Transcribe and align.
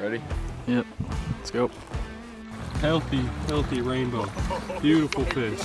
Ready? 0.00 0.22
Yep. 0.68 0.86
Let's 1.38 1.50
go. 1.50 1.70
Healthy, 2.80 3.22
healthy 3.48 3.80
rainbow. 3.80 4.30
Beautiful 4.80 5.24
fish. 5.24 5.60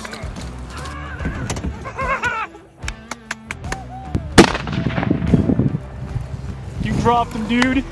You 6.82 6.92
dropped 7.00 7.32
him, 7.32 7.46
dude. 7.46 7.84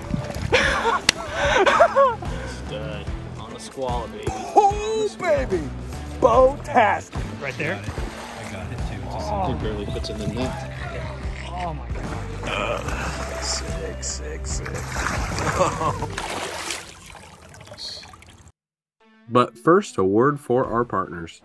Stud 2.67 3.07
on 3.39 3.53
the 3.55 3.61
squall, 3.61 4.09
baby. 4.09 4.25
Oh, 4.29 5.17
baby! 5.21 5.63
Bow-tastic. 6.21 7.21
Right 7.41 7.57
there. 7.57 7.77
I 7.77 8.53
got 8.53 8.67
it 8.73 8.79
too. 8.89 9.01
He 9.47 9.55
barely 9.63 9.87
fits 9.87 10.11
in 10.11 10.19
the 10.19 10.27
net. 10.27 10.71
Sick, 13.43 14.05
sick, 14.05 14.47
sick. 14.47 14.69
But 19.29 19.59
first, 19.59 19.99
a 19.99 20.05
word 20.05 20.39
for 20.39 20.65
our 20.65 20.85
partners. 20.85 21.43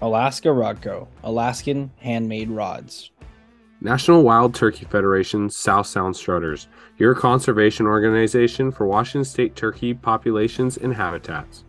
Alaska 0.00 0.48
Rodco, 0.48 1.08
Alaskan 1.24 1.90
handmade 1.98 2.48
rods. 2.48 3.10
National 3.80 4.22
Wild 4.22 4.54
Turkey 4.54 4.84
Federation 4.84 5.50
South 5.50 5.86
Sound 5.86 6.14
Strutters, 6.14 6.68
your 6.98 7.14
conservation 7.14 7.86
organization 7.86 8.70
for 8.70 8.86
Washington 8.86 9.24
state 9.24 9.56
turkey 9.56 9.94
populations 9.94 10.76
and 10.76 10.94
habitats. 10.94 11.64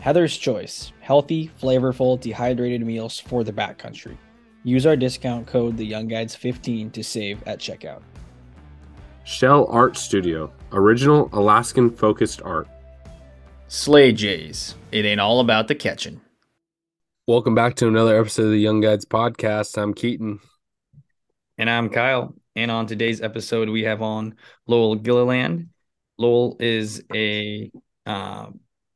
Heather's 0.00 0.36
Choice, 0.36 0.92
healthy, 1.00 1.50
flavorful, 1.60 2.18
dehydrated 2.18 2.84
meals 2.84 3.20
for 3.20 3.44
the 3.44 3.52
backcountry. 3.52 4.16
Use 4.64 4.86
our 4.86 4.96
discount 4.96 5.46
code 5.46 5.76
the 5.76 5.86
Young 5.86 6.08
Guides 6.08 6.34
15 6.34 6.90
to 6.90 7.04
save 7.04 7.42
at 7.46 7.58
checkout. 7.60 8.00
Shell 9.30 9.68
Art 9.70 9.96
Studio, 9.96 10.52
original 10.72 11.30
Alaskan 11.32 11.88
focused 11.88 12.42
art. 12.42 12.66
Slay 13.68 14.10
J's. 14.10 14.74
It 14.90 15.04
ain't 15.04 15.20
all 15.20 15.38
about 15.38 15.68
the 15.68 15.74
catching. 15.76 16.20
Welcome 17.28 17.54
back 17.54 17.76
to 17.76 17.86
another 17.86 18.18
episode 18.20 18.46
of 18.46 18.50
the 18.50 18.58
Young 18.58 18.80
Guides 18.80 19.04
podcast. 19.04 19.80
I'm 19.80 19.94
Keaton. 19.94 20.40
And 21.58 21.70
I'm 21.70 21.90
Kyle. 21.90 22.34
And 22.56 22.72
on 22.72 22.88
today's 22.88 23.22
episode, 23.22 23.68
we 23.68 23.84
have 23.84 24.02
on 24.02 24.34
Lowell 24.66 24.96
Gilliland. 24.96 25.68
Lowell 26.18 26.56
is 26.58 27.04
a, 27.14 27.70
uh, 28.06 28.46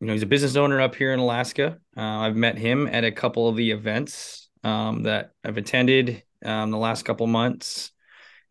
you 0.00 0.06
know, 0.08 0.12
he's 0.14 0.24
a 0.24 0.26
business 0.26 0.56
owner 0.56 0.80
up 0.80 0.96
here 0.96 1.12
in 1.12 1.20
Alaska. 1.20 1.78
Uh, 1.96 2.00
I've 2.00 2.36
met 2.36 2.58
him 2.58 2.88
at 2.88 3.04
a 3.04 3.12
couple 3.12 3.48
of 3.48 3.54
the 3.54 3.70
events 3.70 4.50
um, 4.64 5.04
that 5.04 5.30
I've 5.44 5.58
attended 5.58 6.24
um, 6.44 6.72
the 6.72 6.76
last 6.76 7.04
couple 7.04 7.28
months, 7.28 7.92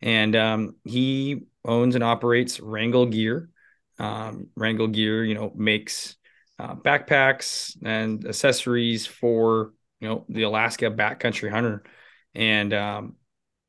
and 0.00 0.34
um, 0.34 0.76
he 0.84 1.42
owns 1.64 1.94
and 1.94 2.04
operates 2.04 2.60
Wrangell 2.60 3.06
Gear. 3.06 3.50
Um, 3.98 4.48
Wrangell 4.56 4.88
Gear, 4.88 5.24
you 5.24 5.34
know, 5.34 5.52
makes 5.54 6.16
uh, 6.58 6.74
backpacks 6.74 7.76
and 7.84 8.26
accessories 8.26 9.06
for 9.06 9.72
you 10.00 10.08
know 10.08 10.24
the 10.28 10.42
Alaska 10.42 10.90
backcountry 10.90 11.50
hunter, 11.50 11.84
and 12.34 12.72
um, 12.74 13.16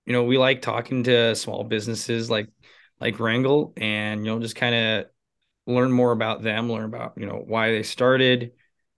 you 0.05 0.13
know 0.13 0.23
we 0.23 0.37
like 0.37 0.61
talking 0.61 1.03
to 1.03 1.35
small 1.35 1.63
businesses 1.63 2.29
like 2.29 2.49
like 2.99 3.19
Wrangell, 3.19 3.73
and 3.77 4.25
you 4.25 4.31
know 4.31 4.39
just 4.39 4.55
kind 4.55 4.75
of 4.75 5.05
learn 5.67 5.91
more 5.91 6.11
about 6.11 6.41
them, 6.41 6.71
learn 6.71 6.85
about 6.85 7.13
you 7.17 7.25
know 7.25 7.43
why 7.45 7.71
they 7.71 7.83
started, 7.83 8.51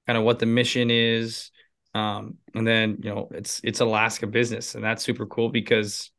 kind 0.06 0.18
of 0.18 0.24
what 0.24 0.40
the 0.40 0.46
mission 0.46 0.90
is, 0.92 1.52
um, 1.94 2.38
and 2.54 2.66
then 2.68 2.98
you 3.02 3.14
know 3.14 3.28
it's 3.32 3.62
it's 3.64 3.80
Alaska 3.80 4.28
business, 4.28 4.76
and 4.76 4.84
that's 4.84 5.04
super 5.04 5.26
cool 5.26 5.50
because 5.50 6.12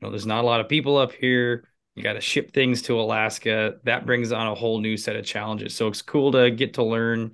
you 0.00 0.06
know 0.06 0.10
there's 0.10 0.26
not 0.26 0.44
a 0.44 0.46
lot 0.46 0.60
of 0.60 0.68
people 0.68 0.96
up 0.96 1.12
here. 1.12 1.69
You 1.94 2.02
got 2.02 2.14
to 2.14 2.20
ship 2.20 2.52
things 2.52 2.82
to 2.82 3.00
Alaska. 3.00 3.74
That 3.84 4.06
brings 4.06 4.32
on 4.32 4.46
a 4.46 4.54
whole 4.54 4.80
new 4.80 4.96
set 4.96 5.16
of 5.16 5.24
challenges. 5.24 5.74
So 5.74 5.88
it's 5.88 6.02
cool 6.02 6.32
to 6.32 6.50
get 6.50 6.74
to 6.74 6.84
learn 6.84 7.32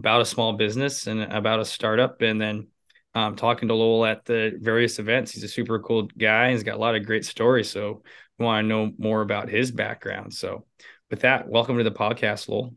about 0.00 0.20
a 0.20 0.26
small 0.26 0.52
business 0.52 1.06
and 1.06 1.22
about 1.22 1.60
a 1.60 1.64
startup, 1.64 2.20
and 2.20 2.40
then 2.40 2.68
um, 3.14 3.34
talking 3.34 3.68
to 3.68 3.74
Lowell 3.74 4.04
at 4.04 4.26
the 4.26 4.58
various 4.60 4.98
events. 4.98 5.32
He's 5.32 5.44
a 5.44 5.48
super 5.48 5.78
cool 5.80 6.08
guy. 6.18 6.52
He's 6.52 6.62
got 6.62 6.76
a 6.76 6.80
lot 6.80 6.94
of 6.94 7.06
great 7.06 7.24
stories. 7.24 7.70
So 7.70 8.02
we 8.38 8.44
want 8.44 8.64
to 8.64 8.68
know 8.68 8.92
more 8.98 9.22
about 9.22 9.48
his 9.48 9.70
background. 9.70 10.34
So 10.34 10.66
with 11.10 11.20
that, 11.20 11.48
welcome 11.48 11.78
to 11.78 11.84
the 11.84 11.90
podcast, 11.90 12.48
Lowell. 12.48 12.74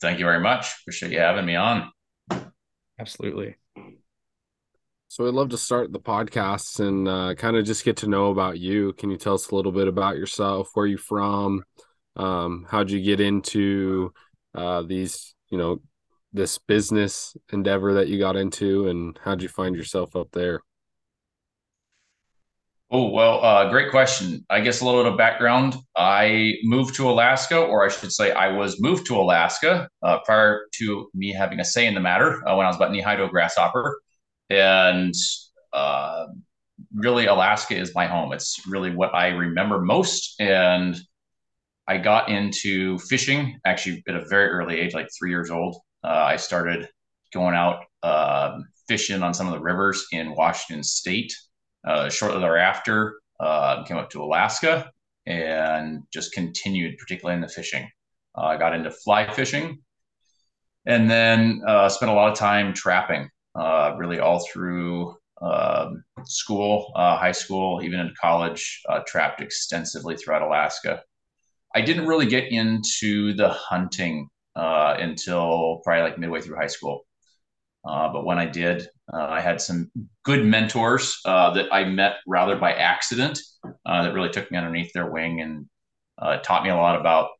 Thank 0.00 0.18
you 0.18 0.24
very 0.24 0.40
much. 0.40 0.66
Appreciate 0.82 1.12
you 1.12 1.20
having 1.20 1.46
me 1.46 1.54
on. 1.54 1.90
Absolutely. 2.98 3.56
So 5.10 5.26
I'd 5.26 5.32
love 5.32 5.48
to 5.50 5.58
start 5.58 5.90
the 5.90 5.98
podcast 5.98 6.80
and 6.86 7.08
uh, 7.08 7.34
kind 7.34 7.56
of 7.56 7.64
just 7.64 7.82
get 7.82 7.96
to 7.98 8.06
know 8.06 8.30
about 8.30 8.58
you. 8.58 8.92
Can 8.92 9.10
you 9.10 9.16
tell 9.16 9.34
us 9.34 9.50
a 9.50 9.54
little 9.54 9.72
bit 9.72 9.88
about 9.88 10.18
yourself? 10.18 10.68
Where 10.74 10.84
you 10.84 10.98
from? 10.98 11.64
Um, 12.14 12.66
how'd 12.68 12.90
you 12.90 13.00
get 13.00 13.18
into 13.18 14.12
uh, 14.54 14.82
these, 14.82 15.34
you 15.48 15.56
know, 15.56 15.80
this 16.34 16.58
business 16.58 17.34
endeavor 17.50 17.94
that 17.94 18.08
you 18.08 18.18
got 18.18 18.36
into, 18.36 18.88
and 18.88 19.18
how'd 19.24 19.40
you 19.40 19.48
find 19.48 19.74
yourself 19.74 20.14
up 20.14 20.28
there? 20.32 20.60
Oh, 22.90 23.08
well, 23.08 23.42
uh, 23.42 23.70
great 23.70 23.90
question. 23.90 24.44
I 24.50 24.60
guess 24.60 24.82
a 24.82 24.84
little 24.84 25.02
bit 25.04 25.12
of 25.12 25.18
background. 25.18 25.76
I 25.96 26.54
moved 26.64 26.94
to 26.96 27.08
Alaska, 27.08 27.58
or 27.58 27.82
I 27.82 27.88
should 27.88 28.12
say, 28.12 28.32
I 28.32 28.48
was 28.48 28.78
moved 28.78 29.06
to 29.06 29.16
Alaska 29.16 29.88
uh, 30.02 30.18
prior 30.26 30.66
to 30.74 31.08
me 31.14 31.32
having 31.32 31.60
a 31.60 31.64
say 31.64 31.86
in 31.86 31.94
the 31.94 32.00
matter 32.00 32.46
uh, 32.46 32.54
when 32.56 32.66
I 32.66 32.68
was 32.68 32.76
about 32.76 32.92
knee 32.92 33.00
high 33.00 33.16
to 33.16 33.24
a 33.24 33.28
grasshopper. 33.28 33.98
And 34.50 35.14
uh, 35.72 36.26
really, 36.94 37.26
Alaska 37.26 37.76
is 37.76 37.94
my 37.94 38.06
home. 38.06 38.32
It's 38.32 38.66
really 38.66 38.94
what 38.94 39.14
I 39.14 39.28
remember 39.28 39.80
most. 39.80 40.40
And 40.40 40.96
I 41.86 41.98
got 41.98 42.28
into 42.28 42.98
fishing 42.98 43.58
actually 43.64 44.02
at 44.08 44.14
a 44.14 44.26
very 44.28 44.48
early 44.48 44.78
age, 44.78 44.94
like 44.94 45.08
three 45.18 45.30
years 45.30 45.50
old. 45.50 45.76
Uh, 46.04 46.08
I 46.08 46.36
started 46.36 46.88
going 47.32 47.54
out 47.54 47.84
um, 48.02 48.64
fishing 48.86 49.22
on 49.22 49.34
some 49.34 49.46
of 49.46 49.52
the 49.52 49.60
rivers 49.60 50.06
in 50.12 50.34
Washington 50.34 50.82
State. 50.82 51.34
Uh, 51.86 52.08
shortly 52.08 52.40
thereafter, 52.40 53.20
uh, 53.40 53.84
came 53.84 53.96
up 53.96 54.10
to 54.10 54.22
Alaska 54.22 54.90
and 55.26 56.02
just 56.12 56.32
continued, 56.32 56.98
particularly 56.98 57.36
in 57.36 57.40
the 57.40 57.48
fishing. 57.48 57.88
Uh, 58.36 58.46
I 58.46 58.56
got 58.56 58.74
into 58.74 58.90
fly 58.90 59.30
fishing 59.32 59.78
and 60.86 61.10
then 61.10 61.62
uh, 61.66 61.88
spent 61.88 62.10
a 62.10 62.14
lot 62.14 62.32
of 62.32 62.38
time 62.38 62.72
trapping, 62.72 63.28
uh, 63.58 63.94
really 63.96 64.18
all 64.18 64.44
through 64.50 65.16
um, 65.40 66.04
school, 66.24 66.92
uh, 66.96 67.16
high 67.16 67.32
school, 67.32 67.82
even 67.82 68.00
in 68.00 68.12
college, 68.20 68.82
trapped 69.06 69.40
extensively 69.40 70.16
throughout 70.16 70.42
Alaska. 70.42 71.02
I 71.74 71.80
didn't 71.82 72.06
really 72.06 72.26
get 72.26 72.50
into 72.50 73.34
the 73.34 73.48
hunting 73.48 74.28
until 74.54 75.80
probably 75.84 76.02
like 76.02 76.18
midway 76.18 76.40
through 76.40 76.56
high 76.56 76.66
school. 76.66 77.04
Uh, 77.84 78.12
but 78.12 78.24
when 78.24 78.38
I 78.38 78.46
did, 78.46 78.88
uh, 79.12 79.26
I 79.28 79.40
had 79.40 79.60
some 79.60 79.90
good 80.24 80.44
mentors 80.44 81.20
uh, 81.24 81.54
that 81.54 81.72
I 81.72 81.84
met 81.84 82.16
rather 82.26 82.56
by 82.56 82.72
accident 82.72 83.38
that 83.84 84.12
really 84.12 84.28
took 84.30 84.50
me 84.50 84.58
underneath 84.58 84.92
their 84.92 85.10
wing 85.10 85.40
and 85.40 86.42
taught 86.42 86.64
me 86.64 86.70
a 86.70 86.76
lot 86.76 87.00
about 87.00 87.30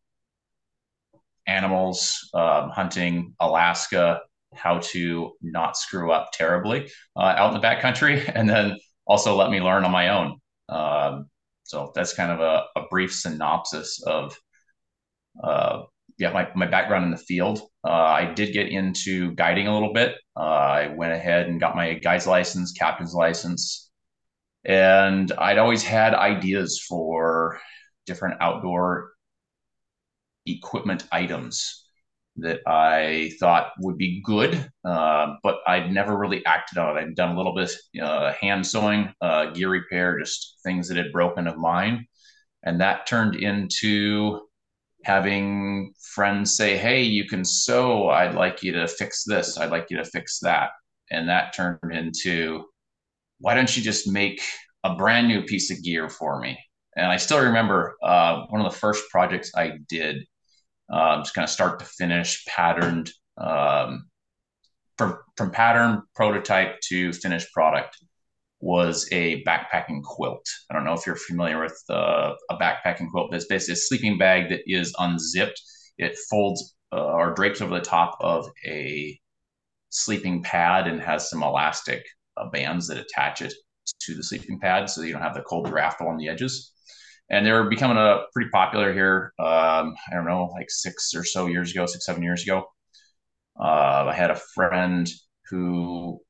animals, 1.47 2.31
um, 2.35 2.71
hunting, 2.71 3.35
Alaska, 3.41 4.21
how 4.55 4.79
to 4.79 5.33
not 5.43 5.77
screw 5.77 6.11
up 6.11 6.31
terribly 6.33 6.91
out 7.17 7.55
in 7.55 7.61
the 7.61 7.67
backcountry, 7.67 8.31
and 8.35 8.49
then 8.49 8.77
also 9.07 9.37
let 9.37 9.51
me 9.51 9.61
learn 9.61 9.85
on 9.85 9.91
my 9.91 10.09
own. 10.09 10.39
Um, 10.69 11.31
so 11.65 11.93
that's 11.95 12.15
kind 12.15 12.33
of 12.33 12.41
a, 12.41 12.81
a 12.81 12.87
brief 12.91 13.15
synopsis 13.15 14.03
of 14.07 14.37
uh, 15.43 15.83
yeah, 16.19 16.33
my, 16.33 16.49
my 16.55 16.67
background 16.67 17.05
in 17.05 17.11
the 17.11 17.17
field. 17.17 17.61
Uh, 17.85 17.91
I 17.91 18.33
did 18.35 18.53
get 18.53 18.69
into 18.69 19.35
guiding 19.35 19.69
a 19.69 19.73
little 19.73 19.93
bit. 19.93 20.17
Uh, 20.37 20.41
I 20.41 20.89
went 20.89 21.13
ahead 21.13 21.47
and 21.47 21.61
got 21.61 21.77
my 21.77 21.95
guide's 21.95 22.27
license, 22.27 22.73
captain's 22.73 23.15
license, 23.15 23.91
and 24.65 25.31
I'd 25.33 25.59
always 25.59 25.83
had 25.83 26.15
ideas 26.15 26.85
for 26.89 27.61
different 28.07 28.39
outdoor 28.41 29.13
equipment 30.47 31.07
items 31.13 31.88
that 32.41 32.61
I 32.67 33.33
thought 33.41 33.73
would 33.81 33.99
be 33.99 34.23
good, 34.25 34.71
uh, 34.85 35.35
but 35.43 35.59
I'd 35.67 35.93
never 35.93 36.17
really 36.17 36.45
acted 36.45 36.79
on 36.79 36.97
it. 36.97 37.01
I'd 37.01 37.15
done 37.15 37.35
a 37.35 37.37
little 37.37 37.55
bit 37.55 37.71
uh, 38.01 38.33
hand 38.33 38.67
sewing, 38.67 39.13
uh, 39.21 39.51
gear 39.51 39.71
repair, 39.71 40.19
just 40.19 40.59
things 40.63 40.89
that 40.89 40.97
had 40.97 41.13
broken 41.13 41.47
of 41.47 41.57
mine, 41.59 42.07
and 42.63 42.81
that 42.81 43.07
turned 43.07 43.37
into 43.37 44.41
having 45.05 45.93
friends 46.15 46.57
say, 46.57 46.77
Hey, 46.77 47.03
you 47.03 47.27
can 47.27 47.45
sew. 47.45 48.09
I'd 48.09 48.35
like 48.35 48.63
you 48.63 48.73
to 48.73 48.89
fix 48.89 49.25
this. 49.25 49.59
I'd 49.59 49.71
like 49.71 49.87
you 49.91 49.97
to 49.99 50.05
fix 50.05 50.41
that. 50.41 50.71
And 51.11 51.29
that 51.29 51.55
turned 51.55 51.93
into, 51.93 52.65
why 53.41 53.55
don't 53.55 53.75
you 53.75 53.83
just 53.83 54.07
make 54.09 54.43
a 54.85 54.95
brand 54.97 55.29
new 55.29 55.43
piece 55.43 55.71
of 55.71 55.83
gear 55.83 56.09
for 56.09 56.41
me? 56.41 56.59
And 56.97 57.07
I 57.07 57.17
still 57.17 57.41
remember 57.41 57.97
uh, 58.03 58.45
one 58.49 58.61
of 58.61 58.71
the 58.71 58.79
first 58.79 59.09
projects 59.11 59.53
I 59.55 59.79
did, 59.89 60.25
uh, 60.91 61.19
just 61.19 61.35
kind 61.35 61.45
of 61.45 61.51
start 61.51 61.79
to 61.81 61.85
finish, 61.85 62.45
patterned, 62.47 63.11
um, 63.37 64.09
from, 64.97 65.19
from 65.37 65.51
pattern 65.51 66.03
prototype 66.15 66.81
to 66.89 67.13
finished 67.13 67.53
product 67.53 67.97
was 68.61 69.09
a 69.13 69.45
backpacking 69.45 70.03
quilt. 70.03 70.45
I 70.69 70.75
don't 70.75 70.85
know 70.85 70.95
if 70.95 71.07
you're 71.07 71.15
familiar 71.15 71.61
with 71.61 71.81
uh, 71.89 72.33
a 72.51 72.57
backpacking 72.57 73.11
quilt, 73.11 73.31
but 73.31 73.37
it's 73.37 73.47
basically 73.47 73.75
a 73.75 73.77
sleeping 73.77 74.19
bag 74.19 74.49
that 74.49 74.63
is 74.67 74.93
unzipped 74.99 75.61
it 75.99 76.17
folds 76.31 76.75
uh, 76.93 77.05
or 77.05 77.35
drapes 77.35 77.61
over 77.61 77.75
the 77.75 77.85
top 77.85 78.17
of 78.21 78.49
a 78.65 79.19
sleeping 79.91 80.43
pad 80.43 80.87
and 80.87 81.01
has 81.01 81.29
some 81.29 81.43
elastic 81.43 82.05
uh, 82.37 82.49
bands 82.51 82.87
that 82.87 82.99
attach 82.99 83.43
it 83.43 83.53
to 84.01 84.15
the 84.15 84.23
sleeping 84.23 84.59
pad 84.61 84.89
so 84.89 85.03
you 85.03 85.13
don't 85.13 85.23
have 85.23 85.35
the 85.35 85.43
cold 85.43 85.67
draft 85.67 86.01
along 86.01 86.19
the 86.19 86.29
edges. 86.29 86.73
And 87.31 87.45
they're 87.45 87.69
becoming 87.69 87.99
a 87.99 88.25
pretty 88.33 88.51
popular 88.51 88.93
here. 88.93 89.33
Um, 89.39 89.95
I 90.11 90.15
don't 90.15 90.25
know, 90.25 90.51
like 90.55 90.71
six 90.71 91.13
or 91.15 91.25
so 91.25 91.47
years 91.47 91.73
ago, 91.73 91.87
six 91.87 92.07
seven 92.07 92.23
years 92.23 92.43
ago. 92.43 92.65
Uh, 93.61 94.07
I 94.09 94.15
had 94.15 94.31
a 94.31 94.41
friend 94.55 95.09
who 95.51 96.21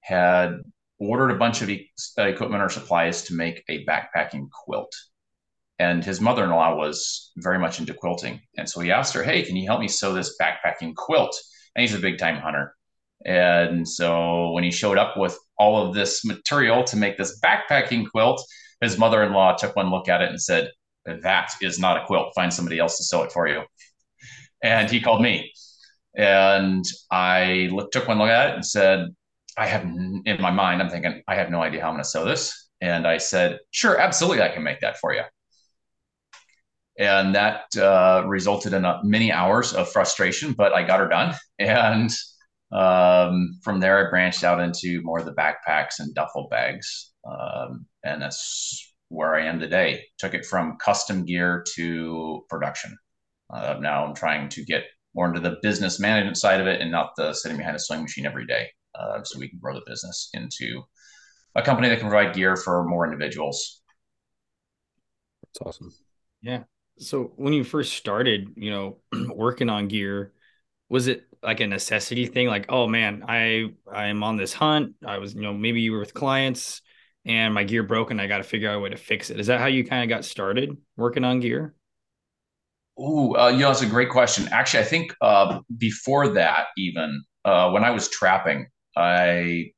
had 0.00 0.56
ordered 0.98 1.30
a 1.30 1.38
bunch 1.38 1.62
of 1.62 1.70
e- 1.70 1.90
equipment 2.18 2.62
or 2.62 2.68
supplies 2.68 3.22
to 3.24 3.34
make 3.34 3.62
a 3.68 3.84
backpacking 3.84 4.48
quilt. 4.50 4.92
And 5.78 6.04
his 6.04 6.20
mother 6.20 6.44
in 6.44 6.50
law 6.50 6.76
was 6.76 7.32
very 7.38 7.58
much 7.58 7.80
into 7.80 7.94
quilting. 7.94 8.40
And 8.58 8.68
so 8.68 8.80
he 8.80 8.90
asked 8.90 9.14
her, 9.14 9.22
Hey, 9.22 9.42
can 9.42 9.56
you 9.56 9.66
help 9.66 9.80
me 9.80 9.88
sew 9.88 10.12
this 10.12 10.36
backpacking 10.40 10.94
quilt? 10.94 11.34
And 11.74 11.82
he's 11.82 11.94
a 11.94 11.98
big 11.98 12.18
time 12.18 12.36
hunter. 12.36 12.74
And 13.24 13.88
so 13.88 14.50
when 14.52 14.64
he 14.64 14.70
showed 14.70 14.98
up 14.98 15.16
with 15.16 15.38
all 15.58 15.86
of 15.86 15.94
this 15.94 16.24
material 16.24 16.84
to 16.84 16.96
make 16.96 17.16
this 17.16 17.40
backpacking 17.40 18.10
quilt, 18.10 18.42
his 18.80 18.98
mother 18.98 19.22
in 19.22 19.32
law 19.32 19.56
took 19.56 19.76
one 19.76 19.90
look 19.90 20.08
at 20.08 20.22
it 20.22 20.30
and 20.30 20.40
said, 20.40 20.70
That 21.04 21.52
is 21.60 21.78
not 21.78 22.02
a 22.02 22.06
quilt. 22.06 22.32
Find 22.34 22.52
somebody 22.52 22.78
else 22.78 22.96
to 22.98 23.04
sew 23.04 23.22
it 23.22 23.32
for 23.32 23.48
you. 23.48 23.62
And 24.62 24.90
he 24.90 25.00
called 25.00 25.22
me. 25.22 25.52
And 26.16 26.84
I 27.10 27.70
took 27.92 28.08
one 28.08 28.18
look 28.18 28.28
at 28.28 28.50
it 28.50 28.54
and 28.54 28.66
said, 28.66 29.08
I 29.56 29.66
have 29.66 29.82
in 29.82 30.40
my 30.40 30.50
mind, 30.50 30.82
I'm 30.82 30.90
thinking, 30.90 31.22
I 31.28 31.34
have 31.34 31.50
no 31.50 31.62
idea 31.62 31.82
how 31.82 31.88
I'm 31.88 31.94
going 31.94 32.02
to 32.02 32.08
sew 32.08 32.24
this. 32.24 32.68
And 32.80 33.06
I 33.06 33.18
said, 33.18 33.58
Sure, 33.70 33.98
absolutely, 33.98 34.42
I 34.42 34.48
can 34.48 34.62
make 34.62 34.80
that 34.80 34.98
for 34.98 35.14
you. 35.14 35.22
And 36.98 37.34
that 37.34 37.64
uh, 37.76 38.24
resulted 38.26 38.72
in 38.74 38.84
a, 38.84 39.00
many 39.02 39.32
hours 39.32 39.72
of 39.72 39.90
frustration, 39.90 40.52
but 40.52 40.72
I 40.72 40.82
got 40.82 41.00
her 41.00 41.08
done. 41.08 41.34
And 41.58 42.10
um, 42.72 43.58
from 43.62 43.80
there, 43.80 44.06
I 44.06 44.10
branched 44.10 44.44
out 44.44 44.60
into 44.60 45.00
more 45.02 45.18
of 45.18 45.24
the 45.24 45.32
backpacks 45.32 45.98
and 45.98 46.14
duffel 46.14 46.48
bags. 46.50 47.12
Um, 47.24 47.86
and 48.04 48.20
that's 48.20 48.94
where 49.08 49.34
I 49.34 49.46
am 49.46 49.58
today. 49.58 50.04
Took 50.18 50.34
it 50.34 50.46
from 50.46 50.78
custom 50.78 51.24
gear 51.24 51.64
to 51.74 52.44
production. 52.48 52.96
Uh, 53.52 53.76
now 53.80 54.06
I'm 54.06 54.14
trying 54.14 54.48
to 54.50 54.64
get 54.64 54.84
more 55.14 55.26
into 55.26 55.40
the 55.40 55.56
business 55.62 55.98
management 55.98 56.36
side 56.36 56.60
of 56.60 56.66
it 56.66 56.80
and 56.80 56.90
not 56.90 57.10
the 57.16 57.32
sitting 57.32 57.58
behind 57.58 57.76
a 57.76 57.80
sewing 57.80 58.02
machine 58.02 58.26
every 58.26 58.46
day. 58.46 58.68
Uh, 58.94 59.22
so 59.24 59.38
we 59.38 59.48
can 59.48 59.58
grow 59.58 59.74
the 59.74 59.82
business 59.86 60.30
into 60.34 60.82
a 61.54 61.62
company 61.62 61.88
that 61.88 61.98
can 61.98 62.08
provide 62.08 62.34
gear 62.34 62.56
for 62.56 62.84
more 62.84 63.04
individuals. 63.04 63.82
That's 65.44 65.66
awesome. 65.66 65.92
Yeah. 66.42 66.62
So 66.98 67.32
when 67.36 67.52
you 67.52 67.64
first 67.64 67.94
started, 67.94 68.50
you 68.56 68.70
know, 68.70 68.98
working 69.34 69.68
on 69.68 69.88
gear, 69.88 70.32
was 70.88 71.08
it 71.08 71.26
like 71.42 71.60
a 71.60 71.66
necessity 71.66 72.26
thing? 72.26 72.46
Like, 72.46 72.66
oh 72.68 72.86
man, 72.86 73.24
I 73.26 73.72
I'm 73.92 74.22
on 74.22 74.36
this 74.36 74.52
hunt. 74.52 74.94
I 75.04 75.18
was, 75.18 75.34
you 75.34 75.42
know, 75.42 75.54
maybe 75.54 75.80
you 75.80 75.92
were 75.92 76.00
with 76.00 76.14
clients 76.14 76.82
and 77.24 77.54
my 77.54 77.64
gear 77.64 77.82
broke 77.82 78.10
and 78.10 78.20
I 78.20 78.26
got 78.26 78.38
to 78.38 78.44
figure 78.44 78.70
out 78.70 78.76
a 78.76 78.80
way 78.80 78.90
to 78.90 78.96
fix 78.96 79.30
it. 79.30 79.38
Is 79.38 79.46
that 79.48 79.60
how 79.60 79.66
you 79.66 79.84
kind 79.84 80.02
of 80.02 80.08
got 80.08 80.24
started 80.24 80.76
working 80.96 81.24
on 81.24 81.40
gear? 81.40 81.74
Oh, 82.98 83.34
uh, 83.36 83.48
you 83.48 83.60
know, 83.60 83.68
that's 83.68 83.82
a 83.82 83.86
great 83.86 84.10
question. 84.10 84.48
Actually, 84.50 84.80
I 84.80 84.86
think 84.86 85.14
uh, 85.20 85.60
before 85.78 86.28
that, 86.28 86.66
even 86.76 87.22
uh, 87.44 87.70
when 87.70 87.84
I 87.84 87.90
was 87.90 88.08
trapping, 88.08 88.66
I 88.96 89.72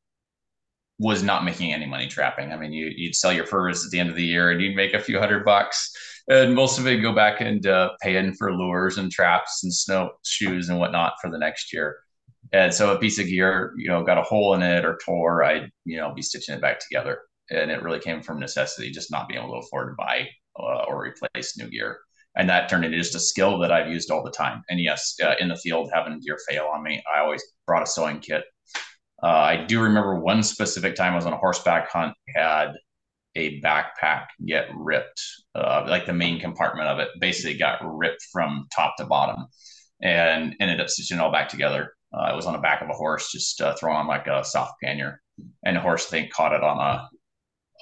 was 0.98 1.22
not 1.22 1.44
making 1.44 1.72
any 1.72 1.86
money 1.86 2.06
trapping. 2.06 2.52
I 2.52 2.56
mean, 2.56 2.72
you, 2.72 2.90
you'd 2.94 3.14
sell 3.14 3.32
your 3.32 3.46
furs 3.46 3.84
at 3.84 3.90
the 3.90 3.98
end 3.98 4.08
of 4.08 4.16
the 4.16 4.24
year 4.24 4.50
and 4.50 4.60
you'd 4.60 4.76
make 4.76 4.94
a 4.94 5.00
few 5.00 5.18
hundred 5.18 5.44
bucks, 5.44 5.92
and 6.28 6.54
most 6.54 6.78
of 6.78 6.86
it 6.86 6.98
go 6.98 7.12
back 7.12 7.40
into 7.40 7.90
paying 8.00 8.32
for 8.34 8.52
lures 8.54 8.98
and 8.98 9.10
traps 9.10 9.62
and 9.64 9.74
snow 9.74 10.10
shoes 10.24 10.68
and 10.68 10.78
whatnot 10.78 11.14
for 11.20 11.30
the 11.30 11.38
next 11.38 11.72
year. 11.72 11.96
And 12.52 12.72
so 12.72 12.92
a 12.92 12.98
piece 12.98 13.18
of 13.18 13.26
gear, 13.26 13.72
you 13.76 13.88
know, 13.88 14.04
got 14.04 14.18
a 14.18 14.22
hole 14.22 14.54
in 14.54 14.62
it 14.62 14.84
or 14.84 14.98
tore, 15.04 15.42
I'd, 15.42 15.70
you 15.84 15.96
know, 15.96 16.12
be 16.14 16.22
stitching 16.22 16.54
it 16.54 16.60
back 16.60 16.80
together. 16.80 17.20
And 17.52 17.70
it 17.70 17.82
really 17.82 18.00
came 18.00 18.22
from 18.22 18.40
necessity, 18.40 18.90
just 18.90 19.10
not 19.10 19.28
being 19.28 19.40
able 19.40 19.52
to 19.52 19.66
afford 19.66 19.92
to 19.92 19.94
buy 19.96 20.28
uh, 20.58 20.84
or 20.88 21.04
replace 21.04 21.56
new 21.56 21.68
gear. 21.68 21.98
And 22.34 22.48
that 22.48 22.68
turned 22.68 22.84
into 22.84 22.96
just 22.96 23.14
a 23.14 23.20
skill 23.20 23.58
that 23.58 23.70
I've 23.70 23.90
used 23.90 24.10
all 24.10 24.24
the 24.24 24.30
time. 24.30 24.62
And 24.70 24.80
yes, 24.80 25.16
uh, 25.22 25.34
in 25.38 25.48
the 25.48 25.56
field, 25.56 25.90
having 25.92 26.18
gear 26.20 26.38
fail 26.48 26.70
on 26.72 26.82
me, 26.82 27.02
I 27.14 27.20
always 27.20 27.44
brought 27.66 27.82
a 27.82 27.86
sewing 27.86 28.20
kit 28.20 28.44
uh, 29.22 29.26
I 29.26 29.64
do 29.64 29.80
remember 29.80 30.18
one 30.18 30.42
specific 30.42 30.96
time 30.96 31.12
I 31.12 31.16
was 31.16 31.26
on 31.26 31.32
a 31.32 31.38
horseback 31.38 31.90
hunt, 31.90 32.14
had 32.34 32.72
a 33.36 33.60
backpack 33.60 34.26
get 34.44 34.66
ripped, 34.74 35.22
uh, 35.54 35.84
like 35.86 36.06
the 36.06 36.12
main 36.12 36.40
compartment 36.40 36.88
of 36.88 36.98
it 36.98 37.08
basically 37.20 37.56
got 37.56 37.80
ripped 37.82 38.26
from 38.32 38.66
top 38.74 38.96
to 38.96 39.06
bottom 39.06 39.46
and 40.02 40.56
ended 40.58 40.80
up 40.80 40.88
stitching 40.88 41.18
it 41.18 41.20
all 41.20 41.30
back 41.30 41.48
together. 41.48 41.94
Uh, 42.12 42.22
I 42.22 42.34
was 42.34 42.46
on 42.46 42.52
the 42.52 42.58
back 42.58 42.82
of 42.82 42.90
a 42.90 42.94
horse, 42.94 43.30
just 43.30 43.60
uh, 43.60 43.74
throwing 43.74 43.96
on 43.96 44.08
like 44.08 44.26
a 44.26 44.44
soft 44.44 44.74
pannier, 44.82 45.22
and 45.64 45.76
the 45.76 45.80
horse, 45.80 46.06
I 46.08 46.10
think, 46.10 46.32
caught 46.32 46.52
it 46.52 46.64
on 46.64 46.78
a, 46.78 47.08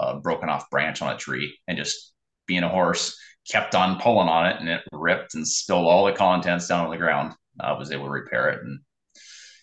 a 0.00 0.20
broken 0.20 0.49
off 0.49 0.70
branch 0.70 1.02
on 1.02 1.14
a 1.14 1.19
tree 1.19 1.56
and 1.69 1.79
just 1.79 2.12
being 2.47 2.62
a 2.62 2.69
horse, 2.69 3.19
kept 3.49 3.75
on 3.75 4.00
pulling 4.00 4.29
on 4.29 4.47
it 4.47 4.56
and 4.61 4.69
it 4.69 4.82
ripped 4.93 5.35
and 5.35 5.47
spilled 5.47 5.87
all 5.87 6.06
the 6.06 6.12
contents 6.12 6.69
down 6.69 6.85
on 6.85 6.91
the 6.91 6.97
ground. 6.97 7.35
I 7.61 7.73
was 7.73 7.93
able 7.93 8.05
to 8.05 8.11
repair 8.11 8.49
it 8.50 8.62
and 8.62 8.81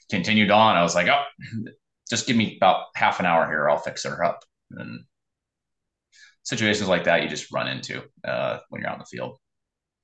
continued 0.10 0.52
on. 0.52 0.76
I 0.76 0.84
was 0.84 0.96
like, 0.96 1.08
oh, 1.08 1.24
just 2.10 2.28
give 2.28 2.38
me 2.38 2.58
about 2.58 2.86
half 2.96 3.20
an 3.20 3.26
hour 3.26 3.48
here. 3.48 3.70
I'll 3.70 3.78
fix 3.78 4.04
her 4.04 4.24
up. 4.24 4.44
And 4.72 5.06
situations 6.44 6.88
like 6.88 7.06
that, 7.06 7.24
you 7.24 7.30
just 7.30 7.52
run 7.52 7.68
into 7.68 8.04
uh, 8.24 8.60
when 8.70 8.82
you're 8.82 8.90
out 8.90 8.96
in 8.96 9.00
the 9.00 9.18
field. 9.18 9.38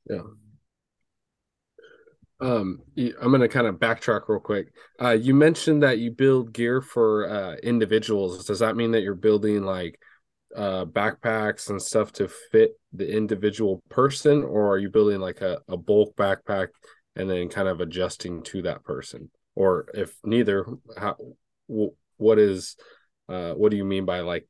Yeah. 0.09 0.21
Um, 2.41 2.81
I'm 2.97 3.29
going 3.29 3.39
to 3.39 3.47
kind 3.47 3.67
of 3.67 3.75
backtrack 3.75 4.27
real 4.27 4.41
quick. 4.41 4.73
Uh, 5.01 5.11
you 5.11 5.33
mentioned 5.33 5.83
that 5.83 5.99
you 5.99 6.11
build 6.11 6.51
gear 6.51 6.81
for 6.81 7.29
uh, 7.29 7.55
individuals. 7.63 8.45
Does 8.45 8.59
that 8.59 8.75
mean 8.75 8.91
that 8.91 9.01
you're 9.01 9.15
building 9.15 9.63
like 9.63 9.97
uh, 10.55 10.85
backpacks 10.85 11.69
and 11.69 11.81
stuff 11.81 12.11
to 12.13 12.27
fit 12.51 12.71
the 12.91 13.09
individual 13.09 13.81
person, 13.89 14.43
or 14.43 14.71
are 14.71 14.77
you 14.77 14.89
building 14.89 15.19
like 15.19 15.41
a, 15.41 15.59
a 15.67 15.77
bulk 15.77 16.15
backpack 16.15 16.67
and 17.15 17.29
then 17.29 17.49
kind 17.49 17.67
of 17.67 17.81
adjusting 17.81 18.43
to 18.43 18.61
that 18.63 18.83
person? 18.83 19.29
or 19.55 19.87
if 19.93 20.15
neither 20.23 20.65
how 20.97 21.15
what 22.17 22.39
is 22.39 22.75
uh 23.29 23.53
what 23.53 23.71
do 23.71 23.77
you 23.77 23.85
mean 23.85 24.05
by 24.05 24.21
like 24.21 24.47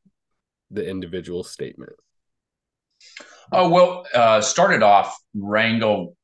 the 0.72 0.88
individual 0.88 1.44
statement? 1.44 1.94
Oh 3.52 3.70
well 3.70 4.06
uh 4.14 4.42
started 4.42 4.84
off 4.84 5.16
Wrangell 5.36 6.16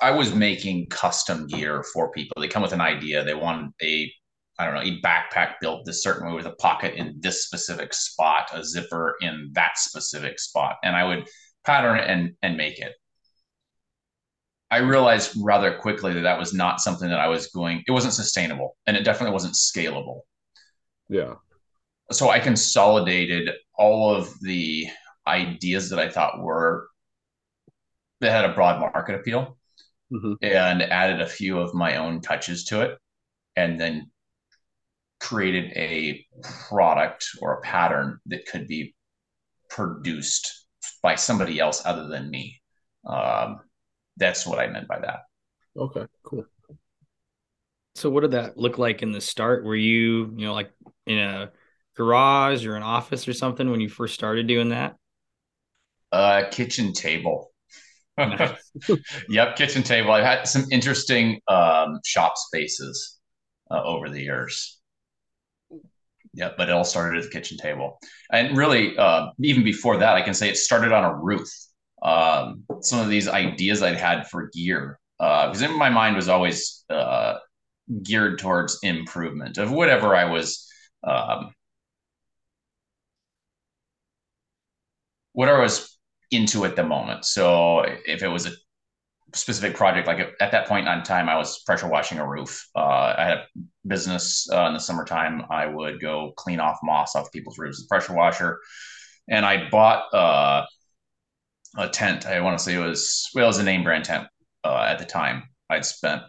i 0.00 0.10
was 0.10 0.34
making 0.34 0.86
custom 0.86 1.46
gear 1.46 1.84
for 1.92 2.10
people. 2.10 2.40
They 2.40 2.48
come 2.48 2.62
with 2.62 2.72
an 2.72 2.80
idea. 2.80 3.24
They 3.24 3.34
want 3.34 3.74
a 3.82 4.10
i 4.58 4.64
don't 4.64 4.74
know 4.74 4.80
a 4.80 5.00
backpack 5.00 5.54
built 5.60 5.84
this 5.84 6.02
certain 6.02 6.26
way 6.26 6.34
with 6.34 6.46
a 6.46 6.54
pocket 6.56 6.94
in 6.94 7.14
this 7.20 7.44
specific 7.44 7.92
spot 7.92 8.50
a 8.52 8.64
zipper 8.64 9.16
in 9.20 9.50
that 9.52 9.76
specific 9.76 10.38
spot 10.38 10.76
and 10.82 10.96
i 10.96 11.04
would 11.04 11.26
pattern 11.64 11.98
it 11.98 12.08
and 12.08 12.32
and 12.42 12.56
make 12.56 12.78
it 12.78 12.94
I 14.74 14.78
realized 14.78 15.36
rather 15.40 15.76
quickly 15.76 16.14
that 16.14 16.22
that 16.22 16.36
was 16.36 16.52
not 16.52 16.80
something 16.80 17.08
that 17.08 17.20
I 17.20 17.28
was 17.28 17.46
going, 17.46 17.84
it 17.86 17.92
wasn't 17.92 18.14
sustainable 18.14 18.76
and 18.88 18.96
it 18.96 19.04
definitely 19.04 19.32
wasn't 19.32 19.54
scalable. 19.54 20.22
Yeah. 21.08 21.34
So 22.10 22.30
I 22.30 22.40
consolidated 22.40 23.50
all 23.78 24.12
of 24.12 24.28
the 24.40 24.88
ideas 25.28 25.90
that 25.90 26.00
I 26.00 26.08
thought 26.08 26.42
were, 26.42 26.88
that 28.20 28.32
had 28.32 28.50
a 28.50 28.54
broad 28.54 28.80
market 28.80 29.14
appeal 29.14 29.56
mm-hmm. 30.12 30.32
and 30.42 30.82
added 30.82 31.20
a 31.20 31.28
few 31.28 31.60
of 31.60 31.72
my 31.72 31.96
own 31.96 32.20
touches 32.20 32.64
to 32.64 32.80
it. 32.80 32.98
And 33.54 33.80
then 33.80 34.10
created 35.24 35.72
a 35.74 36.22
product 36.68 37.26
or 37.40 37.54
a 37.54 37.60
pattern 37.62 38.18
that 38.26 38.44
could 38.44 38.68
be 38.68 38.94
produced 39.70 40.66
by 41.02 41.14
somebody 41.14 41.58
else 41.58 41.80
other 41.86 42.06
than 42.08 42.30
me. 42.30 42.60
Um, 43.06 43.60
that's 44.18 44.46
what 44.46 44.58
I 44.58 44.66
meant 44.66 44.86
by 44.86 45.00
that. 45.00 45.20
Okay, 45.76 46.06
cool. 46.22 46.44
So 47.94 48.10
what 48.10 48.20
did 48.20 48.32
that 48.32 48.58
look 48.58 48.76
like 48.76 49.02
in 49.02 49.12
the 49.12 49.20
start? 49.20 49.64
Were 49.64 49.74
you, 49.74 50.34
you 50.36 50.46
know, 50.46 50.52
like 50.52 50.70
in 51.06 51.18
a 51.18 51.52
garage 51.96 52.66
or 52.66 52.76
an 52.76 52.82
office 52.82 53.26
or 53.26 53.32
something 53.32 53.70
when 53.70 53.80
you 53.80 53.88
first 53.88 54.14
started 54.14 54.46
doing 54.46 54.70
that? 54.70 54.96
Uh 56.12 56.44
kitchen 56.50 56.92
table. 56.92 57.50
yep, 59.28 59.56
kitchen 59.56 59.82
table. 59.82 60.12
I've 60.12 60.24
had 60.24 60.46
some 60.46 60.66
interesting 60.70 61.40
um, 61.48 61.98
shop 62.04 62.34
spaces 62.36 63.18
uh, 63.70 63.82
over 63.82 64.08
the 64.08 64.22
years. 64.22 64.80
Yep, 66.34 66.56
but 66.56 66.68
it 66.68 66.72
all 66.72 66.84
started 66.84 67.18
at 67.18 67.24
the 67.24 67.30
kitchen 67.30 67.56
table. 67.56 67.98
And 68.32 68.56
really, 68.56 68.96
uh, 68.96 69.28
even 69.40 69.62
before 69.62 69.98
that, 69.98 70.16
I 70.16 70.22
can 70.22 70.34
say 70.34 70.48
it 70.48 70.56
started 70.56 70.92
on 70.92 71.04
a 71.04 71.14
roof 71.14 71.48
um, 72.02 72.64
some 72.80 73.00
of 73.00 73.08
these 73.08 73.28
ideas 73.28 73.82
I'd 73.82 73.96
had 73.96 74.28
for 74.28 74.50
gear. 74.52 74.98
Because 75.18 75.62
uh, 75.62 75.66
in 75.66 75.78
my 75.78 75.90
mind 75.90 76.16
was 76.16 76.28
always 76.28 76.84
uh, 76.90 77.36
geared 78.02 78.38
towards 78.38 78.78
improvement 78.82 79.58
of 79.58 79.70
whatever 79.70 80.14
I 80.14 80.26
was, 80.26 80.68
um, 81.02 81.52
whatever 85.32 85.60
I 85.60 85.62
was 85.62 85.96
into 86.30 86.64
at 86.64 86.76
the 86.76 86.84
moment. 86.84 87.24
So 87.24 87.80
if 88.06 88.22
it 88.22 88.28
was 88.28 88.46
a 88.46 88.50
specific 89.34 89.76
project. 89.76 90.06
Like 90.06 90.34
at 90.40 90.52
that 90.52 90.66
point 90.66 90.88
in 90.88 91.02
time, 91.02 91.28
I 91.28 91.36
was 91.36 91.62
pressure 91.64 91.88
washing 91.88 92.18
a 92.18 92.26
roof. 92.26 92.68
Uh, 92.74 93.14
I 93.18 93.24
had 93.24 93.38
a 93.38 93.46
business 93.86 94.48
uh, 94.50 94.66
in 94.66 94.74
the 94.74 94.80
summertime. 94.80 95.44
I 95.50 95.66
would 95.66 96.00
go 96.00 96.32
clean 96.36 96.60
off 96.60 96.78
moss 96.82 97.14
off 97.16 97.32
people's 97.32 97.58
roofs 97.58 97.80
with 97.80 97.88
pressure 97.88 98.14
washer, 98.14 98.60
and 99.28 99.44
I 99.44 99.68
bought 99.68 100.12
uh, 100.14 100.64
a 101.76 101.88
tent. 101.88 102.26
I 102.26 102.40
want 102.40 102.58
to 102.58 102.64
say 102.64 102.74
it 102.74 102.78
was 102.78 103.28
well, 103.34 103.44
it 103.44 103.48
was 103.48 103.58
a 103.58 103.64
name 103.64 103.82
brand 103.82 104.04
tent 104.04 104.26
uh, 104.64 104.86
at 104.88 104.98
the 104.98 105.04
time. 105.04 105.44
I'd 105.68 105.84
spent, 105.84 106.22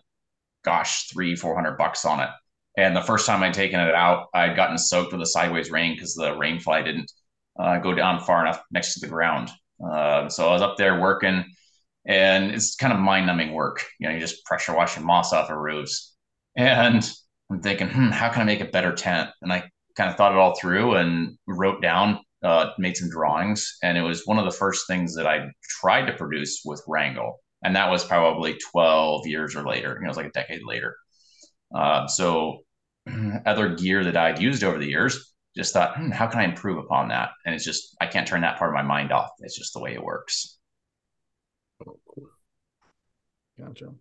gosh, 0.63 1.07
three 1.07 1.35
four 1.35 1.55
hundred 1.55 1.77
bucks 1.77 2.05
on 2.05 2.19
it. 2.19 2.29
And 2.77 2.95
the 2.95 3.01
first 3.01 3.25
time 3.25 3.41
I'd 3.41 3.53
taken 3.53 3.79
it 3.79 3.95
out, 3.95 4.27
I'd 4.33 4.55
gotten 4.55 4.77
soaked 4.77 5.13
with 5.13 5.21
a 5.21 5.25
sideways 5.25 5.71
rain 5.71 5.93
because 5.93 6.13
the 6.13 6.35
rain 6.35 6.59
fly 6.59 6.81
didn't 6.81 7.09
uh, 7.57 7.77
go 7.77 7.93
down 7.93 8.19
far 8.19 8.41
enough 8.41 8.61
next 8.69 8.95
to 8.95 8.99
the 8.99 9.07
ground. 9.07 9.49
Uh, 9.81 10.27
so 10.27 10.49
I 10.49 10.51
was 10.51 10.61
up 10.61 10.75
there 10.77 10.99
working 10.99 11.45
and 12.07 12.51
it's 12.51 12.75
kind 12.75 12.93
of 12.93 12.99
mind 12.99 13.25
numbing 13.27 13.53
work. 13.53 13.85
You 13.99 14.07
know, 14.07 14.11
you're 14.11 14.21
just 14.21 14.45
pressure 14.45 14.75
washing 14.75 15.05
moss 15.05 15.33
off 15.33 15.49
of 15.49 15.57
roofs. 15.57 16.15
And 16.55 17.07
I'm 17.51 17.61
thinking, 17.61 17.89
hmm, 17.89 18.09
how 18.09 18.29
can 18.29 18.41
I 18.41 18.45
make 18.45 18.61
a 18.61 18.65
better 18.65 18.93
tent? 18.93 19.29
And 19.41 19.51
I 19.51 19.69
kind 19.95 20.09
of 20.09 20.15
thought 20.15 20.31
it 20.31 20.37
all 20.37 20.55
through 20.55 20.95
and 20.95 21.37
wrote 21.47 21.81
down, 21.81 22.19
uh, 22.43 22.71
made 22.77 22.97
some 22.97 23.09
drawings. 23.09 23.77
And 23.83 23.97
it 23.97 24.01
was 24.01 24.25
one 24.25 24.39
of 24.39 24.45
the 24.45 24.57
first 24.57 24.87
things 24.87 25.15
that 25.15 25.27
I 25.27 25.47
tried 25.81 26.05
to 26.05 26.13
produce 26.13 26.61
with 26.65 26.83
Wrangell, 26.87 27.39
And 27.63 27.75
that 27.75 27.89
was 27.89 28.03
probably 28.03 28.57
12 28.71 29.27
years 29.27 29.55
or 29.55 29.65
later. 29.67 29.95
You 29.95 30.01
know, 30.01 30.05
it 30.05 30.09
was 30.09 30.17
like 30.17 30.27
a 30.27 30.31
decade 30.31 30.63
later. 30.65 30.95
Uh, 31.73 32.07
so 32.07 32.59
other 33.45 33.75
gear 33.75 34.03
that 34.03 34.17
I'd 34.17 34.41
used 34.41 34.63
over 34.63 34.77
the 34.79 34.87
years, 34.87 35.33
just 35.55 35.73
thought, 35.73 35.95
hmm, 35.97 36.11
how 36.11 36.27
can 36.27 36.39
I 36.39 36.45
improve 36.45 36.77
upon 36.77 37.09
that? 37.09 37.31
And 37.45 37.55
it's 37.55 37.63
just, 37.65 37.95
I 38.01 38.07
can't 38.07 38.27
turn 38.27 38.41
that 38.41 38.57
part 38.57 38.71
of 38.71 38.75
my 38.75 38.81
mind 38.83 39.11
off. 39.11 39.31
It's 39.39 39.57
just 39.57 39.73
the 39.73 39.79
way 39.79 39.93
it 39.93 40.03
works. 40.03 40.54
Gotcha. 43.57 43.93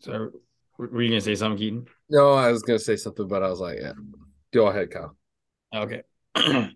So, 0.00 0.30
were 0.78 1.02
you 1.02 1.08
gonna 1.08 1.20
say 1.20 1.34
something, 1.34 1.58
Keaton? 1.58 1.86
No, 2.10 2.32
I 2.32 2.50
was 2.50 2.62
gonna 2.62 2.78
say 2.78 2.96
something, 2.96 3.26
but 3.26 3.42
I 3.42 3.48
was 3.48 3.60
like, 3.60 3.78
yeah, 3.80 3.92
go 4.52 4.66
ahead, 4.66 4.90
Kyle. 4.90 5.16
Okay. 5.74 6.02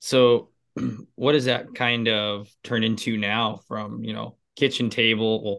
so, 0.00 0.50
what 1.14 1.32
does 1.32 1.46
that 1.46 1.74
kind 1.74 2.08
of 2.08 2.48
turn 2.62 2.84
into 2.84 3.16
now? 3.16 3.60
From 3.68 4.04
you 4.04 4.12
know, 4.12 4.36
kitchen 4.56 4.90
table, 4.90 5.42
well, 5.44 5.58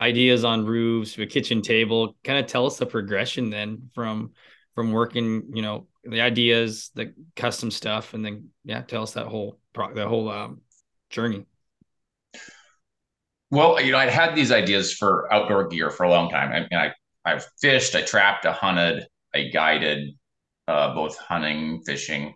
ideas 0.00 0.44
on 0.44 0.64
roofs 0.64 1.14
to 1.14 1.22
a 1.22 1.26
kitchen 1.26 1.62
table. 1.62 2.16
Kind 2.24 2.38
of 2.38 2.46
tell 2.46 2.66
us 2.66 2.78
the 2.78 2.86
progression 2.86 3.50
then 3.50 3.90
from 3.94 4.32
from 4.74 4.92
working, 4.92 5.50
you 5.54 5.62
know, 5.62 5.88
the 6.08 6.20
ideas, 6.20 6.90
the 6.94 7.12
custom 7.36 7.70
stuff, 7.70 8.14
and 8.14 8.24
then 8.24 8.48
yeah, 8.64 8.82
tell 8.82 9.02
us 9.02 9.12
that 9.12 9.26
whole 9.26 9.58
pro- 9.72 9.94
the 9.94 10.08
whole 10.08 10.30
um, 10.30 10.60
journey. 11.10 11.44
Well, 13.50 13.80
you 13.80 13.92
know, 13.92 13.98
I'd 13.98 14.10
had 14.10 14.34
these 14.34 14.52
ideas 14.52 14.92
for 14.92 15.32
outdoor 15.32 15.68
gear 15.68 15.90
for 15.90 16.04
a 16.04 16.10
long 16.10 16.30
time. 16.30 16.52
I 16.52 16.60
mean, 16.60 16.68
I 16.72 16.92
I've 17.24 17.46
fished, 17.60 17.94
I 17.94 18.02
trapped, 18.02 18.46
I 18.46 18.52
hunted, 18.52 19.06
I 19.34 19.44
guided, 19.44 20.14
uh, 20.66 20.94
both 20.94 21.16
hunting, 21.18 21.82
fishing, 21.84 22.34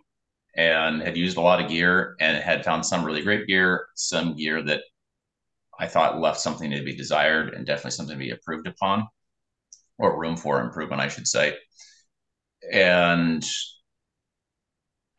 and 0.55 1.01
had 1.01 1.17
used 1.17 1.37
a 1.37 1.41
lot 1.41 1.61
of 1.63 1.69
gear 1.69 2.15
and 2.19 2.37
had 2.37 2.63
found 2.63 2.85
some 2.85 3.03
really 3.03 3.23
great 3.23 3.47
gear, 3.47 3.87
some 3.95 4.35
gear 4.35 4.61
that 4.63 4.81
I 5.79 5.87
thought 5.87 6.19
left 6.19 6.39
something 6.39 6.69
to 6.71 6.83
be 6.83 6.95
desired 6.95 7.53
and 7.53 7.65
definitely 7.65 7.91
something 7.91 8.15
to 8.15 8.23
be 8.23 8.29
improved 8.29 8.67
upon, 8.67 9.07
or 9.97 10.19
room 10.19 10.37
for 10.37 10.61
improvement, 10.61 11.01
I 11.01 11.07
should 11.07 11.27
say. 11.27 11.57
And 12.71 13.45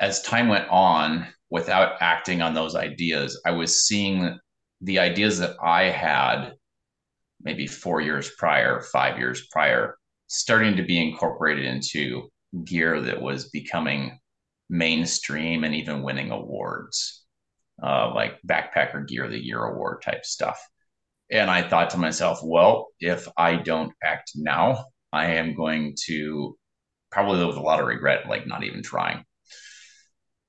as 0.00 0.22
time 0.22 0.48
went 0.48 0.68
on, 0.68 1.26
without 1.50 1.96
acting 2.00 2.42
on 2.42 2.54
those 2.54 2.74
ideas, 2.74 3.40
I 3.46 3.52
was 3.52 3.86
seeing 3.86 4.38
the 4.80 4.98
ideas 4.98 5.38
that 5.38 5.56
I 5.62 5.84
had 5.84 6.54
maybe 7.42 7.66
four 7.66 8.00
years 8.00 8.30
prior, 8.38 8.80
five 8.92 9.18
years 9.18 9.46
prior, 9.52 9.96
starting 10.26 10.76
to 10.76 10.82
be 10.82 11.00
incorporated 11.00 11.64
into 11.64 12.28
gear 12.64 13.00
that 13.00 13.20
was 13.20 13.50
becoming 13.50 14.18
mainstream 14.68 15.64
and 15.64 15.74
even 15.74 16.02
winning 16.02 16.30
awards, 16.30 17.24
uh, 17.82 18.12
like 18.14 18.40
Backpacker 18.46 19.06
Gear 19.06 19.24
of 19.24 19.30
the 19.30 19.44
Year 19.44 19.62
award 19.62 20.02
type 20.02 20.24
stuff. 20.24 20.58
And 21.30 21.50
I 21.50 21.68
thought 21.68 21.90
to 21.90 21.98
myself, 21.98 22.40
well, 22.42 22.88
if 23.00 23.28
I 23.36 23.56
don't 23.56 23.92
act 24.02 24.32
now, 24.34 24.86
I 25.12 25.34
am 25.34 25.54
going 25.54 25.94
to 26.06 26.56
probably 27.14 27.38
live 27.38 27.48
with 27.48 27.56
a 27.56 27.62
lot 27.62 27.80
of 27.80 27.86
regret, 27.86 28.28
like 28.28 28.46
not 28.46 28.64
even 28.64 28.82
trying. 28.82 29.24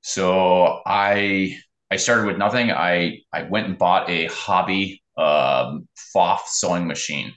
So 0.01 0.81
I 0.85 1.57
I 1.91 1.95
started 1.97 2.25
with 2.25 2.37
nothing. 2.37 2.71
I 2.71 3.19
I 3.31 3.43
went 3.43 3.67
and 3.67 3.77
bought 3.77 4.09
a 4.09 4.25
hobby 4.25 5.01
um, 5.17 5.87
sewing 6.47 6.87
machine, 6.87 7.33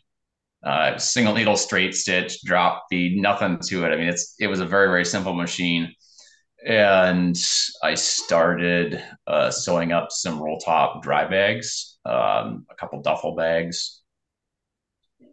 uh, 0.65 0.97
single 0.99 1.35
needle 1.35 1.57
straight 1.57 1.95
stitch, 1.95 2.43
drop 2.43 2.85
feed, 2.91 3.21
nothing 3.21 3.59
to 3.69 3.85
it. 3.85 3.93
I 3.93 3.97
mean, 3.97 4.09
it's 4.09 4.35
it 4.41 4.49
was 4.49 4.61
a 4.61 4.67
very 4.67 4.89
very 4.89 5.05
simple 5.05 5.35
machine, 5.35 5.93
and 6.67 7.37
I 7.83 7.95
started 7.95 9.03
uh, 9.27 9.51
sewing 9.51 9.93
up 9.93 10.11
some 10.11 10.41
roll 10.41 10.59
top 10.59 11.03
dry 11.03 11.29
bags, 11.29 11.99
um, 12.07 12.67
a 12.71 12.75
couple 12.79 13.03
duffel 13.03 13.37
bags. 13.37 14.01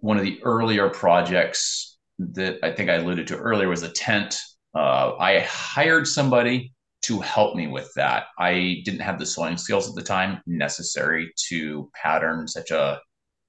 One 0.02 0.18
of 0.18 0.24
the 0.24 0.40
earlier 0.44 0.90
projects 0.90 1.95
that 2.20 2.60
I 2.64 2.72
think 2.72 2.90
I 2.90 2.96
alluded 2.96 3.28
to 3.28 3.38
earlier 3.38 3.70
was 3.70 3.84
a 3.84 3.90
tent. 3.90 4.38
Uh, 4.74 5.16
I 5.18 5.40
hired 5.42 6.08
somebody 6.08 6.74
to 7.04 7.20
help 7.20 7.56
me 7.56 7.68
with 7.68 7.92
that. 7.96 8.26
I 8.40 8.82
didn't 8.84 9.02
have 9.02 9.20
the 9.20 9.26
sewing 9.26 9.58
skills 9.58 9.88
at 9.88 9.96
the 9.96 10.02
time 10.02 10.42
necessary 10.48 11.32
to 11.50 11.90
pattern 11.94 12.48
such 12.48 12.72
a, 12.72 13.00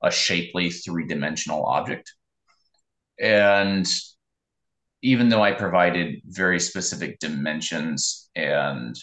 a 0.02 0.10
shapely 0.10 0.70
three 0.70 1.06
dimensional 1.06 1.64
object. 1.64 2.12
And 3.18 3.88
even 5.02 5.28
though 5.28 5.42
I 5.42 5.52
provided 5.52 6.20
very 6.26 6.60
specific 6.60 7.18
dimensions 7.18 8.28
and 8.34 8.94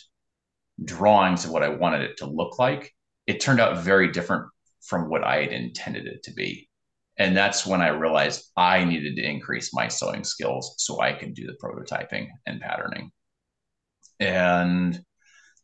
drawings 0.83 1.45
of 1.45 1.51
what 1.51 1.63
I 1.63 1.69
wanted 1.69 2.01
it 2.01 2.17
to 2.17 2.25
look 2.25 2.59
like, 2.59 2.93
it 3.25 3.39
turned 3.39 3.59
out 3.59 3.83
very 3.83 4.11
different 4.11 4.45
from 4.81 5.09
what 5.09 5.23
I 5.23 5.41
had 5.41 5.51
intended 5.51 6.05
it 6.05 6.23
to 6.23 6.33
be. 6.33 6.69
And 7.17 7.37
that's 7.37 7.65
when 7.65 7.81
I 7.81 7.89
realized 7.89 8.51
I 8.57 8.83
needed 8.83 9.15
to 9.17 9.23
increase 9.23 9.73
my 9.73 9.87
sewing 9.87 10.23
skills 10.23 10.75
so 10.79 10.99
I 10.99 11.13
could 11.13 11.35
do 11.35 11.45
the 11.45 11.57
prototyping 11.63 12.27
and 12.47 12.59
patterning 12.59 13.11
and 14.23 14.99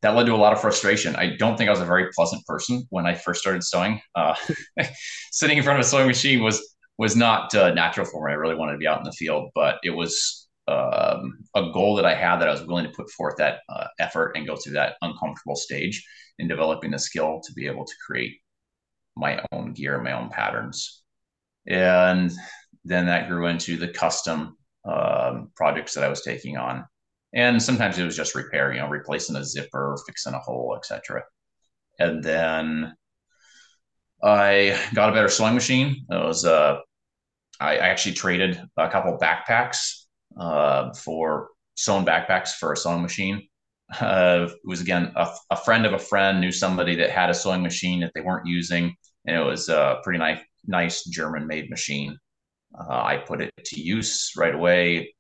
that 0.02 0.16
led 0.16 0.26
to 0.28 0.34
a 0.34 0.38
lot 0.38 0.54
of 0.54 0.62
frustration. 0.62 1.16
I 1.16 1.36
don't 1.36 1.58
think 1.58 1.68
I 1.68 1.72
was 1.72 1.82
a 1.82 1.86
very 1.86 2.10
pleasant 2.16 2.46
person 2.46 2.86
when 2.90 3.06
I 3.06 3.16
first 3.16 3.42
started 3.42 3.64
sewing. 3.64 4.00
Uh, 4.16 4.36
sitting 5.32 5.58
in 5.58 5.64
front 5.64 5.80
of 5.80 5.86
a 5.86 5.90
sewing 5.90 6.08
machine 6.08 6.44
was 6.44 6.76
was 6.98 7.16
not 7.16 7.54
uh, 7.56 7.74
natural 7.74 8.06
for 8.06 8.26
me. 8.26 8.34
I 8.34 8.36
really 8.36 8.56
wanted 8.56 8.74
to 8.74 8.78
be 8.78 8.88
out 8.88 8.98
in 8.98 9.06
the 9.06 9.14
field, 9.14 9.52
but 9.56 9.80
it 9.84 9.92
was 9.92 10.48
um, 10.68 11.40
a 11.56 11.72
goal 11.72 11.96
that 11.96 12.06
I 12.06 12.14
had 12.14 12.38
that 12.38 12.50
I 12.50 12.52
was 12.52 12.66
willing 12.66 12.86
to 12.86 12.92
put 12.92 13.10
forth 13.12 13.38
that 13.38 13.60
uh, 13.70 13.88
effort 14.00 14.34
and 14.36 14.46
go 14.46 14.58
through 14.58 14.74
that 14.74 14.96
uncomfortable 15.02 15.56
stage 15.56 16.06
in 16.40 16.50
developing 16.50 16.92
the 16.92 17.00
skill 17.00 17.42
to 17.46 17.54
be 17.54 17.68
able 17.68 17.86
to 17.86 17.94
create 18.06 18.34
my 19.16 19.42
own 19.54 19.74
gear, 19.74 20.02
my 20.02 20.12
own 20.12 20.30
patterns, 20.30 21.02
and 21.68 22.32
then 22.86 23.06
that 23.06 23.30
grew 23.30 23.48
into 23.48 23.78
the 23.78 23.88
custom 23.88 24.58
um, 24.86 25.52
projects 25.56 25.94
that 25.94 26.04
I 26.04 26.10
was 26.10 26.22
taking 26.22 26.58
on 26.58 26.86
and 27.34 27.62
sometimes 27.62 27.98
it 27.98 28.06
was 28.06 28.16
just 28.16 28.36
repair, 28.36 28.74
you 28.74 28.80
know, 28.80 28.90
replacing 28.90 29.36
a 29.36 29.44
zipper, 29.44 29.98
fixing 30.08 30.34
a 30.34 30.40
hole, 30.40 30.76
etc. 30.76 31.24
And 32.00 32.24
then 32.24 32.94
I 34.24 34.80
got 34.94 35.10
a 35.10 35.14
better 35.14 35.30
sewing 35.30 35.54
machine. 35.54 36.06
It 36.10 36.24
was 36.24 36.44
uh, 36.44 36.80
I 37.60 37.78
actually 37.78 38.16
traded 38.16 38.62
a 38.78 38.90
couple 38.90 39.18
backpacks 39.18 40.06
uh, 40.40 40.94
for 40.94 41.50
sewn 41.76 42.06
backpacks 42.06 42.50
for 42.50 42.74
a 42.74 42.78
sewing 42.78 43.02
machine. 43.02 43.48
Uh, 44.00 44.48
it 44.50 44.60
was 44.64 44.82
again 44.82 45.12
a, 45.16 45.28
a, 45.50 45.56
friend 45.56 45.86
of 45.86 45.94
a 45.94 46.00
friend 46.00 46.40
knew 46.40 46.52
somebody 46.52 46.96
that 46.96 47.10
had 47.10 47.32
a 47.32 47.34
sewing 47.34 47.64
machine 47.64 48.02
that 48.02 48.12
they 48.14 48.22
weren't 48.22 48.46
using, 48.46 48.96
and 49.26 49.36
it 49.36 49.44
was 49.44 49.68
a 49.68 50.00
pretty 50.04 50.20
nice, 50.20 50.40
nice 50.70 51.04
German-made 51.06 51.70
machine. 51.70 52.18
Uh, 52.80 53.02
I 53.04 53.18
put 53.18 53.42
it 53.42 53.52
to 53.66 53.82
use 53.82 54.32
right 54.38 54.54
away 54.54 55.14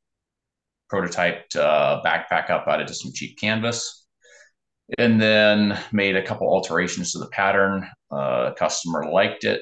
prototyped 0.91 1.56
uh, 1.56 2.01
backpack 2.03 2.50
up 2.50 2.68
out 2.68 2.82
of 2.82 2.88
just 2.88 3.01
some 3.01 3.12
cheap 3.13 3.38
canvas 3.39 4.08
and 4.98 5.22
then 5.22 5.77
made 5.91 6.15
a 6.15 6.24
couple 6.24 6.48
alterations 6.48 7.12
to 7.12 7.20
the 7.20 7.29
pattern. 7.29 7.88
Uh, 8.12 8.51
customer 8.53 9.10
liked 9.12 9.44
it. 9.44 9.62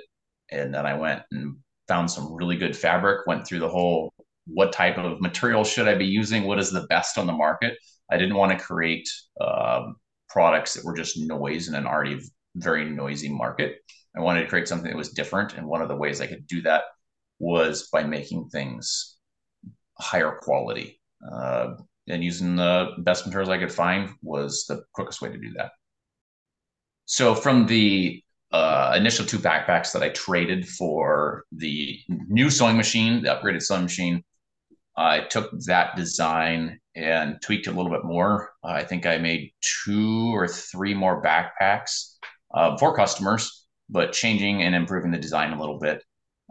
And 0.52 0.74
then 0.74 0.86
I 0.86 0.94
went 0.94 1.24
and 1.32 1.58
found 1.88 2.10
some 2.10 2.34
really 2.34 2.56
good 2.56 2.76
fabric, 2.76 3.28
went 3.28 3.46
through 3.46 3.60
the 3.60 3.70
whole 3.70 4.14
what 4.46 4.72
type 4.72 4.98
of 4.98 5.20
material 5.20 5.66
should 5.66 5.90
I 5.90 5.96
be 5.96 6.06
using? 6.06 6.44
What 6.44 6.60
is 6.60 6.72
the 6.72 6.88
best 6.88 7.18
on 7.18 7.28
the 7.28 7.34
market? 7.34 7.78
I 8.10 8.18
didn't 8.18 8.38
want 8.38 8.58
to 8.58 8.64
create 8.64 9.10
uh, 9.42 9.88
products 10.30 10.74
that 10.74 10.86
were 10.86 10.96
just 10.96 11.20
noise 11.20 11.68
in 11.68 11.76
an 11.76 11.86
already 11.86 12.22
very 12.56 12.90
noisy 12.90 13.30
market. 13.30 13.80
I 14.16 14.22
wanted 14.22 14.42
to 14.42 14.48
create 14.48 14.68
something 14.68 14.90
that 14.90 14.98
was 14.98 15.14
different. 15.14 15.56
And 15.56 15.68
one 15.68 15.82
of 15.82 15.88
the 15.88 15.96
ways 15.96 16.22
I 16.22 16.28
could 16.28 16.48
do 16.48 16.62
that 16.64 16.84
was 17.40 17.90
by 17.92 18.04
making 18.04 18.50
things 18.50 19.18
higher 20.00 20.38
quality 20.42 21.00
uh, 21.30 21.76
and 22.08 22.24
using 22.24 22.56
the 22.56 22.92
best 23.00 23.26
materials 23.26 23.50
I 23.50 23.58
could 23.58 23.72
find 23.72 24.10
was 24.22 24.66
the 24.68 24.84
quickest 24.94 25.22
way 25.22 25.30
to 25.30 25.38
do 25.38 25.54
that. 25.58 25.72
So 27.06 27.36
from 27.36 27.68
the 27.68 28.24
uh, 28.52 28.94
initial 28.98 29.26
two 29.26 29.40
backpacks 29.40 29.92
that 29.94 30.04
I 30.04 30.10
traded 30.10 30.68
for 30.68 31.44
the 31.52 32.00
new 32.08 32.50
sewing 32.50 32.78
machine, 32.78 33.22
the 33.22 33.30
upgraded 33.30 33.62
sewing 33.62 33.84
machine, 33.84 34.24
I 34.96 35.22
took 35.22 35.52
that 35.68 35.96
design 35.96 36.80
and 36.96 37.40
tweaked 37.42 37.68
it 37.68 37.72
a 37.72 37.74
little 37.74 37.92
bit 37.92 38.04
more. 38.04 38.52
Uh, 38.64 38.70
I 38.70 38.84
think 38.84 39.06
I 39.06 39.18
made 39.20 39.52
two 39.62 40.36
or 40.36 40.48
three 40.48 40.94
more 40.94 41.22
backpacks 41.22 42.16
uh, 42.54 42.78
for 42.78 42.96
customers, 42.96 43.57
but 43.90 44.14
changing 44.14 44.64
and 44.64 44.76
improving 44.76 45.12
the 45.12 45.18
design 45.18 45.54
a 45.54 45.60
little 45.60 45.80
bit. 45.80 46.04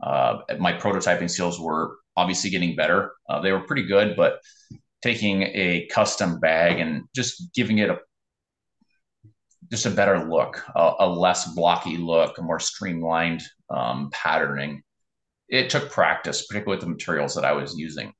Uh, 0.03 0.39
my 0.59 0.73
prototyping 0.73 1.31
skills 1.31 1.61
were 1.61 1.97
obviously 2.17 2.51
getting 2.51 2.77
better. 2.77 3.13
Uh, 3.29 3.41
they 3.41 3.53
were 3.53 3.61
pretty 3.61 3.87
good, 3.87 4.17
but 4.17 4.41
taking 5.03 5.43
a 5.43 5.87
custom 5.91 6.41
bag 6.41 6.81
and 6.81 7.05
just 7.15 7.53
giving 7.55 7.79
it 7.79 7.91
a 7.91 7.99
just 9.71 9.87
a 9.87 9.91
better 9.91 10.29
look, 10.29 10.63
a, 10.77 10.93
a 11.01 11.09
less 11.09 11.53
blocky 11.55 11.97
look, 11.97 12.39
a 12.39 12.43
more 12.43 12.61
streamlined 12.61 13.43
um, 13.69 14.11
patterning. 14.13 14.83
It 15.49 15.71
took 15.71 15.91
practice, 15.91 16.47
particularly 16.47 16.77
with 16.77 16.85
the 16.85 16.91
materials 16.91 17.35
that 17.35 17.45
I 17.45 17.53
was 17.53 17.77
using. 17.77 18.13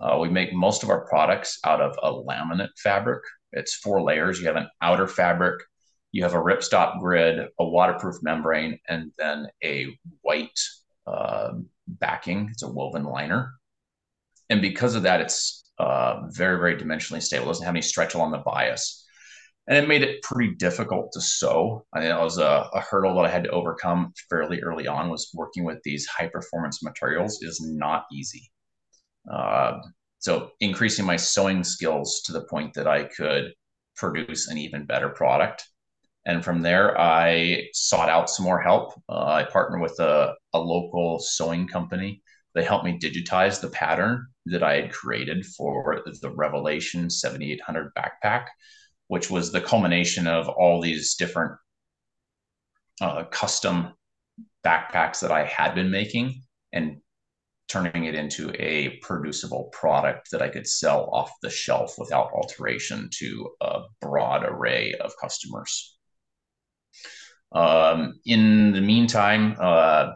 Uh, 0.00 0.18
we 0.20 0.28
make 0.28 0.52
most 0.52 0.82
of 0.82 0.90
our 0.90 1.06
products 1.08 1.58
out 1.64 1.80
of 1.80 1.96
a 2.02 2.12
laminate 2.12 2.76
fabric. 2.82 3.22
It's 3.52 3.76
four 3.76 4.02
layers. 4.02 4.40
You 4.40 4.46
have 4.46 4.56
an 4.56 4.68
outer 4.82 5.06
fabric, 5.06 5.62
you 6.12 6.22
have 6.22 6.34
a 6.34 6.38
ripstop 6.38 7.00
grid, 7.00 7.48
a 7.58 7.64
waterproof 7.64 8.16
membrane, 8.22 8.78
and 8.88 9.12
then 9.18 9.46
a 9.62 9.98
white 10.22 10.58
uh, 11.06 11.52
backing. 11.86 12.48
It's 12.50 12.62
a 12.62 12.70
woven 12.70 13.04
liner. 13.04 13.52
And 14.50 14.62
because 14.62 14.94
of 14.94 15.02
that, 15.02 15.20
it's 15.20 15.70
uh, 15.78 16.22
very, 16.30 16.58
very 16.58 16.76
dimensionally 16.76 17.22
stable. 17.22 17.46
It 17.46 17.48
doesn't 17.48 17.66
have 17.66 17.74
any 17.74 17.82
stretch 17.82 18.14
along 18.14 18.32
the 18.32 18.38
bias. 18.38 19.04
And 19.66 19.76
it 19.76 19.86
made 19.86 20.02
it 20.02 20.22
pretty 20.22 20.54
difficult 20.54 21.12
to 21.12 21.20
sew. 21.20 21.84
I 21.92 22.00
mean, 22.00 22.08
that 22.08 22.20
was 22.20 22.38
a, 22.38 22.68
a 22.72 22.80
hurdle 22.80 23.14
that 23.16 23.26
I 23.26 23.30
had 23.30 23.44
to 23.44 23.50
overcome 23.50 24.14
fairly 24.30 24.62
early 24.62 24.86
on 24.86 25.10
was 25.10 25.30
working 25.34 25.64
with 25.64 25.78
these 25.84 26.06
high 26.06 26.28
performance 26.28 26.82
materials 26.82 27.42
is 27.42 27.60
not 27.60 28.06
easy. 28.10 28.50
Uh, 29.30 29.78
so 30.20 30.50
increasing 30.60 31.04
my 31.04 31.16
sewing 31.16 31.62
skills 31.62 32.22
to 32.24 32.32
the 32.32 32.44
point 32.44 32.72
that 32.74 32.86
I 32.86 33.04
could 33.04 33.52
produce 33.94 34.48
an 34.48 34.56
even 34.56 34.86
better 34.86 35.10
product. 35.10 35.68
And 36.26 36.44
from 36.44 36.62
there, 36.62 36.98
I 37.00 37.68
sought 37.72 38.08
out 38.08 38.28
some 38.28 38.44
more 38.44 38.60
help. 38.60 38.92
Uh, 39.08 39.24
I 39.24 39.44
partnered 39.44 39.80
with 39.80 39.98
a, 39.98 40.34
a 40.52 40.58
local 40.58 41.18
sewing 41.20 41.66
company. 41.66 42.22
They 42.54 42.64
helped 42.64 42.84
me 42.84 42.98
digitize 42.98 43.60
the 43.60 43.70
pattern 43.70 44.26
that 44.46 44.62
I 44.62 44.80
had 44.80 44.92
created 44.92 45.46
for 45.46 46.02
the 46.20 46.30
Revelation 46.30 47.08
7800 47.08 47.92
backpack, 47.94 48.46
which 49.06 49.30
was 49.30 49.52
the 49.52 49.60
culmination 49.60 50.26
of 50.26 50.48
all 50.48 50.80
these 50.80 51.14
different 51.14 51.52
uh, 53.00 53.24
custom 53.24 53.94
backpacks 54.64 55.20
that 55.20 55.30
I 55.30 55.44
had 55.44 55.74
been 55.74 55.90
making 55.90 56.42
and 56.72 57.00
turning 57.68 58.06
it 58.06 58.14
into 58.14 58.50
a 58.58 58.96
producible 59.02 59.64
product 59.72 60.30
that 60.30 60.42
I 60.42 60.48
could 60.48 60.66
sell 60.66 61.08
off 61.12 61.30
the 61.42 61.50
shelf 61.50 61.94
without 61.98 62.32
alteration 62.32 63.10
to 63.18 63.50
a 63.60 63.80
broad 64.00 64.44
array 64.44 64.94
of 64.94 65.12
customers. 65.20 65.97
Um, 67.52 68.20
in 68.24 68.72
the 68.72 68.80
meantime, 68.80 69.56
uh, 69.58 70.12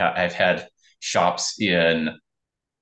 I've 0.00 0.32
had 0.32 0.66
shops 1.00 1.60
in 1.60 2.10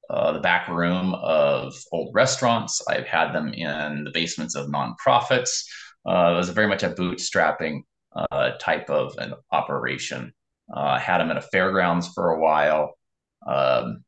uh, 0.09 0.33
the 0.33 0.41
back 0.41 0.69
room 0.69 1.15
of 1.15 1.75
old 1.93 2.15
restaurants. 2.15 2.83
I've 2.89 3.07
had 3.07 3.33
them 3.33 3.53
in 3.53 4.05
the 4.05 4.13
basements 4.13 4.55
of 4.55 4.69
nonprofits. 4.69 5.65
Uh, 6.07 6.33
it 6.35 6.37
was 6.37 6.49
very 6.51 6.69
much 6.69 6.83
a 6.83 6.91
bootstrapping 6.91 7.81
uh, 8.15 8.53
type 8.61 8.89
of 8.91 9.15
an 9.19 9.35
operation. 9.51 10.33
Uh, 10.73 10.99
had 10.99 11.19
them 11.19 11.31
at 11.31 11.37
a 11.37 11.43
fairgrounds 11.43 12.09
for 12.15 12.31
a 12.31 12.41
while 12.41 12.95
um, 13.47 14.05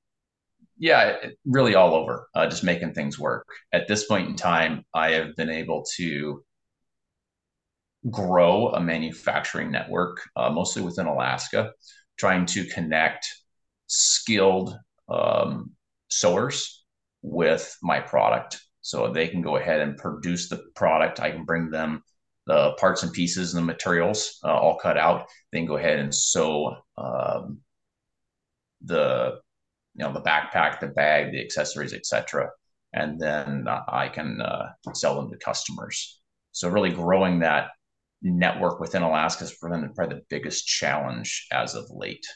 yeah, 0.77 1.17
really 1.45 1.75
all 1.75 1.95
over, 1.95 2.29
uh, 2.35 2.47
just 2.47 2.65
making 2.65 2.95
things 2.95 3.19
work. 3.19 3.47
At 3.73 3.88
this 3.88 4.07
point 4.07 4.29
in 4.29 4.37
time, 4.37 4.85
I 4.93 5.12
have 5.12 5.37
been 5.37 5.51
able 5.51 5.85
to 5.97 6.45
grow 8.11 8.69
a 8.69 8.81
manufacturing 8.81 9.71
network, 9.71 10.21
uh, 10.37 10.51
mostly 10.51 10.83
within 10.83 11.07
Alaska, 11.07 11.73
trying 12.19 12.47
to 12.47 12.64
connect 12.67 13.27
skilled 13.87 14.77
um, 15.09 15.73
sewers 16.11 16.85
with 17.23 17.77
my 17.83 18.01
product 18.01 18.61
so 18.83 19.11
they 19.11 19.29
can 19.29 19.40
go 19.40 19.57
ahead 19.57 19.81
and 19.81 19.97
produce 19.97 20.49
the 20.49 20.62
product. 20.75 21.21
I 21.21 21.31
can 21.31 21.45
bring 21.45 21.71
them 21.71 22.03
the 22.47 22.73
parts 22.79 23.03
and 23.03 23.12
pieces 23.12 23.55
and 23.55 23.62
the 23.62 23.73
materials 23.73 24.38
uh, 24.45 24.53
all 24.53 24.79
cut 24.79 24.99
out. 24.99 25.27
Then 25.53 25.64
go 25.64 25.77
ahead 25.77 25.99
and 25.99 26.14
sew 26.14 26.77
um, 26.99 27.61
the 28.85 29.40
you 29.95 30.05
know 30.05 30.12
the 30.12 30.21
backpack, 30.21 30.81
the 30.81 30.88
bag, 30.88 31.33
the 31.33 31.40
accessories, 31.40 31.95
etc. 31.95 32.51
And 32.93 33.19
then 33.19 33.67
I 33.88 34.09
can 34.09 34.40
uh, 34.40 34.73
sell 34.93 35.17
them 35.17 35.31
to 35.31 35.38
customers. 35.38 36.21
So 36.53 36.69
really 36.69 36.90
growing 36.90 37.40
that 37.40 37.71
network 38.25 38.81
within 38.81 39.03
Alaska 39.03 39.45
has 39.45 39.55
probably 39.55 39.89
the 39.89 40.23
biggest 40.29 40.67
challenge 40.67 41.47
as 41.53 41.75
of 41.75 41.85
late. 41.91 42.27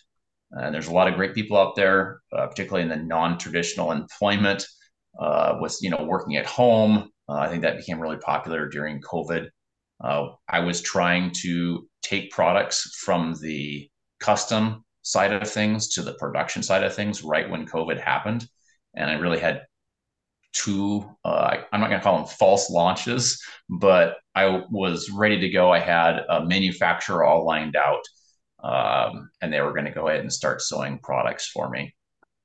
And 0.52 0.74
there's 0.74 0.88
a 0.88 0.92
lot 0.92 1.08
of 1.08 1.14
great 1.14 1.34
people 1.34 1.58
out 1.58 1.76
there, 1.76 2.20
uh, 2.32 2.46
particularly 2.46 2.82
in 2.82 2.88
the 2.88 3.04
non-traditional 3.04 3.92
employment, 3.92 4.66
uh, 5.18 5.56
with 5.60 5.76
you 5.80 5.90
know 5.90 6.04
working 6.04 6.36
at 6.36 6.46
home. 6.46 7.10
Uh, 7.28 7.34
I 7.34 7.48
think 7.48 7.62
that 7.62 7.76
became 7.76 8.00
really 8.00 8.18
popular 8.18 8.68
during 8.68 9.00
COVID. 9.00 9.48
Uh, 10.02 10.28
I 10.48 10.60
was 10.60 10.80
trying 10.80 11.32
to 11.42 11.88
take 12.02 12.30
products 12.30 12.96
from 13.04 13.34
the 13.42 13.90
custom 14.20 14.84
side 15.02 15.32
of 15.32 15.50
things 15.50 15.88
to 15.94 16.02
the 16.02 16.14
production 16.14 16.62
side 16.62 16.84
of 16.84 16.94
things 16.94 17.24
right 17.24 17.48
when 17.48 17.66
COVID 17.66 18.00
happened. 18.00 18.46
And 18.94 19.10
I 19.10 19.14
really 19.14 19.38
had 19.38 19.62
two, 20.52 21.08
uh, 21.24 21.56
I'm 21.72 21.80
not 21.80 21.88
going 21.88 22.00
to 22.00 22.04
call 22.04 22.18
them 22.18 22.26
false 22.26 22.70
launches, 22.70 23.42
but 23.68 24.16
I 24.34 24.62
was 24.70 25.10
ready 25.10 25.40
to 25.40 25.48
go. 25.50 25.72
I 25.72 25.80
had 25.80 26.20
a 26.28 26.44
manufacturer 26.44 27.24
all 27.24 27.44
lined 27.44 27.76
out, 27.76 28.02
um, 28.62 29.30
and 29.40 29.52
they 29.52 29.60
were 29.60 29.72
going 29.72 29.84
to 29.84 29.90
go 29.92 30.08
ahead 30.08 30.20
and 30.20 30.32
start 30.32 30.62
sewing 30.62 30.98
products 31.02 31.48
for 31.48 31.68
me. 31.68 31.94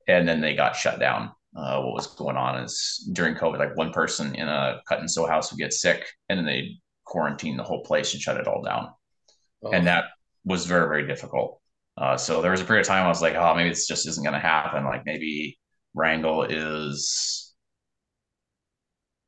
And 0.07 0.27
then 0.27 0.41
they 0.41 0.55
got 0.55 0.75
shut 0.75 0.99
down. 0.99 1.31
Uh, 1.55 1.81
what 1.81 1.93
was 1.93 2.07
going 2.07 2.35
on 2.35 2.63
is 2.63 3.09
during 3.13 3.35
COVID, 3.35 3.59
like 3.59 3.77
one 3.77 3.91
person 3.91 4.35
in 4.35 4.47
a 4.47 4.81
cut 4.87 4.99
and 4.99 5.09
sew 5.09 5.25
house 5.25 5.51
would 5.51 5.59
get 5.59 5.73
sick, 5.73 6.05
and 6.29 6.37
then 6.37 6.45
they 6.45 6.79
quarantine 7.05 7.57
the 7.57 7.63
whole 7.63 7.83
place 7.83 8.13
and 8.13 8.21
shut 8.21 8.37
it 8.37 8.47
all 8.47 8.63
down. 8.63 8.89
Oh. 9.63 9.71
And 9.71 9.87
that 9.87 10.05
was 10.45 10.65
very, 10.65 10.87
very 10.87 11.07
difficult. 11.07 11.61
Uh, 11.95 12.17
so 12.17 12.41
there 12.41 12.51
was 12.51 12.61
a 12.61 12.65
period 12.65 12.81
of 12.81 12.87
time 12.87 13.05
I 13.05 13.09
was 13.09 13.21
like, 13.21 13.35
oh, 13.35 13.53
maybe 13.55 13.69
this 13.69 13.87
just 13.87 14.07
isn't 14.07 14.23
going 14.23 14.33
to 14.33 14.39
happen. 14.39 14.83
Like 14.83 15.05
maybe 15.05 15.59
Wrangell 15.93 16.43
is 16.43 17.52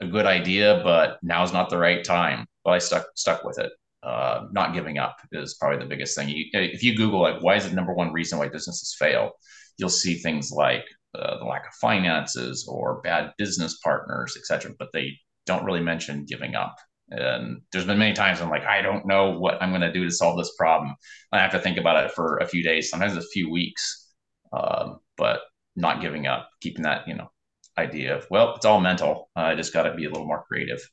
a 0.01 0.07
good 0.07 0.25
idea, 0.25 0.81
but 0.83 1.17
now's 1.23 1.53
not 1.53 1.69
the 1.69 1.77
right 1.77 2.03
time. 2.03 2.45
But 2.63 2.71
I 2.71 2.77
stuck 2.79 3.05
stuck 3.15 3.43
with 3.43 3.59
it. 3.59 3.71
Uh, 4.03 4.47
not 4.51 4.73
giving 4.73 4.99
up 4.99 5.17
is 5.31 5.55
probably 5.55 5.79
the 5.79 5.89
biggest 5.89 6.15
thing. 6.15 6.29
You, 6.29 6.45
if 6.53 6.83
you 6.83 6.95
Google 6.95 7.21
like 7.21 7.41
why 7.41 7.55
is 7.55 7.67
the 7.67 7.75
number 7.75 7.93
one 7.93 8.13
reason 8.13 8.37
why 8.37 8.49
businesses 8.49 8.95
fail, 8.99 9.31
you'll 9.77 9.89
see 9.89 10.15
things 10.15 10.51
like 10.51 10.85
uh, 11.15 11.39
the 11.39 11.45
lack 11.45 11.67
of 11.67 11.73
finances 11.75 12.67
or 12.69 13.01
bad 13.01 13.31
business 13.37 13.79
partners, 13.83 14.35
etc. 14.37 14.73
But 14.77 14.89
they 14.93 15.13
don't 15.45 15.65
really 15.65 15.81
mention 15.81 16.25
giving 16.25 16.55
up. 16.55 16.75
And 17.09 17.61
there's 17.71 17.85
been 17.85 17.99
many 17.99 18.13
times 18.13 18.41
I'm 18.41 18.49
like, 18.49 18.65
I 18.65 18.81
don't 18.81 19.05
know 19.05 19.37
what 19.37 19.61
I'm 19.61 19.69
going 19.69 19.81
to 19.81 19.93
do 19.93 20.05
to 20.05 20.11
solve 20.11 20.37
this 20.37 20.53
problem. 20.57 20.95
I 21.31 21.39
have 21.39 21.51
to 21.51 21.59
think 21.59 21.77
about 21.77 22.03
it 22.03 22.11
for 22.11 22.37
a 22.37 22.47
few 22.47 22.63
days, 22.63 22.89
sometimes 22.89 23.15
a 23.15 23.21
few 23.21 23.51
weeks, 23.51 24.11
um, 24.51 24.97
but 25.17 25.41
not 25.75 26.01
giving 26.01 26.25
up, 26.25 26.49
keeping 26.61 26.83
that, 26.83 27.07
you 27.07 27.13
know, 27.13 27.29
idea 27.77 28.17
of, 28.17 28.27
well, 28.29 28.55
it's 28.55 28.65
all 28.65 28.79
mental. 28.79 29.29
Uh, 29.35 29.41
I 29.41 29.55
just 29.55 29.73
got 29.73 29.83
to 29.83 29.93
be 29.93 30.05
a 30.05 30.09
little 30.09 30.27
more 30.27 30.43
creative. 30.47 30.89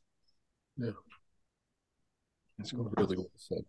Yeah. 0.76 0.90
That's 2.58 2.72
really 2.72 3.16
well 3.16 3.30
said. 3.36 3.64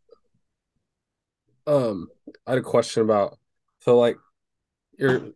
Um, 1.65 2.09
I 2.45 2.51
had 2.51 2.59
a 2.59 2.63
question 2.63 3.03
about, 3.03 3.37
so 3.79 3.97
like 3.97 4.17
you're, 4.97 5.29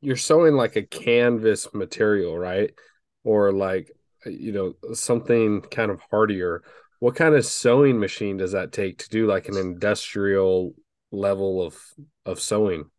you're 0.00 0.16
sewing 0.16 0.54
like 0.54 0.76
a 0.76 0.82
canvas 0.82 1.72
material, 1.74 2.38
right? 2.38 2.72
Or 3.24 3.52
like 3.52 3.90
you 4.24 4.52
know 4.52 4.74
something 4.94 5.60
kind 5.62 5.90
of 5.90 6.00
hardier 6.10 6.62
what 6.98 7.14
kind 7.14 7.34
of 7.34 7.44
sewing 7.44 7.98
machine 7.98 8.36
does 8.36 8.52
that 8.52 8.72
take 8.72 8.98
to 8.98 9.08
do 9.08 9.26
like 9.26 9.48
an 9.48 9.56
industrial 9.56 10.74
level 11.12 11.62
of 11.62 11.76
of 12.24 12.40
sewing 12.40 12.90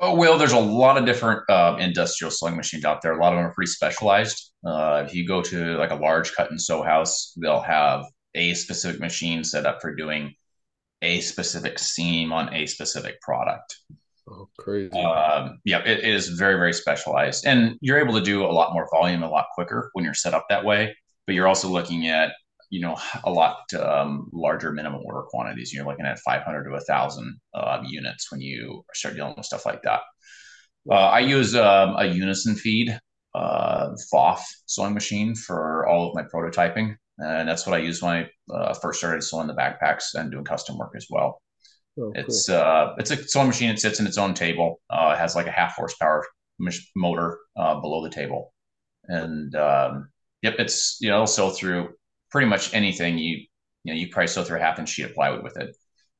oh 0.00 0.14
well 0.14 0.38
there's 0.38 0.52
a 0.52 0.58
lot 0.58 0.96
of 0.96 1.04
different 1.04 1.42
uh, 1.48 1.76
industrial 1.78 2.30
sewing 2.30 2.56
machines 2.56 2.84
out 2.84 3.02
there 3.02 3.12
a 3.12 3.20
lot 3.20 3.32
of 3.32 3.38
them 3.38 3.46
are 3.46 3.54
pretty 3.54 3.70
specialized 3.70 4.52
uh, 4.66 5.04
if 5.06 5.14
you 5.14 5.26
go 5.26 5.42
to 5.42 5.76
like 5.76 5.90
a 5.90 5.96
large 5.96 6.34
cut 6.34 6.50
and 6.50 6.60
sew 6.60 6.82
house 6.82 7.32
they'll 7.40 7.60
have 7.60 8.04
a 8.34 8.54
specific 8.54 9.00
machine 9.00 9.42
set 9.42 9.66
up 9.66 9.80
for 9.80 9.94
doing 9.94 10.34
a 11.02 11.20
specific 11.20 11.78
seam 11.78 12.32
on 12.32 12.52
a 12.54 12.66
specific 12.66 13.20
product 13.20 13.76
Oh, 14.28 14.48
crazy. 14.58 14.98
Um, 14.98 15.60
yeah, 15.64 15.78
it, 15.80 16.00
it 16.00 16.14
is 16.14 16.30
very, 16.30 16.56
very 16.56 16.72
specialized. 16.72 17.46
And 17.46 17.76
you're 17.80 17.98
able 17.98 18.14
to 18.14 18.20
do 18.20 18.44
a 18.44 18.50
lot 18.50 18.72
more 18.72 18.88
volume 18.90 19.22
a 19.22 19.30
lot 19.30 19.46
quicker 19.54 19.90
when 19.92 20.04
you're 20.04 20.14
set 20.14 20.34
up 20.34 20.46
that 20.48 20.64
way. 20.64 20.96
But 21.26 21.34
you're 21.34 21.46
also 21.46 21.68
looking 21.68 22.08
at 22.08 22.32
you 22.70 22.80
know 22.80 22.96
a 23.24 23.30
lot 23.30 23.58
um, 23.74 24.28
larger 24.32 24.72
minimum 24.72 25.02
order 25.04 25.22
quantities. 25.22 25.72
You're 25.72 25.86
looking 25.86 26.06
at 26.06 26.18
500 26.20 26.64
to 26.64 26.70
1,000 26.70 27.40
uh, 27.54 27.82
units 27.86 28.30
when 28.30 28.40
you 28.40 28.84
start 28.94 29.14
dealing 29.14 29.34
with 29.36 29.46
stuff 29.46 29.66
like 29.66 29.82
that. 29.82 30.00
Uh, 30.90 30.94
I 30.94 31.20
use 31.20 31.54
um, 31.54 31.96
a 31.98 32.06
Unison 32.06 32.54
feed 32.54 32.98
uh, 33.34 33.90
FOF 34.12 34.42
sewing 34.66 34.94
machine 34.94 35.34
for 35.34 35.86
all 35.86 36.08
of 36.08 36.14
my 36.14 36.22
prototyping, 36.22 36.94
and 37.18 37.48
that's 37.48 37.66
what 37.66 37.74
I 37.74 37.82
used 37.82 38.02
when 38.02 38.28
I 38.50 38.54
uh, 38.54 38.74
first 38.74 38.98
started 38.98 39.22
sewing 39.22 39.48
the 39.48 39.54
backpacks 39.54 40.14
and 40.14 40.30
doing 40.30 40.44
custom 40.44 40.78
work 40.78 40.92
as 40.96 41.06
well. 41.10 41.42
Oh, 41.98 42.12
it's 42.14 42.48
cool. 42.48 42.56
uh, 42.56 42.94
it's 42.98 43.10
a 43.10 43.16
sewing 43.16 43.48
machine. 43.48 43.70
It 43.70 43.80
sits 43.80 44.00
in 44.00 44.06
its 44.06 44.18
own 44.18 44.34
table. 44.34 44.80
Uh, 44.90 45.14
it 45.14 45.18
has 45.18 45.34
like 45.34 45.46
a 45.46 45.52
half 45.52 45.74
horsepower 45.76 46.24
motor 46.94 47.38
uh, 47.56 47.80
below 47.80 48.02
the 48.02 48.10
table, 48.10 48.52
and 49.04 49.54
um, 49.56 50.08
yep, 50.42 50.54
it's 50.58 50.98
you 51.00 51.08
know 51.08 51.16
it'll 51.16 51.26
sew 51.26 51.50
through 51.50 51.94
pretty 52.36 52.50
much 52.50 52.74
anything 52.74 53.16
you 53.16 53.38
you 53.84 53.94
know 53.94 53.94
you 53.94 54.08
probably 54.10 54.26
sew 54.26 54.44
through 54.44 54.58
a 54.58 54.60
half 54.60 54.78
inch 54.78 54.90
sheet 54.90 55.06
of 55.06 55.14
plywood 55.14 55.42
with 55.42 55.56
it. 55.56 55.74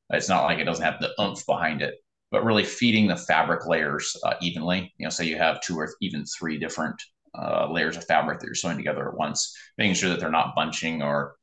It's 0.09 0.27
not 0.27 0.45
like 0.45 0.57
it 0.57 0.63
doesn't 0.63 0.83
have 0.83 0.99
the 0.99 1.11
oomph 1.21 1.45
behind 1.45 1.83
it, 1.83 1.93
but 2.31 2.43
really 2.43 2.63
feeding 2.63 3.05
the 3.05 3.15
fabric 3.15 3.67
layers 3.67 4.15
uh, 4.25 4.33
evenly. 4.41 4.91
You 4.97 5.05
know, 5.05 5.11
say 5.11 5.27
you 5.27 5.37
have 5.37 5.61
two 5.61 5.77
or 5.77 5.93
even 6.01 6.25
three 6.25 6.57
different 6.57 6.99
uh, 7.37 7.71
layers 7.71 7.97
of 7.97 8.05
fabric 8.05 8.39
that 8.39 8.47
you're 8.47 8.55
sewing 8.55 8.77
together 8.77 9.07
at 9.07 9.15
once, 9.15 9.55
making 9.77 9.93
sure 9.93 10.09
that 10.09 10.19
they're 10.19 10.31
not 10.31 10.55
bunching 10.55 11.03
or 11.03 11.35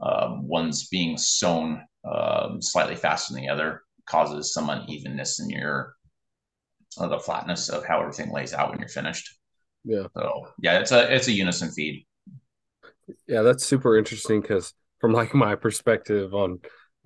um, 0.00 0.48
one's 0.48 0.88
being 0.88 1.18
sewn 1.18 1.82
um, 2.10 2.62
slightly 2.62 2.96
faster 2.96 3.34
than 3.34 3.42
the 3.42 3.50
other 3.50 3.82
causes 4.06 4.54
some 4.54 4.70
unevenness 4.70 5.40
in 5.40 5.50
your 5.50 5.94
uh, 6.96 7.08
the 7.08 7.18
flatness 7.18 7.68
of 7.68 7.84
how 7.84 8.00
everything 8.00 8.32
lays 8.32 8.54
out 8.54 8.70
when 8.70 8.78
you're 8.78 8.88
finished. 8.88 9.28
Yeah. 9.84 10.06
So 10.16 10.48
yeah, 10.58 10.78
it's 10.78 10.90
a 10.90 11.14
it's 11.14 11.28
a 11.28 11.32
unison 11.32 11.70
feed. 11.70 12.06
Yeah, 13.26 13.42
that's 13.42 13.64
super 13.64 13.96
interesting 13.96 14.40
because 14.40 14.74
from 15.00 15.12
like 15.12 15.34
my 15.34 15.54
perspective 15.54 16.34
on 16.34 16.60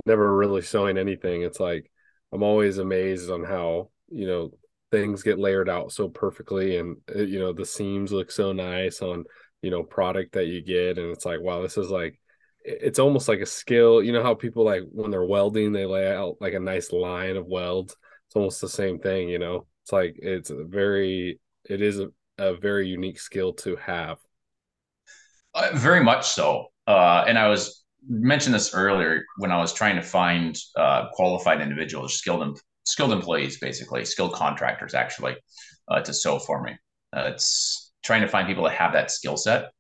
never 0.05 0.37
really 0.37 0.63
sewing 0.63 0.99
anything, 0.99 1.43
it's 1.43 1.61
like 1.61 1.91
I'm 2.33 2.43
always 2.43 2.79
amazed 2.79 3.31
on 3.31 3.45
how 3.45 3.91
you 4.09 4.27
know 4.27 4.51
things 4.93 5.23
get 5.23 5.39
layered 5.39 5.69
out 5.69 5.93
so 5.93 6.09
perfectly, 6.09 6.77
and 6.79 6.97
uh, 7.15 7.21
you 7.23 7.39
know 7.39 7.53
the 7.53 7.65
seams 7.67 8.13
look 8.13 8.31
so 8.31 8.53
nice 8.53 9.03
on 9.03 9.25
you 9.63 9.71
know 9.71 9.83
product 9.83 10.33
that 10.33 10.47
you 10.47 10.63
get, 10.63 10.99
and 10.99 11.11
it's 11.13 11.25
like 11.25 11.41
wow, 11.41 11.63
this 11.63 11.79
is 11.79 11.91
like 11.91 12.19
it's 12.65 12.99
almost 12.99 13.29
like 13.29 13.41
a 13.41 13.47
skill. 13.47 14.03
You 14.03 14.13
know 14.13 14.23
how 14.23 14.35
people 14.35 14.65
like 14.65 14.83
when 14.93 15.11
they're 15.11 15.25
welding, 15.25 15.73
they 15.73 15.87
lay 15.87 16.13
out 16.13 16.37
like 16.41 16.55
a 16.55 16.61
nice 16.61 16.93
line 16.93 17.37
of 17.37 17.47
welds. 17.47 17.97
It's 18.29 18.37
almost 18.37 18.61
the 18.61 18.69
same 18.69 18.99
thing, 18.99 19.29
you 19.29 19.39
know. 19.39 19.67
It's 19.85 19.93
like 19.93 20.17
it's 20.19 20.51
a 20.51 20.65
very 20.65 21.41
it 21.69 21.81
is 21.83 22.01
a, 22.01 22.09
a 22.39 22.57
very 22.57 22.89
unique 22.89 23.21
skill 23.21 23.53
to 23.55 23.77
have. 23.77 24.19
Uh, 25.57 25.71
very 25.75 26.05
much 26.05 26.29
so. 26.29 26.67
Uh, 26.87 27.25
and 27.27 27.39
I 27.39 27.49
was 27.49 27.85
mentioned 28.09 28.55
this 28.55 28.75
earlier 28.75 29.25
when 29.39 29.51
I 29.51 29.59
was 29.59 29.73
trying 29.73 29.97
to 29.97 30.03
find 30.03 30.57
uh, 30.77 31.09
qualified 31.13 31.63
individuals, 31.63 32.19
skilled 32.19 32.61
skilled 32.85 33.13
employees, 33.13 33.59
basically 33.59 34.05
skilled 34.05 34.35
contractors, 34.35 34.95
actually, 34.95 35.37
uh, 35.89 36.03
to 36.03 36.15
sew 36.15 36.39
for 36.39 36.63
me. 36.63 36.73
Uh, 37.17 37.31
it's 37.33 37.93
trying 38.05 38.21
to 38.23 38.29
find 38.29 38.47
people 38.47 38.65
that 38.65 38.75
have 38.75 38.93
that 38.93 39.11
skill 39.11 39.39
set 39.39 39.71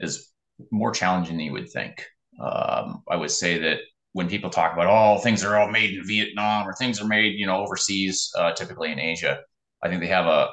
is 0.00 0.32
more 0.72 0.92
challenging 0.92 1.36
than 1.36 1.46
you 1.46 1.52
would 1.52 1.70
think. 1.70 2.06
Um, 2.40 3.04
I 3.10 3.16
would 3.16 3.32
say 3.32 3.58
that 3.58 3.80
when 4.14 4.28
people 4.30 4.50
talk 4.50 4.74
about 4.74 4.88
oh 4.88 5.20
things 5.20 5.44
are 5.44 5.58
all 5.58 5.70
made 5.70 5.98
in 5.98 6.06
Vietnam 6.06 6.68
or 6.68 6.74
things 6.74 7.00
are 7.02 7.08
made 7.08 7.34
you 7.38 7.46
know 7.46 7.58
overseas, 7.64 8.32
uh, 8.38 8.52
typically 8.52 8.92
in 8.92 9.00
Asia, 9.00 9.40
I 9.84 9.88
think 9.90 10.02
they 10.02 10.08
have 10.08 10.26
a 10.26 10.50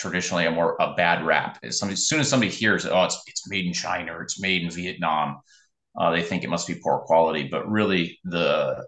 traditionally 0.00 0.46
a 0.46 0.50
more 0.50 0.76
a 0.80 0.94
bad 0.94 1.24
rap. 1.24 1.58
Somebody, 1.70 1.94
as 1.94 2.08
soon 2.08 2.20
as 2.20 2.28
somebody 2.28 2.50
hears 2.50 2.86
oh 2.86 3.04
it's 3.04 3.22
it's 3.26 3.48
made 3.48 3.66
in 3.66 3.72
China 3.72 4.14
or 4.14 4.22
it's 4.22 4.40
made 4.40 4.62
in 4.62 4.70
Vietnam, 4.70 5.40
uh, 5.98 6.10
they 6.10 6.22
think 6.22 6.44
it 6.44 6.50
must 6.50 6.66
be 6.66 6.80
poor 6.82 7.00
quality. 7.00 7.48
But 7.50 7.70
really, 7.70 8.18
the 8.24 8.84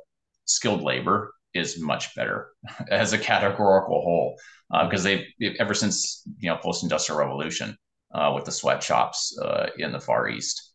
skilled 0.46 0.82
labor 0.82 1.32
is 1.54 1.80
much 1.80 2.14
better 2.14 2.48
as 2.90 3.12
a 3.12 3.18
categorical 3.18 4.00
whole 4.02 4.36
because 4.84 5.04
uh, 5.06 5.18
they've 5.38 5.56
ever 5.58 5.74
since 5.74 6.22
you 6.38 6.48
know 6.48 6.56
post 6.56 6.82
industrial 6.82 7.20
revolution 7.20 7.76
uh, 8.14 8.32
with 8.34 8.44
the 8.44 8.52
sweatshops 8.52 9.36
uh, 9.42 9.66
in 9.78 9.92
the 9.92 10.00
Far 10.00 10.28
East 10.28 10.72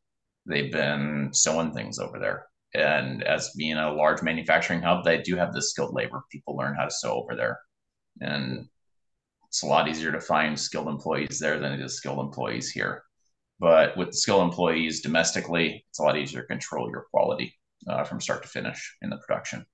they've 0.48 0.72
been 0.72 1.30
sewing 1.34 1.74
things 1.74 2.00
over 2.00 2.20
there. 2.20 2.48
And 2.74 3.24
as 3.24 3.52
being 3.56 3.78
a 3.78 3.94
large 3.94 4.22
manufacturing 4.22 4.82
hub, 4.82 5.04
they 5.04 5.22
do 5.22 5.36
have 5.36 5.54
the 5.54 5.62
skilled 5.62 5.94
labor. 5.94 6.24
People 6.32 6.56
learn 6.56 6.76
how 6.76 6.86
to 6.86 6.92
sew 6.92 7.14
over 7.14 7.36
there. 7.36 7.60
And 8.22 8.68
it's 9.50 9.64
a 9.64 9.68
lot 9.68 9.88
easier 9.88 10.12
to 10.12 10.20
find 10.20 10.60
skilled 10.60 10.88
employees 10.88 11.40
there 11.40 11.60
than 11.60 11.72
it 11.72 11.82
is 11.82 11.98
skilled 11.98 12.20
employees 12.20 12.70
here. 12.70 13.04
But 13.60 13.98
with 13.98 14.14
skilled 14.14 14.44
employees 14.44 15.02
domestically, 15.02 15.86
it's 15.90 16.00
a 16.00 16.04
lot 16.04 16.18
easier 16.18 16.42
to 16.42 16.48
control 16.48 16.90
your 16.90 17.06
quality 17.12 17.58
uh, 17.88 18.04
from 18.04 18.22
start 18.22 18.44
to 18.44 18.50
finish 18.50 18.96
in 19.02 19.10
the 19.10 19.18
production. 19.18 19.66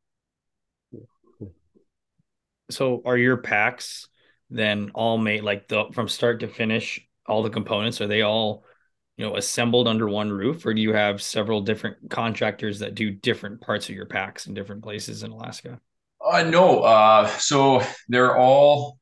So, 2.69 3.01
are 3.05 3.17
your 3.17 3.37
packs 3.37 4.07
then 4.49 4.91
all 4.93 5.17
made 5.17 5.43
like 5.43 5.67
the 5.67 5.85
from 5.91 6.07
start 6.07 6.39
to 6.41 6.47
finish? 6.47 7.05
All 7.25 7.43
the 7.43 7.49
components 7.49 7.99
are 7.99 8.07
they 8.07 8.21
all 8.21 8.63
you 9.17 9.25
know 9.25 9.35
assembled 9.35 9.87
under 9.87 10.07
one 10.07 10.31
roof 10.31 10.65
or 10.65 10.73
do 10.73 10.81
you 10.81 10.93
have 10.93 11.21
several 11.21 11.61
different 11.61 11.97
contractors 12.09 12.79
that 12.79 12.95
do 12.95 13.11
different 13.11 13.61
parts 13.61 13.89
of 13.89 13.95
your 13.95 14.05
packs 14.05 14.47
in 14.47 14.53
different 14.53 14.81
places 14.81 15.23
in 15.23 15.31
alaska 15.31 15.79
uh, 16.25 16.43
no 16.43 16.79
uh, 16.79 17.27
so 17.37 17.81
they're 18.07 18.37
all 18.37 18.97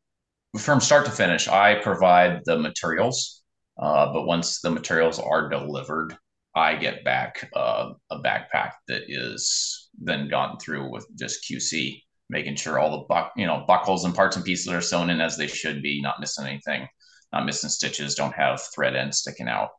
from 0.58 0.80
start 0.80 1.06
to 1.06 1.12
finish 1.12 1.48
i 1.48 1.76
provide 1.76 2.42
the 2.46 2.58
materials 2.58 3.44
uh, 3.80 4.12
but 4.12 4.26
once 4.26 4.60
the 4.62 4.70
materials 4.70 5.20
are 5.20 5.50
delivered 5.50 6.16
i 6.56 6.76
get 6.76 7.04
back 7.04 7.50
uh, 7.56 7.90
a 8.10 8.20
backpack 8.20 8.72
that 8.88 9.04
is 9.08 9.90
then 10.00 10.28
gone 10.28 10.58
through 10.60 10.92
with 10.92 11.08
just 11.18 11.44
qc 11.50 12.02
making 12.30 12.56
sure 12.56 12.80
all 12.80 12.92
the 12.92 13.06
buck 13.08 13.32
you 13.36 13.46
know 13.46 13.64
buckles 13.68 14.06
and 14.06 14.16
parts 14.16 14.36
and 14.36 14.46
pieces 14.46 14.68
are 14.68 14.82
sewn 14.82 15.10
in 15.10 15.22
as 15.22 15.38
they 15.38 15.48
should 15.48 15.82
be 15.82 16.02
not 16.02 16.20
missing 16.20 16.46
anything 16.46 16.88
not 17.32 17.46
missing 17.46 17.70
stitches 17.70 18.16
don't 18.16 18.34
have 18.34 18.62
thread 18.74 18.96
ends 18.96 19.20
sticking 19.20 19.48
out 19.48 19.70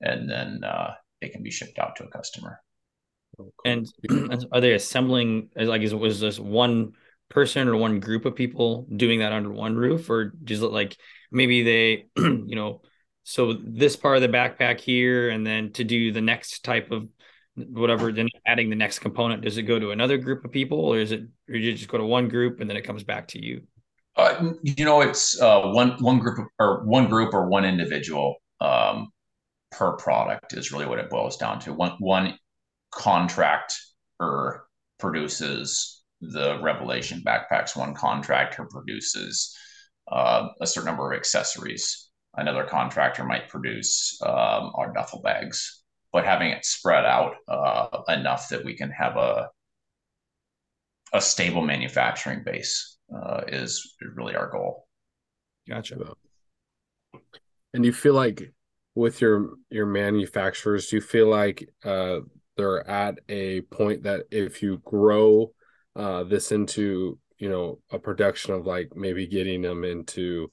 and 0.00 0.30
then 0.30 0.62
uh, 0.64 0.92
it 1.20 1.32
can 1.32 1.42
be 1.42 1.50
shipped 1.50 1.78
out 1.78 1.96
to 1.96 2.04
a 2.04 2.08
customer. 2.08 2.60
And 3.64 3.86
are 4.52 4.60
they 4.60 4.74
assembling 4.74 5.50
like 5.56 5.82
is 5.82 5.94
was 5.94 6.20
this 6.20 6.38
one 6.38 6.94
person 7.28 7.68
or 7.68 7.76
one 7.76 8.00
group 8.00 8.24
of 8.24 8.34
people 8.34 8.86
doing 8.94 9.20
that 9.20 9.32
under 9.32 9.52
one 9.52 9.76
roof, 9.76 10.10
or 10.10 10.32
it 10.48 10.60
like 10.60 10.96
maybe 11.30 11.62
they 11.62 12.06
you 12.16 12.56
know 12.56 12.82
so 13.28 13.52
this 13.52 13.94
part 13.94 14.16
of 14.16 14.22
the 14.22 14.28
backpack 14.28 14.80
here, 14.80 15.28
and 15.28 15.46
then 15.46 15.70
to 15.72 15.84
do 15.84 16.12
the 16.12 16.22
next 16.22 16.64
type 16.64 16.90
of 16.90 17.08
whatever, 17.56 18.10
then 18.10 18.28
adding 18.46 18.70
the 18.70 18.76
next 18.76 19.00
component, 19.00 19.42
does 19.42 19.58
it 19.58 19.64
go 19.64 19.78
to 19.78 19.90
another 19.90 20.16
group 20.16 20.46
of 20.46 20.50
people, 20.50 20.80
or 20.80 20.98
is 20.98 21.12
it 21.12 21.24
or 21.48 21.56
you 21.56 21.74
just 21.74 21.90
go 21.90 21.98
to 21.98 22.06
one 22.06 22.28
group 22.28 22.60
and 22.60 22.70
then 22.70 22.76
it 22.78 22.82
comes 22.82 23.04
back 23.04 23.28
to 23.28 23.44
you? 23.44 23.60
Uh, 24.16 24.52
you 24.62 24.84
know, 24.84 25.02
it's 25.02 25.40
uh, 25.42 25.60
one 25.60 25.90
one 26.02 26.18
group 26.18 26.48
or 26.58 26.84
one 26.86 27.08
group 27.08 27.34
or 27.34 27.48
one 27.48 27.66
individual. 27.66 28.36
Um, 28.60 29.10
per 29.70 29.92
product 29.98 30.54
is 30.54 30.72
really 30.72 30.86
what 30.86 30.98
it 30.98 31.10
boils 31.10 31.36
down 31.36 31.60
to. 31.60 31.72
One 31.74 31.92
one 31.98 32.38
contractor 32.90 34.62
produces 34.98 35.97
the 36.20 36.60
Revelation 36.62 37.22
backpacks. 37.24 37.76
One 37.76 37.94
contractor 37.94 38.66
produces 38.70 39.56
uh, 40.10 40.48
a 40.60 40.66
certain 40.66 40.86
number 40.86 41.12
of 41.12 41.16
accessories. 41.16 42.10
Another 42.34 42.64
contractor 42.64 43.24
might 43.24 43.48
produce 43.48 44.18
um, 44.22 44.72
our 44.74 44.92
duffel 44.94 45.20
bags, 45.22 45.82
but 46.12 46.24
having 46.24 46.50
it 46.50 46.64
spread 46.64 47.04
out 47.04 47.34
uh, 47.48 48.02
enough 48.08 48.48
that 48.48 48.64
we 48.64 48.76
can 48.76 48.90
have 48.90 49.16
a 49.16 49.48
a 51.14 51.20
stable 51.20 51.62
manufacturing 51.62 52.42
base 52.44 52.98
uh, 53.14 53.40
is 53.48 53.94
really 54.14 54.36
our 54.36 54.50
goal. 54.50 54.86
Gotcha. 55.66 55.96
And 57.72 57.84
you 57.84 57.92
feel 57.92 58.14
like 58.14 58.52
with 58.94 59.20
your 59.20 59.54
your 59.70 59.86
manufacturers 59.86 60.88
do 60.88 60.96
you 60.96 61.02
feel 61.02 61.28
like 61.28 61.68
uh, 61.84 62.20
they're 62.56 62.86
at 62.88 63.18
a 63.28 63.60
point 63.62 64.02
that 64.02 64.24
if 64.30 64.62
you 64.62 64.82
grow 64.84 65.52
uh, 65.98 66.24
this 66.24 66.52
into 66.52 67.18
you 67.38 67.50
know 67.50 67.80
a 67.90 67.98
production 67.98 68.54
of 68.54 68.66
like 68.66 68.96
maybe 68.96 69.26
getting 69.26 69.60
them 69.60 69.84
into 69.84 70.50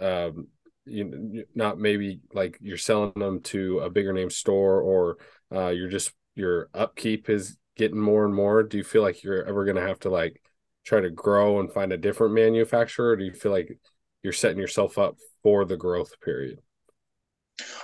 um, 0.00 0.46
you 0.86 1.04
know, 1.04 1.42
not 1.54 1.78
maybe 1.78 2.20
like 2.32 2.56
you're 2.60 2.78
selling 2.78 3.12
them 3.16 3.40
to 3.40 3.80
a 3.80 3.90
bigger 3.90 4.12
name 4.12 4.30
store 4.30 4.80
or 4.80 5.18
uh, 5.54 5.68
you're 5.68 5.90
just 5.90 6.12
your 6.34 6.68
upkeep 6.72 7.28
is 7.28 7.56
getting 7.76 7.98
more 7.98 8.24
and 8.24 8.34
more. 8.34 8.62
Do 8.62 8.78
you 8.78 8.84
feel 8.84 9.02
like 9.02 9.22
you're 9.22 9.44
ever 9.44 9.64
going 9.64 9.76
to 9.76 9.86
have 9.86 9.98
to 10.00 10.10
like 10.10 10.40
try 10.84 11.00
to 11.00 11.10
grow 11.10 11.60
and 11.60 11.72
find 11.72 11.92
a 11.92 11.98
different 11.98 12.34
manufacturer? 12.34 13.16
Do 13.16 13.24
you 13.24 13.32
feel 13.32 13.52
like 13.52 13.78
you're 14.22 14.32
setting 14.32 14.58
yourself 14.58 14.98
up 14.98 15.16
for 15.42 15.64
the 15.64 15.76
growth 15.76 16.20
period? 16.20 16.60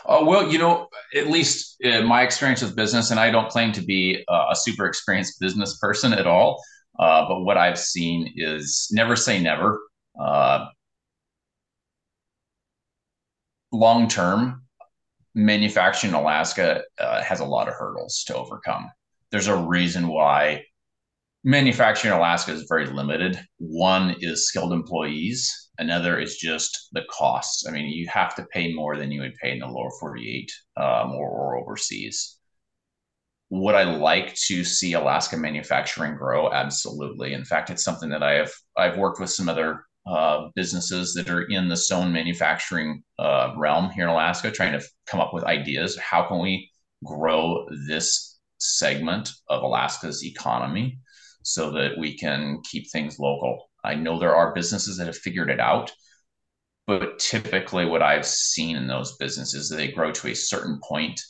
Uh, 0.04 0.22
well, 0.22 0.52
you 0.52 0.58
know, 0.58 0.88
at 1.14 1.28
least 1.28 1.76
my 1.82 2.22
experience 2.22 2.62
with 2.62 2.76
business, 2.76 3.10
and 3.10 3.18
I 3.18 3.30
don't 3.30 3.48
claim 3.48 3.72
to 3.72 3.80
be 3.80 4.22
uh, 4.28 4.48
a 4.50 4.56
super 4.56 4.86
experienced 4.86 5.40
business 5.40 5.78
person 5.78 6.12
at 6.12 6.26
all, 6.26 6.62
uh, 6.98 7.26
but 7.28 7.40
what 7.40 7.56
I've 7.56 7.78
seen 7.78 8.32
is 8.36 8.88
never 8.92 9.16
say 9.16 9.40
never. 9.40 9.80
Uh, 10.18 10.66
long 13.72 14.08
term, 14.08 14.62
manufacturing 15.34 16.12
in 16.12 16.18
Alaska 16.18 16.82
uh, 16.98 17.22
has 17.22 17.40
a 17.40 17.44
lot 17.44 17.68
of 17.68 17.74
hurdles 17.74 18.24
to 18.26 18.36
overcome. 18.36 18.90
There's 19.30 19.48
a 19.48 19.56
reason 19.56 20.08
why 20.08 20.64
manufacturing 21.44 22.12
in 22.12 22.18
Alaska 22.18 22.52
is 22.52 22.66
very 22.68 22.86
limited. 22.86 23.40
One 23.58 24.14
is 24.20 24.46
skilled 24.46 24.72
employees, 24.72 25.70
another 25.78 26.18
is 26.20 26.36
just 26.36 26.88
the 26.92 27.02
costs. 27.10 27.66
I 27.66 27.70
mean, 27.70 27.86
you 27.86 28.06
have 28.08 28.34
to 28.36 28.46
pay 28.52 28.72
more 28.72 28.96
than 28.96 29.10
you 29.10 29.22
would 29.22 29.34
pay 29.42 29.52
in 29.52 29.60
the 29.60 29.66
lower 29.66 29.90
48 29.98 30.52
um, 30.76 31.12
or, 31.12 31.28
or 31.28 31.58
overseas. 31.58 32.38
Would 33.52 33.74
I 33.74 33.82
like 33.82 34.34
to 34.46 34.64
see 34.64 34.94
Alaska 34.94 35.36
manufacturing 35.36 36.16
grow? 36.16 36.50
Absolutely. 36.50 37.34
In 37.34 37.44
fact, 37.44 37.68
it's 37.68 37.84
something 37.84 38.08
that 38.08 38.22
I 38.22 38.32
have 38.32 38.50
I've 38.78 38.96
worked 38.96 39.20
with 39.20 39.28
some 39.28 39.46
other 39.46 39.84
uh, 40.06 40.48
businesses 40.54 41.12
that 41.12 41.28
are 41.28 41.42
in 41.42 41.68
the 41.68 41.76
stone 41.76 42.14
manufacturing 42.14 43.02
uh, 43.18 43.52
realm 43.58 43.90
here 43.90 44.04
in 44.04 44.10
Alaska, 44.10 44.50
trying 44.50 44.72
to 44.72 44.82
come 45.06 45.20
up 45.20 45.34
with 45.34 45.44
ideas. 45.44 45.98
How 45.98 46.22
can 46.22 46.40
we 46.40 46.70
grow 47.04 47.68
this 47.86 48.38
segment 48.56 49.30
of 49.50 49.62
Alaska's 49.62 50.24
economy 50.24 50.98
so 51.42 51.72
that 51.72 51.98
we 51.98 52.16
can 52.16 52.62
keep 52.64 52.90
things 52.90 53.18
local? 53.18 53.68
I 53.84 53.96
know 53.96 54.18
there 54.18 54.34
are 54.34 54.54
businesses 54.54 54.96
that 54.96 55.08
have 55.08 55.18
figured 55.18 55.50
it 55.50 55.60
out, 55.60 55.92
but 56.86 57.18
typically 57.18 57.84
what 57.84 58.00
I've 58.00 58.24
seen 58.24 58.76
in 58.76 58.86
those 58.86 59.18
businesses, 59.18 59.68
they 59.68 59.88
grow 59.88 60.10
to 60.10 60.28
a 60.28 60.34
certain 60.34 60.80
point 60.82 61.20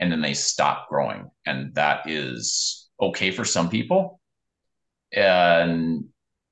and 0.00 0.10
then 0.10 0.22
they 0.22 0.34
stop 0.34 0.88
growing, 0.88 1.30
and 1.46 1.74
that 1.74 2.08
is 2.08 2.88
okay 3.00 3.30
for 3.30 3.44
some 3.44 3.68
people. 3.68 4.20
And 5.12 6.04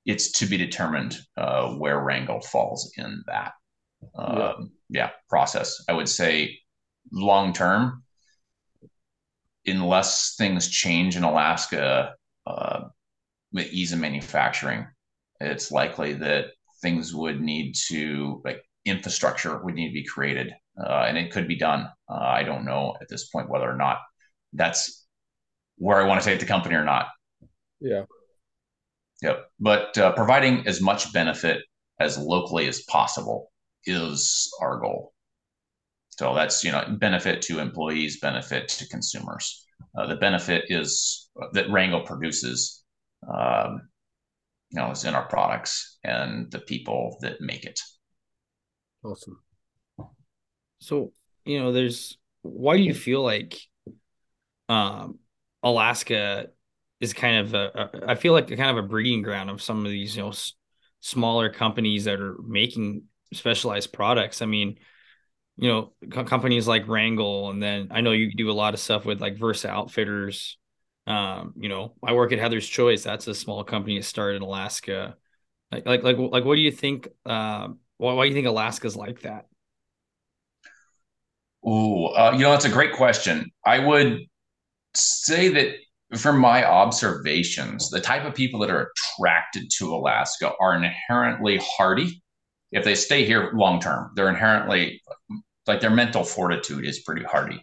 it's 0.04 0.32
to 0.32 0.46
be 0.46 0.56
determined 0.56 1.18
uh, 1.36 1.74
where 1.74 2.00
Wrangell 2.00 2.40
falls 2.40 2.92
in 2.96 3.22
that 3.26 3.52
uh, 4.16 4.54
yeah. 4.58 4.66
yeah. 4.88 5.10
process. 5.28 5.84
I 5.88 5.92
would 5.92 6.08
say 6.08 6.58
long 7.12 7.52
term, 7.52 8.02
unless 9.66 10.34
things 10.36 10.68
change 10.68 11.16
in 11.16 11.24
Alaska 11.24 12.14
uh, 12.46 12.80
with 13.52 13.72
ease 13.72 13.92
of 13.92 13.98
manufacturing, 13.98 14.86
it's 15.40 15.70
likely 15.70 16.14
that 16.14 16.46
things 16.80 17.14
would 17.14 17.40
need 17.40 17.74
to 17.88 18.40
like 18.44 18.62
infrastructure 18.84 19.62
would 19.62 19.74
need 19.74 19.88
to 19.88 19.94
be 19.94 20.04
created, 20.04 20.52
uh, 20.82 21.04
and 21.08 21.18
it 21.18 21.32
could 21.32 21.48
be 21.48 21.56
done. 21.56 21.88
Uh, 22.08 22.14
I 22.14 22.42
don't 22.42 22.64
know 22.64 22.96
at 23.00 23.08
this 23.08 23.28
point 23.28 23.50
whether 23.50 23.68
or 23.70 23.76
not 23.76 23.98
that's 24.52 25.06
where 25.76 26.00
I 26.00 26.06
want 26.06 26.22
to 26.22 26.28
take 26.28 26.40
the 26.40 26.46
company 26.46 26.74
or 26.74 26.84
not. 26.84 27.08
Yeah. 27.80 28.04
Yep. 29.22 29.50
But 29.58 29.98
uh, 29.98 30.12
providing 30.12 30.66
as 30.66 30.80
much 30.80 31.12
benefit 31.12 31.62
as 32.00 32.18
locally 32.18 32.68
as 32.68 32.82
possible 32.82 33.50
is 33.84 34.50
our 34.60 34.78
goal. 34.78 35.12
So 36.10 36.34
that's 36.34 36.64
you 36.64 36.72
know 36.72 36.84
benefit 36.98 37.42
to 37.42 37.60
employees, 37.60 38.20
benefit 38.20 38.68
to 38.68 38.88
consumers. 38.88 39.64
Uh, 39.96 40.06
the 40.06 40.16
benefit 40.16 40.64
is 40.68 41.30
that 41.52 41.70
Wrangell 41.70 42.02
produces, 42.02 42.82
um, 43.32 43.88
you 44.70 44.80
know, 44.80 44.90
is 44.90 45.04
in 45.04 45.14
our 45.14 45.26
products 45.28 45.98
and 46.02 46.50
the 46.50 46.58
people 46.58 47.18
that 47.20 47.40
make 47.40 47.64
it. 47.64 47.80
Awesome. 49.04 49.40
So 50.80 51.12
you 51.44 51.60
know, 51.60 51.72
there's 51.72 52.16
why 52.42 52.76
do 52.76 52.82
you 52.82 52.94
feel 52.94 53.22
like 53.22 53.58
um, 54.68 55.18
Alaska 55.62 56.48
is 57.00 57.12
kind 57.12 57.46
of 57.46 57.54
a, 57.54 57.90
a 58.04 58.10
I 58.10 58.14
feel 58.14 58.32
like 58.32 58.48
kind 58.48 58.76
of 58.76 58.84
a 58.84 58.86
breeding 58.88 59.22
ground 59.22 59.50
of 59.50 59.62
some 59.62 59.84
of 59.84 59.90
these 59.90 60.16
you 60.16 60.22
know 60.22 60.28
s- 60.30 60.54
smaller 61.00 61.50
companies 61.50 62.04
that 62.04 62.20
are 62.20 62.36
making 62.46 63.04
specialized 63.32 63.92
products. 63.92 64.42
I 64.42 64.46
mean, 64.46 64.78
you 65.56 65.68
know, 65.70 65.94
co- 66.12 66.24
companies 66.24 66.68
like 66.68 66.88
Wrangell, 66.88 67.50
and 67.50 67.62
then 67.62 67.88
I 67.92 68.02
know 68.02 68.12
you 68.12 68.32
do 68.34 68.50
a 68.50 68.54
lot 68.54 68.74
of 68.74 68.80
stuff 68.80 69.04
with 69.06 69.20
like 69.20 69.38
Versa 69.38 69.68
Outfitters. 69.70 70.58
Um, 71.06 71.54
you 71.58 71.68
know, 71.68 71.94
I 72.04 72.14
work 72.14 72.32
at 72.32 72.40
Heather's 72.40 72.68
Choice. 72.68 73.04
That's 73.04 73.28
a 73.28 73.34
small 73.34 73.64
company 73.64 73.98
that 73.98 74.04
started 74.04 74.36
in 74.38 74.42
Alaska. 74.42 75.16
Like, 75.72 75.86
like, 75.86 76.04
like, 76.04 76.18
like, 76.18 76.44
what 76.44 76.56
do 76.56 76.62
you 76.62 76.72
think? 76.72 77.08
Uh, 77.26 77.68
why, 77.98 78.14
why 78.14 78.24
do 78.24 78.30
you 78.30 78.34
think 78.34 78.46
Alaska's 78.48 78.96
like 78.96 79.22
that? 79.22 79.46
Ooh, 81.66 82.06
uh, 82.06 82.32
you 82.32 82.40
know, 82.40 82.50
that's 82.50 82.64
a 82.64 82.70
great 82.70 82.92
question. 82.94 83.50
I 83.64 83.78
would 83.78 84.20
say 84.94 85.48
that 85.48 85.74
from 86.18 86.38
my 86.38 86.64
observations, 86.64 87.90
the 87.90 88.00
type 88.00 88.24
of 88.24 88.34
people 88.34 88.60
that 88.60 88.70
are 88.70 88.90
attracted 88.92 89.70
to 89.78 89.94
Alaska 89.94 90.52
are 90.60 90.74
inherently 90.76 91.60
hardy. 91.62 92.22
If 92.72 92.84
they 92.84 92.94
stay 92.94 93.24
here 93.24 93.50
long 93.54 93.80
term, 93.80 94.12
they're 94.14 94.28
inherently 94.28 95.02
like 95.66 95.80
their 95.80 95.90
mental 95.90 96.24
fortitude 96.24 96.86
is 96.86 97.00
pretty 97.00 97.24
hardy, 97.24 97.62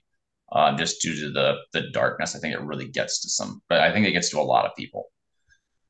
uh, 0.51 0.75
just 0.77 1.01
due 1.01 1.15
to 1.15 1.31
the 1.31 1.58
the 1.73 1.89
darkness. 1.91 2.36
I 2.36 2.39
think 2.39 2.53
it 2.53 2.62
really 2.62 2.88
gets 2.88 3.21
to 3.21 3.29
some, 3.29 3.62
but 3.69 3.79
I 3.81 3.91
think 3.91 4.08
it 4.08 4.12
gets 4.12 4.29
to 4.31 4.39
a 4.39 4.41
lot 4.41 4.65
of 4.65 4.75
people. 4.75 5.05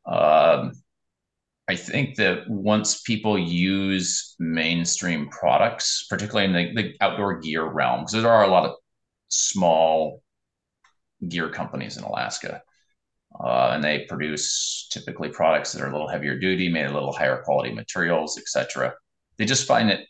Um, 0.06 0.74
I 1.68 1.76
think 1.76 2.16
that 2.18 2.48
once 2.48 3.02
people 3.02 3.40
use 3.40 4.36
mainstream 4.40 5.30
products, 5.30 6.06
particularly 6.10 6.46
in 6.46 6.76
the, 6.76 6.82
the 6.82 6.94
outdoor 7.02 7.40
gear 7.40 7.66
realm, 7.66 8.02
because 8.02 8.22
there 8.22 8.32
are 8.32 8.44
a 8.44 8.52
lot 8.52 8.66
of 8.66 8.76
small 9.30 10.22
gear 11.28 11.50
companies 11.50 11.98
in 11.98 12.04
Alaska. 12.04 12.62
Uh, 13.44 13.72
and 13.74 13.84
they 13.84 14.06
produce 14.08 14.88
typically 14.92 15.30
products 15.30 15.74
that 15.74 15.82
are 15.82 15.90
a 15.90 15.92
little 15.92 16.08
heavier 16.08 16.40
duty, 16.40 16.70
made 16.70 16.86
a 16.86 16.94
little 16.94 17.12
higher 17.12 17.42
quality 17.44 17.74
materials, 17.74 18.38
etc. 18.38 18.94
They 19.38 19.46
just 19.46 19.68
find 19.68 19.90
that 19.90 20.02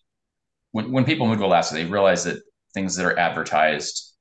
when, 0.74 0.91
when 0.91 1.06
people 1.06 1.26
move 1.26 1.39
to 1.39 1.46
Alaska, 1.46 1.76
they 1.76 1.86
realize 1.86 2.26
that 2.26 2.44
things 2.74 2.96
that 2.96 3.06
are 3.06 3.18
advertised 3.18 4.13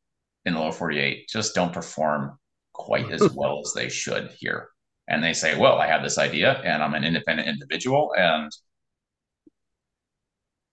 in 0.47 0.55
the 0.55 0.61
lower 0.61 0.73
48 0.73 1.29
just 1.29 1.55
don't 1.55 1.73
perform 1.73 2.38
quite 2.73 3.11
as 3.11 3.29
well 3.35 3.61
as 3.61 3.73
they 3.75 3.88
should 3.88 4.31
here. 4.38 4.68
And 5.08 5.22
they 5.22 5.34
say, 5.34 5.58
well, 5.58 5.78
I 5.78 5.86
have 5.86 6.02
this 6.02 6.18
idea 6.18 6.60
and 6.64 6.82
I'm 6.82 6.94
an 6.94 7.04
independent 7.04 7.48
individual 7.48 8.14
and 8.16 8.50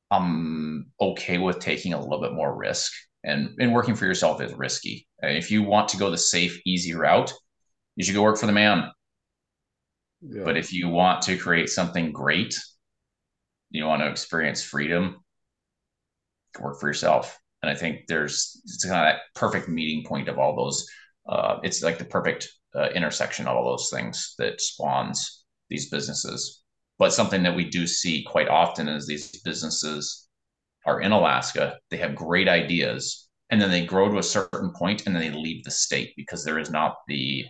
I'm 0.10 0.92
okay 1.00 1.38
with 1.38 1.60
taking 1.60 1.94
a 1.94 2.02
little 2.02 2.22
bit 2.22 2.34
more 2.34 2.56
risk 2.56 2.92
and 3.24 3.56
and 3.60 3.74
working 3.74 3.96
for 3.96 4.06
yourself 4.06 4.42
is 4.42 4.54
risky. 4.54 5.08
If 5.20 5.52
you 5.52 5.64
want 5.64 5.90
to 5.90 5.98
go 5.98 6.10
the 6.10 6.18
safe, 6.18 6.60
easy 6.66 6.94
route, 6.94 7.32
you 7.96 8.04
should 8.04 8.16
go 8.16 8.24
work 8.24 8.38
for 8.38 8.48
the 8.48 8.52
man. 8.52 8.92
Yeah. 10.22 10.44
But 10.44 10.58
if 10.58 10.74
you 10.74 10.90
want 10.90 11.22
to 11.24 11.38
create 11.38 11.70
something 11.70 12.12
great, 12.12 12.56
you 13.70 13.86
want 13.86 14.02
to 14.02 14.10
experience 14.10 14.64
freedom, 14.64 15.24
work 16.60 16.80
for 16.80 16.88
yourself. 16.88 17.38
And 17.62 17.70
I 17.70 17.76
think 17.76 18.08
there's 18.08 18.60
it's 18.66 18.86
kind 18.86 19.08
of 19.08 19.14
that 19.14 19.22
perfect 19.40 19.70
meeting 19.70 20.04
point 20.06 20.28
of 20.28 20.40
all 20.40 20.56
those. 20.56 20.88
Uh, 21.28 21.60
it's 21.64 21.84
like 21.84 22.00
the 22.00 22.06
perfect 22.06 22.50
uh, 22.76 22.90
intersection 22.90 23.48
of 23.48 23.56
all 23.56 23.66
those 23.66 23.90
things 23.90 24.36
that 24.38 24.62
spawns 24.62 25.44
these 25.70 25.90
businesses. 25.90 26.64
But 26.98 27.14
something 27.14 27.44
that 27.44 27.56
we 27.56 27.70
do 27.70 27.88
see 27.88 28.24
quite 28.24 28.48
often 28.48 28.88
is 28.88 29.08
these 29.08 29.42
businesses 29.42 30.28
are 30.86 31.02
in 31.02 31.12
Alaska. 31.12 31.78
They 31.90 31.98
have 31.98 32.16
great 32.16 32.48
ideas, 32.48 33.30
and 33.50 33.62
then 33.62 33.72
they 33.72 33.86
grow 33.86 34.10
to 34.10 34.18
a 34.18 34.24
certain 34.24 34.72
point, 34.72 35.06
and 35.06 35.16
then 35.16 35.22
they 35.22 35.32
leave 35.32 35.64
the 35.64 35.72
state 35.72 36.14
because 36.16 36.44
there 36.44 36.60
is 36.60 36.70
not 36.70 36.98
the 37.08 37.46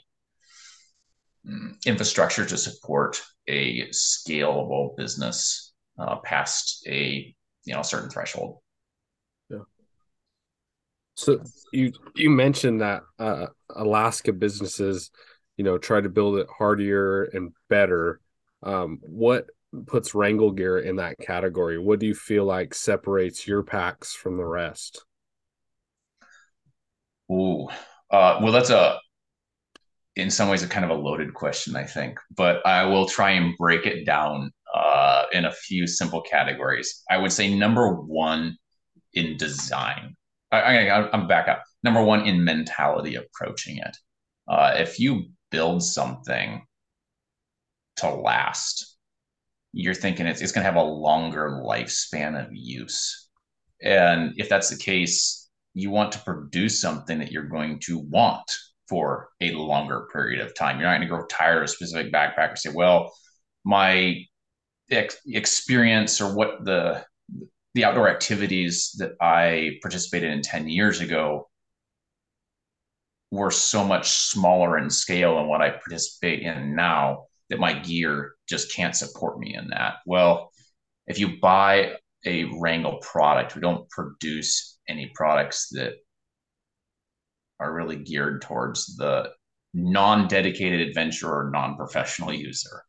um, 1.48 1.78
infrastructure 1.86 2.46
to 2.46 2.58
support 2.58 3.22
a 3.48 3.88
scalable 3.90 4.96
business 4.96 5.74
uh, 5.98 6.18
past 6.18 6.86
a 6.88 7.34
you 7.66 7.74
know 7.74 7.82
certain 7.82 8.10
threshold. 8.10 8.60
So 11.16 11.44
you 11.72 11.94
you 12.16 12.30
mentioned 12.30 12.82
that 12.82 13.04
uh, 13.20 13.48
Alaska 13.70 14.34
businesses, 14.34 15.12
you 15.58 15.64
know, 15.64 15.78
try 15.78 16.02
to 16.02 16.10
build 16.10 16.38
it 16.38 16.48
hardier 16.56 17.24
and 17.24 17.54
better. 17.70 18.20
Um, 18.64 19.00
what 19.02 19.48
puts 19.86 20.14
Wrangell 20.16 20.52
gear 20.52 20.80
in 20.80 20.98
that 20.98 21.20
category? 21.20 21.78
What 21.78 22.00
do 22.00 22.06
you 22.06 22.16
feel 22.16 22.46
like 22.46 22.74
separates 22.74 23.48
your 23.48 23.64
packs 23.64 24.14
from 24.14 24.38
the 24.38 24.46
rest? 24.46 25.04
Ooh, 27.32 27.68
uh, 28.10 28.40
well, 28.42 28.52
that's 28.52 28.70
a 28.70 29.00
in 30.16 30.30
some 30.30 30.50
ways 30.50 30.64
a 30.64 30.68
kind 30.68 30.84
of 30.84 30.92
a 30.92 31.02
loaded 31.02 31.34
question, 31.34 31.76
I 31.76 31.84
think, 31.84 32.20
but 32.36 32.66
I 32.66 32.84
will 32.84 33.06
try 33.06 33.32
and 33.32 33.58
break 33.58 33.86
it 33.86 34.06
down 34.06 34.52
uh, 34.74 35.24
in 35.32 35.46
a 35.46 35.52
few 35.52 35.88
simple 35.88 36.22
categories. 36.22 37.04
I 37.10 37.18
would 37.18 37.32
say 37.32 37.54
number 37.56 37.94
one 37.94 38.58
in 39.14 39.38
design. 39.38 40.16
I, 40.52 40.90
I, 40.90 41.10
I'm 41.12 41.28
back 41.28 41.48
up. 41.48 41.64
Number 41.84 42.04
one 42.04 42.26
in 42.26 42.44
mentality 42.44 43.16
approaching 43.16 43.78
it. 43.78 43.98
Uh, 44.48 44.74
if 44.76 45.00
you 45.00 45.28
build 45.50 45.84
something 45.84 46.66
to 47.98 48.10
last, 48.10 48.98
you're 49.74 49.94
thinking 49.94 50.26
it's, 50.26 50.42
it's 50.42 50.52
going 50.52 50.64
to 50.64 50.72
have 50.72 50.82
a 50.82 50.84
longer 50.84 51.62
lifespan 51.64 52.40
of 52.40 52.50
use. 52.52 53.30
And 53.82 54.34
if 54.38 54.50
that's 54.50 54.70
the 54.70 54.78
case, 54.78 55.50
you 55.74 55.90
want 55.90 56.12
to 56.12 56.20
produce 56.20 56.82
something 56.82 57.20
that 57.20 57.32
you're 57.32 57.44
going 57.44 57.80
to 57.86 58.00
want 58.00 58.52
for 58.90 59.30
a 59.40 59.54
longer 59.54 60.08
period 60.12 60.42
of 60.42 60.54
time. 60.54 60.78
You're 60.78 60.90
not 60.90 60.98
going 60.98 61.08
to 61.08 61.16
grow 61.16 61.26
tired 61.28 61.58
of 61.60 61.64
a 61.64 61.68
specific 61.68 62.12
backpack 62.12 62.58
say, 62.58 62.72
well, 62.74 63.14
my 63.64 64.26
ex- 64.90 65.18
experience 65.26 66.20
or 66.20 66.36
what 66.36 66.66
the 66.66 67.06
the 67.74 67.86
outdoor 67.86 68.10
activities 68.10 68.96
that 68.98 69.14
I 69.22 69.78
participated 69.82 70.32
in 70.32 70.42
10 70.42 70.68
years 70.68 71.00
ago 71.02 71.50
were 73.32 73.52
so 73.52 73.86
much 73.86 74.10
smaller 74.10 74.78
in 74.78 74.90
scale 74.90 75.36
than 75.36 75.48
what 75.48 75.62
I 75.62 75.70
participate 75.70 76.42
in 76.42 76.76
now 76.76 77.26
that 77.50 77.60
my 77.60 77.74
gear 77.74 78.34
just 78.48 78.74
can't 78.74 78.96
support 78.96 79.40
me 79.40 79.56
in 79.56 79.70
that. 79.70 79.96
Well, 80.06 80.52
if 81.08 81.18
you 81.18 81.40
buy 81.40 81.96
a 82.26 82.46
Wrangell 82.60 82.98
product, 83.00 83.56
we 83.56 83.62
don't 83.62 83.90
produce 83.90 84.80
any 84.88 85.12
products 85.16 85.70
that 85.72 85.94
are 87.60 87.74
really 87.74 87.98
geared 87.98 88.42
towards 88.42 88.96
the 88.98 89.30
non-dedicated 89.74 90.88
adventurer 90.90 91.50
non-professional 91.52 92.34
user. 92.34 92.84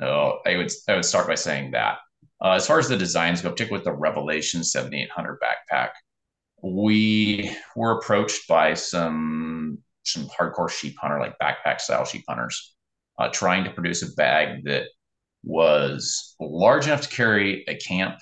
So 0.00 0.38
I 0.46 0.56
would 0.56 0.72
I 0.88 0.94
would 0.94 1.04
start 1.04 1.28
by 1.28 1.34
saying 1.34 1.72
that. 1.72 1.98
Uh, 2.42 2.52
as 2.52 2.66
far 2.66 2.78
as 2.78 2.88
the 2.88 2.96
designs 2.96 3.42
go, 3.42 3.50
particularly 3.50 3.80
with 3.80 3.84
the 3.84 3.92
Revelation 3.92 4.62
7800 4.62 5.38
backpack, 5.40 5.90
we 6.62 7.50
were 7.76 7.98
approached 7.98 8.48
by 8.48 8.74
some 8.74 9.78
some 10.04 10.26
hardcore 10.28 10.70
sheep 10.70 10.96
hunter, 11.00 11.18
like 11.18 11.38
backpack 11.38 11.80
style 11.80 12.04
sheep 12.04 12.24
hunters, 12.28 12.74
uh, 13.18 13.28
trying 13.28 13.64
to 13.64 13.70
produce 13.70 14.02
a 14.02 14.14
bag 14.14 14.64
that 14.64 14.84
was 15.44 16.34
large 16.40 16.86
enough 16.86 17.02
to 17.02 17.08
carry 17.08 17.64
a 17.68 17.76
camp 17.76 18.18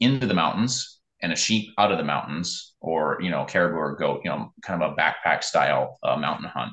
into 0.00 0.26
the 0.26 0.34
mountains 0.34 1.00
and 1.20 1.32
a 1.32 1.36
sheep 1.36 1.70
out 1.78 1.92
of 1.92 1.98
the 1.98 2.04
mountains, 2.04 2.74
or 2.80 3.18
you 3.20 3.30
know, 3.30 3.44
caribou 3.44 3.76
or 3.76 3.96
goat, 3.96 4.22
you 4.24 4.30
know, 4.30 4.52
kind 4.62 4.82
of 4.82 4.92
a 4.92 4.94
backpack 4.94 5.44
style 5.44 5.98
uh, 6.02 6.16
mountain 6.16 6.48
hunt. 6.48 6.72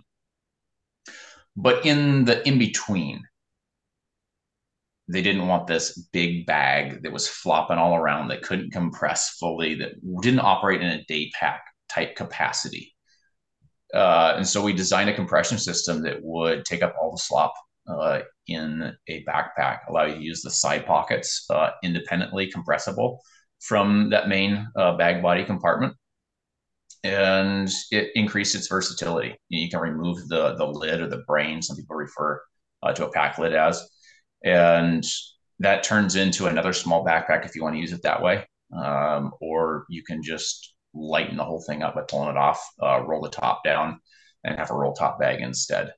But 1.55 1.85
in 1.85 2.25
the 2.25 2.47
in 2.47 2.57
between, 2.57 3.23
they 5.09 5.23
didn't 5.23 5.47
want 5.47 5.65
this 5.65 5.97
big 6.13 6.45
bag 6.45 7.01
that 7.01 7.11
was 7.11 7.27
flopping 7.27 7.77
all 7.77 7.95
around 7.95 8.27
that 8.27 8.43
couldn't 8.43 8.71
compress 8.71 9.31
fully, 9.39 9.73
that 9.75 9.93
didn't 10.21 10.39
operate 10.39 10.81
in 10.81 10.87
a 10.87 11.03
day 11.05 11.31
pack 11.37 11.63
type 11.89 12.15
capacity. 12.15 12.95
Uh, 13.91 14.33
and 14.37 14.47
so 14.47 14.61
we 14.63 14.71
designed 14.71 15.09
a 15.09 15.15
compression 15.15 15.57
system 15.57 16.03
that 16.03 16.19
would 16.21 16.63
take 16.63 16.83
up 16.83 16.93
all 17.01 17.11
the 17.11 17.17
slop 17.17 17.53
uh, 17.87 18.19
in 18.45 18.93
a 19.07 19.23
backpack, 19.25 19.79
allow 19.89 20.05
you 20.05 20.13
to 20.13 20.21
use 20.21 20.43
the 20.43 20.51
side 20.51 20.85
pockets 20.85 21.45
uh, 21.49 21.71
independently 21.83 22.51
compressible 22.51 23.19
from 23.61 24.11
that 24.11 24.29
main 24.29 24.67
uh, 24.75 24.95
bag 24.95 25.23
body 25.23 25.43
compartment. 25.43 25.95
And 27.03 27.67
it 27.89 28.11
increased 28.13 28.53
its 28.53 28.67
versatility. 28.67 29.35
You 29.49 29.69
can 29.69 29.79
remove 29.79 30.27
the, 30.27 30.53
the 30.55 30.65
lid 30.65 31.01
or 31.01 31.07
the 31.07 31.23
brain, 31.25 31.63
some 31.63 31.77
people 31.77 31.95
refer 31.95 32.39
uh, 32.83 32.93
to 32.93 33.07
a 33.07 33.11
pack 33.11 33.39
lid 33.39 33.53
as. 33.53 33.89
And 34.43 35.05
that 35.59 35.83
turns 35.83 36.15
into 36.15 36.47
another 36.47 36.73
small 36.73 37.05
backpack 37.05 37.45
if 37.45 37.55
you 37.55 37.63
want 37.63 37.75
to 37.75 37.81
use 37.81 37.91
it 37.91 38.03
that 38.03 38.21
way. 38.21 38.45
Um, 38.75 39.31
or 39.41 39.85
you 39.89 40.03
can 40.03 40.21
just 40.23 40.73
lighten 40.93 41.37
the 41.37 41.43
whole 41.43 41.63
thing 41.67 41.83
up 41.83 41.95
by 41.95 42.03
pulling 42.07 42.29
it 42.29 42.37
off, 42.37 42.63
uh, 42.81 43.01
roll 43.03 43.21
the 43.21 43.29
top 43.29 43.63
down, 43.63 43.99
and 44.43 44.57
have 44.57 44.71
a 44.71 44.75
roll 44.75 44.93
top 44.93 45.19
bag 45.19 45.41
instead. 45.41 45.93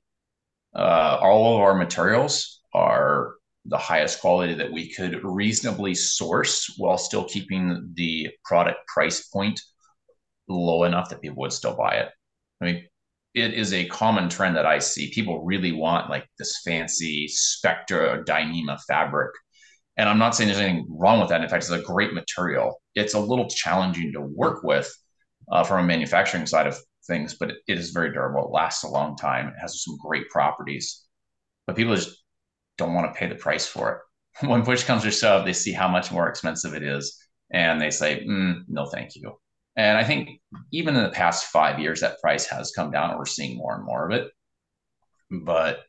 Uh, 0.74 1.18
all 1.20 1.54
of 1.54 1.60
our 1.60 1.74
materials 1.74 2.60
are 2.74 3.34
the 3.66 3.78
highest 3.78 4.20
quality 4.20 4.54
that 4.54 4.72
we 4.72 4.92
could 4.92 5.22
reasonably 5.22 5.94
source 5.94 6.74
while 6.78 6.98
still 6.98 7.24
keeping 7.24 7.92
the 7.94 8.28
product 8.44 8.78
price 8.88 9.28
point 9.28 9.60
low 10.48 10.84
enough 10.84 11.08
that 11.08 11.20
people 11.20 11.40
would 11.40 11.52
still 11.52 11.76
buy 11.76 11.94
it. 11.96 12.08
I 12.60 12.64
mean, 12.64 12.84
it 13.34 13.54
is 13.54 13.72
a 13.72 13.86
common 13.86 14.28
trend 14.28 14.56
that 14.56 14.66
I 14.66 14.78
see. 14.78 15.10
People 15.10 15.44
really 15.44 15.72
want 15.72 16.10
like 16.10 16.26
this 16.38 16.60
fancy 16.64 17.28
Spectra 17.28 18.24
Dyneema 18.24 18.78
fabric. 18.86 19.32
And 19.96 20.08
I'm 20.08 20.18
not 20.18 20.34
saying 20.34 20.48
there's 20.48 20.60
anything 20.60 20.86
wrong 20.88 21.20
with 21.20 21.28
that. 21.30 21.42
In 21.42 21.48
fact, 21.48 21.64
it's 21.64 21.70
a 21.70 21.80
great 21.80 22.14
material. 22.14 22.80
It's 22.94 23.14
a 23.14 23.20
little 23.20 23.48
challenging 23.48 24.12
to 24.12 24.20
work 24.20 24.62
with 24.62 24.90
uh, 25.50 25.64
from 25.64 25.84
a 25.84 25.86
manufacturing 25.86 26.46
side 26.46 26.66
of 26.66 26.78
things, 27.06 27.34
but 27.38 27.50
it, 27.50 27.56
it 27.68 27.78
is 27.78 27.90
very 27.90 28.12
durable. 28.12 28.46
It 28.46 28.54
lasts 28.54 28.84
a 28.84 28.88
long 28.88 29.16
time. 29.16 29.48
It 29.48 29.54
has 29.60 29.82
some 29.82 29.96
great 30.04 30.28
properties, 30.30 31.04
but 31.66 31.76
people 31.76 31.94
just 31.94 32.22
don't 32.78 32.94
want 32.94 33.12
to 33.12 33.18
pay 33.18 33.28
the 33.28 33.34
price 33.34 33.66
for 33.66 33.92
it. 33.92 33.98
when 34.48 34.64
push 34.64 34.84
comes 34.84 35.02
to 35.02 35.10
shove, 35.10 35.44
they 35.44 35.52
see 35.52 35.72
how 35.72 35.88
much 35.88 36.10
more 36.10 36.28
expensive 36.28 36.74
it 36.74 36.82
is, 36.82 37.18
and 37.52 37.80
they 37.80 37.90
say, 37.90 38.24
mm, 38.26 38.62
"No, 38.68 38.86
thank 38.86 39.14
you." 39.14 39.41
And 39.76 39.96
I 39.96 40.04
think 40.04 40.40
even 40.70 40.96
in 40.96 41.02
the 41.02 41.10
past 41.10 41.46
five 41.46 41.78
years, 41.78 42.00
that 42.00 42.20
price 42.20 42.46
has 42.46 42.72
come 42.72 42.90
down, 42.90 43.10
and 43.10 43.18
we're 43.18 43.26
seeing 43.26 43.56
more 43.56 43.74
and 43.74 43.84
more 43.84 44.06
of 44.06 44.12
it. 44.12 44.30
But 45.30 45.80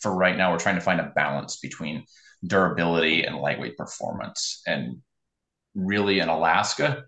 for 0.00 0.14
right 0.14 0.36
now, 0.36 0.50
we're 0.50 0.58
trying 0.58 0.74
to 0.76 0.80
find 0.80 1.00
a 1.00 1.12
balance 1.14 1.58
between 1.58 2.04
durability 2.44 3.24
and 3.24 3.36
lightweight 3.36 3.76
performance. 3.76 4.62
And 4.66 4.96
really, 5.74 6.18
in 6.18 6.28
Alaska, 6.28 7.04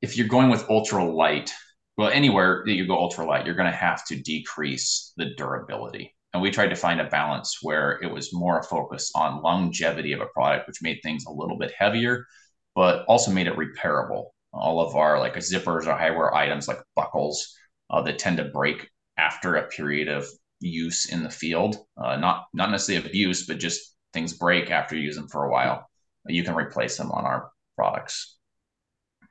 if 0.00 0.16
you're 0.16 0.28
going 0.28 0.50
with 0.50 0.70
ultra 0.70 1.04
light, 1.04 1.52
well, 1.96 2.10
anywhere 2.10 2.62
that 2.66 2.72
you 2.72 2.86
go 2.86 2.96
ultra 2.96 3.26
light, 3.26 3.46
you're 3.46 3.54
going 3.54 3.70
to 3.70 3.76
have 3.76 4.04
to 4.06 4.20
decrease 4.22 5.12
the 5.16 5.34
durability. 5.36 6.14
And 6.32 6.42
we 6.42 6.50
tried 6.50 6.68
to 6.68 6.76
find 6.76 7.00
a 7.00 7.08
balance 7.08 7.58
where 7.62 7.98
it 8.02 8.10
was 8.10 8.32
more 8.32 8.58
a 8.58 8.62
focus 8.62 9.10
on 9.14 9.42
longevity 9.42 10.12
of 10.12 10.20
a 10.20 10.26
product, 10.26 10.66
which 10.66 10.82
made 10.82 10.98
things 11.02 11.24
a 11.26 11.32
little 11.32 11.58
bit 11.58 11.72
heavier, 11.76 12.26
but 12.74 13.04
also 13.06 13.30
made 13.30 13.46
it 13.46 13.56
repairable. 13.56 14.26
All 14.52 14.80
of 14.80 14.96
our 14.96 15.18
like 15.18 15.34
zippers 15.36 15.86
or 15.86 15.96
high 15.96 16.10
wear 16.10 16.34
items 16.34 16.68
like 16.68 16.78
buckles 16.94 17.54
uh, 17.90 18.02
that 18.02 18.18
tend 18.18 18.38
to 18.38 18.44
break 18.44 18.88
after 19.18 19.56
a 19.56 19.68
period 19.68 20.08
of 20.08 20.26
use 20.60 21.06
in 21.12 21.22
the 21.22 21.30
field, 21.30 21.76
uh, 21.96 22.16
not 22.16 22.46
not 22.54 22.70
necessarily 22.70 23.08
abuse, 23.08 23.46
but 23.46 23.58
just 23.58 23.94
things 24.12 24.32
break 24.32 24.70
after 24.70 24.96
you 24.96 25.02
use 25.02 25.16
them 25.16 25.28
for 25.28 25.44
a 25.44 25.50
while. 25.50 25.88
You 26.26 26.42
can 26.42 26.54
replace 26.54 26.96
them 26.96 27.12
on 27.12 27.24
our 27.24 27.50
products. 27.76 28.36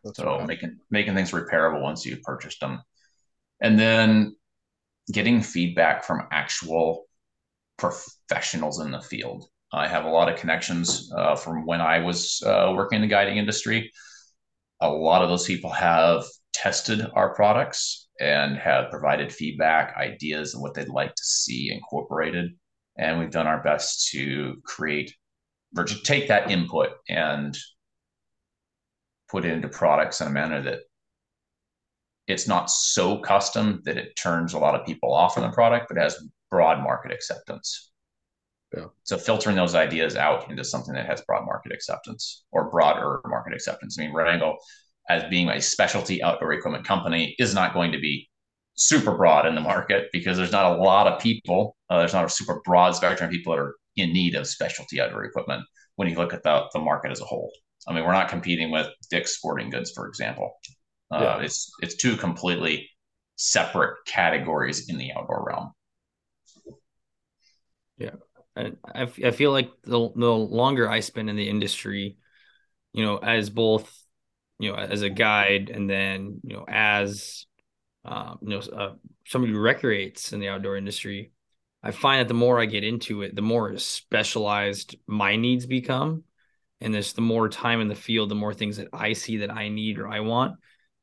That's 0.04 0.18
so 0.18 0.38
right. 0.38 0.48
making 0.48 0.78
making 0.92 1.16
things 1.16 1.32
repairable 1.32 1.82
once 1.82 2.06
you've 2.06 2.22
purchased 2.22 2.60
them, 2.60 2.82
and 3.62 3.78
then 3.80 4.36
getting 5.12 5.42
feedback 5.42 6.04
from 6.04 6.28
actual 6.32 7.06
professionals 7.78 8.80
in 8.80 8.92
the 8.92 9.02
field. 9.02 9.46
I 9.74 9.88
have 9.88 10.06
a 10.06 10.10
lot 10.10 10.32
of 10.32 10.40
connections 10.40 11.12
uh, 11.16 11.36
from 11.36 11.66
when 11.66 11.82
I 11.82 12.00
was 12.00 12.42
uh, 12.46 12.72
working 12.76 12.98
in 12.98 13.02
the 13.02 13.08
guiding 13.08 13.38
industry. 13.38 13.92
A 14.86 14.90
lot 14.90 15.24
of 15.24 15.30
those 15.30 15.48
people 15.48 15.72
have 15.72 16.24
tested 16.54 17.06
our 17.16 17.34
products 17.34 18.08
and 18.20 18.58
have 18.58 18.92
provided 18.92 19.34
feedback, 19.34 19.96
ideas, 19.98 20.54
and 20.54 20.62
what 20.62 20.74
they'd 20.74 20.88
like 20.88 21.14
to 21.16 21.24
see 21.24 21.72
incorporated. 21.72 22.52
And 22.98 23.20
we've 23.20 23.32
done 23.32 23.48
our 23.48 23.62
best 23.62 24.10
to 24.12 24.56
create 24.64 25.14
or 25.78 25.84
to 25.84 26.02
take 26.04 26.28
that 26.28 26.52
input 26.52 26.92
and 27.10 27.58
put 29.30 29.44
it 29.44 29.52
into 29.52 29.68
products 29.68 30.22
in 30.22 30.28
a 30.28 30.30
manner 30.30 30.62
that 30.62 30.80
it's 32.28 32.48
not 32.48 32.70
so 32.70 33.20
custom 33.20 33.82
that 33.86 33.98
it 33.98 34.16
turns 34.16 34.54
a 34.54 34.60
lot 34.60 34.76
of 34.76 34.86
people 34.86 35.14
off 35.14 35.38
on 35.38 35.44
the 35.44 35.54
product, 35.54 35.88
but 35.90 35.98
has 35.98 36.16
broad 36.50 36.82
market 36.82 37.12
acceptance. 37.12 37.92
Yeah. 38.76 38.86
So 39.04 39.18
filtering 39.18 39.56
those 39.56 39.76
ideas 39.76 40.16
out 40.16 40.50
into 40.50 40.64
something 40.64 40.94
that 40.94 41.06
has 41.06 41.22
broad 41.22 41.46
market 41.46 41.72
acceptance 41.72 42.44
or 42.52 42.70
broader 42.70 43.22
market 43.26 43.54
acceptance. 43.54 43.98
I 43.98 44.04
mean, 44.04 44.14
Wrangell, 44.14 44.58
as 45.10 45.24
being 45.30 45.50
a 45.50 45.62
specialty 45.62 46.22
outdoor 46.22 46.54
equipment 46.54 46.86
company, 46.86 47.36
is 47.40 47.54
not 47.54 47.74
going 47.74 47.92
to 47.92 48.00
be 48.00 48.30
super 48.76 49.16
broad 49.16 49.46
in 49.46 49.56
the 49.56 49.62
market 49.62 50.08
because 50.12 50.38
there's 50.38 50.52
not 50.52 50.78
a 50.78 50.82
lot 50.82 51.08
of 51.08 51.22
people. 51.22 51.76
Uh, 51.90 52.00
there's 52.00 52.14
not 52.14 52.26
a 52.26 52.30
super 52.30 52.62
broad 52.66 52.96
spectrum 52.96 53.30
of 53.30 53.34
people 53.34 53.54
that 53.54 53.62
are 53.62 53.76
in 53.96 54.12
need 54.12 54.36
of 54.36 54.48
specialty 54.48 55.00
outdoor 55.00 55.24
equipment 55.24 55.64
when 55.96 56.10
you 56.10 56.16
look 56.16 56.34
at 56.34 56.44
the, 56.44 56.66
the 56.74 56.80
market 56.80 57.12
as 57.12 57.22
a 57.22 57.26
whole. 57.26 57.52
I 57.88 57.94
mean, 57.94 58.04
we're 58.04 58.12
not 58.12 58.30
competing 58.30 58.72
with 58.72 58.88
Dick's 59.10 59.38
Sporting 59.38 59.70
Goods, 59.70 59.92
for 59.92 60.08
example. 60.08 60.52
Uh, 61.12 61.20
yeah. 61.22 61.46
It's 61.46 61.72
it's 61.82 61.96
two 61.96 62.18
completely 62.18 62.90
separate 63.36 63.98
categories 64.08 64.90
in 64.90 64.98
the 64.98 65.12
outdoor 65.14 65.46
realm. 65.48 65.72
Yeah, 67.98 68.16
I 68.56 68.72
I 68.94 69.32
feel 69.32 69.52
like 69.52 69.72
the 69.84 70.10
the 70.16 70.32
longer 70.32 70.90
I 70.90 71.02
spend 71.02 71.30
in 71.30 71.36
the 71.36 71.50
industry, 71.50 72.18
you 72.94 73.06
know, 73.06 73.18
as 73.18 73.50
both 73.50 73.92
you 74.60 74.72
know 74.72 74.78
as 74.78 75.02
a 75.02 75.10
guide 75.10 75.70
and 75.70 75.90
then 75.90 76.40
you 76.44 76.56
know 76.56 76.66
as 76.68 77.46
um, 78.06 78.40
you 78.42 78.50
know 78.50 78.60
uh, 78.60 78.94
somebody 79.26 79.54
who 79.54 79.60
recreates 79.60 80.34
in 80.34 80.40
the 80.40 80.50
outdoor 80.50 80.78
industry, 80.78 81.32
I 81.84 81.92
find 81.92 82.20
that 82.20 82.28
the 82.28 82.34
more 82.34 82.60
I 82.60 82.66
get 82.66 82.84
into 82.84 83.22
it, 83.22 83.36
the 83.36 83.42
more 83.42 83.78
specialized 83.78 84.96
my 85.08 85.36
needs 85.36 85.66
become. 85.66 86.24
And 86.82 86.94
this, 86.94 87.14
the 87.14 87.22
more 87.22 87.48
time 87.48 87.80
in 87.80 87.88
the 87.88 87.96
field, 87.96 88.30
the 88.30 88.36
more 88.36 88.54
things 88.54 88.78
that 88.78 88.90
I 88.92 89.14
see 89.14 89.38
that 89.38 89.52
I 89.52 89.70
need 89.70 89.98
or 89.98 90.08
I 90.08 90.20
want. 90.20 90.58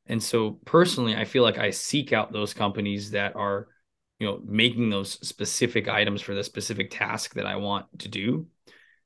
And 0.05 0.21
so 0.21 0.59
personally, 0.65 1.15
I 1.15 1.25
feel 1.25 1.43
like 1.43 1.57
I 1.57 1.71
seek 1.71 2.13
out 2.13 2.31
those 2.31 2.53
companies 2.53 3.11
that 3.11 3.35
are, 3.35 3.67
you 4.23 4.29
know, 4.29 4.41
making 4.45 4.89
those 4.89 5.19
specific 5.27 5.89
items 5.89 6.21
for 6.21 6.33
the 6.33 6.45
specific 6.45 6.89
task 6.89 7.33
that 7.33 7.45
I 7.45 7.57
want 7.57 7.87
to 7.99 8.07
do. 8.07 8.47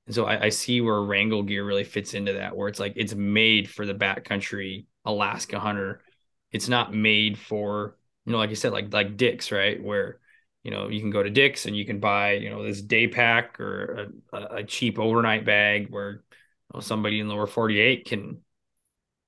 And 0.06 0.14
so 0.14 0.26
I, 0.26 0.44
I 0.44 0.50
see 0.50 0.80
where 0.80 1.02
Wrangell 1.02 1.42
gear 1.42 1.66
really 1.66 1.84
fits 1.84 2.14
into 2.14 2.34
that, 2.34 2.56
where 2.56 2.68
it's 2.68 2.80
like 2.80 2.94
it's 2.96 3.16
made 3.16 3.68
for 3.68 3.88
the 3.88 3.96
backcountry 3.96 4.86
Alaska 5.06 5.60
hunter. 5.60 6.04
It's 6.52 6.70
not 6.70 6.94
made 6.94 7.40
for, 7.40 7.98
you 8.28 8.32
know, 8.32 8.38
like 8.38 8.52
you 8.52 8.56
said, 8.56 8.74
like 8.74 8.94
like 8.94 9.18
Dick's, 9.18 9.52
right? 9.52 9.82
Where, 9.84 10.20
you 10.62 10.70
know, 10.70 10.88
you 10.88 11.00
can 11.00 11.10
go 11.10 11.24
to 11.24 11.32
Dick's 11.32 11.66
and 11.66 11.76
you 11.76 11.84
can 11.84 12.00
buy, 12.00 12.34
you 12.34 12.52
know, 12.52 12.64
this 12.64 12.84
day 12.84 13.08
pack 13.08 13.60
or 13.60 14.12
a, 14.32 14.38
a 14.58 14.64
cheap 14.64 15.00
overnight 15.00 15.46
bag 15.46 15.88
where 15.90 16.12
you 16.12 16.76
know, 16.76 16.80
somebody 16.80 17.20
in 17.20 17.28
lower 17.28 17.48
48 17.48 18.06
can 18.06 18.42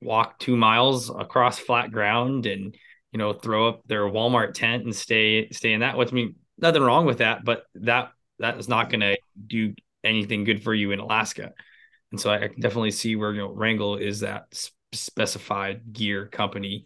walk 0.01 0.37
two 0.37 0.55
miles 0.55 1.09
across 1.09 1.57
flat 1.57 1.91
ground 1.91 2.45
and 2.45 2.75
you 3.11 3.17
know 3.19 3.33
throw 3.33 3.67
up 3.67 3.87
their 3.87 4.03
Walmart 4.03 4.53
tent 4.53 4.83
and 4.83 4.95
stay 4.95 5.49
stay 5.51 5.73
in 5.73 5.81
that. 5.81 5.97
What's 5.97 6.11
I 6.11 6.15
mean 6.15 6.35
nothing 6.57 6.81
wrong 6.81 7.05
with 7.05 7.19
that, 7.19 7.43
but 7.43 7.63
that 7.75 8.11
that 8.39 8.57
is 8.57 8.69
not 8.69 8.89
going 8.89 9.01
to 9.01 9.17
do 9.47 9.73
anything 10.03 10.43
good 10.43 10.63
for 10.63 10.73
you 10.73 10.91
in 10.91 10.99
Alaska. 10.99 11.51
And 12.11 12.19
so 12.19 12.29
I, 12.29 12.43
I 12.43 12.47
can 12.47 12.61
definitely 12.61 12.91
see 12.91 13.15
where 13.15 13.33
you 13.33 13.41
know 13.41 13.49
Wrangell 13.49 13.97
is 13.97 14.21
that 14.21 14.47
specified 14.91 15.93
gear 15.93 16.25
company 16.25 16.85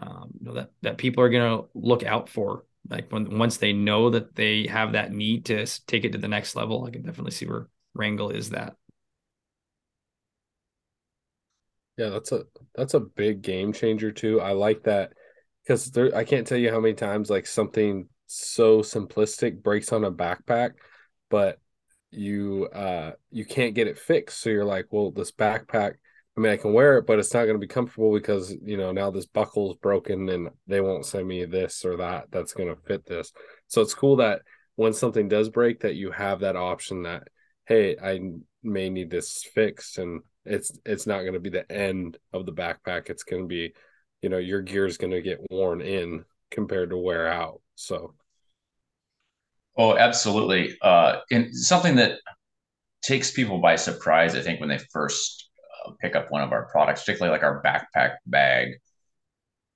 um, 0.00 0.30
you 0.40 0.46
know, 0.46 0.54
that 0.54 0.70
that 0.82 0.98
people 0.98 1.22
are 1.22 1.28
going 1.28 1.58
to 1.58 1.68
look 1.74 2.04
out 2.04 2.28
for. 2.28 2.64
Like 2.88 3.10
when 3.10 3.38
once 3.38 3.56
they 3.56 3.72
know 3.72 4.10
that 4.10 4.34
they 4.34 4.66
have 4.66 4.92
that 4.92 5.12
need 5.12 5.46
to 5.46 5.66
take 5.86 6.04
it 6.04 6.12
to 6.12 6.18
the 6.18 6.28
next 6.28 6.54
level, 6.54 6.84
I 6.84 6.90
can 6.90 7.02
definitely 7.02 7.32
see 7.32 7.46
where 7.46 7.68
Wrangell 7.94 8.30
is 8.30 8.50
that. 8.50 8.76
Yeah, 11.96 12.08
that's 12.08 12.32
a 12.32 12.44
that's 12.74 12.94
a 12.94 13.00
big 13.00 13.42
game 13.42 13.72
changer 13.72 14.10
too. 14.10 14.40
I 14.40 14.52
like 14.52 14.82
that 14.84 15.12
because 15.64 15.90
there 15.90 16.14
I 16.14 16.24
can't 16.24 16.46
tell 16.46 16.58
you 16.58 16.70
how 16.70 16.80
many 16.80 16.94
times 16.94 17.30
like 17.30 17.46
something 17.46 18.08
so 18.26 18.80
simplistic 18.80 19.62
breaks 19.62 19.92
on 19.92 20.04
a 20.04 20.12
backpack, 20.12 20.72
but 21.30 21.58
you 22.10 22.68
uh 22.72 23.12
you 23.30 23.44
can't 23.44 23.74
get 23.74 23.88
it 23.88 23.98
fixed. 23.98 24.40
So 24.40 24.50
you're 24.50 24.64
like, 24.64 24.86
well, 24.90 25.10
this 25.10 25.32
backpack, 25.32 25.94
I 26.36 26.40
mean, 26.40 26.52
I 26.52 26.56
can 26.56 26.72
wear 26.72 26.98
it, 26.98 27.06
but 27.06 27.18
it's 27.18 27.32
not 27.32 27.44
going 27.44 27.56
to 27.56 27.66
be 27.66 27.66
comfortable 27.66 28.12
because 28.12 28.54
you 28.62 28.76
know 28.76 28.92
now 28.92 29.10
this 29.10 29.26
buckle's 29.26 29.76
broken 29.76 30.28
and 30.28 30.50
they 30.66 30.80
won't 30.80 31.06
send 31.06 31.26
me 31.26 31.44
this 31.44 31.84
or 31.84 31.96
that 31.96 32.26
that's 32.30 32.52
going 32.54 32.68
to 32.68 32.80
fit 32.82 33.06
this. 33.06 33.32
So 33.68 33.80
it's 33.82 33.94
cool 33.94 34.16
that 34.16 34.42
when 34.76 34.92
something 34.92 35.28
does 35.28 35.48
break, 35.48 35.80
that 35.80 35.94
you 35.94 36.10
have 36.10 36.40
that 36.40 36.56
option 36.56 37.02
that 37.04 37.28
hey, 37.66 37.96
I 38.02 38.20
may 38.62 38.90
need 38.90 39.10
this 39.10 39.42
fixed 39.54 39.98
and 39.98 40.20
it's 40.44 40.78
it's 40.84 41.06
not 41.06 41.20
going 41.20 41.32
to 41.34 41.40
be 41.40 41.50
the 41.50 41.70
end 41.72 42.18
of 42.32 42.44
the 42.44 42.52
backpack 42.52 43.08
it's 43.08 43.22
going 43.22 43.42
to 43.42 43.48
be 43.48 43.72
you 44.24 44.30
know 44.30 44.38
your 44.38 44.62
gear 44.62 44.86
is 44.86 44.96
going 44.96 45.10
to 45.10 45.20
get 45.20 45.38
worn 45.50 45.82
in 45.82 46.24
compared 46.50 46.88
to 46.88 46.96
wear 46.96 47.28
out 47.28 47.60
so. 47.74 48.14
Oh 49.76 49.98
absolutely 49.98 50.78
uh 50.80 51.16
and 51.30 51.54
something 51.54 51.96
that 51.96 52.20
takes 53.02 53.32
people 53.32 53.58
by 53.58 53.76
surprise 53.76 54.34
i 54.34 54.40
think 54.40 54.60
when 54.60 54.70
they 54.70 54.78
first 54.90 55.50
uh, 55.84 55.90
pick 56.00 56.16
up 56.16 56.30
one 56.30 56.40
of 56.42 56.52
our 56.52 56.66
products 56.70 57.02
particularly 57.02 57.36
like 57.36 57.44
our 57.44 57.62
backpack 57.62 58.14
bag 58.24 58.78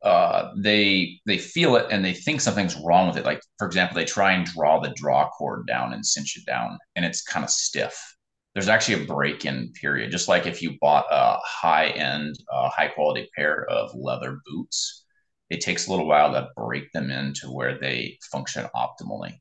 uh 0.03 0.53
they 0.57 1.21
they 1.27 1.37
feel 1.37 1.77
it 1.77 1.87
and 1.91 2.03
they 2.03 2.15
think 2.15 2.41
something's 2.41 2.77
wrong 2.77 3.09
with 3.09 3.19
it 3.19 3.27
like 3.27 3.43
for 3.59 3.67
example 3.67 3.97
they 3.97 4.05
try 4.07 4.33
and 4.33 4.47
draw 4.47 4.81
the 4.81 4.95
draw 4.97 5.29
cord 5.29 5.67
down 5.67 5.93
and 5.93 6.07
cinch 6.07 6.39
it 6.39 6.47
down 6.47 6.79
and 6.97 7.05
it's 7.05 7.23
kind 7.23 7.45
of 7.45 7.51
stiff 7.51 8.17
there's 8.59 8.69
actually 8.69 9.05
a 9.05 9.07
break-in 9.07 9.73
period. 9.81 10.11
Just 10.11 10.27
like 10.27 10.45
if 10.45 10.61
you 10.61 10.77
bought 10.81 11.07
a 11.13 11.39
high-end, 11.45 12.35
uh, 12.53 12.69
high-quality 12.71 13.29
pair 13.37 13.65
of 13.71 13.95
leather 13.95 14.41
boots, 14.45 15.05
it 15.49 15.61
takes 15.61 15.87
a 15.87 15.91
little 15.93 16.09
while 16.09 16.33
to 16.33 16.49
break 16.57 16.91
them 16.91 17.09
into 17.13 17.53
where 17.53 17.79
they 17.79 18.19
function 18.33 18.67
optimally, 18.75 19.35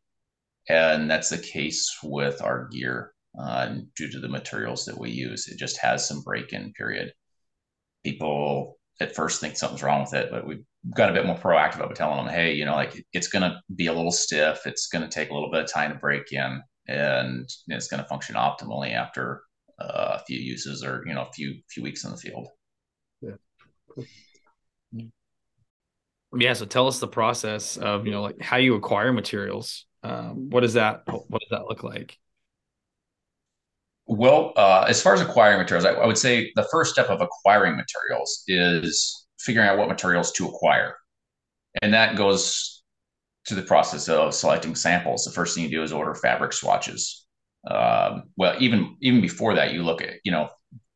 and 0.70 1.10
that's 1.10 1.30
the 1.30 1.40
case 1.40 1.98
with 2.04 2.44
our 2.44 2.68
gear 2.68 3.12
uh, 3.40 3.78
due 3.96 4.08
to 4.12 4.20
the 4.20 4.30
materials 4.30 4.86
that 4.86 5.00
we 5.00 5.10
use. 5.10 5.48
It 5.48 5.58
just 5.58 5.80
has 5.80 6.08
some 6.08 6.22
break-in 6.22 6.74
period. 6.74 7.12
People 8.04 8.78
at 9.00 9.16
first 9.16 9.42
think 9.42 9.58
something's 9.58 9.82
wrong 9.82 10.02
with 10.02 10.14
it, 10.14 10.30
but 10.30 10.46
we've 10.46 10.64
got 10.96 11.10
a 11.10 11.14
bit 11.14 11.26
more 11.26 11.38
proactive 11.38 11.78
about 11.78 11.96
telling 11.96 12.24
them, 12.24 12.32
hey, 12.34 12.54
you 12.54 12.66
know, 12.66 12.76
like 12.76 13.04
it's 13.14 13.30
going 13.30 13.50
to 13.50 13.60
be 13.76 13.88
a 13.88 13.94
little 13.94 14.12
stiff. 14.12 14.68
It's 14.68 14.88
going 14.88 15.04
to 15.04 15.10
take 15.10 15.32
a 15.32 15.34
little 15.34 15.50
bit 15.50 15.64
of 15.64 15.74
time 15.74 15.92
to 15.92 15.98
break 15.98 16.32
in 16.32 16.62
and 16.88 17.50
it's 17.68 17.88
going 17.88 18.02
to 18.02 18.08
function 18.08 18.36
optimally 18.36 18.94
after 18.94 19.44
uh, 19.80 20.18
a 20.20 20.26
few 20.26 20.40
uses 20.40 20.84
or 20.84 21.04
you 21.06 21.14
know 21.14 21.24
a 21.24 21.32
few 21.34 21.56
few 21.70 21.84
weeks 21.84 22.04
in 22.04 22.12
the 22.12 22.18
field. 22.18 22.48
Yeah. 23.22 24.04
Yeah. 26.36 26.54
So 26.54 26.66
tell 26.66 26.88
us 26.88 27.00
the 27.00 27.08
process 27.08 27.78
of 27.78 28.06
you 28.06 28.12
know 28.12 28.22
like 28.22 28.42
how 28.42 28.58
you 28.58 28.76
acquire 28.76 29.12
materials. 29.12 29.86
Um, 30.04 30.50
what 30.50 30.62
does 30.62 30.74
that 30.74 31.04
what 31.06 31.42
does 31.42 31.50
that 31.52 31.66
look 31.66 31.84
like? 31.84 32.18
Well, 34.10 34.54
uh, 34.56 34.86
as 34.88 35.02
far 35.02 35.14
as 35.14 35.22
acquiring 35.22 35.58
materials, 35.58 35.84
I, 35.84 35.92
I 35.92 36.06
would 36.06 36.18
say 36.18 36.52
the 36.56 36.66
first 36.72 36.94
step 36.94 37.10
of 37.10 37.22
acquiring 37.22 37.76
materials 37.76 38.44
is 38.48 39.28
figuring 39.38 39.68
out 39.68 39.78
what 39.78 39.90
materials 39.90 40.32
to 40.34 40.48
acquire, 40.48 40.96
and 41.82 41.94
that 41.94 42.16
goes 42.16 42.77
to 43.48 43.56
the 43.56 43.62
process 43.62 44.10
of 44.10 44.34
selecting 44.34 44.76
samples, 44.76 45.24
the 45.24 45.32
first 45.32 45.56
thing 45.56 45.64
you 45.64 45.70
do 45.70 45.84
is 45.84 45.94
order 45.94 46.14
fabric 46.14 46.54
swatches. 46.54 47.26
Um, 47.70 48.24
well, 48.38 48.56
even 48.60 48.96
even 49.02 49.22
before 49.22 49.56
that, 49.56 49.74
you 49.74 49.84
look 49.84 50.02
at 50.02 50.16
you 50.24 50.32
know, 50.32 50.50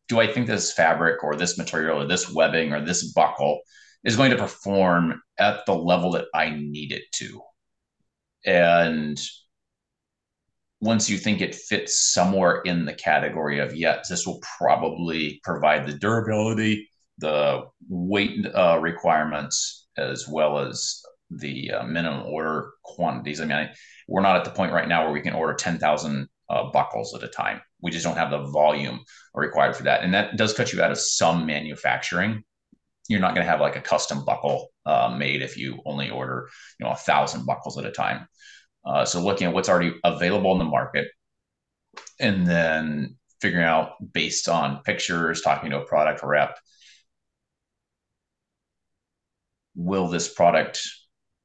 do 0.08 0.20
I 0.20 0.28
think 0.28 0.48
this 0.48 0.74
fabric 0.74 1.24
or 1.24 1.36
this 1.36 1.58
material 1.58 2.02
or 2.02 2.08
this 2.08 2.32
webbing 2.32 2.74
or 2.74 2.84
this 2.84 3.12
buckle 3.14 3.62
is 4.04 4.16
going 4.16 4.32
to 4.32 4.38
perform 4.38 5.22
at 5.38 5.66
the 5.66 5.74
level 5.74 6.12
that 6.12 6.26
I 6.34 6.50
need 6.50 6.92
it 6.92 7.04
to, 7.16 7.42
and 8.46 9.20
once 10.82 11.10
you 11.10 11.18
think 11.18 11.42
it 11.42 11.56
fits 11.56 12.12
somewhere 12.12 12.62
in 12.62 12.86
the 12.86 12.94
category 12.94 13.60
of 13.60 13.76
yes, 13.76 14.10
this 14.10 14.26
will 14.26 14.42
probably 14.58 15.40
provide 15.44 15.86
the 15.86 15.94
durability, 15.94 16.90
the 17.20 17.62
weight 17.88 18.46
uh, 18.56 18.80
requirements, 18.82 19.88
as 19.98 20.28
well 20.28 20.58
as 20.58 21.04
the 21.32 21.72
uh, 21.72 21.84
minimum 21.84 22.24
order 22.26 22.74
quantities. 22.84 23.40
I 23.40 23.46
mean, 23.46 23.58
I, 23.58 23.70
we're 24.08 24.22
not 24.22 24.36
at 24.36 24.46
the 24.46 24.52
point 24.52 24.74
right 24.74 24.88
now 24.88 25.04
where 25.04 25.14
we 25.14 25.22
can 25.22 25.34
order 25.34 25.54
10,000 25.54 26.28
uh, 26.50 26.72
buckles 26.72 27.16
at 27.16 27.24
a 27.24 27.28
time. 27.28 27.62
We 27.82 27.92
just 27.92 28.06
don't 28.06 28.18
have 28.18 28.32
the 28.32 28.46
volume 28.48 29.00
required 29.34 29.76
for 29.76 29.84
that. 29.84 30.04
And 30.04 30.14
that 30.14 30.38
does 30.38 30.54
cut 30.54 30.74
you 30.74 30.82
out 30.82 30.92
of 30.92 31.00
some 31.00 31.46
manufacturing. 31.46 32.44
You're 33.08 33.22
not 33.22 33.34
going 33.34 33.46
to 33.46 33.52
have 33.52 33.62
like 33.62 33.76
a 33.76 33.82
custom 33.82 34.26
buckle 34.26 34.70
uh, 34.86 35.16
made 35.18 35.42
if 35.42 35.58
you 35.58 35.80
only 35.86 36.10
order, 36.10 36.50
you 36.80 36.86
know, 36.86 36.92
a 36.92 36.98
thousand 36.98 37.46
buckles 37.46 37.78
at 37.78 37.86
a 37.86 37.92
time. 37.92 38.28
Uh, 38.86 39.06
so 39.06 39.22
looking 39.22 39.48
at 39.48 39.54
what's 39.54 39.70
already 39.70 39.94
available 40.04 40.52
in 40.54 40.60
the 40.60 40.66
market 40.66 41.08
and 42.20 42.46
then 42.46 43.16
figuring 43.40 43.66
out 43.66 43.94
based 44.14 44.48
on 44.48 44.82
pictures, 44.84 45.42
talking 45.42 45.72
to 45.72 45.82
a 45.82 45.86
product 45.86 46.22
rep, 46.24 46.58
will 49.76 50.08
this 50.08 50.32
product 50.32 50.82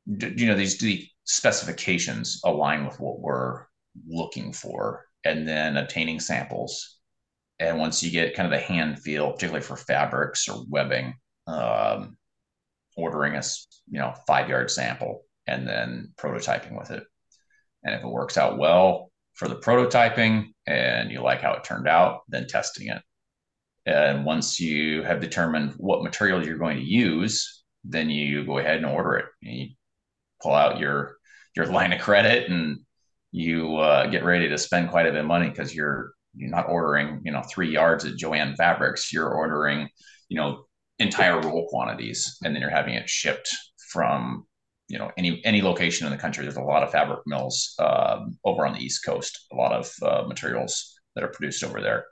you 0.07 0.47
know 0.47 0.55
these 0.55 0.79
the 0.79 1.07
specifications 1.25 2.41
align 2.45 2.87
with 2.87 3.01
what 3.01 3.21
we're 3.21 3.65
looking 4.07 4.53
for 4.53 5.05
and 5.25 5.47
then 5.47 5.77
obtaining 5.77 6.21
samples. 6.21 6.99
And 7.59 7.79
once 7.79 8.03
you 8.03 8.11
get 8.11 8.35
kind 8.35 8.47
of 8.47 8.59
the 8.59 8.65
hand 8.65 9.01
feel 9.01 9.33
particularly 9.33 9.65
for 9.65 9.77
fabrics 9.77 10.49
or 10.49 10.65
webbing 10.69 11.15
um, 11.47 12.17
ordering 12.97 13.35
a 13.35 13.43
you 13.91 13.99
know 13.99 14.15
five 14.27 14.49
yard 14.49 14.71
sample 14.71 15.25
and 15.47 15.67
then 15.67 16.13
prototyping 16.17 16.79
with 16.79 16.91
it. 16.91 17.03
And 17.83 17.95
if 17.95 18.03
it 18.03 18.09
works 18.09 18.37
out 18.37 18.59
well 18.59 19.11
for 19.35 19.49
the 19.49 19.57
prototyping 19.57 20.49
and 20.67 21.11
you 21.11 21.21
like 21.21 21.41
how 21.41 21.55
it 21.55 21.65
turned 21.65 21.89
out 21.89 22.21
then 22.29 22.47
testing 22.47 22.89
it. 22.89 23.03
And 23.87 24.25
once 24.25 24.61
you 24.61 25.03
have 25.03 25.21
determined 25.21 25.75
what 25.77 26.03
material 26.03 26.45
you're 26.45 26.59
going 26.59 26.77
to 26.77 26.85
use 26.85 27.65
then 27.89 28.11
you 28.11 28.45
go 28.45 28.59
ahead 28.59 28.79
and 28.79 28.87
order 28.87 29.15
it. 29.15 29.27
You 29.41 29.69
pull 30.43 30.55
out 30.55 30.79
your 30.79 31.17
your 31.55 31.67
line 31.67 31.93
of 31.93 32.01
credit 32.01 32.51
and 32.51 32.81
you 33.33 33.77
uh, 33.77 34.07
get 34.07 34.25
ready 34.25 34.49
to 34.49 34.59
spend 34.59 34.91
quite 34.91 35.07
a 35.07 35.13
bit 35.13 35.21
of 35.21 35.27
money 35.27 35.49
because 35.49 35.75
you're 35.75 36.13
you're 36.35 36.51
not 36.51 36.69
ordering 36.69 37.21
you 37.25 37.33
know 37.33 37.43
three 37.43 37.71
yards 37.71 38.05
at 38.05 38.17
Jo-Ann 38.17 38.57
Fabrics. 38.57 39.13
You're 39.13 39.33
ordering 39.33 39.89
you 40.29 40.37
know 40.37 40.65
entire 40.99 41.41
roll 41.41 41.69
quantities, 41.69 42.39
and 42.45 42.55
then 42.55 42.61
you're 42.61 42.71
having 42.71 42.95
it 42.95 43.09
shipped 43.09 43.55
from 43.93 44.47
you 44.89 44.99
know 44.99 45.11
any 45.17 45.45
any 45.45 45.63
location 45.63 46.07
in 46.07 46.13
the 46.13 46.19
country. 46.19 46.45
There's 46.45 46.57
a 46.57 46.63
lot 46.63 46.83
of 46.83 46.91
fabric 46.91 47.21
mills 47.27 47.75
uh, 47.79 48.21
over 48.45 48.67
on 48.67 48.75
the 48.75 48.81
East 48.81 49.05
Coast. 49.05 49.47
A 49.53 49.57
lot 49.57 49.73
of 49.73 49.93
uh, 50.03 50.27
materials 50.27 50.95
that 51.15 51.25
are 51.25 51.29
produced 51.29 51.65
over 51.65 51.81
there, 51.81 52.07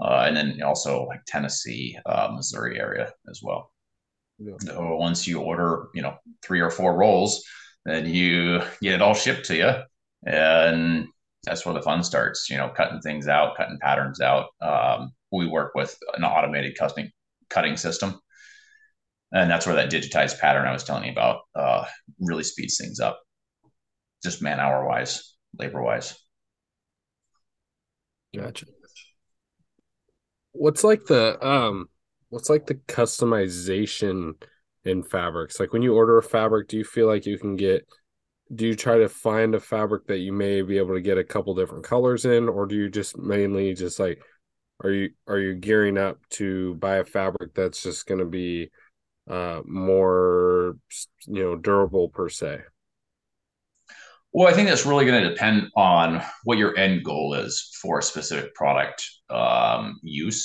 uh, 0.00 0.24
and 0.26 0.36
then 0.36 0.62
also 0.62 1.04
like 1.04 1.20
Tennessee, 1.26 1.98
uh, 2.06 2.30
Missouri 2.34 2.78
area 2.78 3.12
as 3.28 3.40
well. 3.42 3.70
Yeah. 4.38 4.54
So 4.60 4.96
once 4.96 5.26
you 5.26 5.40
order, 5.40 5.88
you 5.94 6.02
know, 6.02 6.16
three 6.42 6.60
or 6.60 6.70
four 6.70 6.96
rolls, 6.96 7.44
then 7.84 8.06
you 8.06 8.60
get 8.82 8.94
it 8.94 9.02
all 9.02 9.14
shipped 9.14 9.46
to 9.46 9.56
you, 9.56 9.72
and 10.26 11.06
that's 11.44 11.64
where 11.64 11.74
the 11.74 11.82
fun 11.82 12.02
starts. 12.02 12.48
You 12.50 12.56
know, 12.56 12.70
cutting 12.70 13.00
things 13.00 13.28
out, 13.28 13.56
cutting 13.56 13.78
patterns 13.80 14.20
out. 14.20 14.48
Um, 14.60 15.12
we 15.30 15.46
work 15.46 15.72
with 15.74 15.96
an 16.16 16.24
automated 16.24 16.76
cutting 16.78 17.10
cutting 17.50 17.76
system, 17.76 18.20
and 19.32 19.50
that's 19.50 19.66
where 19.66 19.76
that 19.76 19.90
digitized 19.90 20.40
pattern 20.40 20.66
I 20.66 20.72
was 20.72 20.84
telling 20.84 21.04
you 21.04 21.12
about 21.12 21.40
uh, 21.54 21.84
really 22.20 22.44
speeds 22.44 22.78
things 22.78 23.00
up, 23.00 23.20
just 24.22 24.42
man 24.42 24.60
hour 24.60 24.86
wise, 24.86 25.34
labor 25.58 25.82
wise. 25.82 26.16
Gotcha. 28.34 28.66
What's 30.52 30.82
like 30.84 31.04
the 31.04 31.44
um 31.46 31.88
what's 32.34 32.50
like 32.50 32.66
the 32.66 32.74
customization 32.74 34.32
in 34.84 35.04
fabrics? 35.04 35.60
Like 35.60 35.72
when 35.72 35.82
you 35.82 35.94
order 35.94 36.18
a 36.18 36.22
fabric, 36.22 36.66
do 36.66 36.76
you 36.76 36.84
feel 36.84 37.06
like 37.06 37.26
you 37.26 37.38
can 37.38 37.54
get 37.54 37.86
do 38.52 38.66
you 38.66 38.74
try 38.74 38.98
to 38.98 39.08
find 39.08 39.54
a 39.54 39.60
fabric 39.60 40.06
that 40.08 40.18
you 40.18 40.32
may 40.32 40.60
be 40.60 40.76
able 40.76 40.94
to 40.94 41.00
get 41.00 41.16
a 41.16 41.24
couple 41.24 41.54
different 41.54 41.84
colors 41.84 42.26
in 42.26 42.48
or 42.48 42.66
do 42.66 42.74
you 42.74 42.90
just 42.90 43.16
mainly 43.16 43.72
just 43.72 43.98
like 43.98 44.22
are 44.82 44.90
you 44.90 45.10
are 45.28 45.38
you 45.38 45.54
gearing 45.54 45.96
up 45.96 46.18
to 46.28 46.74
buy 46.74 46.96
a 46.96 47.04
fabric 47.04 47.54
that's 47.54 47.82
just 47.82 48.06
going 48.06 48.18
to 48.18 48.26
be 48.26 48.68
uh, 49.30 49.60
more 49.64 50.76
you 51.26 51.42
know 51.42 51.54
durable 51.56 52.08
per 52.08 52.28
se? 52.28 52.62
Well, 54.32 54.48
I 54.48 54.52
think 54.52 54.68
that's 54.68 54.84
really 54.84 55.06
going 55.06 55.22
to 55.22 55.30
depend 55.30 55.68
on 55.76 56.20
what 56.42 56.58
your 56.58 56.76
end 56.76 57.04
goal 57.04 57.34
is 57.34 57.70
for 57.80 58.00
a 58.00 58.02
specific 58.02 58.52
product 58.56 59.08
um, 59.30 60.00
use. 60.02 60.44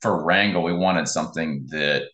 For 0.00 0.24
Wrangell, 0.24 0.62
we 0.62 0.72
wanted 0.72 1.08
something 1.08 1.66
that 1.70 2.04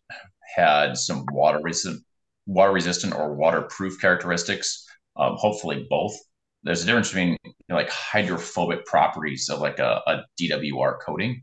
had 0.57 0.97
some 0.97 1.24
water 1.32 1.61
resistant, 1.62 2.03
water 2.47 2.72
resistant 2.72 3.14
or 3.14 3.35
waterproof 3.35 4.01
characteristics. 4.01 4.87
Um, 5.16 5.37
hopefully, 5.37 5.87
both. 5.89 6.14
There's 6.62 6.82
a 6.82 6.87
difference 6.87 7.09
between 7.09 7.37
you 7.45 7.53
know, 7.68 7.76
like 7.76 7.91
hydrophobic 7.91 8.87
properties 8.87 9.49
of 9.51 9.61
like 9.61 9.78
a, 9.78 10.01
a 10.07 10.22
DWR 10.41 10.97
coating, 11.05 11.43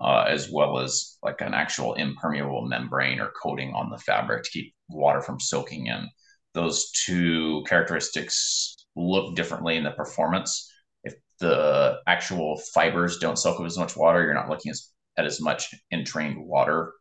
uh, 0.00 0.24
as 0.28 0.50
well 0.50 0.78
as 0.78 1.18
like 1.22 1.40
an 1.40 1.54
actual 1.54 1.94
impermeable 1.94 2.66
membrane 2.66 3.20
or 3.20 3.32
coating 3.40 3.72
on 3.74 3.90
the 3.90 3.98
fabric 3.98 4.42
to 4.44 4.50
keep 4.50 4.74
water 4.88 5.20
from 5.20 5.40
soaking 5.40 5.86
in. 5.86 6.08
Those 6.54 6.90
two 6.90 7.64
characteristics 7.68 8.76
look 8.96 9.36
differently 9.36 9.76
in 9.76 9.84
the 9.84 9.90
performance. 9.92 10.72
If 11.04 11.14
the 11.38 11.98
actual 12.06 12.60
fibers 12.74 13.18
don't 13.18 13.38
soak 13.38 13.60
up 13.60 13.66
as 13.66 13.78
much 13.78 13.96
water, 13.96 14.22
you're 14.22 14.34
not 14.34 14.48
looking 14.48 14.70
as, 14.70 14.90
at 15.16 15.26
as 15.26 15.40
much 15.40 15.74
entrained 15.92 16.36
water 16.38 16.92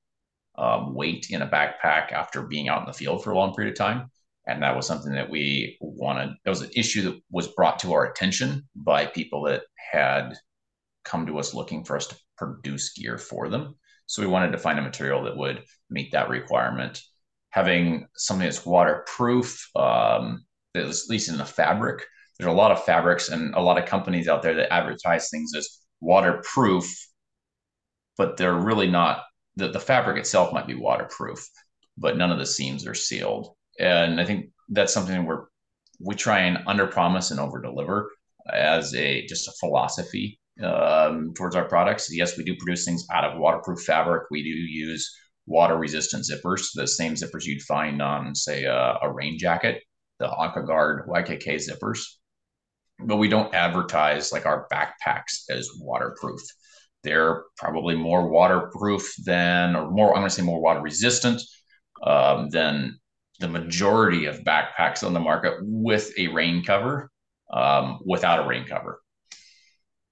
um, 0.58 0.94
weight 0.94 1.28
in 1.30 1.42
a 1.42 1.48
backpack 1.48 2.12
after 2.12 2.44
being 2.44 2.70
out 2.70 2.82
in 2.82 2.88
the 2.88 2.94
field 2.94 3.24
for 3.24 3.32
a 3.32 3.38
long 3.38 3.54
period 3.54 3.74
of 3.74 3.78
time. 3.78 4.10
And 4.48 4.62
that 4.62 4.76
was 4.76 4.86
something 4.86 5.14
that 5.14 5.30
we 5.30 5.78
wanted. 5.82 6.36
That 6.44 6.52
was 6.52 6.62
an 6.62 6.70
issue 6.76 7.02
that 7.04 7.20
was 7.32 7.48
brought 7.50 7.80
to 7.80 7.94
our 7.94 8.06
attention 8.06 8.68
by 8.76 9.08
people 9.08 9.44
that 9.44 9.64
had 9.92 10.34
come 11.04 11.26
to 11.26 11.40
us 11.40 11.54
looking 11.54 11.84
for 11.84 11.96
us 11.96 12.08
to 12.08 12.18
produce 12.38 12.94
gear 12.94 13.18
for 13.18 13.50
them. 13.50 13.76
So 14.06 14.22
we 14.22 14.28
wanted 14.28 14.52
to 14.52 14.58
find 14.58 14.78
a 14.78 14.84
material 14.84 15.24
that 15.24 15.38
would 15.38 15.64
meet 15.90 16.12
that 16.12 16.30
requirement. 16.30 17.02
Having 17.50 18.08
something 18.16 18.46
that's 18.46 18.66
waterproof, 18.66 19.68
um, 19.76 20.46
at 20.76 20.94
least 21.10 21.30
in 21.30 21.38
the 21.38 21.46
fabric, 21.46 22.04
there's 22.38 22.52
a 22.52 22.56
lot 22.56 22.72
of 22.72 22.84
fabrics 22.84 23.30
and 23.30 23.56
a 23.56 23.62
lot 23.62 23.78
of 23.78 23.86
companies 23.88 24.28
out 24.28 24.42
there 24.42 24.54
that 24.56 24.74
advertise 24.74 25.30
things 25.30 25.52
as 25.56 25.80
waterproof, 26.02 26.86
but 28.18 28.38
they're 28.38 28.56
really 28.56 28.88
not. 28.88 29.24
The, 29.56 29.70
the 29.70 29.80
fabric 29.80 30.18
itself 30.18 30.54
might 30.54 30.68
be 30.68 30.76
waterproof, 30.76 31.48
but 31.98 32.18
none 32.18 32.32
of 32.32 32.40
the 32.40 32.46
seams 32.46 32.86
are 32.86 32.94
sealed. 32.94 33.56
And 33.80 34.20
I 34.20 34.26
think 34.26 34.52
that's 34.70 34.94
something 34.94 35.26
where 35.26 35.48
we 36.00 36.16
try 36.16 36.40
and 36.40 36.60
under 36.68 36.88
promise 36.88 37.32
and 37.32 37.40
over 37.40 37.62
deliver 37.62 38.12
as 38.52 38.94
a 38.96 39.26
just 39.28 39.48
a 39.48 39.54
philosophy 39.60 40.40
um, 40.64 41.34
towards 41.34 41.56
our 41.56 41.66
products. 41.66 42.10
Yes, 42.12 42.38
we 42.38 42.44
do 42.44 42.56
produce 42.58 42.86
things 42.86 43.06
out 43.12 43.24
of 43.24 43.40
waterproof 43.40 43.82
fabric. 43.82 44.24
We 44.30 44.44
do 44.44 44.50
use 44.50 45.10
water 45.48 45.78
resistant 45.78 46.26
zippers, 46.26 46.70
the 46.74 46.88
same 46.88 47.14
zippers 47.14 47.46
you'd 47.46 47.62
find 47.62 48.02
on, 48.02 48.36
say, 48.36 48.64
a, 48.64 49.12
rain 49.12 49.38
jacket, 49.38 49.84
the 50.20 50.28
AquaGuard 50.28 51.08
YKK 51.08 51.56
zippers. 51.56 52.00
But 53.00 53.18
we 53.18 53.28
don't 53.28 53.54
advertise 53.54 54.32
like 54.32 54.46
our 54.46 54.68
backpacks 54.72 55.50
as 55.50 55.70
waterproof. 55.80 56.42
They're 57.06 57.44
probably 57.58 57.96
more 57.96 58.28
waterproof 58.28 59.16
than, 59.24 59.76
or 59.76 59.90
more, 59.90 60.10
I'm 60.10 60.22
going 60.22 60.30
to 60.30 60.36
say 60.36 60.42
more 60.42 60.62
water 60.62 60.82
resistant 60.82 61.42
um, 62.04 62.50
than 62.50 63.00
the 63.40 63.48
majority 63.48 64.26
of 64.26 64.44
backpacks 64.44 65.06
on 65.06 65.14
the 65.14 65.20
market 65.22 65.60
with 65.62 66.12
a 66.18 66.28
rain 66.28 66.64
cover, 66.64 67.10
um, 67.54 68.00
without 68.06 68.44
a 68.44 68.48
rain 68.48 68.66
cover 68.66 69.00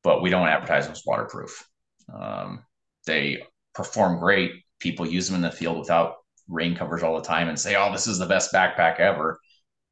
but 0.04 0.22
we 0.22 0.30
don't 0.30 0.48
advertise 0.48 0.86
them 0.86 0.91
as 0.91 1.04
waterproof. 1.06 1.68
Um, 2.14 2.64
they 3.08 3.44
perform 3.74 4.20
great. 4.20 4.52
People 4.80 5.08
use 5.08 5.28
them 5.28 5.38
in 5.38 5.41
the 5.41 5.52
field 5.52 5.80
without 5.80 6.16
rain 6.50 6.76
covers 6.76 7.04
all 7.04 7.16
the 7.16 7.26
time 7.26 7.48
and 7.48 7.60
say, 7.60 7.76
"Oh, 7.76 7.91
this 7.91 8.06
is 8.06 8.20
the 8.20 8.26
best 8.26 8.54
backpack 8.54 9.00
ever." 9.00 9.39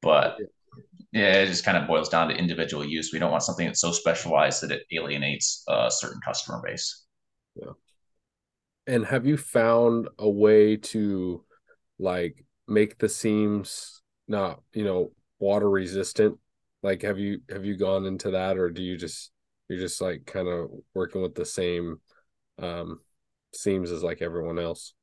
But 0.02 0.38
it 1.14 1.48
just 1.48 1.66
kind 1.66 1.78
of 1.78 1.88
boils 1.88 2.10
down 2.10 2.30
to 2.30 2.36
individual 2.36 2.86
use. 2.86 3.12
We 3.12 3.20
don't 3.20 3.32
want 3.32 3.44
something 3.44 3.66
that's 3.66 3.82
so 3.82 3.92
specialized 3.92 4.64
that 4.64 4.72
it 4.72 4.84
alienates 4.92 5.64
a 5.68 5.90
certain 5.90 6.22
customer 6.24 6.62
base. 6.66 7.06
Yeah. 7.56 7.72
And 8.88 9.06
have 9.06 9.26
you 9.26 9.38
found 9.38 10.08
a 10.18 10.30
way 10.30 10.78
to 10.78 11.44
like 12.00 12.46
make 12.68 12.98
the 12.98 13.10
seams 13.10 14.02
not, 14.28 14.62
you 14.74 14.84
know, 14.84 15.12
water 15.40 15.70
resistant? 15.70 16.38
Like 16.82 17.02
have 17.04 17.20
you 17.20 17.42
have 17.50 17.66
you 17.66 17.78
gone 17.78 18.06
into 18.06 18.32
that 18.32 18.58
or 18.58 18.70
do 18.70 18.82
you 18.82 18.98
just 18.98 19.32
you're 19.72 19.80
just 19.80 20.02
like 20.02 20.26
kind 20.26 20.48
of 20.48 20.70
working 20.94 21.22
with 21.22 21.34
the 21.36 21.46
same 21.46 22.02
um 22.60 23.00
seams 23.54 23.92
as 23.92 24.04
like 24.04 24.22
everyone 24.22 24.60
else 24.60 24.94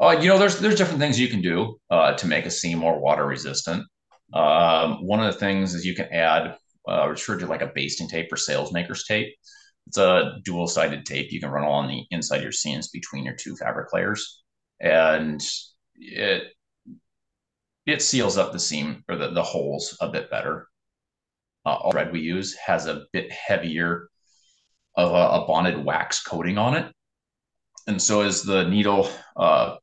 uh, 0.00 0.16
you 0.20 0.28
know 0.28 0.38
there's 0.38 0.58
there's 0.58 0.74
different 0.74 1.00
things 1.00 1.20
you 1.20 1.28
can 1.28 1.42
do 1.42 1.78
uh, 1.90 2.14
to 2.14 2.26
make 2.26 2.46
a 2.46 2.50
seam 2.50 2.78
more 2.78 2.98
water 2.98 3.26
resistant 3.26 3.84
um, 4.32 5.06
one 5.06 5.20
of 5.20 5.32
the 5.32 5.38
things 5.38 5.74
is 5.74 5.84
you 5.84 5.94
can 5.94 6.06
add 6.12 6.56
uh, 6.88 7.08
referred 7.08 7.40
to 7.40 7.46
like 7.46 7.62
a 7.62 7.72
basting 7.74 8.08
tape 8.08 8.32
or 8.32 8.36
sailmaker's 8.36 9.04
tape. 9.04 9.34
It's 9.86 9.98
a 9.98 10.38
dual 10.44 10.66
sided 10.66 11.04
tape 11.04 11.32
you 11.32 11.40
can 11.40 11.50
run 11.50 11.64
along 11.64 11.88
the 11.88 12.04
inside 12.10 12.38
of 12.38 12.42
your 12.42 12.52
seams 12.52 12.88
between 12.88 13.24
your 13.24 13.34
two 13.34 13.56
fabric 13.56 13.92
layers. 13.92 14.42
And 14.80 15.42
it 15.96 16.44
it 17.84 18.00
seals 18.00 18.38
up 18.38 18.52
the 18.52 18.60
seam 18.60 19.04
or 19.08 19.16
the, 19.16 19.30
the 19.30 19.42
holes 19.42 19.96
a 20.00 20.08
bit 20.08 20.30
better. 20.30 20.68
Uh, 21.64 21.90
thread 21.90 22.12
we 22.12 22.20
use 22.20 22.54
has 22.54 22.86
a 22.86 23.04
bit 23.12 23.30
heavier 23.30 24.08
of 24.96 25.12
a, 25.12 25.42
a, 25.42 25.46
bonded 25.46 25.84
wax 25.84 26.22
coating 26.22 26.58
on 26.58 26.74
it. 26.74 26.92
And 27.86 28.00
so 28.00 28.22
as 28.22 28.42
the 28.42 28.64
needle 28.64 29.08
uh, 29.36 29.76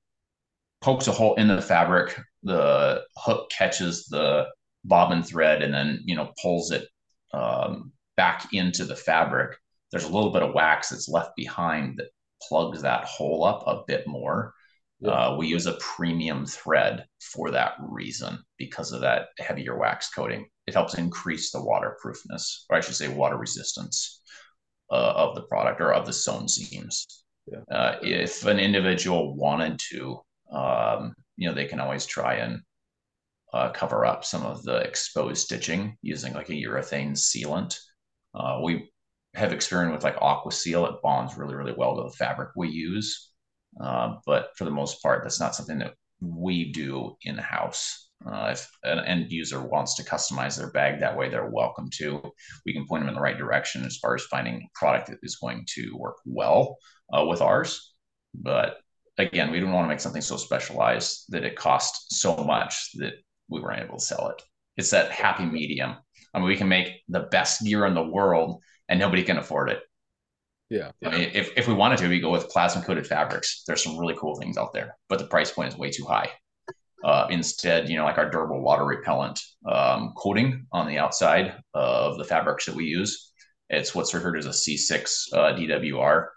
pokes 0.81 1.07
a 1.07 1.11
hole 1.11 1.35
in 1.35 1.47
the 1.47 1.61
fabric, 1.61 2.19
the 2.43 3.03
hook 3.17 3.49
catches 3.51 4.05
the 4.05 4.47
bobbin 4.85 5.23
thread 5.23 5.61
and 5.61 5.73
then, 5.73 5.99
you 6.05 6.15
know, 6.15 6.31
pulls 6.41 6.71
it 6.71 6.87
um, 7.33 7.91
back 8.17 8.47
into 8.53 8.85
the 8.85 8.95
fabric. 8.95 9.57
There's 9.91 10.05
a 10.05 10.11
little 10.11 10.31
bit 10.31 10.43
of 10.43 10.53
wax 10.53 10.89
that's 10.89 11.09
left 11.09 11.31
behind 11.35 11.97
that 11.97 12.09
plugs 12.47 12.81
that 12.81 13.05
hole 13.05 13.43
up 13.43 13.63
a 13.67 13.83
bit 13.87 14.07
more. 14.07 14.53
Yeah. 15.01 15.11
Uh, 15.11 15.37
we 15.37 15.47
use 15.47 15.65
a 15.65 15.77
premium 15.79 16.45
thread 16.45 17.05
for 17.21 17.51
that 17.51 17.73
reason 17.79 18.39
because 18.57 18.91
of 18.91 19.01
that 19.01 19.27
heavier 19.37 19.77
wax 19.77 20.09
coating. 20.09 20.47
It 20.67 20.73
helps 20.73 20.95
increase 20.95 21.51
the 21.51 21.63
waterproofness, 21.63 22.65
or 22.69 22.77
I 22.77 22.81
should 22.81 22.95
say, 22.95 23.07
water 23.07 23.37
resistance 23.37 24.21
uh, 24.91 25.13
of 25.15 25.35
the 25.35 25.43
product 25.43 25.81
or 25.81 25.93
of 25.93 26.05
the 26.05 26.13
sewn 26.13 26.47
seams. 26.47 27.23
Yeah. 27.47 27.59
Uh, 27.71 27.95
if 28.01 28.45
an 28.45 28.59
individual 28.59 29.35
wanted 29.35 29.79
to, 29.91 30.19
um, 30.51 31.13
you 31.39 31.47
know, 31.47 31.55
they 31.55 31.65
can 31.65 31.79
always 31.79 32.05
try 32.05 32.35
and 32.35 32.59
uh, 33.53 33.71
cover 33.71 34.05
up 34.05 34.25
some 34.25 34.45
of 34.45 34.61
the 34.63 34.75
exposed 34.75 35.41
stitching 35.41 35.95
using 36.01 36.33
like 36.33 36.49
a 36.49 36.53
urethane 36.53 37.13
sealant. 37.13 37.77
Uh, 38.35 38.59
we 38.61 38.91
have 39.35 39.53
experience 39.53 39.93
with 39.93 40.03
like 40.03 40.19
Aquaseal. 40.19 40.89
It 40.89 41.01
bonds 41.01 41.37
really, 41.37 41.55
really 41.55 41.73
well 41.75 41.95
to 41.95 42.03
the 42.03 42.15
fabric 42.17 42.49
we 42.57 42.67
use. 42.67 43.31
Uh, 43.81 44.15
but 44.25 44.49
for 44.57 44.65
the 44.65 44.71
most 44.71 45.01
part, 45.01 45.23
that's 45.23 45.39
not 45.39 45.55
something 45.55 45.79
that 45.79 45.93
we 46.19 46.73
do 46.73 47.15
in 47.21 47.37
house. 47.37 48.09
Uh, 48.25 48.49
if 48.51 48.69
an 48.83 48.99
end 49.05 49.31
user 49.31 49.61
wants 49.61 49.95
to 49.95 50.03
customize 50.03 50.57
their 50.57 50.71
bag 50.71 50.99
that 50.99 51.17
way, 51.17 51.29
they're 51.29 51.49
welcome 51.49 51.89
to. 51.93 52.21
We 52.65 52.73
can 52.73 52.85
point 52.85 53.03
them 53.03 53.07
in 53.07 53.15
the 53.15 53.21
right 53.21 53.37
direction 53.37 53.85
as 53.85 53.95
far 53.95 54.13
as 54.13 54.25
finding 54.25 54.55
a 54.55 54.77
product 54.77 55.07
that 55.07 55.19
is 55.23 55.37
going 55.37 55.65
to 55.75 55.95
work 55.97 56.17
well 56.25 56.75
uh, 57.17 57.23
with 57.25 57.41
ours. 57.41 57.93
But 58.35 58.75
again, 59.19 59.51
we 59.51 59.59
don't 59.59 59.71
want 59.71 59.85
to 59.85 59.89
make 59.89 59.99
something 59.99 60.21
so 60.21 60.37
specialized 60.37 61.25
that 61.29 61.43
it 61.43 61.55
costs 61.55 62.19
so 62.19 62.37
much 62.37 62.91
that 62.95 63.13
we 63.49 63.59
weren't 63.59 63.83
able 63.83 63.97
to 63.97 64.03
sell 64.03 64.29
it. 64.29 64.41
It's 64.77 64.91
that 64.91 65.11
happy 65.11 65.45
medium. 65.45 65.95
I 66.33 66.39
mean, 66.39 66.47
we 66.47 66.55
can 66.55 66.69
make 66.69 67.01
the 67.09 67.21
best 67.21 67.63
gear 67.63 67.85
in 67.85 67.93
the 67.93 68.03
world 68.03 68.61
and 68.87 68.99
nobody 68.99 69.23
can 69.23 69.37
afford 69.37 69.69
it. 69.69 69.81
Yeah. 70.69 70.91
I 71.03 71.09
mean, 71.09 71.31
if, 71.33 71.51
if 71.57 71.67
we 71.67 71.73
wanted 71.73 71.97
to, 71.99 72.07
we 72.07 72.19
go 72.19 72.29
with 72.29 72.49
plasma 72.49 72.83
coated 72.83 73.05
fabrics. 73.05 73.63
There's 73.65 73.83
some 73.83 73.97
really 73.97 74.15
cool 74.17 74.35
things 74.35 74.57
out 74.57 74.71
there, 74.71 74.95
but 75.09 75.19
the 75.19 75.25
price 75.25 75.51
point 75.51 75.73
is 75.73 75.77
way 75.77 75.89
too 75.89 76.05
high. 76.05 76.29
Uh, 77.03 77.27
instead, 77.29 77.89
you 77.89 77.97
know, 77.97 78.03
like 78.03 78.17
our 78.17 78.29
durable 78.29 78.61
water 78.61 78.85
repellent 78.85 79.39
um, 79.65 80.13
coating 80.15 80.65
on 80.71 80.87
the 80.87 80.97
outside 80.97 81.55
of 81.73 82.17
the 82.17 82.25
fabrics 82.25 82.65
that 82.65 82.75
we 82.75 82.85
use, 82.85 83.31
it's 83.69 83.95
what's 83.95 84.13
referred 84.13 84.33
to 84.33 84.39
as 84.39 84.45
a 84.45 84.49
C6 84.49 85.33
uh, 85.33 85.53
DWR. 85.55 86.27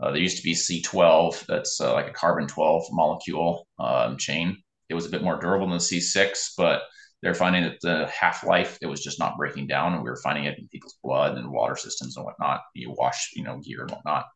Uh, 0.00 0.10
there 0.10 0.20
used 0.20 0.38
to 0.38 0.42
be 0.42 0.54
C12, 0.54 1.46
that's 1.46 1.80
uh, 1.80 1.92
like 1.92 2.08
a 2.08 2.12
carbon 2.12 2.46
12 2.46 2.84
molecule 2.92 3.66
um, 3.78 4.16
chain. 4.16 4.56
It 4.88 4.94
was 4.94 5.06
a 5.06 5.10
bit 5.10 5.22
more 5.22 5.38
durable 5.38 5.68
than 5.68 5.78
the 5.78 5.84
C6, 5.84 6.52
but 6.56 6.82
they're 7.22 7.34
finding 7.34 7.64
that 7.64 7.80
the 7.82 8.06
half 8.08 8.44
life 8.44 8.78
it 8.80 8.86
was 8.86 9.02
just 9.02 9.18
not 9.18 9.36
breaking 9.36 9.66
down, 9.66 9.92
and 9.92 10.02
we 10.02 10.08
were 10.08 10.20
finding 10.22 10.44
it 10.44 10.58
in 10.58 10.68
people's 10.68 10.98
blood 11.02 11.36
and 11.36 11.50
water 11.50 11.76
systems 11.76 12.16
and 12.16 12.24
whatnot. 12.24 12.62
You 12.74 12.94
wash, 12.96 13.30
you 13.34 13.44
know, 13.44 13.58
gear 13.58 13.82
and 13.82 13.90
whatnot, 13.90 14.26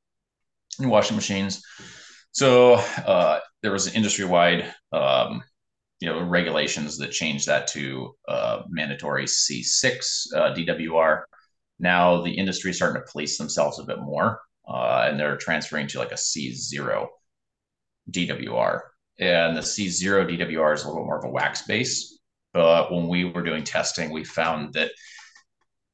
in 0.78 0.88
washing 0.88 1.16
machines. 1.16 1.62
So 2.32 2.74
uh, 2.74 3.40
there 3.62 3.72
was 3.72 3.86
an 3.86 3.94
industry 3.94 4.24
wide, 4.24 4.72
um, 4.92 5.42
you 6.00 6.08
know, 6.08 6.20
regulations 6.22 6.98
that 6.98 7.12
changed 7.12 7.46
that 7.46 7.68
to 7.68 8.14
uh, 8.28 8.62
mandatory 8.68 9.24
C6 9.24 10.34
uh, 10.34 10.54
DWR. 10.54 11.22
Now 11.78 12.22
the 12.22 12.32
industry 12.32 12.70
is 12.70 12.76
starting 12.76 13.00
to 13.00 13.10
police 13.10 13.38
themselves 13.38 13.78
a 13.78 13.84
bit 13.84 14.00
more. 14.00 14.40
Uh, 14.66 15.06
and 15.08 15.18
they're 15.18 15.36
transferring 15.36 15.86
to 15.88 15.98
like 15.98 16.12
a 16.12 16.16
C0 16.16 17.06
DWR. 18.10 18.80
And 19.20 19.56
the 19.56 19.60
C0 19.60 20.28
DWR 20.28 20.74
is 20.74 20.84
a 20.84 20.88
little 20.88 21.04
more 21.04 21.18
of 21.18 21.24
a 21.24 21.30
wax 21.30 21.62
base. 21.62 22.18
But 22.52 22.92
when 22.92 23.08
we 23.08 23.24
were 23.24 23.42
doing 23.42 23.64
testing, 23.64 24.10
we 24.10 24.24
found 24.24 24.74
that 24.74 24.90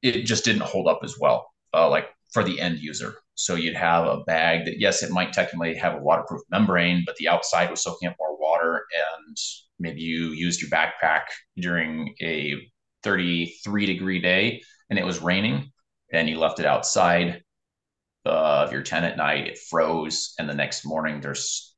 it 0.03 0.23
just 0.23 0.45
didn't 0.45 0.63
hold 0.63 0.89
up 0.89 1.01
as 1.03 1.17
well, 1.19 1.51
uh, 1.75 1.89
like 1.89 2.09
for 2.33 2.45
the 2.45 2.61
end 2.61 2.79
user. 2.79 3.15
So 3.35 3.55
you'd 3.55 3.77
have 3.77 4.07
a 4.07 4.23
bag 4.25 4.67
that, 4.67 4.79
yes, 4.79 5.03
it 5.03 5.11
might 5.11 5.33
technically 5.33 5.75
have 5.77 5.95
a 5.95 6.03
waterproof 6.03 6.43
membrane, 6.51 7.03
but 7.07 7.17
the 7.17 7.29
outside 7.29 7.71
was 7.71 7.83
soaking 7.83 8.09
up 8.09 8.17
more 8.19 8.39
water. 8.39 8.85
And 9.27 9.37
maybe 9.79 10.01
you 10.01 10.29
used 10.33 10.61
your 10.61 10.71
backpack 10.71 11.23
during 11.57 12.15
a 12.21 12.71
33 13.03 13.87
degree 13.87 14.21
day 14.21 14.63
and 14.91 14.99
it 14.99 15.07
was 15.07 15.23
raining 15.23 15.73
and 16.13 16.29
you 16.29 16.39
left 16.39 16.61
it 16.61 16.67
outside 16.67 17.43
of 18.25 18.73
your 18.73 18.83
tent 18.83 19.05
at 19.05 19.17
night, 19.17 19.49
it 19.49 19.59
froze. 19.71 20.35
And 20.39 20.49
the 20.49 20.55
next 20.55 20.85
morning, 20.85 21.21
there's 21.21 21.75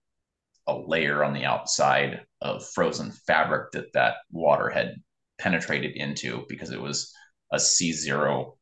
a 0.67 0.77
layer 0.77 1.25
on 1.25 1.33
the 1.33 1.45
outside 1.45 2.21
of 2.41 2.67
frozen 2.71 3.13
fabric 3.27 3.73
that 3.73 3.93
that 3.95 4.17
water 4.31 4.69
had 4.69 4.95
penetrated 5.39 5.97
into 5.97 6.45
because 6.49 6.71
it 6.71 6.81
was 6.81 7.13
a 7.53 7.57
C0 7.57 8.53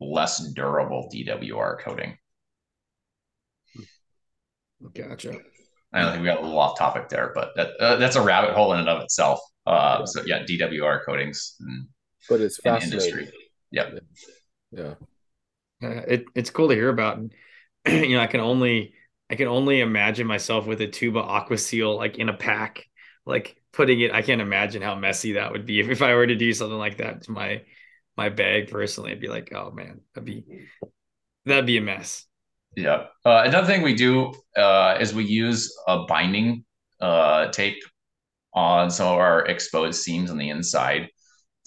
less 0.00 0.38
durable 0.52 1.10
DWR 1.14 1.78
coating. 1.80 2.16
Gotcha. 4.94 5.34
I 5.92 6.00
don't 6.00 6.12
think 6.12 6.22
we 6.22 6.28
got 6.28 6.38
a 6.38 6.42
little 6.42 6.58
off 6.58 6.78
topic 6.78 7.08
there, 7.08 7.32
but 7.34 7.50
that, 7.54 7.70
uh, 7.78 7.96
that's 7.96 8.16
a 8.16 8.22
rabbit 8.22 8.54
hole 8.54 8.72
in 8.72 8.80
and 8.80 8.88
of 8.88 9.02
itself. 9.02 9.40
Uh, 9.66 10.04
so 10.06 10.22
yeah, 10.26 10.42
DWR 10.42 11.04
coatings. 11.04 11.54
And, 11.60 11.86
but 12.28 12.40
it's 12.40 12.58
fascinating. 12.58 13.08
Industry. 13.10 13.38
Yep. 13.70 14.00
Yeah. 14.72 14.94
Uh, 15.82 16.02
it, 16.08 16.24
it's 16.34 16.50
cool 16.50 16.68
to 16.68 16.74
hear 16.74 16.88
about. 16.88 17.18
And, 17.18 17.32
you 17.86 18.16
know, 18.16 18.22
I 18.22 18.26
can 18.26 18.40
only 18.40 18.94
I 19.30 19.34
can 19.34 19.48
only 19.48 19.80
imagine 19.80 20.26
myself 20.26 20.66
with 20.66 20.80
a 20.80 20.86
tuba 20.86 21.22
Aquaseal 21.22 21.96
like 21.96 22.18
in 22.18 22.28
a 22.28 22.36
pack, 22.36 22.86
like 23.24 23.56
putting 23.72 24.00
it. 24.00 24.12
I 24.12 24.22
can't 24.22 24.40
imagine 24.40 24.82
how 24.82 24.94
messy 24.94 25.32
that 25.32 25.52
would 25.52 25.66
be 25.66 25.80
if, 25.80 25.88
if 25.90 26.02
I 26.02 26.14
were 26.14 26.26
to 26.26 26.36
do 26.36 26.52
something 26.52 26.78
like 26.78 26.98
that 26.98 27.22
to 27.22 27.32
my 27.32 27.62
my 28.16 28.28
bag 28.28 28.70
personally. 28.70 29.12
I'd 29.12 29.20
be 29.20 29.28
like, 29.28 29.52
oh 29.54 29.70
man, 29.70 30.00
that'd 30.14 30.26
be 30.26 30.44
that'd 31.46 31.66
be 31.66 31.78
a 31.78 31.82
mess. 31.82 32.26
Yeah. 32.76 33.06
Uh, 33.24 33.42
another 33.44 33.66
thing 33.66 33.82
we 33.82 33.94
do 33.94 34.32
uh, 34.56 34.96
is 35.00 35.12
we 35.12 35.24
use 35.24 35.74
a 35.86 36.04
binding 36.06 36.64
uh, 37.00 37.50
tape 37.50 37.82
on 38.54 38.90
some 38.90 39.08
of 39.08 39.18
our 39.18 39.44
exposed 39.46 40.02
seams 40.02 40.30
on 40.30 40.38
the 40.38 40.50
inside 40.50 41.08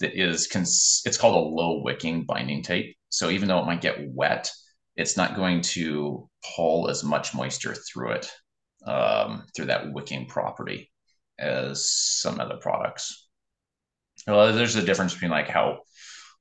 that 0.00 0.14
is 0.14 0.46
cons- 0.46 1.02
it's 1.06 1.16
called 1.16 1.36
a 1.36 1.48
low 1.48 1.82
wicking 1.82 2.24
binding 2.24 2.62
tape. 2.62 2.95
So 3.08 3.30
even 3.30 3.48
though 3.48 3.60
it 3.60 3.66
might 3.66 3.80
get 3.80 4.08
wet, 4.08 4.50
it's 4.96 5.16
not 5.16 5.36
going 5.36 5.60
to 5.60 6.28
pull 6.56 6.88
as 6.88 7.04
much 7.04 7.34
moisture 7.34 7.74
through 7.74 8.12
it 8.12 8.30
um, 8.86 9.46
through 9.54 9.66
that 9.66 9.92
wicking 9.92 10.26
property 10.26 10.90
as 11.38 11.90
some 11.90 12.40
other 12.40 12.56
products. 12.56 13.28
Well, 14.26 14.52
there's 14.52 14.76
a 14.76 14.82
difference 14.82 15.12
between 15.12 15.30
like 15.30 15.48
how 15.48 15.80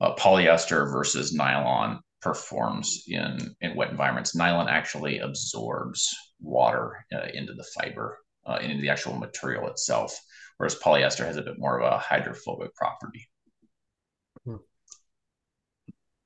uh, 0.01 0.15
polyester 0.15 0.91
versus 0.91 1.33
nylon 1.33 1.99
performs 2.21 3.03
in 3.07 3.55
in 3.61 3.75
wet 3.75 3.91
environments. 3.91 4.35
Nylon 4.35 4.67
actually 4.67 5.19
absorbs 5.19 6.15
water 6.39 7.05
uh, 7.13 7.27
into 7.33 7.53
the 7.53 7.65
fiber, 7.77 8.17
uh, 8.45 8.59
into 8.61 8.81
the 8.81 8.89
actual 8.89 9.15
material 9.15 9.67
itself, 9.67 10.17
whereas 10.57 10.75
polyester 10.75 11.25
has 11.25 11.37
a 11.37 11.43
bit 11.43 11.59
more 11.59 11.79
of 11.79 11.91
a 11.91 11.99
hydrophobic 11.99 12.73
property. 12.75 13.27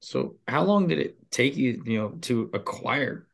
So, 0.02 0.36
how 0.47 0.64
long 0.64 0.88
did 0.88 1.00
it 1.00 1.32
take 1.32 1.56
you, 1.58 1.82
you 1.86 2.00
know, 2.00 2.10
to 2.22 2.50
acquire 2.54 3.28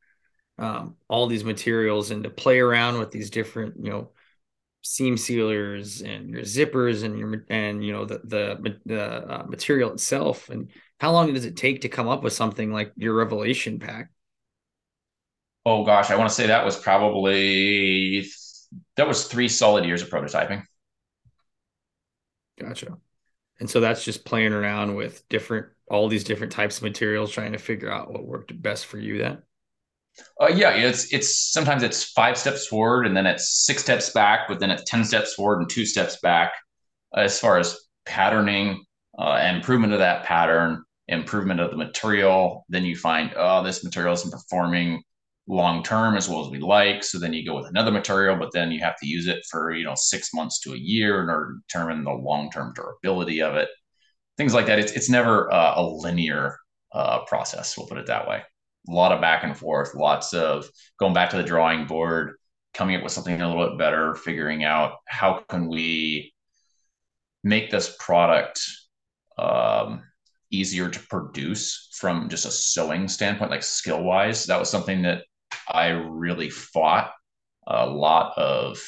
um, 0.58 0.96
all 1.08 1.28
these 1.28 1.44
materials 1.44 2.12
and 2.12 2.24
to 2.24 2.30
play 2.30 2.60
around 2.60 2.98
with 2.98 3.12
these 3.12 3.30
different, 3.30 3.76
you 3.84 3.92
know, 3.92 4.12
seam 4.82 5.18
sealers 5.18 6.02
and 6.02 6.30
your 6.30 6.44
zippers 6.44 7.04
and 7.04 7.18
your 7.18 7.44
and 7.50 7.84
you 7.84 7.92
know 7.92 8.06
the 8.06 8.20
the, 8.24 8.80
the 8.86 9.04
uh, 9.04 9.46
material 9.48 9.92
itself? 9.94 10.50
And 10.50 10.70
how 11.00 11.12
long 11.12 11.34
does 11.34 11.46
it 11.46 11.58
take 11.58 11.82
to 11.82 11.90
come 11.90 12.08
up 12.08 12.24
with 12.24 12.34
something 12.34 12.72
like 12.72 12.92
your 12.96 13.14
Revelation 13.14 13.80
pack? 13.80 14.10
Oh 15.66 15.84
gosh, 15.84 16.12
I 16.12 16.16
want 16.16 16.30
to 16.30 16.36
say 16.36 16.48
that 16.48 16.66
was 16.66 16.78
probably 16.78 18.26
that 18.98 19.08
was 19.08 19.28
three 19.28 19.48
solid 19.48 19.86
years 19.86 20.02
of 20.02 20.10
prototyping. 20.10 20.64
Gotcha. 22.60 22.98
And 23.60 23.70
so 23.70 23.80
that's 23.80 24.04
just 24.04 24.26
playing 24.26 24.54
around 24.54 24.96
with 24.96 25.28
different 25.30 25.68
all 25.90 26.08
these 26.08 26.24
different 26.24 26.52
types 26.52 26.78
of 26.78 26.84
materials, 26.84 27.32
trying 27.32 27.52
to 27.52 27.58
figure 27.58 27.92
out 27.92 28.12
what 28.12 28.26
worked 28.26 28.60
best 28.62 28.86
for 28.86 28.98
you 28.98 29.18
then? 29.20 29.42
Uh, 30.40 30.48
yeah, 30.48 30.72
it's 30.72 31.14
it's 31.14 31.52
sometimes 31.52 31.84
it's 31.84 32.04
five 32.04 32.38
steps 32.38 32.68
forward 32.68 33.06
and 33.06 33.16
then 33.16 33.26
it's 33.26 33.66
six 33.66 33.82
steps 33.82 34.10
back, 34.12 34.48
but 34.48 34.60
then 34.60 34.72
it's 34.72 34.84
ten 34.90 35.04
steps 35.04 35.34
forward 35.34 35.60
and 35.60 35.70
two 35.70 35.86
steps 35.86 36.18
back 36.22 36.54
as 37.16 37.40
far 37.40 37.58
as 37.60 37.78
patterning 38.06 38.84
uh, 39.18 39.42
improvement 39.54 39.94
of 39.94 40.00
that 40.00 40.24
pattern, 40.24 40.84
improvement 41.08 41.60
of 41.60 41.72
the 41.72 41.78
material. 41.78 42.66
Then 42.70 42.86
you 42.86 42.96
find 42.96 43.34
oh 43.36 43.64
this 43.64 43.84
material 43.84 44.14
isn't 44.14 44.32
performing 44.32 45.04
long 45.48 45.84
term 45.84 46.16
as 46.16 46.30
well 46.30 46.46
as 46.46 46.50
we 46.50 46.60
like, 46.60 47.04
so 47.04 47.20
then 47.20 47.34
you 47.34 47.46
go 47.46 47.58
with 47.58 47.68
another 47.68 47.92
material, 47.92 48.38
but 48.38 48.52
then 48.54 48.72
you 48.72 48.80
have 48.80 48.98
to 49.00 49.08
use 49.08 49.28
it 49.28 49.40
for 49.52 49.74
you 49.74 49.84
know 49.84 49.96
six 49.96 50.34
months 50.34 50.62
to 50.62 50.74
a 50.74 50.78
year 50.78 51.22
in 51.24 51.30
order 51.30 51.48
to 51.48 51.60
determine 51.68 52.06
the 52.06 52.12
long 52.12 52.50
term 52.52 52.74
durability 52.74 53.42
of 53.42 53.56
it 53.56 53.70
things 54.38 54.54
like 54.54 54.68
that. 54.68 54.80
It's 54.80 54.92
it's 54.92 55.10
never 55.10 55.52
uh, 55.52 55.74
a 55.78 55.84
linear 55.84 56.58
uh, 56.92 57.26
process. 57.26 57.78
We'll 57.78 57.88
put 57.88 57.98
it 57.98 58.08
that 58.08 58.28
way. 58.28 58.42
A 58.88 58.92
lot 58.92 59.12
of 59.12 59.22
back 59.22 59.44
and 59.44 59.58
forth, 59.58 59.96
lots 59.96 60.34
of 60.34 60.70
going 61.00 61.14
back 61.14 61.32
to 61.32 61.38
the 61.38 61.44
drawing 61.44 61.86
board, 61.88 62.36
coming 62.74 62.96
up 62.96 63.04
with 63.04 63.12
something 63.12 63.42
a 63.42 63.48
little 63.48 63.70
bit 63.70 63.80
better, 63.80 64.16
figuring 64.16 64.64
out 64.64 64.98
how 65.08 65.44
can 65.50 65.68
we 65.68 66.34
make 67.44 67.72
this 67.72 67.96
product 68.00 68.62
um, 69.38 70.04
easier 70.52 70.90
to 70.90 71.00
produce 71.08 71.90
from 71.94 72.30
just 72.30 72.46
a 72.46 72.52
sewing 72.52 73.08
standpoint, 73.08 73.52
like 73.52 73.64
skill 73.64 74.04
wise. 74.04 74.46
That 74.46 74.60
was 74.60 74.70
something 74.70 75.02
that 75.04 75.24
I 75.68 75.88
really 75.90 76.50
fought 76.50 77.12
a 77.68 77.88
lot 77.88 78.38
of 78.38 78.80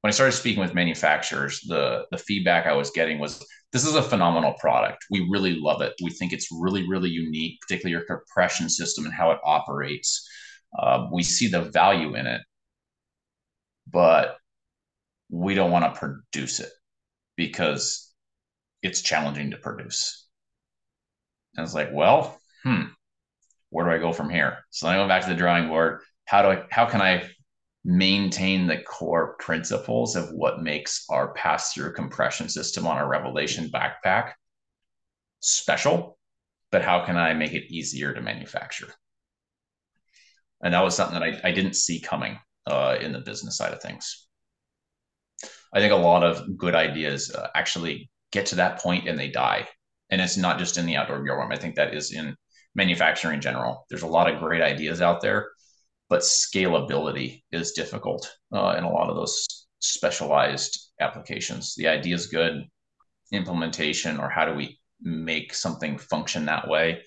when 0.00 0.10
I 0.10 0.12
started 0.12 0.32
speaking 0.32 0.60
with 0.60 0.74
manufacturers, 0.74 1.60
the 1.66 2.06
the 2.10 2.18
feedback 2.18 2.66
I 2.66 2.74
was 2.74 2.90
getting 2.90 3.18
was 3.18 3.44
this 3.72 3.86
is 3.86 3.94
a 3.94 4.02
phenomenal 4.02 4.54
product. 4.54 5.04
We 5.10 5.28
really 5.30 5.54
love 5.54 5.82
it. 5.82 5.92
We 6.02 6.10
think 6.10 6.32
it's 6.32 6.48
really, 6.52 6.88
really 6.88 7.10
unique, 7.10 7.60
particularly 7.60 7.92
your 7.92 8.06
compression 8.06 8.70
system 8.70 9.04
and 9.04 9.14
how 9.14 9.30
it 9.32 9.38
operates. 9.44 10.26
Uh, 10.78 11.06
we 11.12 11.22
see 11.22 11.48
the 11.48 11.62
value 11.62 12.14
in 12.14 12.26
it, 12.26 12.40
but 13.90 14.36
we 15.30 15.54
don't 15.54 15.70
want 15.70 15.92
to 15.92 15.98
produce 15.98 16.60
it 16.60 16.70
because 17.36 18.10
it's 18.82 19.02
challenging 19.02 19.50
to 19.50 19.58
produce. 19.58 20.26
And 21.56 21.64
it's 21.64 21.74
like, 21.74 21.90
well, 21.92 22.40
hmm, 22.64 22.84
where 23.70 23.86
do 23.86 23.92
I 23.92 23.98
go 23.98 24.12
from 24.12 24.30
here? 24.30 24.58
So 24.70 24.86
then 24.86 24.96
I 24.96 25.02
go 25.02 25.08
back 25.08 25.22
to 25.22 25.28
the 25.28 25.34
drawing 25.34 25.68
board. 25.68 26.00
How 26.24 26.42
do 26.42 26.48
I? 26.48 26.64
How 26.70 26.86
can 26.86 27.02
I 27.02 27.28
maintain 27.84 28.66
the 28.66 28.78
core 28.78 29.36
principles 29.38 30.16
of 30.16 30.30
what 30.32 30.62
makes 30.62 31.04
our 31.08 31.32
pass-through 31.34 31.92
compression 31.92 32.48
system 32.48 32.86
on 32.86 32.98
our 32.98 33.08
Revelation 33.08 33.70
backpack 33.70 34.32
special, 35.40 36.18
but 36.70 36.82
how 36.82 37.04
can 37.04 37.16
I 37.16 37.34
make 37.34 37.52
it 37.52 37.72
easier 37.72 38.12
to 38.12 38.20
manufacture? 38.20 38.88
And 40.62 40.74
that 40.74 40.82
was 40.82 40.96
something 40.96 41.18
that 41.18 41.40
I, 41.44 41.48
I 41.48 41.52
didn't 41.52 41.76
see 41.76 42.00
coming 42.00 42.38
uh, 42.66 42.98
in 43.00 43.12
the 43.12 43.20
business 43.20 43.56
side 43.56 43.72
of 43.72 43.80
things. 43.80 44.26
I 45.72 45.80
think 45.80 45.92
a 45.92 45.96
lot 45.96 46.24
of 46.24 46.56
good 46.56 46.74
ideas 46.74 47.32
uh, 47.32 47.48
actually 47.54 48.10
get 48.32 48.46
to 48.46 48.56
that 48.56 48.80
point 48.80 49.08
and 49.08 49.18
they 49.18 49.30
die. 49.30 49.68
And 50.10 50.20
it's 50.20 50.36
not 50.36 50.58
just 50.58 50.78
in 50.78 50.86
the 50.86 50.96
outdoor 50.96 51.22
gear 51.22 51.38
worm. 51.38 51.52
I 51.52 51.56
think 51.56 51.76
that 51.76 51.94
is 51.94 52.12
in 52.12 52.34
manufacturing 52.74 53.34
in 53.34 53.40
general. 53.40 53.86
There's 53.88 54.02
a 54.02 54.06
lot 54.06 54.32
of 54.32 54.40
great 54.40 54.62
ideas 54.62 55.00
out 55.00 55.20
there 55.20 55.48
but 56.08 56.20
scalability 56.20 57.42
is 57.52 57.72
difficult 57.72 58.32
uh, 58.52 58.74
in 58.78 58.84
a 58.84 58.90
lot 58.90 59.10
of 59.10 59.16
those 59.16 59.46
specialized 59.80 60.90
applications. 61.00 61.74
The 61.76 61.88
idea 61.88 62.14
is 62.14 62.26
good, 62.26 62.64
implementation, 63.32 64.18
or 64.18 64.28
how 64.28 64.46
do 64.46 64.54
we 64.54 64.80
make 65.00 65.54
something 65.54 65.98
function 65.98 66.46
that 66.46 66.68
way, 66.68 67.02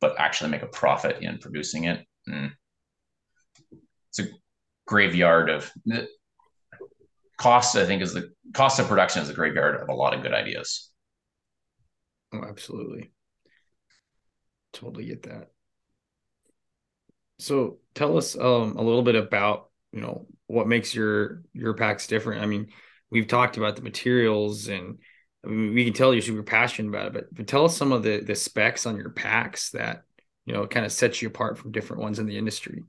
but 0.00 0.18
actually 0.18 0.50
make 0.50 0.62
a 0.62 0.66
profit 0.66 1.22
in 1.22 1.38
producing 1.38 1.84
it? 1.84 2.04
Mm. 2.28 2.50
It's 4.10 4.18
a 4.18 4.28
graveyard 4.86 5.48
of 5.48 5.70
cost. 7.38 7.76
I 7.76 7.86
think 7.86 8.02
is 8.02 8.12
the 8.12 8.32
cost 8.52 8.78
of 8.78 8.88
production 8.88 9.22
is 9.22 9.30
a 9.30 9.34
graveyard 9.34 9.80
of 9.80 9.88
a 9.88 9.94
lot 9.94 10.12
of 10.12 10.22
good 10.22 10.34
ideas. 10.34 10.90
Oh, 12.34 12.42
absolutely. 12.48 13.12
Totally 14.72 15.06
get 15.06 15.22
that. 15.24 15.51
So 17.38 17.78
tell 17.94 18.16
us 18.16 18.36
um, 18.36 18.76
a 18.76 18.82
little 18.82 19.02
bit 19.02 19.16
about 19.16 19.70
you 19.92 20.00
know 20.00 20.26
what 20.46 20.68
makes 20.68 20.94
your 20.94 21.42
your 21.52 21.74
packs 21.74 22.06
different. 22.06 22.42
I 22.42 22.46
mean, 22.46 22.68
we've 23.10 23.26
talked 23.26 23.56
about 23.56 23.76
the 23.76 23.82
materials, 23.82 24.68
and 24.68 24.98
I 25.44 25.48
mean, 25.48 25.74
we 25.74 25.84
can 25.84 25.92
tell 25.92 26.12
you're 26.12 26.22
super 26.22 26.42
passionate 26.42 26.88
about 26.88 27.08
it. 27.08 27.12
But, 27.12 27.34
but 27.34 27.46
tell 27.46 27.64
us 27.64 27.76
some 27.76 27.92
of 27.92 28.02
the 28.02 28.20
the 28.20 28.34
specs 28.34 28.86
on 28.86 28.96
your 28.96 29.10
packs 29.10 29.70
that 29.70 30.04
you 30.46 30.52
know 30.52 30.66
kind 30.66 30.86
of 30.86 30.92
sets 30.92 31.22
you 31.22 31.28
apart 31.28 31.58
from 31.58 31.72
different 31.72 32.02
ones 32.02 32.18
in 32.18 32.26
the 32.26 32.38
industry? 32.38 32.82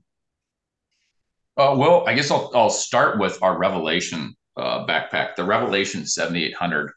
Uh, 1.56 1.74
well, 1.78 2.04
I 2.08 2.14
guess 2.14 2.30
I'll, 2.32 2.50
I'll 2.52 2.70
start 2.70 3.20
with 3.20 3.38
our 3.40 3.56
Revelation 3.56 4.34
uh, 4.56 4.84
backpack, 4.86 5.36
the 5.36 5.44
Revelation 5.44 6.04
7800. 6.04 6.90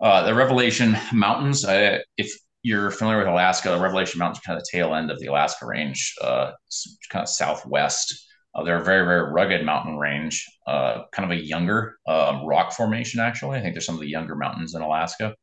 Uh, 0.00 0.24
the 0.24 0.34
Revelation 0.34 0.96
Mountains, 1.12 1.64
if 1.68 2.32
you're 2.62 2.90
familiar 2.90 3.18
with 3.18 3.28
Alaska, 3.28 3.70
the 3.70 3.80
Revelation 3.80 4.18
Mountains 4.18 4.40
kind 4.44 4.58
of 4.58 4.64
the 4.64 4.70
tail 4.70 4.94
end 4.94 5.10
of 5.10 5.18
the 5.18 5.26
Alaska 5.26 5.66
range, 5.66 6.14
uh, 6.22 6.52
kind 7.10 7.22
of 7.22 7.28
southwest. 7.28 8.26
Uh, 8.54 8.64
they're 8.64 8.80
a 8.80 8.84
very, 8.84 9.04
very 9.04 9.32
rugged 9.32 9.64
mountain 9.64 9.96
range, 9.96 10.44
uh, 10.66 11.02
kind 11.12 11.30
of 11.30 11.38
a 11.38 11.42
younger 11.42 11.98
um, 12.06 12.44
rock 12.44 12.72
formation, 12.72 13.20
actually. 13.20 13.58
I 13.58 13.62
think 13.62 13.74
they're 13.74 13.80
some 13.80 13.94
of 13.94 14.00
the 14.00 14.08
younger 14.08 14.34
mountains 14.34 14.74
in 14.74 14.82
Alaska. 14.82 15.34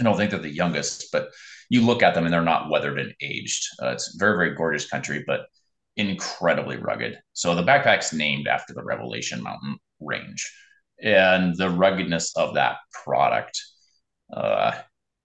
I 0.00 0.02
don't 0.02 0.16
think 0.16 0.30
they're 0.30 0.40
the 0.40 0.48
youngest, 0.48 1.12
but 1.12 1.28
you 1.68 1.82
look 1.82 2.02
at 2.02 2.14
them 2.14 2.24
and 2.24 2.32
they're 2.32 2.42
not 2.42 2.68
weathered 2.70 2.98
and 2.98 3.14
aged. 3.20 3.66
Uh, 3.80 3.90
it's 3.90 4.16
very, 4.18 4.36
very 4.36 4.54
gorgeous 4.54 4.88
country, 4.88 5.24
but 5.26 5.46
incredibly 5.96 6.76
rugged. 6.76 7.18
So 7.32 7.54
the 7.54 7.62
backpack's 7.62 8.12
named 8.12 8.48
after 8.48 8.74
the 8.74 8.82
Revelation 8.82 9.42
Mountain 9.42 9.78
range. 10.00 10.50
And 11.02 11.56
the 11.56 11.70
ruggedness 11.70 12.36
of 12.36 12.54
that 12.54 12.78
product, 13.04 13.60
uh, 14.32 14.72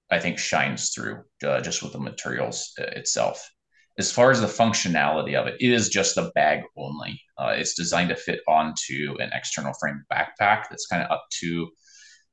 I 0.10 0.20
think, 0.20 0.40
shines 0.40 0.92
through 0.94 1.24
uh, 1.46 1.62
just 1.62 1.84
with 1.84 1.94
the 1.94 2.00
materials 2.00 2.72
uh, 2.80 2.84
itself. 2.84 3.50
As 3.98 4.12
far 4.12 4.30
as 4.30 4.40
the 4.40 4.48
functionality 4.48 5.34
of 5.36 5.48
it, 5.48 5.56
it 5.60 5.72
is 5.72 5.90
just 5.90 6.18
a 6.18 6.32
bag 6.36 6.64
only. 6.78 7.20
Uh, 7.38 7.56
it's 7.58 7.74
designed 7.74 8.10
to 8.10 8.16
fit 8.16 8.42
onto 8.48 9.16
an 9.20 9.32
external 9.34 9.74
frame 9.80 10.04
backpack 10.12 10.66
that's 10.70 10.86
kind 10.86 11.04
of 11.04 11.12
up 11.12 11.26
to 11.40 11.70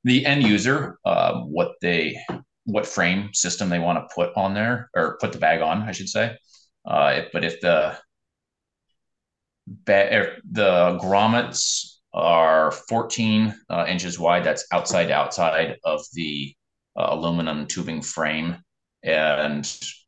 the 0.04 0.26
end 0.26 0.42
user 0.42 0.98
uh, 1.04 1.40
what 1.40 1.72
they 1.80 2.18
what 2.66 2.86
frame 2.86 3.30
system 3.32 3.68
they 3.68 3.78
want 3.78 3.98
to 3.98 4.14
put 4.14 4.30
on 4.36 4.54
there 4.54 4.90
or 4.94 5.18
put 5.20 5.32
the 5.32 5.38
bag 5.38 5.60
on, 5.60 5.82
I 5.82 5.92
should 5.92 6.08
say. 6.08 6.36
Uh, 6.84 7.22
but 7.32 7.44
if 7.44 7.60
the 7.60 7.98
if 9.86 10.40
the 10.50 10.98
grommets 11.02 11.94
are 12.12 12.70
14 12.70 13.54
uh, 13.70 13.86
inches 13.88 14.18
wide, 14.18 14.44
that's 14.44 14.66
outside 14.72 15.10
outside 15.10 15.76
of 15.84 16.02
the 16.12 16.54
uh, 16.96 17.08
aluminum 17.10 17.66
tubing 17.66 18.02
frame, 18.02 18.56
and 19.02 19.64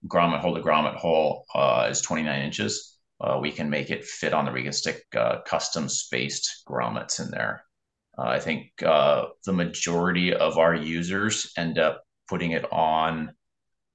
grommet 0.09 0.41
hole 0.41 0.55
to 0.55 0.63
grommet 0.63 0.97
hole 0.97 1.45
uh, 1.55 1.89
is 1.91 2.01
29 2.01 2.43
inches. 2.43 2.99
Uh, 3.21 3.39
we 3.41 3.51
can 3.51 3.71
make 3.71 3.91
it 3.91 4.05
fit 4.05 4.35
on 4.35 4.45
the 4.45 4.53
We 4.53 4.63
can 4.63 4.73
stick 4.73 5.03
uh, 5.17 5.41
custom 5.47 5.89
spaced 5.89 6.63
grommets 6.69 7.21
in 7.21 7.31
there. 7.31 7.65
Uh, 8.19 8.25
I 8.25 8.39
think 8.39 8.71
uh, 8.83 9.27
the 9.45 9.53
majority 9.53 10.35
of 10.35 10.59
our 10.59 10.75
users 10.75 11.53
end 11.57 11.79
up 11.79 12.03
putting 12.29 12.53
it 12.53 12.71
on 12.73 13.33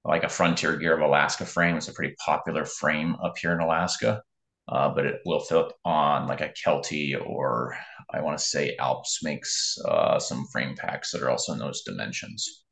like 0.03 0.23
a 0.23 0.29
Frontier 0.29 0.77
Gear 0.77 0.95
of 0.95 1.01
Alaska 1.01 1.45
frame. 1.45 1.77
It's 1.77 1.87
a 1.87 1.93
pretty 1.93 2.15
popular 2.23 2.65
frame 2.65 3.15
up 3.23 3.37
here 3.37 3.53
in 3.53 3.59
Alaska, 3.59 4.23
but 4.67 5.05
it 5.05 5.21
will 5.25 5.41
fit 5.41 5.71
on 5.85 6.27
like 6.27 6.41
a 6.41 6.53
Kelty 6.65 7.15
or 7.23 7.77
I 8.11 8.21
want 8.21 8.37
to 8.37 8.43
say 8.43 8.75
Alps 8.77 9.23
makes 9.23 9.77
some 10.19 10.47
frame 10.51 10.75
packs 10.75 11.11
that 11.11 11.21
are 11.21 11.29
also 11.29 11.53
in 11.53 11.59
those 11.59 11.83
dimensions. 11.83 12.63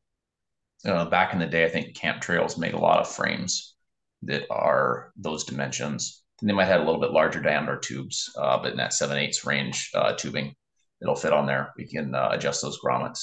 Uh, 0.86 1.06
back 1.06 1.34
in 1.34 1.40
the 1.40 1.46
day, 1.46 1.66
I 1.66 1.70
think 1.70 1.96
Camp 1.96 2.22
Trails 2.22 2.58
made 2.58 2.74
a 2.74 2.80
lot 2.80 3.00
of 3.00 3.10
frames 3.10 3.76
that 4.24 4.44
are 4.50 5.12
those 5.18 5.44
dimensions. 5.44 6.24
And 6.42 6.50
they 6.50 6.54
might 6.54 6.66
have 6.66 6.82
a 6.82 6.86
little 6.86 7.02
bit 7.02 7.12
larger 7.12 7.42
diameter 7.42 7.78
tubes, 7.78 8.34
uh, 8.38 8.58
but 8.62 8.72
in 8.72 8.78
that 8.78 8.94
7 8.94 9.18
8 9.18 9.46
range 9.46 9.92
uh, 9.94 10.14
tubing, 10.14 10.54
it'll 11.02 11.16
fit 11.16 11.34
on 11.34 11.46
there. 11.46 11.74
We 11.78 11.86
can 11.86 12.16
uh, 12.16 12.30
adjust 12.32 12.62
those 12.62 12.80
grommets. 12.80 13.20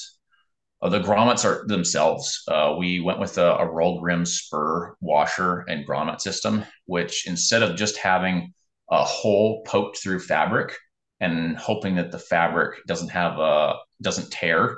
Uh, 0.81 0.89
the 0.89 0.99
grommets 0.99 1.43
are 1.43 1.65
themselves. 1.67 2.43
Uh, 2.47 2.75
we 2.77 2.99
went 2.99 3.19
with 3.19 3.39
a, 3.39 3.55
a, 3.55 3.65
rolled 3.65 4.03
rim 4.03 4.25
spur 4.25 4.95
washer 5.01 5.61
and 5.61 5.87
grommet 5.87 6.21
system, 6.21 6.63
which 6.85 7.25
instead 7.25 7.63
of 7.63 7.75
just 7.75 7.97
having 7.97 8.53
a 8.91 9.03
hole 9.03 9.63
poked 9.65 9.97
through 9.97 10.19
fabric 10.19 10.77
and 11.19 11.57
hoping 11.57 11.95
that 11.95 12.11
the 12.11 12.19
fabric 12.19 12.77
doesn't 12.85 13.09
have 13.09 13.39
a 13.39 13.77
doesn't 14.01 14.31
tear, 14.31 14.77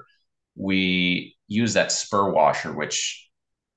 we 0.56 1.36
use 1.50 1.74
that 1.74 1.92
spur 1.92 2.32
washer, 2.32 2.72
which 2.72 3.28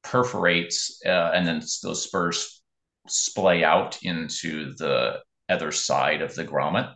perforates 0.04 1.00
uh, 1.04 1.32
and 1.34 1.46
then 1.46 1.60
those 1.82 2.04
spurs 2.04 2.62
splay 3.08 3.64
out 3.64 3.98
into 4.02 4.72
the 4.74 5.18
other 5.48 5.72
side 5.72 6.22
of 6.22 6.34
the 6.36 6.44
grommet 6.44 6.94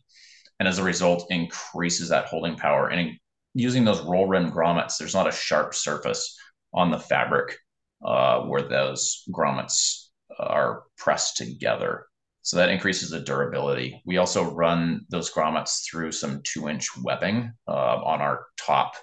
and 0.58 0.68
as 0.68 0.78
a 0.78 0.84
result 0.84 1.26
increases 1.30 2.08
that 2.08 2.26
holding 2.26 2.56
power. 2.56 2.88
And 2.88 3.18
using 3.54 3.84
those 3.84 4.02
roll 4.02 4.26
rim 4.26 4.50
grommets, 4.50 4.96
there's 4.98 5.14
not 5.14 5.28
a 5.28 5.32
sharp 5.32 5.74
surface 5.74 6.38
on 6.72 6.90
the 6.90 6.98
fabric 6.98 7.56
uh, 8.04 8.42
where 8.42 8.62
those 8.62 9.22
grommets 9.30 10.08
are 10.38 10.84
pressed 10.96 11.36
together. 11.36 12.06
So 12.42 12.56
that 12.58 12.68
increases 12.68 13.10
the 13.10 13.20
durability. 13.20 14.02
We 14.06 14.18
also 14.18 14.50
run 14.50 15.04
those 15.08 15.32
grommets 15.32 15.82
through 15.88 16.12
some 16.12 16.42
two 16.44 16.68
inch 16.68 16.88
webbing 17.02 17.52
uh, 17.66 17.72
on 17.72 18.20
our 18.20 18.46
top 18.56 18.94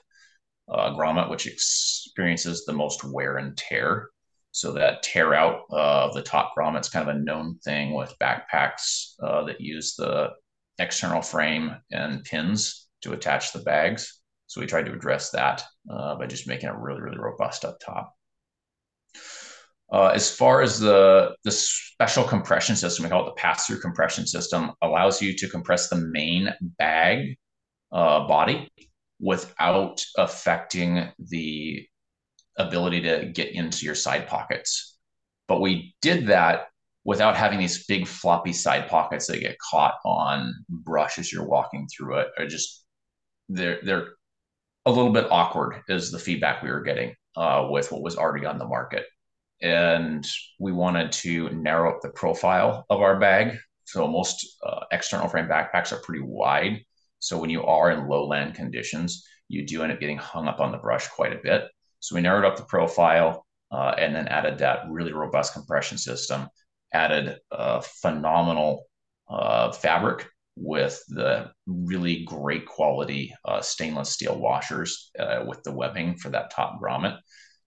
uh, 0.70 0.91
grommet, 0.95 1.30
which 1.30 1.47
experiences 1.47 2.66
the 2.66 2.74
most 2.74 3.03
wear 3.03 3.38
and 3.38 3.57
tear. 3.57 4.09
So 4.51 4.72
that 4.74 5.01
tear 5.01 5.34
out 5.34 5.61
of 5.72 6.14
the 6.14 6.22
top 6.22 6.53
grommet 6.55 6.82
is 6.82 6.89
kind 6.89 7.09
of 7.09 7.16
a 7.16 7.20
known 7.20 7.57
thing 7.64 7.93
with 7.93 8.14
backpacks 8.22 9.14
uh, 9.22 9.45
that 9.45 9.59
use 9.59 9.95
the 9.95 10.30
external 10.80 11.22
frame 11.22 11.76
and 11.91 12.24
pins 12.24 12.88
to 13.01 13.14
attach 13.14 13.51
the 13.51 13.59
bags. 13.59 14.22
So 14.47 14.61
we 14.61 14.68
tried 14.68 14.86
to 14.86 14.93
address 14.93 15.32
that 15.32 15.64
uh, 15.89 16.16
by 16.16 16.28
just 16.28 16.47
making 16.47 16.70
it 16.70 16.76
really, 16.76 17.01
really 17.01 17.18
robust 17.18 17.66
up 17.66 17.80
top. 17.84 18.14
Uh, 19.91 20.07
as 20.07 20.36
far 20.36 20.61
as 20.61 20.80
the, 20.80 21.36
the 21.43 21.51
special 21.51 22.24
compression 22.24 22.76
system, 22.76 23.03
we 23.03 23.09
call 23.09 23.28
it 23.28 23.32
the 23.36 23.41
pass-through 23.41 23.80
compression 23.80 24.26
system, 24.26 24.72
allows 24.82 25.22
you 25.22 25.36
to 25.36 25.49
compress 25.49 25.89
the 25.89 25.95
main 25.95 26.51
bag 26.78 27.38
uh, 27.91 28.28
body 28.28 28.70
without 29.20 30.03
affecting 30.18 31.09
the 31.20 31.86
ability 32.57 33.01
to 33.01 33.32
get 33.34 33.53
into 33.53 33.86
your 33.86 33.95
side 33.95 34.28
pockets. 34.28 34.97
But 35.47 35.61
we 35.61 35.95
did 36.01 36.28
that 36.28 36.68
without 37.05 37.36
having 37.36 37.59
these 37.59 37.86
big 37.86 38.07
floppy 38.07 38.53
side 38.53 38.88
pockets 38.88 39.28
that 39.28 39.39
get 39.39 39.57
caught 39.59 39.95
on 40.05 40.53
brush 40.70 41.20
as 41.20 41.32
you're 41.32 41.47
walking 41.47 41.88
through 41.88 42.20
it. 42.20 42.28
Or 42.38 42.47
just 42.47 42.86
they're 43.49 43.80
they're 43.84 44.07
a 44.86 44.91
little 44.91 45.11
bit 45.11 45.32
awkward 45.32 45.82
is 45.88 46.11
the 46.11 46.20
feedback 46.20 46.61
we 46.61 46.70
were 46.70 46.82
getting 46.82 47.14
uh, 47.36 47.68
with 47.70 47.91
what 47.91 48.01
was 48.01 48.18
already 48.18 48.45
on 48.45 48.57
the 48.57 48.68
market. 48.68 49.05
And 49.61 50.26
we 50.59 50.72
wanted 50.72 51.11
to 51.14 51.49
narrow 51.51 51.93
up 51.93 52.01
the 52.01 52.09
profile 52.09 52.86
of 52.89 53.01
our 53.01 53.20
bag. 53.20 53.57
So 53.86 54.07
most 54.07 54.57
uh, 54.66 54.82
external 54.91 55.30
frame 55.30 55.47
backpacks 55.47 55.91
are 55.91 56.01
pretty 56.01 56.24
wide 56.24 56.82
so 57.24 57.39
when 57.39 57.49
you 57.49 57.63
are 57.63 57.91
in 57.91 58.07
lowland 58.07 58.53
conditions 58.53 59.26
you 59.47 59.65
do 59.65 59.84
end 59.84 59.91
up 59.91 59.99
getting 59.99 60.17
hung 60.17 60.47
up 60.47 60.59
on 60.59 60.71
the 60.71 60.78
brush 60.78 61.07
quite 61.07 61.34
a 61.34 61.39
bit 61.43 61.63
so 61.99 62.15
we 62.15 62.21
narrowed 62.21 62.45
up 62.45 62.57
the 62.57 62.65
profile 62.65 63.45
uh, 63.71 63.95
and 63.97 64.15
then 64.15 64.28
added 64.28 64.57
that 64.57 64.86
really 64.89 65.13
robust 65.13 65.53
compression 65.53 65.97
system 65.97 66.47
added 66.93 67.38
a 67.51 67.82
phenomenal 67.82 68.86
uh, 69.30 69.71
fabric 69.71 70.28
with 70.55 71.01
the 71.07 71.49
really 71.65 72.24
great 72.26 72.65
quality 72.67 73.34
uh, 73.45 73.61
stainless 73.61 74.11
steel 74.11 74.38
washers 74.38 75.09
uh, 75.17 75.43
with 75.47 75.63
the 75.63 75.71
webbing 75.71 76.15
for 76.15 76.30
that 76.30 76.51
top 76.51 76.80
grommet 76.80 77.17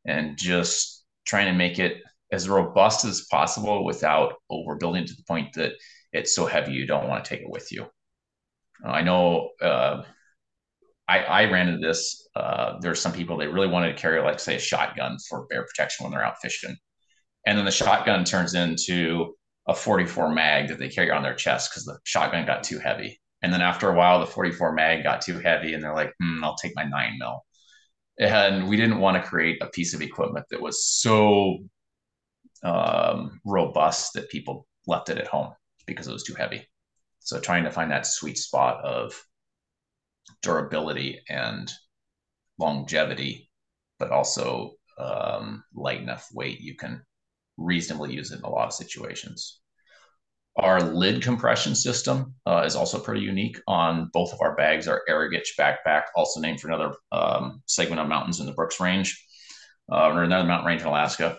and 0.04 0.36
just 0.38 1.04
trying 1.24 1.46
to 1.46 1.52
make 1.52 1.78
it 1.78 2.02
as 2.32 2.48
robust 2.48 3.04
as 3.04 3.26
possible 3.30 3.84
without 3.84 4.34
overbuilding 4.50 5.06
to 5.06 5.14
the 5.14 5.24
point 5.26 5.52
that 5.54 5.72
it's 6.12 6.34
so 6.34 6.46
heavy 6.46 6.72
you 6.72 6.86
don't 6.86 7.08
want 7.08 7.24
to 7.24 7.28
take 7.28 7.40
it 7.40 7.50
with 7.50 7.70
you. 7.72 7.86
I 8.84 9.02
know 9.02 9.50
uh, 9.60 10.02
I, 11.08 11.18
I, 11.20 11.50
ran 11.50 11.68
into 11.68 11.86
this. 11.86 12.28
Uh, 12.34 12.78
there 12.80 12.90
are 12.90 12.96
some 12.96 13.12
people 13.12 13.36
they 13.36 13.46
really 13.46 13.68
wanted 13.68 13.96
to 13.96 14.00
carry, 14.00 14.20
like 14.20 14.40
say, 14.40 14.56
a 14.56 14.60
shotgun 14.60 15.16
for 15.28 15.46
bear 15.46 15.64
protection 15.64 16.04
when 16.04 16.12
they're 16.12 16.24
out 16.24 16.40
fishing 16.42 16.76
and 17.46 17.56
then 17.56 17.64
the 17.64 17.70
shotgun 17.70 18.24
turns 18.24 18.54
into 18.54 19.34
a 19.68 19.74
44 19.74 20.32
mag 20.32 20.68
that 20.68 20.78
they 20.78 20.88
carry 20.88 21.10
on 21.10 21.22
their 21.22 21.34
chest 21.34 21.70
because 21.70 21.84
the 21.84 21.98
shotgun 22.04 22.44
got 22.44 22.64
too 22.64 22.78
heavy. 22.78 23.20
And 23.42 23.52
then 23.52 23.62
after 23.62 23.88
a 23.88 23.94
while, 23.94 24.18
the 24.18 24.26
44 24.26 24.72
mag 24.72 25.04
got 25.04 25.20
too 25.20 25.38
heavy, 25.38 25.74
and 25.74 25.82
they're 25.82 25.94
like, 25.94 26.12
hmm, 26.20 26.42
"I'll 26.42 26.56
take 26.56 26.72
my 26.74 26.84
nine 26.84 27.16
mil." 27.18 27.44
And 28.18 28.68
we 28.68 28.76
didn't 28.76 28.98
want 28.98 29.22
to 29.22 29.28
create 29.28 29.62
a 29.62 29.68
piece 29.68 29.94
of 29.94 30.02
equipment 30.02 30.46
that 30.50 30.60
was 30.60 30.84
so 30.84 31.58
um, 32.64 33.40
robust 33.44 34.14
that 34.14 34.30
people 34.30 34.66
left 34.86 35.10
it 35.10 35.18
at 35.18 35.26
home 35.28 35.52
because 35.86 36.08
it 36.08 36.12
was 36.12 36.24
too 36.24 36.34
heavy. 36.34 36.66
So 37.26 37.40
trying 37.40 37.64
to 37.64 37.72
find 37.72 37.90
that 37.90 38.06
sweet 38.06 38.38
spot 38.38 38.84
of 38.84 39.12
durability 40.42 41.22
and 41.28 41.68
longevity, 42.56 43.50
but 43.98 44.12
also 44.12 44.74
um, 44.96 45.64
light 45.74 46.00
enough 46.00 46.28
weight 46.32 46.60
you 46.60 46.76
can 46.76 47.02
reasonably 47.56 48.14
use 48.14 48.30
it 48.30 48.38
in 48.38 48.44
a 48.44 48.48
lot 48.48 48.68
of 48.68 48.72
situations. 48.72 49.58
Our 50.56 50.80
lid 50.80 51.20
compression 51.20 51.74
system 51.74 52.36
uh, 52.46 52.62
is 52.64 52.76
also 52.76 53.00
pretty 53.00 53.22
unique 53.22 53.58
on 53.66 54.08
both 54.12 54.32
of 54.32 54.40
our 54.40 54.54
bags. 54.54 54.86
Our 54.86 55.02
Arrigetch 55.10 55.48
backpack, 55.58 56.04
also 56.14 56.38
named 56.40 56.60
for 56.60 56.68
another 56.68 56.94
um, 57.10 57.60
segment 57.66 58.00
of 58.00 58.06
mountains 58.06 58.38
in 58.38 58.46
the 58.46 58.52
Brooks 58.52 58.78
Range, 58.78 59.26
uh, 59.90 60.12
or 60.12 60.22
another 60.22 60.46
mountain 60.46 60.68
range 60.68 60.82
in 60.82 60.86
Alaska. 60.86 61.38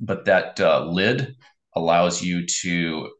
But 0.00 0.24
that 0.24 0.58
uh, 0.58 0.84
lid 0.84 1.36
allows 1.76 2.20
you 2.20 2.44
to 2.62 3.10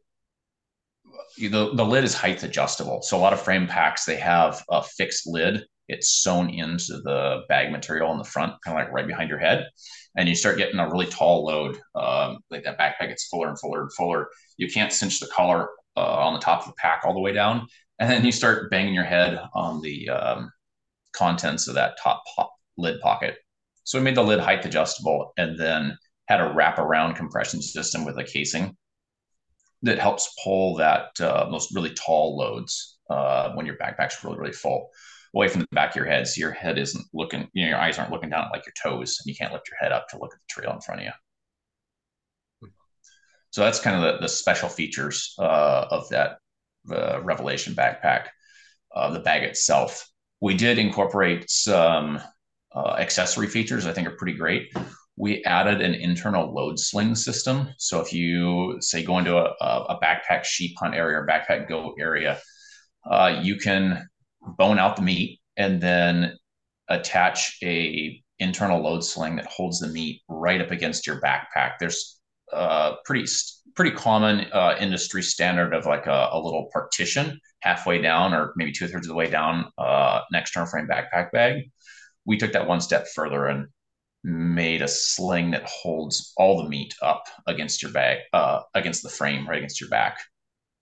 the, 1.37 1.71
the 1.73 1.85
lid 1.85 2.03
is 2.03 2.13
height 2.13 2.43
adjustable. 2.43 3.01
So 3.01 3.17
a 3.17 3.19
lot 3.19 3.33
of 3.33 3.41
frame 3.41 3.67
packs 3.67 4.05
they 4.05 4.17
have 4.17 4.63
a 4.69 4.83
fixed 4.83 5.27
lid. 5.27 5.63
It's 5.87 6.21
sewn 6.21 6.49
into 6.49 6.99
the 7.03 7.43
bag 7.47 7.71
material 7.71 8.11
in 8.11 8.17
the 8.17 8.23
front, 8.25 8.53
kind 8.63 8.77
of 8.77 8.83
like 8.83 8.93
right 8.93 9.07
behind 9.07 9.29
your 9.29 9.39
head, 9.39 9.69
and 10.17 10.27
you 10.27 10.35
start 10.35 10.57
getting 10.57 10.79
a 10.79 10.89
really 10.89 11.05
tall 11.05 11.45
load. 11.45 11.79
Um, 11.95 12.39
like 12.49 12.63
that 12.63 12.77
backpack 12.77 13.07
gets 13.07 13.27
fuller 13.27 13.47
and 13.47 13.59
fuller 13.59 13.83
and 13.83 13.93
fuller. 13.93 14.27
You 14.57 14.69
can't 14.69 14.91
cinch 14.91 15.19
the 15.19 15.27
collar 15.27 15.69
uh, 15.95 16.01
on 16.01 16.33
the 16.33 16.39
top 16.39 16.61
of 16.61 16.67
the 16.67 16.73
pack 16.77 17.03
all 17.05 17.13
the 17.13 17.21
way 17.21 17.31
down, 17.31 17.67
and 17.99 18.09
then 18.09 18.25
you 18.25 18.33
start 18.33 18.69
banging 18.69 18.93
your 18.93 19.05
head 19.05 19.39
on 19.53 19.81
the 19.81 20.09
um, 20.09 20.51
contents 21.13 21.69
of 21.69 21.75
that 21.75 21.97
top 22.03 22.21
po- 22.35 22.49
lid 22.77 22.99
pocket. 22.99 23.37
So 23.85 23.97
we 23.97 24.03
made 24.03 24.17
the 24.17 24.23
lid 24.23 24.41
height 24.41 24.65
adjustable, 24.65 25.31
and 25.37 25.57
then 25.57 25.97
had 26.27 26.41
a 26.41 26.53
wraparound 26.53 27.15
compression 27.15 27.61
system 27.61 28.03
with 28.03 28.17
a 28.17 28.25
casing 28.25 28.75
that 29.83 29.99
helps 29.99 30.35
pull 30.43 30.75
that 30.75 31.19
uh, 31.19 31.49
really 31.73 31.93
tall 31.93 32.37
loads 32.37 32.97
uh, 33.09 33.51
when 33.53 33.65
your 33.65 33.75
backpack's 33.77 34.23
really 34.23 34.37
really 34.37 34.53
full 34.53 34.89
away 35.35 35.47
from 35.47 35.61
the 35.61 35.67
back 35.71 35.91
of 35.91 35.95
your 35.95 36.05
head, 36.05 36.27
so 36.27 36.39
your 36.39 36.51
head 36.51 36.77
isn't 36.77 37.05
looking, 37.13 37.47
you 37.53 37.63
know, 37.63 37.69
your 37.69 37.79
eyes 37.79 37.99
aren't 37.99 38.11
looking 38.11 38.29
down 38.29 38.45
at 38.45 38.51
like 38.51 38.65
your 38.65 38.73
toes, 38.81 39.19
and 39.19 39.29
you 39.29 39.35
can't 39.35 39.53
lift 39.53 39.69
your 39.69 39.77
head 39.79 39.91
up 39.91 40.07
to 40.09 40.17
look 40.17 40.33
at 40.33 40.39
the 40.39 40.45
trail 40.61 40.73
in 40.73 40.81
front 40.81 41.01
of 41.01 41.05
you. 41.05 41.11
So 43.51 43.61
that's 43.61 43.79
kind 43.79 43.95
of 43.95 44.01
the, 44.01 44.19
the 44.21 44.29
special 44.29 44.69
features 44.69 45.35
uh, 45.39 45.87
of 45.91 46.09
that 46.09 46.39
uh, 46.91 47.21
Revelation 47.21 47.73
backpack. 47.73 48.27
Uh, 48.95 49.11
the 49.11 49.19
bag 49.19 49.43
itself, 49.43 50.07
we 50.41 50.55
did 50.55 50.77
incorporate 50.77 51.49
some 51.49 52.19
uh, 52.75 52.95
accessory 52.97 53.47
features. 53.47 53.85
I 53.85 53.93
think 53.93 54.07
are 54.07 54.15
pretty 54.15 54.37
great 54.37 54.71
we 55.17 55.43
added 55.45 55.81
an 55.81 55.95
internal 55.95 56.53
load 56.53 56.79
sling 56.79 57.15
system. 57.15 57.69
So 57.79 57.99
if 57.99 58.13
you 58.13 58.77
say 58.81 59.03
go 59.03 59.17
into 59.17 59.35
a, 59.35 59.51
a 59.59 59.99
backpack 60.01 60.45
sheep 60.45 60.75
hunt 60.79 60.93
area 60.93 61.17
or 61.17 61.27
backpack 61.27 61.67
goat 61.67 61.95
area, 61.99 62.39
uh, 63.09 63.39
you 63.41 63.57
can 63.57 64.07
bone 64.41 64.77
out 64.77 64.95
the 64.95 65.01
meat 65.01 65.39
and 65.57 65.81
then 65.81 66.37
attach 66.87 67.57
a 67.63 68.21
internal 68.39 68.79
load 68.79 69.03
sling 69.03 69.37
that 69.37 69.47
holds 69.47 69.79
the 69.79 69.87
meat 69.87 70.21
right 70.29 70.61
up 70.61 70.69
against 70.69 71.07
your 71.07 71.19
backpack. 71.19 71.73
There's 71.79 72.19
a 72.53 72.55
uh, 72.55 72.95
pretty 73.03 73.25
pretty 73.75 73.91
common 73.91 74.45
uh, 74.53 74.75
industry 74.79 75.23
standard 75.23 75.73
of 75.73 75.85
like 75.85 76.05
a, 76.05 76.29
a, 76.31 76.39
little 76.39 76.69
partition 76.71 77.39
halfway 77.59 78.01
down 78.01 78.33
or 78.33 78.53
maybe 78.55 78.71
two 78.71 78.87
thirds 78.87 79.05
of 79.05 79.09
the 79.09 79.15
way 79.15 79.29
down 79.29 79.65
uh, 79.77 80.21
an 80.31 80.39
external 80.39 80.67
frame 80.67 80.87
backpack 80.87 81.31
bag. 81.31 81.69
We 82.25 82.37
took 82.37 82.53
that 82.53 82.67
one 82.67 82.81
step 82.81 83.07
further 83.13 83.47
and 83.47 83.67
made 84.27 84.81
a 84.81 84.87
sling 84.87 85.51
that 85.51 85.63
holds 85.63 86.33
all 86.35 86.61
the 86.61 86.69
meat 86.69 86.93
up 87.01 87.23
against 87.47 87.81
your 87.81 87.91
back, 87.91 88.19
uh, 88.33 88.59
against 88.75 89.01
the 89.01 89.09
frame, 89.09 89.47
right 89.47 89.57
against 89.57 89.79
your 89.79 89.89
back. 89.89 90.19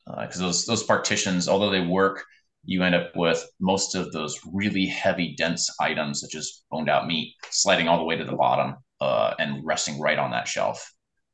Because 0.06 0.41
uh, 0.41 0.46
those 0.46 0.66
those 0.66 0.84
partitions, 0.84 1.48
although 1.48 1.70
they 1.70 1.86
work, 1.86 2.24
you 2.64 2.84
end 2.84 2.96
up 2.96 3.16
with 3.16 3.48
most 3.60 3.96
of 3.96 4.12
those 4.12 4.39
really 4.52 4.88
heavy, 4.88 5.36
dense 5.36 5.70
items, 5.80 6.22
such 6.22 6.36
as 6.36 6.64
boned 6.72 6.89
out 6.89 7.08
meat, 7.08 7.36
sliding 7.52 7.88
all 7.88 8.00
the 8.00 8.04
way 8.04 8.16
to 8.16 8.26
the 8.26 8.36
bottom 8.36 8.76
uh, 9.00 9.36
and 9.38 9.64
resting 9.64 10.00
right 10.00 10.18
on 10.20 10.32
that 10.32 10.48
shelf. 10.48 10.91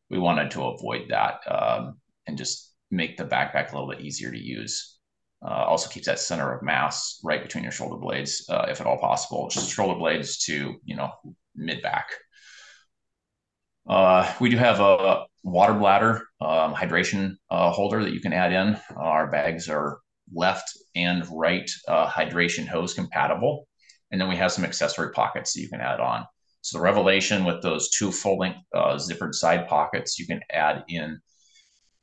We 0.09 0.19
wanted 0.19 0.51
to 0.51 0.63
avoid 0.63 1.09
that 1.09 1.39
um, 1.47 1.99
and 2.27 2.37
just 2.37 2.73
make 2.91 3.15
the 3.15 3.23
backpack 3.23 3.71
a 3.71 3.75
little 3.75 3.89
bit 3.89 4.01
easier 4.01 4.31
to 4.31 4.37
use. 4.37 4.97
Uh, 5.43 5.65
also 5.65 5.89
keeps 5.89 6.05
that 6.05 6.19
center 6.19 6.53
of 6.53 6.61
mass 6.61 7.19
right 7.23 7.41
between 7.41 7.63
your 7.63 7.71
shoulder 7.71 7.97
blades, 7.97 8.45
uh, 8.49 8.65
if 8.69 8.81
at 8.81 8.87
all 8.87 8.99
possible. 8.99 9.47
Just 9.49 9.71
shoulder 9.71 9.97
blades 9.97 10.37
to 10.45 10.75
you 10.83 10.95
know 10.95 11.11
mid 11.55 11.81
back. 11.81 12.09
Uh, 13.87 14.31
we 14.39 14.49
do 14.49 14.57
have 14.57 14.79
a 14.79 15.25
water 15.43 15.73
bladder 15.73 16.23
um, 16.39 16.73
hydration 16.73 17.35
uh, 17.49 17.71
holder 17.71 18.03
that 18.03 18.13
you 18.13 18.21
can 18.21 18.33
add 18.33 18.53
in. 18.53 18.79
Our 18.95 19.31
bags 19.31 19.69
are 19.69 19.99
left 20.33 20.69
and 20.95 21.25
right 21.31 21.69
uh, 21.87 22.07
hydration 22.07 22.67
hose 22.67 22.93
compatible. 22.93 23.67
And 24.11 24.19
then 24.19 24.29
we 24.29 24.35
have 24.35 24.51
some 24.51 24.65
accessory 24.65 25.11
pockets 25.11 25.53
that 25.53 25.61
you 25.61 25.69
can 25.69 25.81
add 25.81 25.99
on. 25.99 26.25
So 26.61 26.77
the 26.77 26.83
Revelation 26.83 27.43
with 27.43 27.61
those 27.63 27.89
two 27.89 28.11
full 28.11 28.37
length 28.37 28.59
uh, 28.73 28.95
zippered 28.95 29.33
side 29.33 29.67
pockets, 29.67 30.19
you 30.19 30.27
can 30.27 30.41
add 30.51 30.83
in 30.87 31.19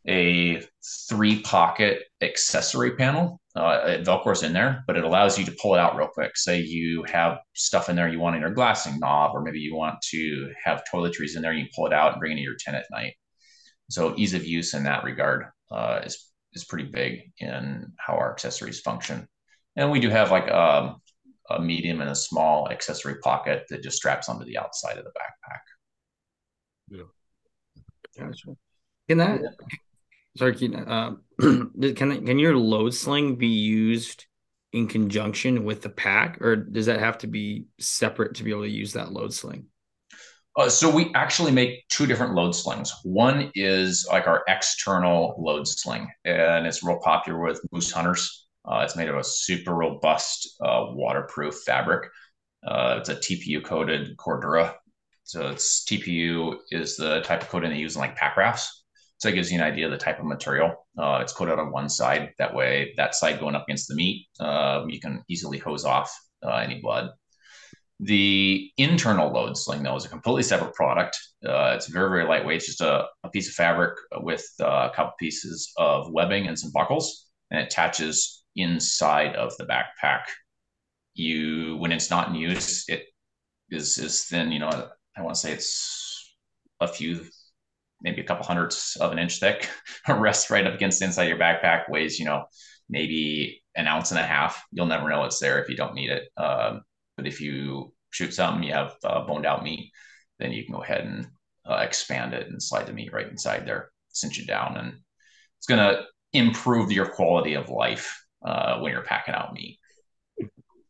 a 0.08 0.62
three 1.08 1.40
pocket 1.42 2.02
accessory 2.22 2.96
panel. 2.96 3.40
Uh, 3.58 3.82
it 3.86 4.04
Velcro's 4.04 4.44
in 4.44 4.52
there, 4.52 4.84
but 4.86 4.96
it 4.96 5.02
allows 5.02 5.36
you 5.36 5.44
to 5.44 5.56
pull 5.60 5.74
it 5.74 5.80
out 5.80 5.96
real 5.96 6.06
quick. 6.06 6.36
Say 6.36 6.60
you 6.60 7.02
have 7.04 7.38
stuff 7.54 7.88
in 7.88 7.96
there 7.96 8.08
you 8.08 8.20
want 8.20 8.36
in 8.36 8.42
your 8.42 8.52
glassing 8.52 9.00
knob, 9.00 9.32
or 9.34 9.42
maybe 9.42 9.58
you 9.58 9.74
want 9.74 9.96
to 10.10 10.52
have 10.64 10.84
toiletries 10.92 11.34
in 11.34 11.42
there, 11.42 11.52
you 11.52 11.66
pull 11.74 11.86
it 11.86 11.92
out 11.92 12.12
and 12.12 12.20
bring 12.20 12.32
it 12.32 12.36
to 12.36 12.42
your 12.42 12.56
tent 12.58 12.76
at 12.76 12.86
night. 12.92 13.14
So 13.90 14.14
ease 14.16 14.34
of 14.34 14.46
use 14.46 14.74
in 14.74 14.84
that 14.84 15.02
regard 15.02 15.46
uh, 15.72 16.00
is 16.04 16.30
is 16.52 16.64
pretty 16.64 16.88
big 16.88 17.32
in 17.38 17.92
how 17.98 18.14
our 18.14 18.30
accessories 18.32 18.80
function. 18.80 19.26
And 19.76 19.90
we 19.90 20.00
do 20.00 20.08
have 20.08 20.30
like 20.30 20.46
a, 20.46 20.58
um, 20.58 21.02
a 21.50 21.60
medium 21.60 22.00
and 22.00 22.10
a 22.10 22.14
small 22.14 22.70
accessory 22.70 23.18
pocket 23.18 23.64
that 23.70 23.82
just 23.82 23.96
straps 23.96 24.28
onto 24.28 24.44
the 24.44 24.58
outside 24.58 24.98
of 24.98 25.04
the 25.04 25.10
backpack. 25.10 25.60
Yeah. 26.88 27.02
Gotcha. 28.18 28.56
Can 29.08 29.18
that 29.18 29.40
sorry, 30.36 30.54
uh, 30.86 31.12
can 31.40 32.26
can 32.26 32.38
your 32.38 32.56
load 32.56 32.94
sling 32.94 33.36
be 33.36 33.46
used 33.46 34.26
in 34.72 34.86
conjunction 34.86 35.64
with 35.64 35.82
the 35.82 35.88
pack, 35.88 36.40
or 36.40 36.56
does 36.56 36.86
that 36.86 37.00
have 37.00 37.18
to 37.18 37.26
be 37.26 37.66
separate 37.78 38.34
to 38.34 38.44
be 38.44 38.50
able 38.50 38.62
to 38.62 38.68
use 38.68 38.92
that 38.92 39.12
load 39.12 39.32
sling? 39.32 39.66
Uh, 40.56 40.68
so 40.68 40.90
we 40.90 41.12
actually 41.14 41.52
make 41.52 41.86
two 41.88 42.06
different 42.06 42.34
load 42.34 42.52
slings. 42.52 42.92
One 43.04 43.52
is 43.54 44.06
like 44.10 44.26
our 44.26 44.42
external 44.48 45.36
load 45.38 45.68
sling, 45.68 46.08
and 46.24 46.66
it's 46.66 46.82
real 46.82 46.98
popular 46.98 47.40
with 47.40 47.60
moose 47.70 47.92
hunters. 47.92 48.46
Uh, 48.64 48.80
it's 48.84 48.96
made 48.96 49.08
of 49.08 49.16
a 49.16 49.24
super 49.24 49.72
robust, 49.72 50.56
uh, 50.60 50.86
waterproof 50.90 51.54
fabric. 51.64 52.10
Uh, 52.66 52.96
it's 52.98 53.08
a 53.08 53.14
TPU 53.14 53.64
coated 53.64 54.16
Cordura. 54.16 54.74
So 55.22 55.48
it's 55.48 55.84
TPU 55.84 56.56
is 56.70 56.96
the 56.96 57.20
type 57.20 57.42
of 57.42 57.48
coating 57.48 57.70
they 57.70 57.76
use 57.76 57.94
in 57.94 58.00
like 58.00 58.16
pack 58.16 58.36
rafts. 58.36 58.77
So 59.18 59.28
it 59.28 59.34
gives 59.34 59.50
you 59.50 59.58
an 59.58 59.64
idea 59.64 59.86
of 59.86 59.90
the 59.90 59.98
type 59.98 60.20
of 60.20 60.26
material. 60.26 60.86
Uh, 60.96 61.18
it's 61.22 61.32
coated 61.32 61.58
on 61.58 61.72
one 61.72 61.88
side. 61.88 62.30
That 62.38 62.54
way, 62.54 62.94
that 62.96 63.14
side 63.14 63.40
going 63.40 63.56
up 63.56 63.64
against 63.64 63.88
the 63.88 63.96
meat, 63.96 64.28
uh, 64.38 64.84
you 64.88 65.00
can 65.00 65.24
easily 65.28 65.58
hose 65.58 65.84
off 65.84 66.16
uh, 66.44 66.56
any 66.56 66.80
blood. 66.80 67.10
The 68.00 68.70
internal 68.76 69.32
load 69.32 69.56
sling, 69.56 69.82
though, 69.82 69.96
is 69.96 70.04
a 70.04 70.08
completely 70.08 70.44
separate 70.44 70.74
product. 70.74 71.18
Uh, 71.44 71.72
it's 71.74 71.88
very, 71.88 72.10
very 72.10 72.28
lightweight. 72.28 72.58
It's 72.58 72.66
just 72.66 72.80
a, 72.80 73.06
a 73.24 73.30
piece 73.30 73.48
of 73.48 73.54
fabric 73.54 73.98
with 74.18 74.46
uh, 74.60 74.88
a 74.90 74.94
couple 74.94 75.14
pieces 75.18 75.72
of 75.76 76.12
webbing 76.12 76.46
and 76.46 76.56
some 76.56 76.70
buckles, 76.70 77.26
and 77.50 77.60
it 77.60 77.64
attaches 77.64 78.44
inside 78.54 79.34
of 79.34 79.56
the 79.56 79.66
backpack. 79.66 80.22
You, 81.14 81.76
when 81.78 81.90
it's 81.90 82.10
not 82.10 82.28
in 82.28 82.36
use, 82.36 82.88
it 82.88 83.06
is 83.70 83.98
is 83.98 84.24
thin. 84.26 84.52
You 84.52 84.60
know, 84.60 84.88
I 85.16 85.22
want 85.22 85.34
to 85.34 85.40
say 85.40 85.52
it's 85.52 86.36
a 86.78 86.86
few 86.86 87.24
maybe 88.02 88.20
a 88.20 88.24
couple 88.24 88.46
hundredths 88.46 88.96
of 88.96 89.12
an 89.12 89.18
inch 89.18 89.40
thick, 89.40 89.68
rests 90.08 90.50
right 90.50 90.66
up 90.66 90.74
against 90.74 91.00
the 91.00 91.06
inside 91.06 91.24
of 91.24 91.28
your 91.30 91.38
backpack, 91.38 91.88
weighs, 91.88 92.18
you 92.18 92.24
know, 92.24 92.44
maybe 92.88 93.62
an 93.74 93.86
ounce 93.86 94.10
and 94.10 94.20
a 94.20 94.26
half. 94.26 94.62
You'll 94.72 94.86
never 94.86 95.08
know 95.08 95.24
it's 95.24 95.40
there 95.40 95.62
if 95.62 95.68
you 95.68 95.76
don't 95.76 95.94
need 95.94 96.10
it. 96.10 96.28
Um, 96.36 96.82
but 97.16 97.26
if 97.26 97.40
you 97.40 97.92
shoot 98.10 98.32
something, 98.32 98.62
you 98.62 98.72
have 98.72 98.94
uh, 99.04 99.26
boned 99.26 99.46
out 99.46 99.64
meat, 99.64 99.92
then 100.38 100.52
you 100.52 100.64
can 100.64 100.74
go 100.74 100.82
ahead 100.82 101.04
and 101.04 101.26
uh, 101.68 101.82
expand 101.82 102.34
it 102.34 102.48
and 102.48 102.62
slide 102.62 102.86
the 102.86 102.92
meat 102.92 103.12
right 103.12 103.28
inside 103.28 103.66
there, 103.66 103.90
cinch 104.10 104.38
it 104.38 104.46
down, 104.46 104.76
and 104.76 104.94
it's 105.58 105.66
going 105.66 105.80
to 105.80 106.04
improve 106.32 106.92
your 106.92 107.06
quality 107.06 107.54
of 107.54 107.68
life 107.68 108.24
uh, 108.44 108.78
when 108.78 108.92
you're 108.92 109.02
packing 109.02 109.34
out 109.34 109.52
meat. 109.52 109.78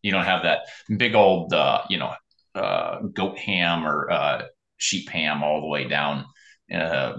You 0.02 0.12
don't 0.12 0.24
have 0.24 0.42
that 0.42 0.60
big 0.96 1.14
old, 1.14 1.52
uh, 1.52 1.82
you 1.88 1.98
know, 1.98 2.14
uh, 2.54 3.00
goat 3.14 3.38
ham 3.38 3.86
or 3.86 4.10
uh, 4.10 4.42
sheep 4.76 5.08
ham 5.08 5.42
all 5.42 5.60
the 5.60 5.66
way 5.66 5.88
down 5.88 6.26
uh, 6.72 7.18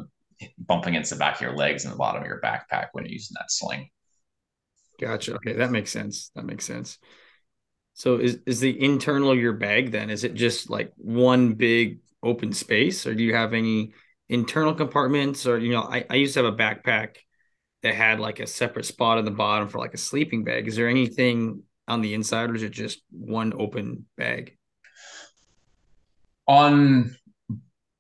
bump 0.58 0.86
against 0.86 1.10
the 1.10 1.16
back 1.16 1.36
of 1.36 1.42
your 1.42 1.56
legs 1.56 1.84
and 1.84 1.94
the 1.94 1.98
bottom 1.98 2.22
of 2.22 2.28
your 2.28 2.42
backpack 2.42 2.88
when 2.94 3.06
you're 3.06 3.14
using 3.14 3.36
that 3.36 3.52
sling. 3.52 3.90
Gotcha. 5.00 5.36
Okay, 5.36 5.54
that 5.54 5.72
makes 5.72 5.92
sense. 5.92 6.32
That 6.36 6.46
makes 6.46 6.66
sense. 6.66 6.98
So 7.94 8.18
is 8.18 8.40
is 8.46 8.60
the 8.60 8.82
internal 8.82 9.32
of 9.32 9.40
your 9.40 9.54
bag 9.54 9.92
then? 9.92 10.10
Is 10.10 10.24
it 10.24 10.34
just 10.34 10.70
like 10.70 10.92
one 10.96 11.54
big 11.54 12.00
open 12.24 12.54
space, 12.54 13.06
or 13.06 13.14
do 13.14 13.24
you 13.24 13.36
have 13.36 13.54
any 13.54 13.94
internal 14.28 14.74
compartments? 14.74 15.46
Or 15.46 15.58
you 15.58 15.72
know, 15.72 15.82
I, 15.82 16.06
I 16.10 16.16
used 16.16 16.34
to 16.36 16.44
have 16.44 16.54
a 16.54 16.58
backpack 16.58 17.18
that 17.84 17.96
had 17.96 18.20
like 18.20 18.40
a 18.40 18.48
separate 18.48 18.86
spot 18.86 19.18
at 19.18 19.26
the 19.26 19.32
bottom 19.32 19.68
for 19.70 19.80
like 19.80 19.94
a 19.94 19.98
sleeping 19.98 20.44
bag. 20.44 20.68
Is 20.68 20.76
there 20.76 20.90
anything 20.90 21.64
on 21.88 22.02
the 22.02 22.14
inside, 22.14 22.50
or 22.50 22.56
is 22.56 22.64
it 22.64 22.72
just 22.72 23.02
one 23.10 23.54
open 23.58 24.06
bag? 24.18 24.58
On 26.48 27.16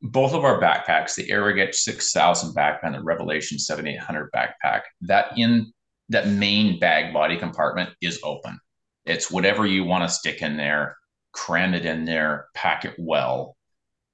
both 0.01 0.33
of 0.33 0.45
our 0.45 0.61
backpacks, 0.61 1.15
the 1.15 1.29
Arrigetch 1.29 1.75
6000 1.75 2.55
backpack 2.55 2.79
and 2.83 2.95
the 2.95 3.03
Revelation 3.03 3.59
7800 3.59 4.31
backpack, 4.31 4.81
that 5.01 5.37
in 5.37 5.73
that 6.09 6.27
main 6.27 6.79
bag 6.79 7.13
body 7.13 7.37
compartment 7.37 7.89
is 8.01 8.19
open. 8.23 8.59
It's 9.05 9.29
whatever 9.29 9.65
you 9.65 9.83
want 9.83 10.03
to 10.03 10.13
stick 10.13 10.41
in 10.41 10.57
there, 10.57 10.97
cram 11.33 11.73
it 11.73 11.85
in 11.85 12.05
there, 12.05 12.47
pack 12.53 12.85
it 12.85 12.95
well. 12.97 13.55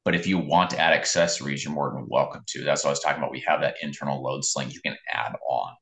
But 0.03 0.15
if 0.15 0.27
you 0.27 0.37
want 0.37 0.71
to 0.71 0.79
add 0.79 0.93
accessories, 0.93 1.63
you're 1.63 1.73
more 1.73 1.91
than 1.91 2.07
welcome 2.07 2.43
to. 2.47 2.63
That's 2.63 2.83
what 2.83 2.89
I 2.89 2.93
was 2.93 2.99
talking 2.99 3.19
about. 3.19 3.31
We 3.31 3.43
have 3.47 3.61
that 3.61 3.75
internal 3.81 4.21
load 4.21 4.43
sling 4.43 4.69
you 4.69 4.81
can 4.81 4.95
add 5.11 5.35
on. 5.49 5.73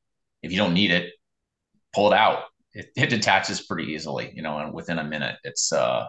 If 0.41 0.51
you 0.51 0.57
don't 0.57 0.73
need 0.73 0.91
it, 0.91 1.13
pull 1.93 2.11
it 2.11 2.15
out. 2.15 2.43
It, 2.73 2.87
it 2.95 3.09
detaches 3.09 3.61
pretty 3.61 3.91
easily, 3.91 4.31
you 4.33 4.41
know, 4.41 4.57
and 4.59 4.73
within 4.73 4.99
a 4.99 5.03
minute, 5.03 5.37
it's 5.43 5.71
uh, 5.71 6.07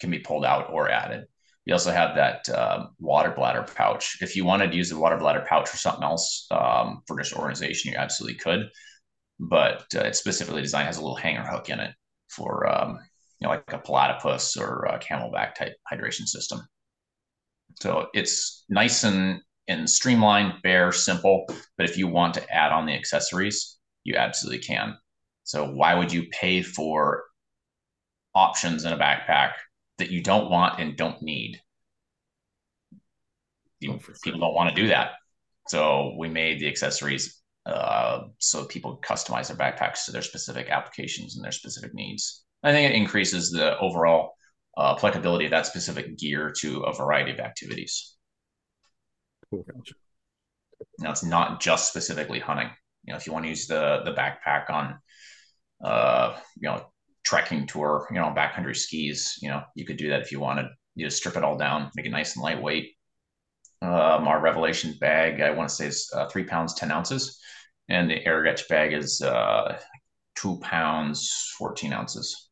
can 0.00 0.10
be 0.10 0.18
pulled 0.18 0.44
out 0.44 0.70
or 0.70 0.88
added. 0.88 1.26
We 1.66 1.72
also 1.72 1.92
have 1.92 2.14
that 2.16 2.48
uh, 2.48 2.88
water 2.98 3.30
bladder 3.30 3.62
pouch. 3.74 4.18
If 4.20 4.36
you 4.36 4.44
wanted 4.44 4.70
to 4.70 4.76
use 4.76 4.90
the 4.90 4.98
water 4.98 5.16
bladder 5.16 5.44
pouch 5.48 5.68
for 5.68 5.78
something 5.78 6.04
else 6.04 6.46
um, 6.50 7.02
for 7.06 7.16
this 7.16 7.32
organization, 7.32 7.92
you 7.92 7.98
absolutely 7.98 8.38
could. 8.38 8.68
But 9.40 9.86
uh, 9.94 10.00
it's 10.00 10.18
specifically 10.18 10.62
designed 10.62 10.86
has 10.86 10.98
a 10.98 11.00
little 11.00 11.16
hanger 11.16 11.42
hook 11.42 11.70
in 11.70 11.80
it 11.80 11.94
for 12.28 12.68
um, 12.68 12.98
you 13.40 13.46
know 13.46 13.50
like 13.50 13.72
a 13.72 13.78
platypus 13.78 14.56
or 14.56 14.84
a 14.84 14.98
CamelBak 14.98 15.54
type 15.54 15.74
hydration 15.90 16.26
system. 16.26 16.60
So 17.80 18.08
it's 18.12 18.64
nice 18.68 19.04
and 19.04 19.40
and 19.66 19.88
streamlined, 19.88 20.54
bare, 20.62 20.92
simple. 20.92 21.46
But 21.78 21.88
if 21.88 21.96
you 21.96 22.06
want 22.06 22.34
to 22.34 22.50
add 22.50 22.72
on 22.72 22.84
the 22.84 22.94
accessories, 22.94 23.78
you 24.04 24.16
absolutely 24.16 24.62
can. 24.62 24.96
So 25.44 25.70
why 25.70 25.94
would 25.94 26.12
you 26.12 26.26
pay 26.30 26.62
for 26.62 27.24
options 28.34 28.84
in 28.84 28.92
a 28.92 28.98
backpack 28.98 29.52
that 29.98 30.10
you 30.10 30.22
don't 30.22 30.50
want 30.50 30.80
and 30.80 30.96
don't 30.96 31.22
need? 31.22 31.60
You, 33.80 33.92
oh, 33.92 34.12
people 34.22 34.40
don't 34.40 34.54
want 34.54 34.74
to 34.74 34.82
do 34.82 34.88
that. 34.88 35.12
So 35.68 36.14
we 36.18 36.28
made 36.28 36.60
the 36.60 36.68
accessories 36.68 37.42
uh, 37.66 38.24
so 38.38 38.64
people 38.66 39.00
customize 39.02 39.48
their 39.48 39.56
backpacks 39.56 40.04
to 40.04 40.12
their 40.12 40.22
specific 40.22 40.68
applications 40.68 41.36
and 41.36 41.44
their 41.44 41.52
specific 41.52 41.94
needs. 41.94 42.44
I 42.62 42.72
think 42.72 42.90
it 42.90 42.96
increases 42.96 43.50
the 43.50 43.78
overall 43.78 44.34
uh, 44.76 44.94
applicability 44.96 45.46
of 45.46 45.50
that 45.52 45.66
specific 45.66 46.18
gear 46.18 46.52
to 46.60 46.80
a 46.82 46.94
variety 46.94 47.30
of 47.30 47.40
activities. 47.40 48.16
Cool. 49.50 49.62
Gotcha. 49.62 49.94
Now 50.98 51.10
it's 51.10 51.24
not 51.24 51.60
just 51.60 51.88
specifically 51.88 52.38
hunting. 52.38 52.70
You 53.04 53.12
know, 53.12 53.16
if 53.16 53.26
you 53.26 53.32
want 53.32 53.44
to 53.44 53.50
use 53.50 53.66
the 53.66 54.02
the 54.04 54.12
backpack 54.12 54.70
on, 54.70 54.98
uh, 55.82 56.36
you 56.56 56.68
know, 56.68 56.86
trekking 57.24 57.66
tour, 57.66 58.06
you 58.10 58.20
know, 58.20 58.32
backcountry 58.36 58.76
skis, 58.76 59.38
you 59.40 59.48
know, 59.48 59.62
you 59.74 59.84
could 59.84 59.96
do 59.96 60.10
that 60.10 60.20
if 60.20 60.30
you 60.30 60.40
wanted. 60.40 60.66
You 60.94 61.06
just 61.06 61.16
strip 61.16 61.36
it 61.36 61.44
all 61.44 61.56
down, 61.56 61.90
make 61.96 62.06
it 62.06 62.10
nice 62.10 62.36
and 62.36 62.42
lightweight. 62.42 62.92
Um, 63.82 64.28
our 64.28 64.40
Revelation 64.40 64.94
bag, 65.00 65.40
I 65.40 65.50
want 65.50 65.68
to 65.68 65.74
say 65.74 65.86
is 65.86 66.10
uh, 66.14 66.28
three 66.28 66.44
pounds 66.44 66.74
ten 66.74 66.90
ounces, 66.90 67.40
and 67.88 68.10
the 68.10 68.20
Arrigetch 68.24 68.68
bag 68.68 68.92
is 68.92 69.20
uh, 69.20 69.78
two 70.36 70.58
pounds 70.60 71.52
fourteen 71.58 71.92
ounces. 71.92 72.48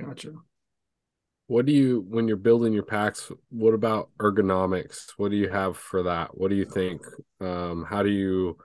Gotcha. 0.00 0.32
What 1.48 1.66
do 1.66 1.72
you 1.72 2.06
when 2.08 2.28
you're 2.28 2.36
building 2.36 2.72
your 2.72 2.84
packs? 2.84 3.30
What 3.50 3.74
about 3.74 4.10
ergonomics? 4.18 5.10
What 5.16 5.30
do 5.32 5.36
you 5.36 5.48
have 5.48 5.76
for 5.76 6.04
that? 6.04 6.38
What 6.38 6.48
do 6.48 6.54
you 6.54 6.64
think? 6.64 7.02
Um, 7.40 7.84
how 7.84 8.02
do 8.02 8.08
you 8.08 8.56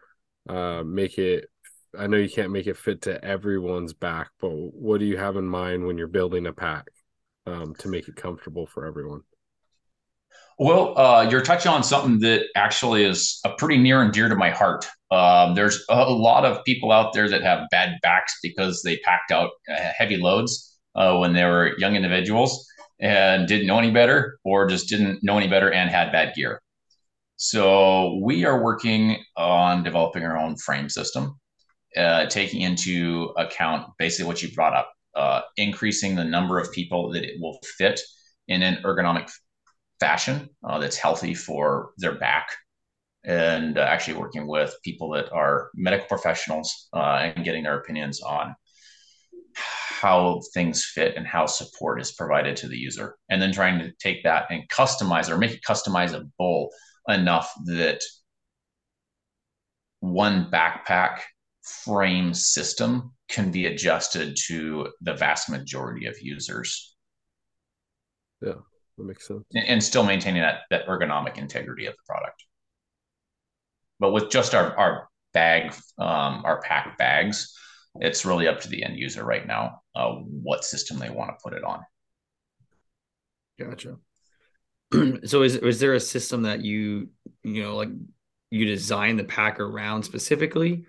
uh, 0.48 0.84
make 0.86 1.18
it? 1.18 1.50
I 1.98 2.08
know 2.08 2.18
you 2.18 2.30
can't 2.30 2.52
make 2.52 2.68
it 2.68 2.78
fit 2.78 3.02
to 3.04 3.24
everyone's 3.24 3.94
back, 3.94 4.30
but 4.40 4.50
what 4.50 5.00
do 5.00 5.06
you 5.06 5.18
have 5.18 5.36
in 5.36 5.46
mind 5.46 5.86
when 5.86 5.98
you're 5.98 6.08
building 6.08 6.48
a 6.48 6.54
pack 6.54 6.88
um, 7.46 7.76
to 7.76 7.88
make 7.88 8.08
it 8.08 8.16
comfortable 8.16 8.66
for 8.66 8.86
everyone? 8.86 9.22
Well, 10.58 10.98
uh, 10.98 11.28
you're 11.30 11.42
touching 11.42 11.72
on 11.72 11.84
something 11.84 12.20
that 12.20 12.46
actually 12.56 13.04
is 13.04 13.40
a 13.44 13.50
pretty 13.56 13.78
near 13.78 14.02
and 14.02 14.14
dear 14.14 14.30
to 14.30 14.36
my 14.36 14.52
heart. 14.52 14.88
Um, 15.12 15.54
there's 15.54 15.84
a 15.90 16.10
lot 16.10 16.46
of 16.46 16.64
people 16.64 16.92
out 16.92 17.14
there 17.14 17.28
that 17.30 17.44
have 17.44 17.68
bad 17.72 17.98
backs 18.02 18.40
because 18.42 18.82
they 18.82 18.98
packed 18.98 19.32
out 19.32 19.52
uh, 19.70 19.76
heavy 19.98 20.18
loads 20.18 20.78
uh, 20.96 21.18
when 21.18 21.34
they 21.34 21.44
were 21.44 21.78
young 21.78 21.96
individuals 21.96 22.66
and 23.00 23.48
didn't 23.48 23.68
know 23.68 23.78
any 23.78 23.92
better 23.92 24.40
or 24.46 24.66
just 24.68 24.88
didn't 24.88 25.22
know 25.24 25.38
any 25.38 25.48
better 25.48 25.72
and 25.72 25.90
had 25.90 26.12
bad 26.12 26.34
gear. 26.36 26.62
So 27.36 28.20
we 28.24 28.46
are 28.46 28.64
working 28.64 29.18
on 29.36 29.84
developing 29.84 30.24
our 30.24 30.38
own 30.38 30.56
frame 30.56 30.88
system, 30.88 31.38
uh, 31.98 32.26
taking 32.28 32.62
into 32.62 33.34
account 33.38 33.88
basically 33.98 34.28
what 34.28 34.42
you 34.42 34.52
brought 34.54 34.74
up, 34.74 34.92
uh, 35.16 35.42
increasing 35.58 36.16
the 36.16 36.24
number 36.24 36.60
of 36.60 36.72
people 36.72 37.12
that 37.12 37.24
it 37.24 37.40
will 37.40 37.60
fit 37.78 38.00
in 38.48 38.62
an 38.62 38.82
ergonomic 38.84 39.32
fashion 40.00 40.50
uh, 40.64 40.80
that's 40.80 40.98
healthy 40.98 41.34
for 41.34 41.92
their 41.98 42.16
back. 42.16 42.50
And 43.24 43.78
uh, 43.78 43.82
actually 43.82 44.18
working 44.18 44.46
with 44.48 44.76
people 44.84 45.10
that 45.12 45.32
are 45.32 45.70
medical 45.74 46.08
professionals 46.08 46.90
uh, 46.94 47.32
and 47.36 47.44
getting 47.44 47.64
their 47.64 47.80
opinions 47.80 48.22
on 48.22 48.56
how 49.56 50.42
things 50.54 50.86
fit 50.86 51.16
and 51.16 51.26
how 51.26 51.46
support 51.46 52.00
is 52.02 52.12
provided 52.12 52.56
to 52.58 52.68
the 52.68 52.78
user 52.78 53.16
and 53.30 53.42
then 53.42 53.52
trying 53.52 53.80
to 53.80 53.92
take 54.00 54.24
that 54.24 54.46
and 54.52 54.70
customize 54.70 55.30
or 55.30 55.38
make 55.38 55.52
it 55.52 55.62
customizable 55.68 56.68
enough 57.08 57.52
that 57.66 58.02
one 60.02 60.52
backpack 60.52 61.22
frame 61.66 62.34
system 62.34 63.12
can 63.30 63.52
be 63.52 63.66
adjusted 63.66 64.38
to 64.48 64.88
the 65.02 65.14
vast 65.14 65.50
majority 65.50 66.06
of 66.06 66.16
users 66.22 66.96
yeah 68.42 68.54
that 68.98 69.04
makes 69.04 69.28
sense 69.28 69.44
and, 69.54 69.68
and 69.68 69.84
still 69.84 70.04
maintaining 70.04 70.42
that 70.42 70.62
that 70.70 70.86
ergonomic 70.88 71.38
integrity 71.38 71.86
of 71.86 71.94
the 71.94 72.04
product 72.08 72.44
but 74.00 74.12
with 74.12 74.30
just 74.30 74.54
our 74.54 74.78
our 74.78 75.10
bag 75.34 75.74
um, 75.98 76.42
our 76.46 76.62
pack 76.62 76.98
bags 76.98 77.54
it's 78.00 78.26
really 78.26 78.48
up 78.48 78.60
to 78.62 78.70
the 78.70 78.84
end 78.84 78.98
user 78.98 79.24
right 79.24 79.48
now 79.48 79.82
uh, 79.96 80.12
what 80.12 80.66
system 80.66 81.00
they 81.00 81.10
want 81.10 81.32
to 81.32 81.38
put 81.44 81.54
it 81.54 81.64
on. 81.64 81.82
Gotcha. 83.60 83.98
so 85.26 85.44
is 85.44 85.56
is 85.56 85.80
there 85.80 85.94
a 85.94 86.00
system 86.00 86.44
that 86.44 86.64
you 86.64 87.10
you 87.44 87.64
know 87.64 87.76
like 87.78 87.90
you 88.52 88.66
design 88.66 89.18
the 89.18 89.24
pack 89.24 89.60
around 89.60 90.04
specifically, 90.04 90.86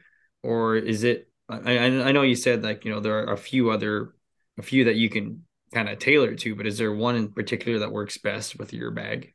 or 0.47 0.77
is 0.77 1.05
it? 1.05 1.29
I 1.49 1.79
I 1.79 2.13
know 2.13 2.23
you 2.23 2.37
said 2.37 2.63
like 2.63 2.85
you 2.85 2.93
know 2.93 3.01
there 3.01 3.19
are 3.19 3.33
a 3.33 3.39
few 3.39 3.71
other 3.71 4.15
a 4.59 4.63
few 4.63 4.85
that 4.85 4.97
you 4.97 5.11
can 5.11 5.45
kind 5.75 5.89
of 5.89 5.99
tailor 5.99 6.35
to, 6.35 6.55
but 6.55 6.67
is 6.67 6.79
there 6.79 6.95
one 6.95 7.17
in 7.17 7.33
particular 7.33 7.81
that 7.81 7.93
works 7.93 8.19
best 8.19 8.59
with 8.59 8.73
your 8.73 8.91
bag? 8.91 9.35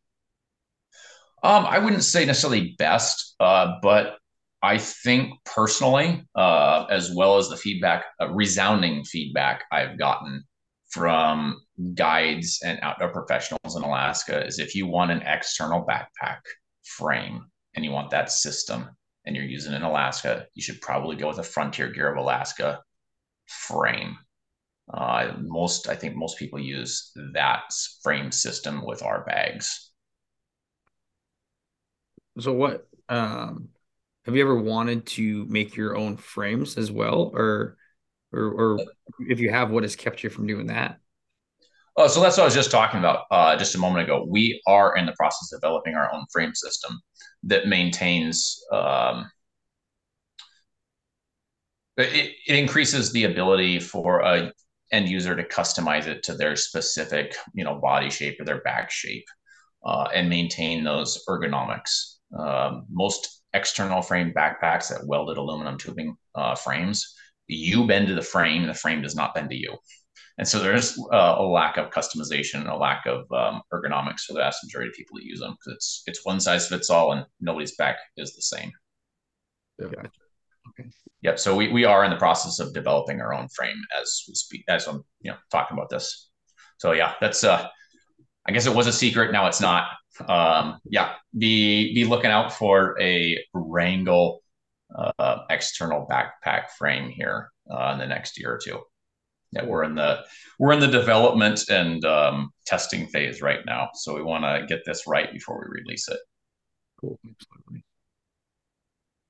Um, 1.43 1.65
I 1.65 1.79
wouldn't 1.79 2.03
say 2.03 2.25
necessarily 2.25 2.75
best, 2.77 3.35
uh, 3.39 3.75
but 3.81 4.17
I 4.61 4.77
think 4.77 5.33
personally, 5.43 6.23
uh, 6.35 6.85
as 6.89 7.11
well 7.13 7.37
as 7.37 7.49
the 7.49 7.57
feedback, 7.57 8.05
uh, 8.21 8.29
resounding 8.29 9.03
feedback 9.03 9.63
I've 9.71 9.97
gotten 9.97 10.43
from 10.89 11.61
guides 11.95 12.59
and 12.63 12.79
outdoor 12.81 13.11
professionals 13.11 13.75
in 13.75 13.83
Alaska 13.83 14.45
is 14.45 14.59
if 14.59 14.75
you 14.75 14.85
want 14.85 15.11
an 15.11 15.21
external 15.21 15.85
backpack 15.85 16.39
frame 16.83 17.45
and 17.75 17.83
you 17.85 17.91
want 17.91 18.11
that 18.11 18.31
system 18.31 18.89
and 19.25 19.35
you're 19.35 19.45
using 19.45 19.73
in 19.73 19.83
Alaska, 19.83 20.47
you 20.53 20.61
should 20.61 20.81
probably 20.81 21.15
go 21.15 21.27
with 21.27 21.39
a 21.39 21.43
Frontier 21.43 21.89
Gear 21.89 22.11
of 22.11 22.17
Alaska 22.17 22.81
frame. 23.45 24.17
Uh, 24.91 25.33
most, 25.39 25.87
I 25.87 25.95
think 25.95 26.15
most 26.15 26.37
people 26.37 26.59
use 26.59 27.11
that 27.33 27.63
frame 28.03 28.31
system 28.31 28.85
with 28.85 29.03
our 29.03 29.23
bags. 29.23 29.91
So 32.39 32.53
what, 32.53 32.87
um, 33.09 33.69
have 34.25 34.35
you 34.35 34.41
ever 34.41 34.55
wanted 34.55 35.05
to 35.07 35.45
make 35.45 35.75
your 35.75 35.95
own 35.95 36.17
frames 36.17 36.77
as 36.77 36.91
well 36.91 37.31
or 37.33 37.77
or, 38.33 38.49
or 38.49 38.79
if 39.19 39.39
you 39.39 39.49
have 39.49 39.71
what 39.71 39.83
has 39.83 39.95
kept 39.95 40.23
you 40.23 40.29
from 40.29 40.47
doing 40.47 40.67
that 40.67 40.99
Oh, 42.01 42.07
so 42.07 42.19
that's 42.19 42.35
what 42.37 42.43
I 42.43 42.45
was 42.45 42.55
just 42.55 42.71
talking 42.71 42.99
about 42.99 43.25
uh, 43.29 43.55
just 43.55 43.75
a 43.75 43.77
moment 43.77 44.03
ago. 44.03 44.25
We 44.27 44.59
are 44.65 44.97
in 44.97 45.05
the 45.05 45.13
process 45.19 45.51
of 45.53 45.61
developing 45.61 45.93
our 45.93 46.11
own 46.11 46.25
frame 46.31 46.55
system 46.55 46.99
that 47.43 47.67
maintains. 47.67 48.59
Um, 48.73 49.29
it, 51.97 52.31
it 52.47 52.55
increases 52.55 53.11
the 53.11 53.25
ability 53.25 53.79
for 53.79 54.21
a 54.21 54.51
end 54.91 55.09
user 55.09 55.35
to 55.35 55.43
customize 55.43 56.07
it 56.07 56.23
to 56.23 56.33
their 56.33 56.55
specific, 56.55 57.35
you 57.53 57.63
know, 57.63 57.79
body 57.79 58.09
shape 58.09 58.41
or 58.41 58.45
their 58.45 58.61
back 58.61 58.89
shape, 58.89 59.25
uh, 59.85 60.07
and 60.11 60.27
maintain 60.27 60.83
those 60.83 61.23
ergonomics. 61.29 62.15
Um, 62.35 62.87
most 62.89 63.43
external 63.53 64.01
frame 64.01 64.33
backpacks 64.33 64.89
that 64.89 65.05
welded 65.05 65.37
aluminum 65.37 65.77
tubing 65.77 66.15
uh, 66.33 66.55
frames, 66.55 67.13
you 67.45 67.85
bend 67.85 68.07
to 68.07 68.15
the 68.15 68.23
frame, 68.23 68.65
the 68.65 68.73
frame 68.73 69.03
does 69.03 69.15
not 69.15 69.35
bend 69.35 69.51
to 69.51 69.55
you. 69.55 69.77
And 70.41 70.47
so 70.47 70.57
there's 70.57 70.97
uh, 71.13 71.35
a 71.37 71.43
lack 71.43 71.77
of 71.77 71.91
customization, 71.91 72.67
a 72.67 72.75
lack 72.75 73.05
of 73.05 73.31
um, 73.31 73.61
ergonomics 73.71 74.21
for 74.21 74.33
the 74.33 74.39
vast 74.39 74.63
majority 74.63 74.89
of 74.89 74.95
people 74.95 75.17
that 75.17 75.23
use 75.23 75.39
them 75.39 75.51
because 75.51 75.75
it's 75.75 76.03
it's 76.07 76.25
one 76.25 76.39
size 76.39 76.67
fits 76.67 76.89
all, 76.89 77.11
and 77.11 77.27
nobody's 77.39 77.75
back 77.75 77.97
is 78.17 78.35
the 78.35 78.41
same. 78.41 78.71
Yeah. 79.77 79.85
Okay. 80.69 80.89
Yep. 81.21 81.37
So 81.37 81.55
we, 81.55 81.71
we 81.71 81.85
are 81.85 82.03
in 82.03 82.09
the 82.09 82.17
process 82.17 82.57
of 82.57 82.73
developing 82.73 83.21
our 83.21 83.35
own 83.35 83.49
frame 83.49 83.79
as 84.01 84.23
we 84.27 84.33
speak, 84.33 84.63
as 84.67 84.87
I'm 84.87 85.03
you 85.19 85.29
know 85.29 85.37
talking 85.51 85.77
about 85.77 85.91
this. 85.91 86.31
So 86.79 86.93
yeah, 86.93 87.13
that's 87.21 87.43
uh, 87.43 87.67
I 88.47 88.51
guess 88.51 88.65
it 88.65 88.73
was 88.73 88.87
a 88.87 88.93
secret. 88.93 89.31
Now 89.31 89.45
it's 89.45 89.61
not 89.61 89.89
um, 90.27 90.79
yeah, 90.85 91.13
be 91.37 91.93
be 91.93 92.03
looking 92.05 92.31
out 92.31 92.51
for 92.51 92.99
a 92.99 93.37
Wrangell 93.53 94.41
uh, 94.97 95.43
external 95.51 96.07
backpack 96.09 96.71
frame 96.79 97.11
here 97.11 97.51
uh, 97.69 97.91
in 97.93 97.99
the 97.99 98.07
next 98.07 98.39
year 98.39 98.55
or 98.55 98.57
two. 98.57 98.81
Yeah, 99.51 99.65
we're 99.65 99.83
in 99.83 99.95
the 99.95 100.23
we're 100.59 100.73
in 100.73 100.79
the 100.79 100.87
development 100.87 101.69
and 101.69 102.03
um, 102.05 102.51
testing 102.65 103.07
phase 103.07 103.41
right 103.41 103.65
now. 103.65 103.89
So 103.93 104.15
we 104.15 104.23
want 104.23 104.43
to 104.43 104.65
get 104.67 104.83
this 104.85 105.03
right 105.07 105.31
before 105.31 105.59
we 105.59 105.81
release 105.81 106.07
it. 106.07 106.19
Cool. 106.99 107.19
Absolutely. 107.27 107.83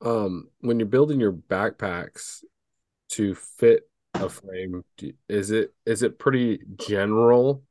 Um, 0.04 0.50
when 0.60 0.80
you're 0.80 0.88
building 0.88 1.20
your 1.20 1.34
backpacks 1.34 2.44
to 3.10 3.36
fit 3.36 3.90
a 4.14 4.30
frame, 4.30 4.84
is 5.30 5.52
it 5.52 5.74
is 5.86 6.04
it 6.04 6.20
pretty 6.20 6.60
general 6.78 7.64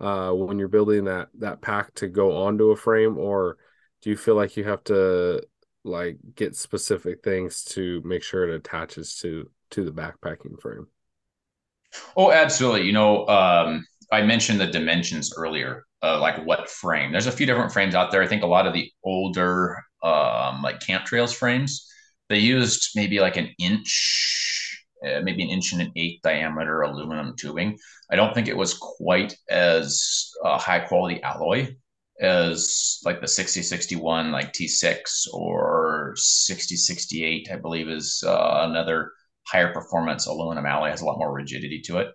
uh, 0.00 0.30
when 0.30 0.58
you're 0.58 0.68
building 0.68 1.04
that 1.04 1.28
that 1.38 1.60
pack 1.60 1.94
to 1.94 2.08
go 2.08 2.44
onto 2.44 2.70
a 2.70 2.76
frame, 2.76 3.18
or 3.18 3.56
do 4.02 4.10
you 4.10 4.16
feel 4.16 4.34
like 4.34 4.56
you 4.56 4.64
have 4.64 4.84
to 4.84 5.42
like 5.84 6.18
get 6.34 6.54
specific 6.54 7.22
things 7.24 7.64
to 7.64 8.02
make 8.04 8.22
sure 8.22 8.48
it 8.48 8.54
attaches 8.54 9.16
to 9.16 9.50
to 9.70 9.84
the 9.84 9.92
backpacking 9.92 10.60
frame? 10.60 10.86
Oh, 12.16 12.30
absolutely. 12.32 12.82
You 12.86 12.92
know, 12.92 13.26
um, 13.28 13.84
I 14.12 14.22
mentioned 14.22 14.60
the 14.60 14.66
dimensions 14.66 15.32
earlier, 15.36 15.84
uh, 16.02 16.20
like 16.20 16.44
what 16.44 16.68
frame. 16.68 17.12
There's 17.12 17.26
a 17.26 17.32
few 17.32 17.46
different 17.46 17.72
frames 17.72 17.94
out 17.94 18.10
there. 18.10 18.22
I 18.22 18.26
think 18.26 18.42
a 18.42 18.46
lot 18.46 18.66
of 18.66 18.72
the 18.74 18.90
older, 19.04 19.76
um, 20.02 20.62
like 20.62 20.80
camp 20.80 21.04
trails 21.06 21.32
frames, 21.32 21.86
they 22.28 22.38
used 22.38 22.90
maybe 22.94 23.20
like 23.20 23.36
an 23.36 23.48
inch, 23.58 24.84
uh, 25.06 25.20
maybe 25.22 25.42
an 25.42 25.50
inch 25.50 25.72
and 25.72 25.80
an 25.80 25.92
eighth 25.96 26.20
diameter 26.22 26.82
aluminum 26.82 27.34
tubing. 27.36 27.78
I 28.10 28.16
don't 28.16 28.34
think 28.34 28.48
it 28.48 28.56
was 28.56 28.74
quite 28.74 29.36
as 29.48 30.30
uh, 30.44 30.58
high 30.58 30.80
quality 30.80 31.22
alloy 31.22 31.74
as 32.20 32.98
like 33.04 33.20
the 33.20 33.28
6061 33.28 34.32
like 34.32 34.52
T6 34.52 35.28
or 35.32 36.14
6068 36.16 37.48
I 37.52 37.56
believe 37.56 37.88
is 37.88 38.24
uh, 38.26 38.66
another 38.68 39.12
higher 39.50 39.72
performance 39.72 40.26
aluminum 40.26 40.66
alloy 40.66 40.90
has 40.90 41.00
a 41.00 41.04
lot 41.04 41.18
more 41.18 41.32
rigidity 41.32 41.80
to 41.86 41.98
it. 41.98 42.08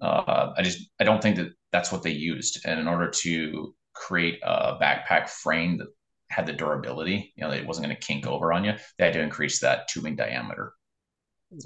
Uh, 0.00 0.52
I 0.56 0.62
just 0.62 0.88
I 0.98 1.04
don't 1.04 1.22
think 1.22 1.36
that 1.36 1.52
that's 1.72 1.92
what 1.92 2.02
they 2.02 2.10
used, 2.12 2.60
and 2.64 2.80
in 2.80 2.88
order 2.88 3.10
to 3.22 3.74
create 3.94 4.38
a 4.42 4.78
backpack 4.80 5.28
frame 5.28 5.78
that 5.78 5.88
had 6.30 6.46
the 6.46 6.52
durability, 6.52 7.32
you 7.36 7.44
know, 7.44 7.52
it 7.52 7.66
wasn't 7.66 7.86
going 7.86 7.96
to 7.96 8.06
kink 8.06 8.26
over 8.26 8.52
on 8.52 8.64
you, 8.64 8.72
they 8.98 9.04
had 9.04 9.14
to 9.14 9.20
increase 9.20 9.60
that 9.60 9.88
tubing 9.88 10.16
diameter. 10.16 10.72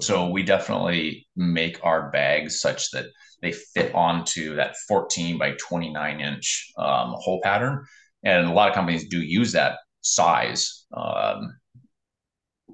So 0.01 0.29
we 0.29 0.41
definitely 0.41 1.27
make 1.35 1.79
our 1.83 2.09
bags 2.09 2.59
such 2.59 2.89
that 2.91 3.05
they 3.41 3.51
fit 3.51 3.93
onto 3.93 4.55
that 4.55 4.75
14 4.87 5.37
by 5.37 5.51
29 5.59 6.19
inch 6.19 6.71
um, 6.77 7.13
hole 7.17 7.39
pattern, 7.43 7.85
and 8.23 8.47
a 8.47 8.51
lot 8.51 8.69
of 8.69 8.75
companies 8.75 9.07
do 9.07 9.21
use 9.21 9.51
that 9.51 9.77
size. 10.01 10.85
Um, 10.91 11.55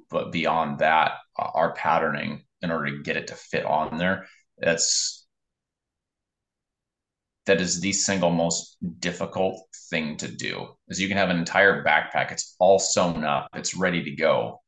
but 0.09 0.32
beyond 0.32 0.80
that, 0.80 1.13
Uh, 1.38 1.49
our 1.53 1.73
patterning 1.73 2.43
in 2.61 2.71
order 2.71 2.91
to 2.91 3.03
get 3.03 3.17
it 3.17 3.27
to 3.27 3.36
fit 3.36 3.65
on 3.65 3.97
there, 3.97 4.27
that's 4.57 5.25
that 7.45 7.61
is 7.61 7.82
the 7.82 7.91
single 7.91 8.29
most 8.29 8.77
difficult 8.99 9.61
thing 9.89 10.17
to 10.17 10.27
do. 10.27 10.67
Is 10.88 11.01
you 11.01 11.07
can 11.07 11.17
have 11.17 11.29
an 11.29 11.38
entire 11.38 11.84
backpack, 11.84 12.32
it's 12.32 12.55
all 12.59 12.79
sewn 12.79 13.23
up, 13.23 13.47
it's 13.55 13.75
ready 13.75 14.03
to 14.03 14.11
go, 14.11 14.61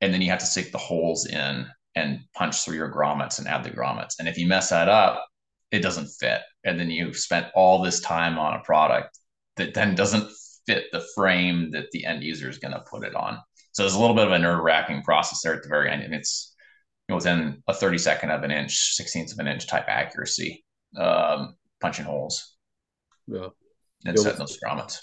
and 0.00 0.12
then 0.12 0.22
you 0.22 0.30
have 0.30 0.40
to 0.40 0.46
stick 0.46 0.72
the 0.72 0.78
holes 0.78 1.26
in 1.26 1.66
and 1.94 2.20
punch 2.34 2.64
through 2.64 2.76
your 2.76 2.92
grommets 2.92 3.38
and 3.38 3.48
add 3.48 3.64
the 3.64 3.70
grommets. 3.70 4.18
And 4.18 4.28
if 4.28 4.38
you 4.38 4.46
mess 4.46 4.70
that 4.70 4.88
up, 4.88 5.26
it 5.70 5.80
doesn't 5.80 6.08
fit. 6.20 6.42
And 6.64 6.78
then 6.78 6.90
you've 6.90 7.16
spent 7.16 7.46
all 7.54 7.82
this 7.82 8.00
time 8.00 8.38
on 8.38 8.54
a 8.54 8.62
product 8.62 9.18
that 9.56 9.74
then 9.74 9.94
doesn't 9.94 10.30
fit 10.66 10.84
the 10.92 11.04
frame 11.14 11.70
that 11.70 11.90
the 11.92 12.04
end 12.04 12.22
user 12.22 12.48
is 12.48 12.58
going 12.58 12.74
to 12.74 12.80
put 12.80 13.04
it 13.04 13.14
on. 13.14 13.38
So 13.76 13.82
there's 13.82 13.94
a 13.94 14.00
little 14.00 14.16
bit 14.16 14.26
of 14.26 14.32
a 14.32 14.38
nerve 14.38 14.64
wracking 14.64 15.02
process 15.02 15.42
there 15.42 15.52
at 15.52 15.62
the 15.62 15.68
very 15.68 15.90
end. 15.90 16.02
And 16.02 16.14
it's 16.14 16.54
you 17.06 17.12
know, 17.12 17.16
within 17.16 17.62
a 17.68 17.74
32nd 17.74 18.34
of 18.34 18.42
an 18.42 18.50
inch, 18.50 18.96
16th 18.98 19.34
of 19.34 19.38
an 19.38 19.48
inch 19.48 19.66
type 19.66 19.84
accuracy, 19.86 20.64
um, 20.96 21.56
punching 21.78 22.06
holes. 22.06 22.56
Yeah. 23.26 23.48
And 24.06 24.18
setting 24.18 24.38
those 24.38 24.58
grommets. 24.58 25.00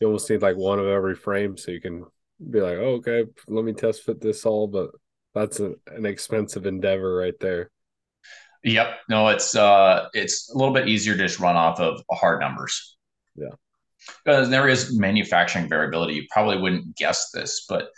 You 0.00 0.06
almost 0.06 0.30
need 0.30 0.40
like 0.40 0.56
one 0.56 0.78
of 0.78 0.86
every 0.86 1.14
frame 1.14 1.58
so 1.58 1.72
you 1.72 1.80
can 1.82 2.06
be 2.50 2.62
like, 2.62 2.78
oh, 2.78 2.94
okay, 2.94 3.26
let 3.48 3.66
me 3.66 3.74
test 3.74 4.04
fit 4.04 4.18
this 4.18 4.46
all, 4.46 4.66
but 4.66 4.92
that's 5.34 5.60
a, 5.60 5.74
an 5.88 6.06
expensive 6.06 6.64
endeavor 6.64 7.16
right 7.16 7.38
there. 7.38 7.70
Yep. 8.64 8.96
No, 9.10 9.28
it's 9.28 9.54
uh 9.54 10.08
it's 10.14 10.50
a 10.50 10.56
little 10.56 10.72
bit 10.72 10.88
easier 10.88 11.14
to 11.14 11.22
just 11.22 11.38
run 11.38 11.56
off 11.56 11.80
of 11.80 12.02
hard 12.10 12.40
numbers. 12.40 12.95
Because 14.24 14.48
there 14.48 14.68
is 14.68 14.98
manufacturing 14.98 15.68
variability. 15.68 16.14
You 16.14 16.26
probably 16.30 16.58
wouldn't 16.58 16.96
guess 16.96 17.30
this, 17.32 17.64
but 17.68 17.88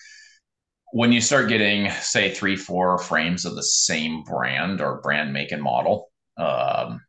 when 0.92 1.12
you 1.12 1.20
start 1.20 1.48
getting, 1.48 1.90
say, 2.00 2.30
three, 2.32 2.56
four 2.56 2.98
frames 2.98 3.44
of 3.44 3.54
the 3.54 3.62
same 3.62 4.22
brand 4.22 4.80
or 4.80 5.00
brand 5.02 5.32
make 5.32 5.52
and 5.52 5.62
model, 5.62 6.10
um, 6.38 7.00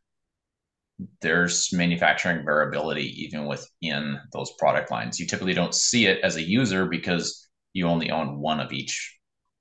there's 1.22 1.72
manufacturing 1.72 2.44
variability 2.44 3.24
even 3.24 3.46
within 3.46 4.18
those 4.32 4.52
product 4.58 4.90
lines. 4.90 5.18
You 5.18 5.26
typically 5.26 5.54
don't 5.54 5.74
see 5.74 6.06
it 6.06 6.20
as 6.22 6.36
a 6.36 6.42
user 6.42 6.86
because 6.86 7.48
you 7.72 7.86
only 7.86 8.10
own 8.10 8.38
one 8.38 8.60
of 8.60 8.72
each 8.72 9.16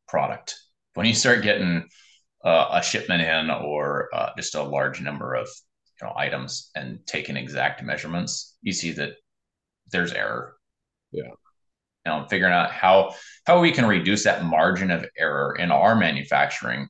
product. 0.07 0.55
When 0.95 1.05
you 1.05 1.13
start 1.13 1.43
getting 1.43 1.87
uh, 2.43 2.69
a 2.73 2.83
shipment 2.83 3.21
in 3.21 3.49
or 3.49 4.09
uh, 4.13 4.31
just 4.35 4.55
a 4.55 4.63
large 4.63 5.01
number 5.01 5.35
of 5.35 5.47
you 6.01 6.07
know 6.07 6.13
items 6.15 6.71
and 6.75 6.99
taking 7.05 7.37
exact 7.37 7.83
measurements, 7.83 8.57
you 8.61 8.73
see 8.73 8.91
that 8.93 9.13
there's 9.91 10.13
error. 10.13 10.55
Yeah. 11.11 11.23
You 12.05 12.11
know, 12.11 12.27
figuring 12.29 12.53
out 12.53 12.71
how 12.71 13.15
how 13.45 13.59
we 13.59 13.71
can 13.71 13.85
reduce 13.85 14.23
that 14.23 14.43
margin 14.43 14.91
of 14.91 15.05
error 15.17 15.55
in 15.57 15.71
our 15.71 15.95
manufacturing. 15.95 16.87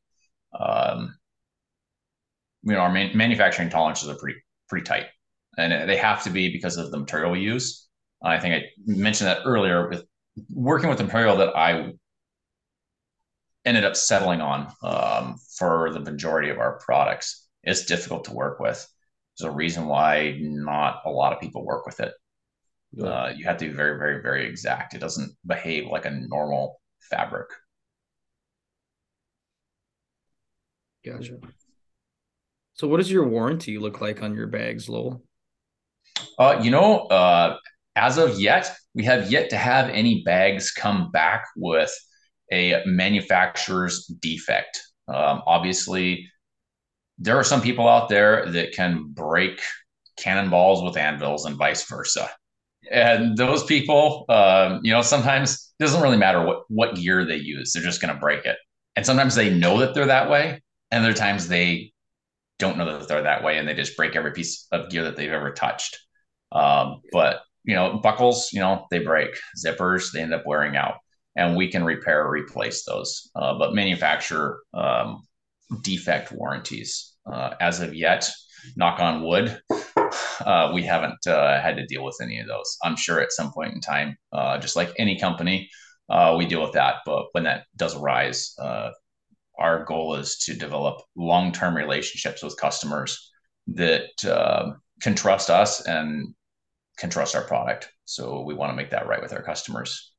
Um, 0.58 1.16
you 2.64 2.74
know, 2.74 2.80
our 2.80 2.92
man- 2.92 3.16
manufacturing 3.16 3.70
tolerances 3.70 4.10
are 4.10 4.16
pretty 4.16 4.40
pretty 4.68 4.86
tight, 4.86 5.08
and 5.58 5.90
they 5.90 5.98
have 5.98 6.24
to 6.24 6.30
be 6.30 6.52
because 6.52 6.78
of 6.78 6.92
the 6.92 7.00
material 7.00 7.32
we 7.32 7.40
use. 7.40 7.88
I 8.22 8.40
think 8.40 8.54
I 8.56 8.68
mentioned 8.86 9.30
that 9.30 9.42
earlier 9.46 9.90
with 9.90 10.04
working 10.54 10.90
with 10.90 10.98
the 10.98 11.06
material 11.06 11.38
that 11.38 11.56
I 11.56 11.94
ended 13.66 13.86
up 13.86 13.96
settling 13.96 14.42
on 14.42 14.72
um, 14.84 15.38
for 15.58 15.92
the 15.92 16.00
majority 16.00 16.50
of 16.50 16.60
our 16.60 16.80
products. 16.80 17.48
It's 17.64 17.86
difficult 17.86 18.26
to 18.26 18.34
work 18.34 18.60
with. 18.60 18.86
There's 19.38 19.52
a 19.52 19.56
reason 19.56 19.86
why 19.88 20.38
not 20.40 21.02
a 21.06 21.10
lot 21.10 21.34
of 21.34 21.40
people 21.40 21.66
work 21.66 21.86
with 21.86 22.00
it. 22.00 22.14
Yeah. 22.92 23.06
Uh, 23.06 23.34
you 23.36 23.46
have 23.46 23.58
to 23.58 23.68
be 23.68 23.74
very, 23.74 23.98
very, 23.98 24.22
very 24.22 24.48
exact. 24.48 24.94
It 24.94 25.00
doesn't 25.00 25.32
behave 25.46 25.88
like 25.88 26.06
a 26.06 26.12
normal 26.12 26.82
fabric. 27.10 27.50
Gotcha. 31.06 31.38
So, 32.74 32.88
what 32.88 32.98
does 32.98 33.12
your 33.12 33.28
warranty 33.28 33.78
look 33.78 34.02
like 34.02 34.22
on 34.22 34.36
your 34.36 34.48
bags, 34.48 34.90
Lowell? 34.90 35.24
Uh, 36.38 36.60
you 36.62 36.72
know, 36.72 37.02
uh, 37.08 37.58
as 37.96 38.18
of 38.18 38.40
yet, 38.40 38.72
we 38.94 39.04
have 39.04 39.32
yet 39.32 39.50
to 39.52 39.58
have 39.58 39.90
any 39.90 40.24
bags 40.24 40.72
come 40.72 41.12
back 41.12 41.46
with 41.56 41.94
a 42.52 42.82
manufacturer's 42.86 44.06
defect. 44.22 44.82
Um, 45.08 45.42
obviously, 45.46 46.30
there 47.18 47.38
are 47.38 47.44
some 47.44 47.62
people 47.62 47.88
out 47.88 48.10
there 48.10 48.46
that 48.52 48.74
can 48.74 49.08
break 49.10 49.62
cannonballs 50.18 50.84
with 50.84 50.98
anvils 50.98 51.46
and 51.46 51.58
vice 51.58 51.88
versa. 51.88 52.30
And 52.92 53.38
those 53.38 53.64
people, 53.64 54.26
um, 54.30 54.80
you 54.84 54.92
know, 54.92 55.02
sometimes 55.02 55.74
it 55.80 55.84
doesn't 55.84 56.02
really 56.02 56.18
matter 56.18 56.44
what, 56.44 56.64
what 56.70 56.96
gear 56.96 57.26
they 57.26 57.38
use, 57.38 57.74
they're 57.74 57.84
just 57.84 58.02
going 58.02 58.14
to 58.14 58.20
break 58.20 58.46
it. 58.46 58.58
And 58.96 59.06
sometimes 59.06 59.36
they 59.36 59.54
know 59.54 59.80
that 59.80 59.94
they're 59.94 60.08
that 60.08 60.30
way. 60.30 60.62
And 60.92 61.04
other 61.04 61.14
times 61.14 61.48
they 61.48 61.94
don't 62.58 62.78
know 62.78 62.98
that 62.98 63.08
they're 63.08 63.24
that 63.24 63.44
way 63.44 63.58
and 63.58 63.68
they 63.68 63.74
just 63.74 63.96
break 63.96 64.16
every 64.16 64.32
piece 64.32 64.68
of 64.72 64.90
gear 64.90 65.04
that 65.04 65.16
they've 65.16 65.32
ever 65.32 65.52
touched. 65.52 65.98
Um, 66.52 67.02
but, 67.12 67.42
you 67.64 67.76
know, 67.76 68.00
buckles, 68.00 68.50
you 68.52 68.60
know, 68.60 68.88
they 68.90 69.00
break, 69.00 69.30
zippers, 69.64 70.12
they 70.12 70.22
end 70.22 70.34
up 70.34 70.46
wearing 70.46 70.76
out 70.76 70.96
and 71.36 71.56
we 71.56 71.70
can 71.70 71.84
repair 71.84 72.26
or 72.26 72.32
replace 72.32 72.84
those. 72.86 73.30
Uh, 73.36 73.58
but 73.58 73.76
manufacturer 73.76 74.60
um, 74.74 75.22
defect 75.82 76.32
warranties, 76.32 77.14
uh, 77.32 77.54
as 77.62 77.80
of 77.80 77.94
yet, 77.94 78.30
knock 78.76 79.00
on 79.00 79.24
wood, 79.24 79.62
uh, 80.42 80.72
we 80.74 80.84
haven't 80.84 81.26
uh, 81.28 81.62
had 81.62 81.76
to 81.78 81.86
deal 81.86 82.04
with 82.04 82.18
any 82.22 82.40
of 82.40 82.48
those. 82.48 82.78
I'm 82.84 82.96
sure 82.96 83.20
at 83.20 83.32
some 83.32 83.52
point 83.52 83.74
in 83.74 83.82
time, 83.82 84.18
uh, 84.32 84.58
just 84.58 84.76
like 84.76 84.92
any 84.98 85.20
company, 85.20 85.70
uh, 86.10 86.36
we 86.38 86.46
deal 86.46 86.62
with 86.62 86.74
that. 86.74 86.98
But 87.06 87.28
when 87.34 87.44
that 87.44 87.66
does 87.76 87.96
arise, 87.96 88.56
our 89.60 89.84
goal 89.86 90.16
is 90.16 90.38
to 90.38 90.54
develop 90.54 91.02
long-term 91.16 91.76
relationships 91.76 92.42
with 92.42 92.60
customers 92.60 93.32
that 93.68 94.06
can 95.02 95.16
trust 95.16 95.50
us 95.50 95.86
and 95.86 96.34
can 96.98 97.10
trust 97.10 97.36
our 97.36 97.44
product. 97.44 97.90
So 98.06 98.42
we 98.42 98.54
want 98.54 98.72
to 98.72 98.76
make 98.76 98.90
that 98.92 99.08
right 99.08 99.22
with 99.22 99.34
our 99.34 99.42
customers. 99.42 100.14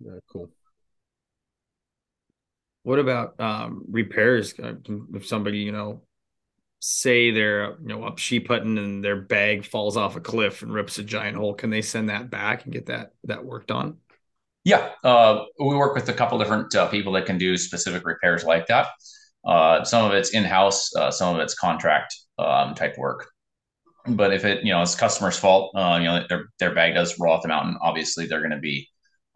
Yeah, 0.00 0.18
cool. 0.32 0.50
What 2.84 2.98
about 2.98 3.38
um, 3.38 3.84
repairs? 3.88 4.54
Uh, 4.58 4.74
if 5.14 5.26
somebody, 5.26 5.58
you 5.58 5.70
know, 5.70 6.02
say 6.84 7.30
they're 7.30 7.76
you 7.80 7.88
know 7.88 8.02
up 8.02 8.18
sheep 8.18 8.48
hunting 8.48 8.76
and 8.76 9.04
their 9.04 9.16
bag 9.16 9.64
falls 9.64 9.96
off 9.96 10.16
a 10.16 10.20
cliff 10.20 10.62
and 10.62 10.74
rips 10.74 10.98
a 10.98 11.04
giant 11.04 11.36
hole, 11.36 11.54
can 11.54 11.70
they 11.70 11.80
send 11.80 12.08
that 12.08 12.28
back 12.28 12.64
and 12.64 12.72
get 12.72 12.86
that 12.86 13.12
that 13.24 13.44
worked 13.44 13.70
on? 13.70 13.98
Yeah, 14.64 14.90
uh, 15.02 15.44
we 15.58 15.76
work 15.76 15.94
with 15.94 16.08
a 16.08 16.12
couple 16.12 16.38
different 16.38 16.74
uh, 16.74 16.88
people 16.88 17.12
that 17.12 17.26
can 17.26 17.38
do 17.38 17.56
specific 17.56 18.04
repairs 18.04 18.44
like 18.44 18.66
that. 18.66 18.88
Uh, 19.44 19.84
some 19.84 20.04
of 20.04 20.12
it's 20.12 20.30
in 20.30 20.44
house, 20.44 20.94
uh, 20.94 21.10
some 21.10 21.34
of 21.34 21.40
it's 21.40 21.54
contract 21.54 22.14
um, 22.38 22.74
type 22.74 22.96
work. 22.98 23.28
But 24.06 24.32
if 24.32 24.44
it, 24.44 24.64
you 24.64 24.72
know, 24.72 24.82
it's 24.82 24.96
customer's 24.96 25.38
fault, 25.38 25.72
uh, 25.76 25.98
you 26.00 26.06
know, 26.06 26.24
their 26.28 26.46
their 26.58 26.74
bag 26.74 26.94
does 26.94 27.18
roll 27.20 27.34
off 27.34 27.42
the 27.42 27.48
mountain. 27.48 27.76
Obviously, 27.80 28.26
they're 28.26 28.40
going 28.40 28.50
to 28.50 28.58
be 28.58 28.88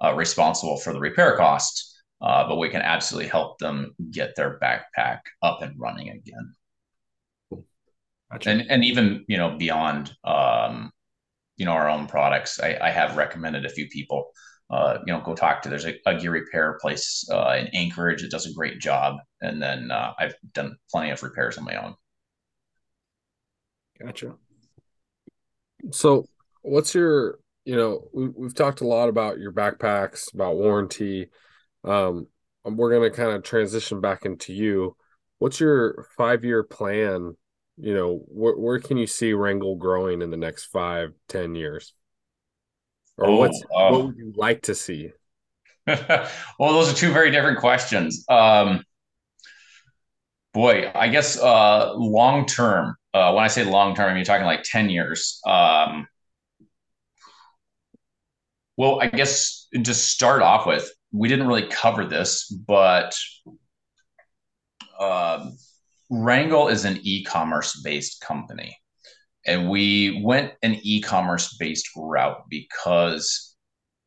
uh, 0.03 0.15
responsible 0.15 0.79
for 0.79 0.93
the 0.93 1.01
repair 1.01 1.37
cost. 1.37 1.93
But 2.21 2.59
we 2.59 2.71
can 2.71 2.83
absolutely 2.83 3.29
help 3.29 3.59
them 3.59 3.95
get 4.11 4.35
their 4.35 4.59
backpack 4.59 5.21
up 5.43 5.63
and 5.63 5.79
running 5.79 6.09
again. 6.11 6.55
Gotcha. 8.31 8.51
And 8.51 8.71
and 8.71 8.85
even 8.85 9.25
you 9.29 9.37
know 9.37 9.57
beyond 9.57 10.13
um, 10.25 10.91
you 11.57 11.65
know 11.65 11.73
our 11.73 11.89
own 11.89 12.07
products, 12.07 12.61
I, 12.61 12.77
I 12.81 12.91
have 12.91 13.17
recommended 13.17 13.65
a 13.65 13.71
few 13.71 13.89
people. 13.89 14.31
Uh, 14.69 14.99
you 15.07 15.13
know, 15.13 15.21
go 15.21 15.33
talk 15.33 15.63
to. 15.63 15.69
There's 15.69 15.87
a, 15.87 15.95
a 16.07 16.17
gear 16.17 16.33
repair 16.33 16.77
place 16.81 17.25
uh, 17.33 17.57
in 17.57 17.69
Anchorage 17.69 18.23
that 18.23 18.33
does 18.33 18.47
a 18.47 18.53
great 18.53 18.81
job, 18.81 19.17
and 19.41 19.63
then 19.63 19.93
uh, 19.93 20.13
I've 20.19 20.35
done 20.55 20.77
plenty 20.91 21.11
of 21.11 21.23
repairs 21.23 21.57
on 21.57 21.65
my 21.65 21.77
own. 21.77 21.95
Gotcha. 24.01 24.35
So, 25.93 26.27
what's 26.63 26.95
your 26.97 27.39
you 27.65 27.77
know 27.77 28.09
we, 28.13 28.29
we've 28.29 28.55
talked 28.55 28.81
a 28.81 28.87
lot 28.87 29.09
about 29.09 29.39
your 29.39 29.53
backpacks, 29.53 30.35
about 30.35 30.57
warranty. 30.57 31.29
Um, 31.85 32.27
we're 32.65 32.91
going 32.91 33.09
to 33.09 33.17
kind 33.17 33.31
of 33.31 33.45
transition 33.45 34.01
back 34.01 34.25
into 34.25 34.53
you. 34.53 34.97
What's 35.39 35.61
your 35.61 36.07
five 36.17 36.45
year 36.45 36.65
plan? 36.65 37.37
You 37.79 37.95
know, 37.95 38.23
where, 38.29 38.57
where 38.57 38.79
can 38.79 38.97
you 38.97 39.07
see 39.07 39.35
Wrangell 39.35 39.77
growing 39.77 40.23
in 40.23 40.31
the 40.31 40.37
next 40.37 40.67
five, 40.67 41.13
ten 41.29 41.55
years? 41.55 41.93
Or 43.19 43.27
oh, 43.27 43.37
what's 43.37 43.63
um, 43.75 43.93
what 43.93 44.05
would 44.07 44.17
you 44.17 44.33
like 44.37 44.63
to 44.63 44.75
see? 44.75 45.13
well, 45.87 46.29
those 46.59 46.93
are 46.93 46.97
two 46.97 47.13
very 47.13 47.31
different 47.31 47.59
questions. 47.59 48.25
Um, 48.29 48.83
boy, 50.53 50.91
I 50.95 51.09
guess 51.09 51.39
uh, 51.39 51.95
long 51.95 52.47
term. 52.47 52.97
Uh, 53.13 53.33
when 53.33 53.45
I 53.45 53.49
say 53.49 53.65
long 53.65 53.95
term, 53.95 54.11
I 54.11 54.15
mean 54.15 54.25
talking 54.25 54.47
like 54.47 54.63
ten 54.63 54.91
years. 54.91 55.41
Um, 55.47 56.09
well, 58.77 59.01
I 59.01 59.07
guess 59.07 59.69
to 59.83 59.95
start 59.95 60.43
off 60.43 60.67
with, 60.67 60.91
we 61.13 61.29
didn't 61.29 61.47
really 61.47 61.67
cover 61.69 62.05
this, 62.05 62.47
but 62.51 63.17
uh, 64.99 65.51
Wrangell 66.11 66.69
is 66.69 66.85
an 66.85 66.99
e-commerce 67.03 67.81
based 67.83 68.21
company, 68.21 68.77
and 69.47 69.69
we 69.69 70.23
went 70.25 70.53
an 70.63 70.79
e-commerce 70.83 71.57
based 71.59 71.89
route 71.97 72.45
because 72.49 73.57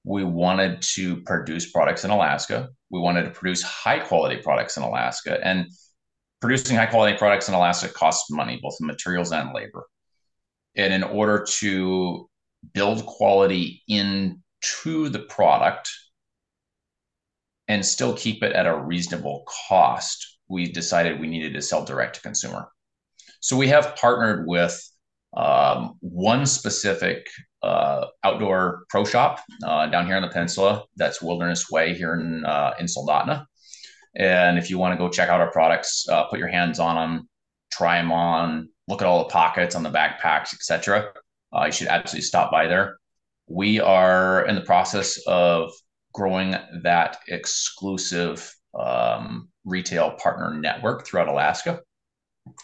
we 0.03 0.23
wanted 0.23 0.81
to 0.81 1.21
produce 1.23 1.71
products 1.71 2.05
in 2.05 2.11
Alaska. 2.11 2.69
We 2.89 2.99
wanted 2.99 3.23
to 3.23 3.31
produce 3.31 3.61
high 3.61 3.99
quality 3.99 4.41
products 4.41 4.77
in 4.77 4.83
Alaska, 4.83 5.39
and 5.43 5.67
producing 6.39 6.77
high 6.77 6.85
quality 6.85 7.17
products 7.17 7.49
in 7.49 7.53
Alaska 7.53 7.89
costs 7.89 8.31
money, 8.31 8.59
both 8.61 8.77
in 8.79 8.87
materials 8.87 9.31
and 9.31 9.53
labor. 9.53 9.85
And 10.75 10.93
in 10.93 11.03
order 11.03 11.45
to 11.59 12.29
build 12.73 13.05
quality 13.05 13.83
into 13.87 15.09
the 15.09 15.25
product 15.27 15.89
and 17.67 17.85
still 17.85 18.15
keep 18.15 18.41
it 18.41 18.53
at 18.53 18.67
a 18.67 18.77
reasonable 18.77 19.43
cost, 19.67 20.38
we 20.49 20.71
decided 20.71 21.19
we 21.19 21.27
needed 21.27 21.53
to 21.53 21.61
sell 21.61 21.85
direct 21.85 22.15
to 22.15 22.21
consumer. 22.21 22.69
So 23.39 23.55
we 23.55 23.67
have 23.69 23.95
partnered 23.95 24.47
with 24.47 24.77
um, 25.37 25.95
one 26.01 26.45
specific 26.45 27.27
uh, 27.61 28.07
outdoor 28.23 28.85
pro 28.89 29.05
shop 29.05 29.41
uh, 29.63 29.87
down 29.87 30.07
here 30.07 30.17
in 30.17 30.23
the 30.23 30.29
peninsula. 30.29 30.83
That's 30.95 31.21
Wilderness 31.21 31.69
Way 31.69 31.93
here 31.93 32.15
in 32.15 32.45
uh, 32.45 32.73
in 32.79 32.87
Soldotna. 32.87 33.45
And 34.15 34.57
if 34.57 34.69
you 34.69 34.77
want 34.77 34.93
to 34.93 34.97
go 34.97 35.09
check 35.09 35.29
out 35.29 35.39
our 35.39 35.51
products, 35.51 36.07
uh, 36.09 36.23
put 36.25 36.39
your 36.39 36.47
hands 36.47 36.79
on 36.79 36.95
them, 36.95 37.29
try 37.71 37.97
them 38.01 38.11
on, 38.11 38.69
look 38.87 39.01
at 39.01 39.07
all 39.07 39.19
the 39.19 39.29
pockets 39.29 39.75
on 39.75 39.83
the 39.83 39.91
backpacks, 39.91 40.53
etc. 40.53 41.11
Uh, 41.55 41.65
you 41.65 41.71
should 41.71 41.87
absolutely 41.87 42.25
stop 42.25 42.51
by 42.51 42.67
there. 42.67 42.97
We 43.47 43.79
are 43.79 44.45
in 44.45 44.55
the 44.55 44.61
process 44.61 45.19
of 45.27 45.71
growing 46.13 46.55
that 46.83 47.17
exclusive 47.27 48.51
um, 48.77 49.49
retail 49.69 50.11
partner 50.11 50.53
network 50.53 51.05
throughout 51.05 51.27
Alaska. 51.27 51.81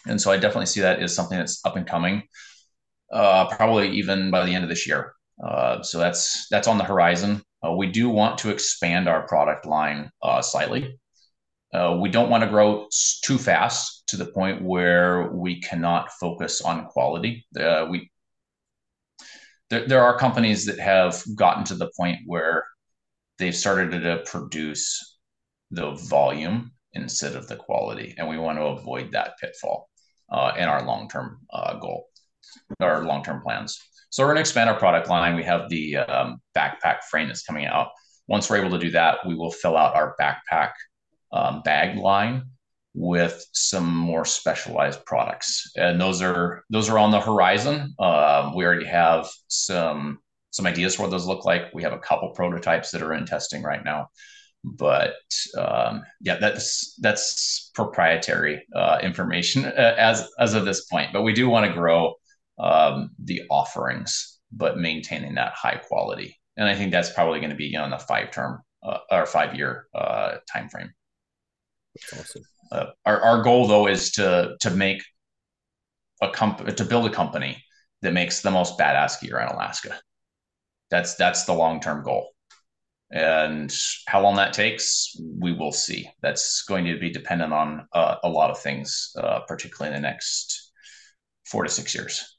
And 0.06 0.20
so 0.20 0.30
I 0.30 0.36
definitely 0.36 0.66
see 0.66 0.80
that 0.80 1.00
as 1.00 1.14
something 1.14 1.38
that's 1.38 1.64
up 1.64 1.76
and 1.76 1.86
coming, 1.86 2.24
uh, 3.12 3.48
probably 3.48 3.90
even 3.92 4.30
by 4.30 4.44
the 4.44 4.54
end 4.54 4.64
of 4.64 4.70
this 4.70 4.86
year. 4.86 5.14
Uh, 5.42 5.82
so 5.82 5.98
that's 5.98 6.48
that's 6.50 6.68
on 6.68 6.78
the 6.78 6.84
horizon. 6.84 7.42
Uh, 7.64 7.72
we 7.72 7.86
do 7.86 8.08
want 8.08 8.38
to 8.38 8.50
expand 8.50 9.08
our 9.08 9.26
product 9.26 9.66
line 9.66 10.10
uh, 10.22 10.42
slightly. 10.42 10.98
Uh, 11.72 11.98
we 12.00 12.08
don't 12.08 12.30
want 12.30 12.42
to 12.42 12.48
grow 12.48 12.86
too 13.22 13.36
fast 13.36 14.04
to 14.06 14.16
the 14.16 14.26
point 14.26 14.62
where 14.62 15.30
we 15.32 15.60
cannot 15.60 16.10
focus 16.12 16.62
on 16.62 16.86
quality. 16.86 17.44
Uh, 17.58 17.86
we 17.90 18.10
there, 19.68 19.86
there 19.86 20.02
are 20.02 20.16
companies 20.16 20.64
that 20.66 20.78
have 20.78 21.22
gotten 21.34 21.64
to 21.64 21.74
the 21.74 21.90
point 21.96 22.20
where 22.24 22.64
they've 23.38 23.56
started 23.56 23.90
to 24.02 24.22
produce 24.24 25.18
the 25.70 25.90
volume 25.92 26.72
instead 27.02 27.36
of 27.36 27.46
the 27.48 27.56
quality, 27.56 28.14
and 28.16 28.28
we 28.28 28.38
want 28.38 28.58
to 28.58 28.64
avoid 28.64 29.12
that 29.12 29.38
pitfall 29.40 29.88
uh, 30.30 30.52
in 30.56 30.64
our 30.64 30.84
long-term 30.84 31.38
uh, 31.52 31.74
goal, 31.78 32.08
our 32.80 33.04
long-term 33.04 33.42
plans. 33.42 33.78
So 34.10 34.22
we're 34.22 34.28
going 34.28 34.36
to 34.36 34.48
expand 34.48 34.70
our 34.70 34.78
product 34.78 35.08
line. 35.08 35.36
We 35.36 35.44
have 35.44 35.68
the 35.68 35.96
um, 35.98 36.40
backpack 36.56 37.02
frame 37.10 37.28
that's 37.28 37.42
coming 37.42 37.66
out. 37.66 37.88
Once 38.28 38.48
we're 38.48 38.56
able 38.56 38.76
to 38.78 38.84
do 38.84 38.90
that, 38.92 39.18
we 39.26 39.34
will 39.34 39.52
fill 39.52 39.76
out 39.76 39.94
our 39.94 40.16
backpack 40.20 40.72
um, 41.32 41.62
bag 41.62 41.96
line 41.96 42.50
with 42.94 43.44
some 43.52 43.94
more 43.94 44.24
specialized 44.24 45.04
products, 45.04 45.70
and 45.76 46.00
those 46.00 46.22
are 46.22 46.64
those 46.70 46.88
are 46.88 46.98
on 46.98 47.10
the 47.10 47.20
horizon. 47.20 47.94
Um, 47.98 48.54
we 48.56 48.64
already 48.64 48.86
have 48.86 49.28
some 49.48 50.18
some 50.50 50.66
ideas 50.66 50.94
for 50.94 51.02
what 51.02 51.10
those 51.10 51.26
look 51.26 51.44
like. 51.44 51.64
We 51.74 51.82
have 51.82 51.92
a 51.92 51.98
couple 51.98 52.30
prototypes 52.30 52.90
that 52.90 53.02
are 53.02 53.12
in 53.12 53.26
testing 53.26 53.62
right 53.62 53.84
now, 53.84 54.08
but 54.66 55.14
um, 55.56 56.02
yeah, 56.20 56.38
that's 56.38 56.96
that's 57.00 57.70
proprietary 57.72 58.66
uh, 58.74 58.98
information 59.00 59.64
uh, 59.64 59.94
as 59.96 60.28
as 60.40 60.54
of 60.54 60.64
this 60.64 60.86
point. 60.86 61.12
But 61.12 61.22
we 61.22 61.32
do 61.32 61.48
want 61.48 61.66
to 61.66 61.72
grow 61.72 62.14
um, 62.58 63.10
the 63.22 63.42
offerings, 63.48 64.40
but 64.50 64.76
maintaining 64.76 65.36
that 65.36 65.52
high 65.52 65.76
quality. 65.76 66.38
And 66.56 66.68
I 66.68 66.74
think 66.74 66.90
that's 66.90 67.12
probably 67.12 67.38
going 67.38 67.50
to 67.50 67.56
be 67.56 67.76
on 67.76 67.90
the 67.90 67.98
five 67.98 68.32
term 68.32 68.60
uh, 68.82 68.98
or 69.10 69.26
five 69.26 69.54
year 69.54 69.86
uh, 69.94 70.36
time 70.52 70.68
frame. 70.68 70.92
Awesome. 72.12 72.42
Uh, 72.72 72.86
our 73.04 73.20
our 73.20 73.42
goal 73.42 73.68
though 73.68 73.86
is 73.86 74.10
to 74.12 74.56
to 74.60 74.70
make 74.70 75.04
a 76.20 76.30
company 76.30 76.72
to 76.72 76.84
build 76.84 77.06
a 77.06 77.10
company 77.10 77.62
that 78.02 78.12
makes 78.12 78.40
the 78.40 78.50
most 78.50 78.76
badass 78.78 79.20
gear 79.20 79.38
in 79.38 79.46
Alaska. 79.46 79.96
That's 80.90 81.14
that's 81.14 81.44
the 81.44 81.54
long 81.54 81.80
term 81.80 82.02
goal. 82.02 82.30
And 83.10 83.72
how 84.08 84.20
long 84.20 84.36
that 84.36 84.52
takes, 84.52 85.16
we 85.38 85.52
will 85.52 85.72
see. 85.72 86.08
That's 86.22 86.62
going 86.62 86.86
to 86.86 86.98
be 86.98 87.10
dependent 87.10 87.52
on 87.52 87.86
uh, 87.92 88.16
a 88.24 88.28
lot 88.28 88.50
of 88.50 88.58
things, 88.58 89.12
uh, 89.16 89.40
particularly 89.46 89.94
in 89.94 90.02
the 90.02 90.08
next 90.08 90.72
four 91.44 91.62
to 91.62 91.70
six 91.70 91.94
years. 91.94 92.38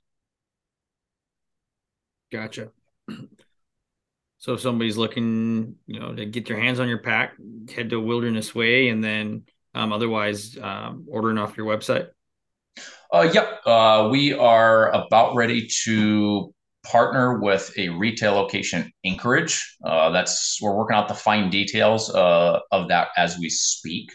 Gotcha. 2.32 2.70
So 4.40 4.54
if 4.54 4.62
somebody's 4.62 4.98
looking, 4.98 5.76
you 5.88 6.00
know, 6.00 6.14
to 6.14 6.26
get 6.26 6.46
their 6.46 6.60
hands 6.60 6.80
on 6.80 6.88
your 6.88 7.00
pack, 7.00 7.34
head 7.74 7.90
to 7.90 8.00
Wilderness 8.00 8.54
Way, 8.54 8.90
and 8.90 9.04
then 9.04 9.44
um, 9.74 9.92
otherwise 9.92 10.58
um, 10.58 11.06
ordering 11.10 11.40
off 11.40 11.58
your 11.58 11.66
website. 11.66 12.08
Uh, 13.12 13.30
yep, 13.34 13.62
uh, 13.66 14.10
we 14.12 14.34
are 14.34 14.92
about 14.92 15.36
ready 15.36 15.68
to 15.84 16.54
partner 16.88 17.40
with 17.40 17.72
a 17.78 17.90
retail 17.90 18.34
location 18.34 18.92
Anchorage. 19.06 19.78
Uh, 19.84 20.10
that's 20.12 20.60
we're 20.62 20.76
working 20.76 20.96
out 20.96 21.08
the 21.08 21.14
fine 21.14 21.50
details 21.50 22.14
uh, 22.14 22.60
of 22.72 22.88
that 22.88 23.10
as 23.18 23.38
we 23.38 23.50
speak. 23.50 24.10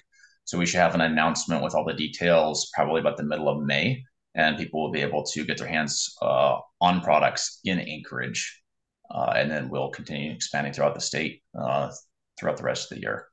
So 0.44 0.58
we 0.58 0.66
should 0.66 0.80
have 0.80 0.94
an 0.94 1.02
announcement 1.02 1.62
with 1.62 1.74
all 1.74 1.84
the 1.84 1.94
details 1.94 2.70
probably 2.74 3.00
about 3.00 3.16
the 3.16 3.24
middle 3.24 3.48
of 3.48 3.62
May, 3.62 4.02
and 4.34 4.58
people 4.58 4.82
will 4.82 4.90
be 4.90 5.02
able 5.02 5.22
to 5.24 5.44
get 5.44 5.58
their 5.58 5.68
hands 5.68 6.14
uh, 6.22 6.56
on 6.80 7.00
products 7.00 7.60
in 7.64 7.78
Anchorage, 7.78 8.62
uh, 9.10 9.34
and 9.36 9.50
then 9.50 9.68
we'll 9.68 9.90
continue 9.90 10.32
expanding 10.32 10.72
throughout 10.72 10.94
the 10.94 11.00
state 11.00 11.42
uh, 11.58 11.90
throughout 12.38 12.56
the 12.56 12.64
rest 12.64 12.90
of 12.90 12.96
the 12.96 13.02
year. 13.02 13.26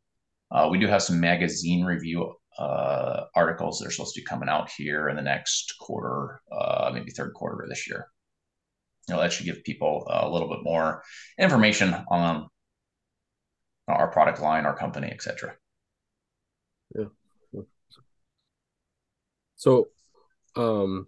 Uh, 0.52 0.68
we 0.72 0.78
do 0.78 0.88
have 0.88 1.02
some 1.02 1.20
magazine 1.20 1.84
review 1.84 2.34
uh, 2.58 3.26
articles 3.36 3.80
that 3.80 3.88
are 3.88 3.92
supposed 3.92 4.16
to 4.16 4.22
be 4.22 4.26
coming 4.26 4.50
out 4.50 4.70
here 4.70 5.10
in 5.10 5.16
the 5.16 5.22
next 5.22 5.76
quarter, 5.80 6.42
uh, 6.52 6.90
maybe 6.94 7.12
third 7.12 7.34
quarter 7.34 7.64
of 7.64 7.70
this 7.70 7.88
year. 7.88 8.08
You 9.08 9.16
know, 9.16 9.22
that 9.22 9.34
should 9.34 9.46
give 9.46 9.64
people 9.64 10.08
a 10.10 10.30
little 10.30 10.50
bit 10.50 10.64
more 10.64 11.04
information 11.38 11.96
on 12.10 12.48
our 13.88 14.08
product 14.08 14.42
line, 14.42 14.66
our 14.66 14.76
company, 14.76 15.12
etc. 15.12 15.56
Yeah. 16.96 17.06
So, 19.58 19.88
um, 20.56 21.08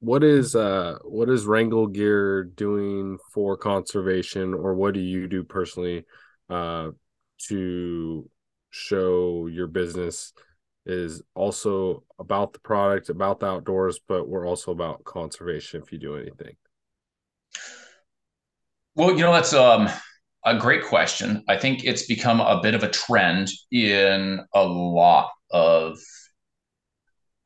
what 0.00 0.24
is 0.24 0.56
uh 0.56 0.98
what 1.04 1.30
is 1.30 1.46
Wrangell 1.46 1.86
Gear 1.86 2.42
doing 2.42 3.18
for 3.32 3.56
conservation, 3.56 4.52
or 4.52 4.74
what 4.74 4.94
do 4.94 5.00
you 5.00 5.28
do 5.28 5.44
personally 5.44 6.04
uh 6.50 6.90
to 7.48 8.28
show 8.72 9.46
your 9.46 9.68
business 9.68 10.32
is 10.84 11.22
also 11.34 12.02
about 12.18 12.52
the 12.52 12.58
product, 12.58 13.08
about 13.08 13.38
the 13.38 13.46
outdoors, 13.46 14.00
but 14.08 14.28
we're 14.28 14.46
also 14.46 14.72
about 14.72 15.04
conservation 15.04 15.80
if 15.80 15.92
you 15.92 15.98
do 15.98 16.16
anything? 16.16 16.56
Well, 18.96 19.12
you 19.12 19.20
know, 19.20 19.32
that's 19.32 19.54
um 19.54 19.88
a 20.44 20.58
great 20.58 20.84
question. 20.84 21.44
I 21.48 21.56
think 21.56 21.84
it's 21.84 22.06
become 22.06 22.40
a 22.40 22.60
bit 22.60 22.74
of 22.74 22.82
a 22.82 22.90
trend 22.90 23.48
in 23.70 24.40
a 24.54 24.64
lot 24.64 25.30
of 25.52 25.98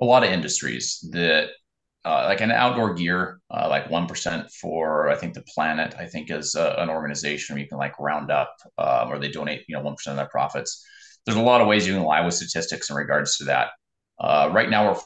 a 0.01 0.05
lot 0.05 0.25
of 0.25 0.31
industries 0.31 1.07
that 1.13 1.51
uh, 2.07 2.25
like 2.29 2.41
an 2.41 2.53
outdoor 2.53 2.95
gear, 2.95 3.41
uh, 3.51 3.67
like 3.69 3.89
1% 3.89 4.49
for, 4.61 5.09
I 5.09 5.17
think 5.17 5.35
the 5.35 5.43
planet, 5.43 5.97
I 5.99 6.07
think 6.07 6.31
is 6.31 6.55
uh, 6.55 6.77
an 6.79 6.89
organization 6.89 7.55
where 7.55 7.63
you 7.63 7.69
can 7.69 7.79
like 7.79 7.99
round 7.99 8.31
up 8.31 8.55
um, 8.79 9.09
or 9.09 9.19
they 9.19 9.29
donate, 9.29 9.65
you 9.67 9.77
know, 9.77 9.83
1% 9.83 10.07
of 10.07 10.17
their 10.17 10.29
profits. 10.29 10.87
There's 11.27 11.37
a 11.37 11.43
lot 11.43 11.61
of 11.61 11.67
ways 11.67 11.87
you 11.87 11.95
can 11.95 12.05
lie 12.05 12.25
with 12.25 12.35
statistics 12.35 12.89
in 12.89 12.97
regards 12.97 13.37
to 13.39 13.45
that. 13.45 13.71
Uh, 14.19 14.49
right 14.53 14.71
now, 14.71 14.89
we're 14.91 15.01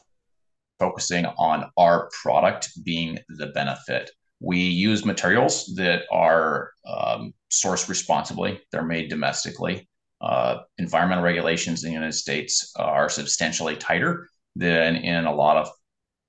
focusing 0.79 1.25
on 1.25 1.69
our 1.77 2.09
product 2.21 2.69
being 2.83 3.19
the 3.29 3.47
benefit. 3.47 4.11
We 4.39 4.59
use 4.59 5.05
materials 5.05 5.73
that 5.75 6.03
are 6.11 6.71
um, 6.87 7.33
sourced 7.51 7.89
responsibly. 7.89 8.61
They're 8.71 8.83
made 8.83 9.09
domestically. 9.09 9.87
Uh, 10.21 10.59
environmental 10.77 11.23
regulations 11.23 11.83
in 11.83 11.89
the 11.89 11.93
United 11.93 12.13
States 12.13 12.71
are 12.75 13.09
substantially 13.09 13.75
tighter 13.75 14.27
than 14.55 14.95
in 14.97 15.25
a 15.25 15.33
lot 15.33 15.57
of 15.57 15.71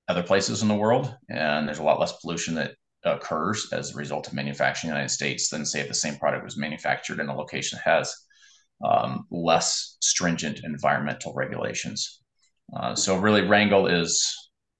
other 0.07 0.23
places 0.23 0.61
in 0.61 0.67
the 0.67 0.75
world, 0.75 1.15
and 1.29 1.67
there's 1.67 1.79
a 1.79 1.83
lot 1.83 1.99
less 1.99 2.19
pollution 2.19 2.55
that 2.55 2.75
occurs 3.03 3.67
as 3.71 3.91
a 3.91 3.97
result 3.97 4.27
of 4.27 4.33
manufacturing 4.33 4.89
in 4.89 4.95
the 4.95 4.99
United 4.99 5.13
States 5.13 5.49
than 5.49 5.65
say 5.65 5.81
if 5.81 5.87
the 5.87 5.93
same 5.93 6.15
product 6.15 6.43
was 6.43 6.57
manufactured 6.57 7.19
in 7.19 7.29
a 7.29 7.35
location 7.35 7.77
that 7.77 7.89
has 7.89 8.22
um, 8.83 9.25
less 9.31 9.97
stringent 10.01 10.61
environmental 10.63 11.33
regulations. 11.33 12.21
Uh, 12.75 12.95
so 12.95 13.17
really, 13.17 13.41
Wrangell 13.41 13.87
is 13.87 14.33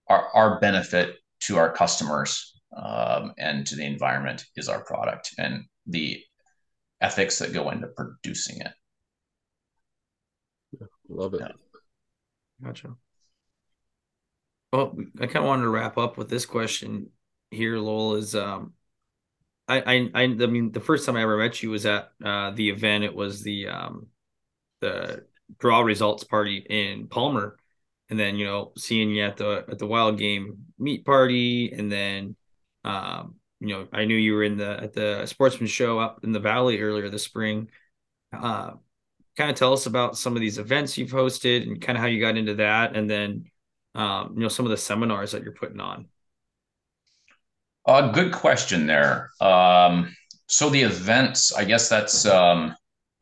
our, 0.10 0.28
our 0.34 0.60
benefit 0.60 1.16
to 1.42 1.58
our 1.58 1.72
customers 1.72 2.60
um, 2.76 3.34
and 3.38 3.66
to 3.68 3.76
the 3.76 3.86
environment 3.86 4.46
is 4.56 4.70
our 4.70 4.84
product 4.84 5.32
and 5.38 5.64
the 5.86 6.22
ethics 7.02 7.40
that 7.40 7.54
go 7.54 7.70
into 7.70 7.88
producing 7.88 8.62
it. 8.62 8.72
Love 11.10 11.34
it. 11.34 11.42
Yeah. 11.42 11.52
Gotcha. 12.64 12.96
Well, 14.72 14.96
I 15.20 15.26
kind 15.28 15.38
of 15.38 15.46
wanted 15.46 15.64
to 15.64 15.70
wrap 15.70 15.98
up 15.98 16.18
with 16.18 16.30
this 16.30 16.46
question 16.46 17.10
here, 17.52 17.78
Lowell. 17.78 18.16
Is 18.16 18.34
um, 18.34 18.74
I, 19.68 20.10
I, 20.14 20.24
I 20.24 20.28
mean, 20.28 20.72
the 20.72 20.80
first 20.82 21.06
time 21.06 21.16
I 21.16 21.24
ever 21.24 21.38
met 21.38 21.64
you 21.64 21.70
was 21.70 21.86
at 21.86 22.12
uh, 22.24 22.52
the 22.52 22.70
event. 22.70 23.04
It 23.04 23.16
was 23.16 23.44
the 23.44 23.68
um, 23.70 24.08
the 24.82 25.26
draw 25.60 25.82
results 25.82 26.24
party 26.24 26.58
in 26.58 27.08
Palmer, 27.08 27.58
and 28.10 28.20
then 28.20 28.36
you 28.36 28.46
know 28.46 28.74
seeing 28.78 29.12
you 29.12 29.24
at 29.24 29.38
the 29.38 29.66
at 29.70 29.80
the 29.80 29.88
wild 29.88 30.18
game 30.18 30.66
meet 30.78 31.06
party, 31.06 31.72
and 31.72 31.92
then 31.92 32.36
um, 32.84 33.36
you 33.60 33.70
know, 33.70 33.88
I 33.94 34.06
knew 34.06 34.16
you 34.16 34.34
were 34.34 34.44
in 34.44 34.58
the 34.58 34.84
at 34.84 34.94
the 34.94 35.26
sportsman 35.26 35.68
show 35.68 35.98
up 35.98 36.24
in 36.24 36.34
the 36.34 36.40
valley 36.40 36.82
earlier 36.82 37.10
this 37.10 37.24
spring. 37.24 37.70
Uh, 38.34 38.72
kind 39.38 39.50
of 39.50 39.56
tell 39.56 39.74
us 39.74 39.86
about 39.86 40.18
some 40.18 40.36
of 40.36 40.42
these 40.42 40.58
events 40.58 40.98
you've 40.98 41.12
hosted 41.12 41.64
and 41.64 41.82
kind 41.82 41.98
of 41.98 42.02
how 42.02 42.08
you 42.08 42.20
got 42.20 42.38
into 42.38 42.56
that, 42.56 42.96
and 42.96 43.10
then 43.10 43.46
um, 43.96 44.34
you 44.36 44.42
know 44.42 44.50
some 44.50 44.66
of 44.66 44.72
the 44.72 44.78
seminars 44.78 45.32
that 45.32 45.44
you're 45.44 45.54
putting 45.54 45.80
on. 45.80 46.08
A 47.86 47.92
uh, 47.92 48.12
good 48.12 48.32
question 48.32 48.88
there. 48.88 49.30
Um, 49.42 50.16
so 50.48 50.70
the 50.70 50.84
events, 50.84 51.54
I 51.54 51.66
guess 51.66 51.90
that's 51.90 52.26
um, 52.26 52.74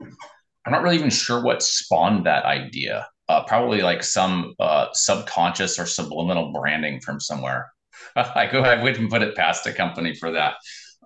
I'm 0.01 0.71
not 0.71 0.83
really 0.83 0.97
even 0.97 1.09
sure 1.09 1.43
what 1.43 1.63
spawned 1.63 2.25
that 2.25 2.45
idea. 2.45 3.07
Uh, 3.27 3.43
probably 3.45 3.81
like 3.81 4.03
some 4.03 4.53
uh, 4.59 4.87
subconscious 4.93 5.79
or 5.79 5.85
subliminal 5.85 6.51
branding 6.51 6.99
from 6.99 7.19
somewhere. 7.19 7.71
I 8.15 8.47
go, 8.51 8.61
I 8.61 8.81
wouldn't 8.81 9.09
put 9.09 9.21
it 9.21 9.35
past 9.35 9.65
a 9.65 9.73
company 9.73 10.13
for 10.15 10.31
that. 10.31 10.55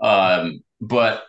Um, 0.02 0.62
but 0.82 1.24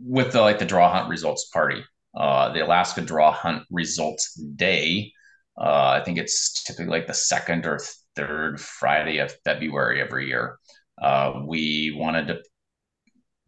with 0.00 0.32
the 0.32 0.42
like 0.42 0.58
the 0.58 0.64
draw 0.64 0.92
hunt 0.92 1.08
results 1.08 1.46
party, 1.46 1.82
uh, 2.16 2.52
the 2.52 2.64
Alaska 2.64 3.00
Draw 3.00 3.32
Hunt 3.32 3.64
Results 3.70 4.34
Day, 4.34 5.12
uh, 5.58 5.98
I 6.00 6.02
think 6.04 6.18
it's 6.18 6.62
typically 6.62 6.86
like 6.86 7.06
the 7.06 7.14
second 7.14 7.66
or 7.66 7.80
third 8.14 8.60
Friday 8.60 9.18
of 9.18 9.34
February 9.44 10.00
every 10.00 10.26
year. 10.28 10.58
Uh, 11.00 11.42
we 11.46 11.94
wanted 11.96 12.26
to 12.28 12.42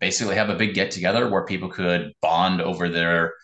basically 0.01 0.37
have 0.37 0.51
a 0.51 0.57
big 0.57 0.75
get 0.75 0.91
together 0.91 1.29
where 1.29 1.45
people 1.45 1.69
could 1.69 2.13
bond 2.23 2.61
over 2.61 2.89
their 2.89 3.35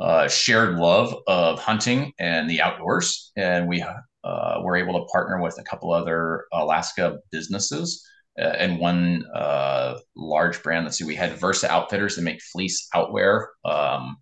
uh, 0.00 0.28
shared 0.28 0.76
love 0.76 1.14
of 1.26 1.58
hunting 1.58 2.12
and 2.18 2.50
the 2.50 2.60
outdoors. 2.60 3.32
And 3.36 3.68
we 3.68 3.84
uh, 4.24 4.60
we're 4.62 4.76
able 4.76 5.00
to 5.00 5.12
partner 5.12 5.40
with 5.40 5.58
a 5.58 5.64
couple 5.64 5.92
other 5.92 6.44
Alaska 6.52 7.18
businesses 7.32 8.06
uh, 8.38 8.54
and 8.58 8.78
one 8.78 9.24
uh, 9.34 9.98
large 10.16 10.62
brand. 10.62 10.84
Let's 10.84 10.98
see, 10.98 11.04
we 11.04 11.16
had 11.16 11.38
Versa 11.38 11.70
Outfitters 11.70 12.16
that 12.16 12.22
make 12.22 12.40
fleece 12.40 12.88
outwear. 12.94 13.50
Um, 13.64 14.16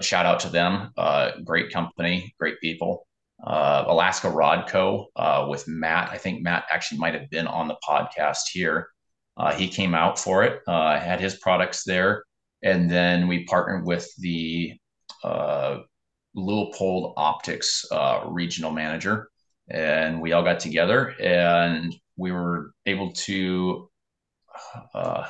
shout 0.00 0.26
out 0.26 0.40
to 0.40 0.48
them. 0.48 0.92
Great 1.44 1.72
company, 1.72 2.34
great 2.38 2.60
people. 2.60 3.06
Uh, 3.44 3.84
Alaska 3.86 4.28
Rod 4.28 4.68
Co. 4.68 5.06
with 5.48 5.66
Matt. 5.66 6.10
I 6.10 6.18
think 6.18 6.42
Matt 6.42 6.64
actually 6.70 6.98
might 6.98 7.14
have 7.14 7.30
been 7.30 7.46
on 7.46 7.68
the 7.68 7.76
podcast 7.86 8.48
here. 8.52 8.88
he 9.56 9.68
came 9.68 9.94
out 9.94 10.18
for 10.18 10.44
it, 10.44 10.60
had 10.66 11.20
his 11.20 11.36
products 11.36 11.84
there. 11.84 12.24
And 12.62 12.90
then 12.90 13.26
we 13.26 13.44
partnered 13.44 13.86
with 13.86 14.06
the 14.18 14.78
Leupold 16.36 17.14
Optics 17.16 17.84
uh, 17.90 18.22
regional 18.26 18.70
manager, 18.70 19.28
and 19.68 20.20
we 20.20 20.32
all 20.32 20.42
got 20.42 20.60
together 20.60 21.14
and 21.20 21.94
we 22.16 22.32
were 22.32 22.72
able 22.86 23.12
to 23.12 23.88
uh, 24.94 25.24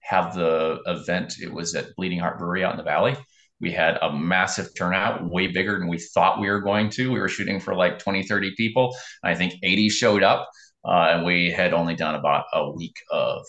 have 0.00 0.34
the 0.34 0.80
event. 0.86 1.34
It 1.40 1.52
was 1.52 1.74
at 1.74 1.94
Bleeding 1.96 2.18
Heart 2.18 2.38
Brewery 2.38 2.64
out 2.64 2.72
in 2.72 2.78
the 2.78 2.82
valley. 2.82 3.16
We 3.62 3.70
had 3.70 3.96
a 4.02 4.12
massive 4.12 4.74
turnout, 4.76 5.30
way 5.30 5.46
bigger 5.46 5.78
than 5.78 5.88
we 5.88 5.98
thought 5.98 6.40
we 6.40 6.50
were 6.50 6.60
going 6.60 6.90
to. 6.90 7.12
We 7.12 7.20
were 7.20 7.28
shooting 7.28 7.60
for 7.60 7.74
like 7.74 7.98
20, 8.00 8.24
30 8.24 8.54
people. 8.56 8.94
I 9.22 9.34
think 9.34 9.54
80 9.62 9.88
showed 9.88 10.22
up, 10.22 10.50
uh, 10.84 11.10
and 11.10 11.24
we 11.24 11.50
had 11.50 11.72
only 11.72 11.94
done 11.94 12.16
about 12.16 12.44
a 12.52 12.70
week 12.70 12.96
of 13.10 13.42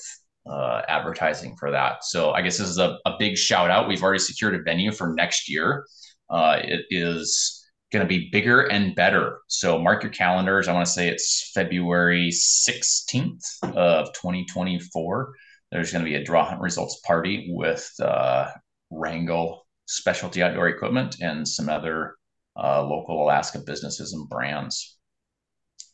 uh, 0.50 0.82
advertising 0.88 1.56
for 1.58 1.72
that. 1.72 2.04
So 2.04 2.32
I 2.32 2.42
guess 2.42 2.58
this 2.58 2.70
is 2.70 2.78
a, 2.78 2.98
a 3.06 3.16
big 3.18 3.38
shout 3.38 3.72
out. 3.72 3.88
We've 3.88 4.04
already 4.04 4.20
secured 4.20 4.56
a 4.56 4.62
venue 4.62 4.92
for 4.92 5.14
next 5.14 5.50
year. 5.50 5.86
Uh, 6.30 6.60
it 6.62 6.86
is 6.90 7.64
going 7.92 8.04
to 8.04 8.08
be 8.08 8.30
bigger 8.32 8.62
and 8.62 8.96
better. 8.96 9.40
So 9.48 9.80
mark 9.80 10.04
your 10.04 10.12
calendars. 10.12 10.68
I 10.68 10.74
want 10.74 10.86
to 10.86 10.92
say 10.92 11.08
it's 11.08 11.52
February 11.54 12.30
16th 12.30 13.44
of 13.64 14.08
2024. 14.14 15.34
There's 15.72 15.92
going 15.92 16.04
to 16.04 16.10
be 16.10 16.16
a 16.16 16.24
draw 16.24 16.46
hunt 16.46 16.62
results 16.62 17.00
party 17.06 17.48
with 17.50 17.90
uh, 18.00 18.50
Wrangell 18.92 19.63
Specialty 19.86 20.42
Outdoor 20.42 20.68
Equipment 20.68 21.18
and 21.22 21.48
some 21.48 21.70
other 21.70 22.16
uh, 22.56 22.84
local 22.84 23.24
Alaska 23.24 23.60
businesses 23.60 24.14
and 24.14 24.28
brands. 24.30 24.98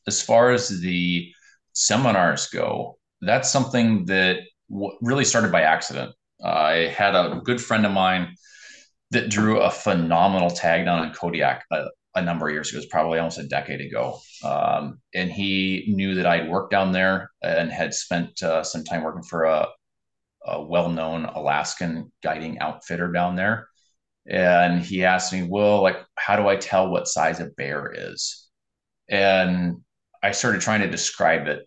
As 0.07 0.21
far 0.21 0.51
as 0.51 0.81
the 0.81 1.31
seminars 1.73 2.47
go, 2.47 2.97
that's 3.21 3.51
something 3.51 4.05
that 4.05 4.37
w- 4.69 4.97
really 5.01 5.25
started 5.25 5.51
by 5.51 5.61
accident. 5.61 6.13
I 6.43 6.93
had 6.95 7.15
a 7.15 7.41
good 7.43 7.61
friend 7.61 7.85
of 7.85 7.91
mine 7.91 8.35
that 9.11 9.29
drew 9.29 9.59
a 9.59 9.71
phenomenal 9.71 10.49
tag 10.49 10.85
down 10.85 11.07
in 11.07 11.13
Kodiak 11.13 11.63
a, 11.71 11.85
a 12.15 12.21
number 12.21 12.47
of 12.47 12.53
years 12.53 12.69
ago. 12.69 12.77
It 12.77 12.81
was 12.81 12.85
probably 12.87 13.19
almost 13.19 13.39
a 13.39 13.47
decade 13.47 13.81
ago. 13.81 14.19
Um, 14.43 15.01
and 15.13 15.31
he 15.31 15.85
knew 15.87 16.15
that 16.15 16.25
I'd 16.25 16.49
worked 16.49 16.71
down 16.71 16.91
there 16.91 17.31
and 17.41 17.71
had 17.71 17.93
spent 17.93 18.41
uh, 18.43 18.63
some 18.63 18.83
time 18.83 19.03
working 19.03 19.23
for 19.23 19.45
a, 19.45 19.67
a 20.45 20.61
well-known 20.61 21.25
Alaskan 21.25 22.11
guiding 22.23 22.59
outfitter 22.59 23.11
down 23.11 23.35
there. 23.35 23.67
And 24.27 24.81
he 24.81 25.05
asked 25.05 25.33
me, 25.33 25.43
"Well, 25.43 25.81
like, 25.81 25.97
how 26.15 26.35
do 26.35 26.47
I 26.47 26.55
tell 26.57 26.89
what 26.89 27.07
size 27.07 27.39
a 27.39 27.45
bear 27.47 27.91
is?" 27.95 28.47
And 29.09 29.77
I 30.23 30.31
started 30.31 30.61
trying 30.61 30.81
to 30.81 30.89
describe 30.89 31.47
it 31.47 31.65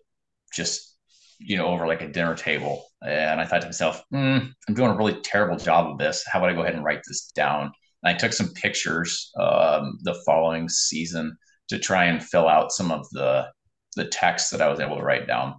just 0.53 0.93
you 1.39 1.57
know, 1.57 1.67
over 1.67 1.87
like 1.87 2.01
a 2.01 2.07
dinner 2.07 2.35
table. 2.35 2.85
And 3.05 3.39
I 3.39 3.45
thought 3.45 3.61
to 3.61 3.67
myself, 3.67 4.01
mm, 4.13 4.51
I'm 4.67 4.73
doing 4.73 4.91
a 4.91 4.95
really 4.95 5.19
terrible 5.21 5.57
job 5.57 5.91
of 5.91 5.97
this. 5.97 6.23
How 6.25 6.39
about 6.39 6.51
I 6.51 6.53
go 6.53 6.61
ahead 6.61 6.75
and 6.75 6.83
write 6.83 7.01
this 7.07 7.31
down? 7.35 7.71
And 8.03 8.15
I 8.15 8.17
took 8.17 8.33
some 8.33 8.53
pictures 8.53 9.31
um, 9.39 9.97
the 10.03 10.15
following 10.25 10.69
season 10.69 11.35
to 11.69 11.79
try 11.79 12.05
and 12.05 12.23
fill 12.23 12.47
out 12.47 12.71
some 12.71 12.91
of 12.91 13.07
the 13.11 13.47
the 13.95 14.05
text 14.05 14.49
that 14.51 14.61
I 14.61 14.69
was 14.69 14.79
able 14.79 14.97
to 14.97 15.03
write 15.03 15.27
down. 15.27 15.53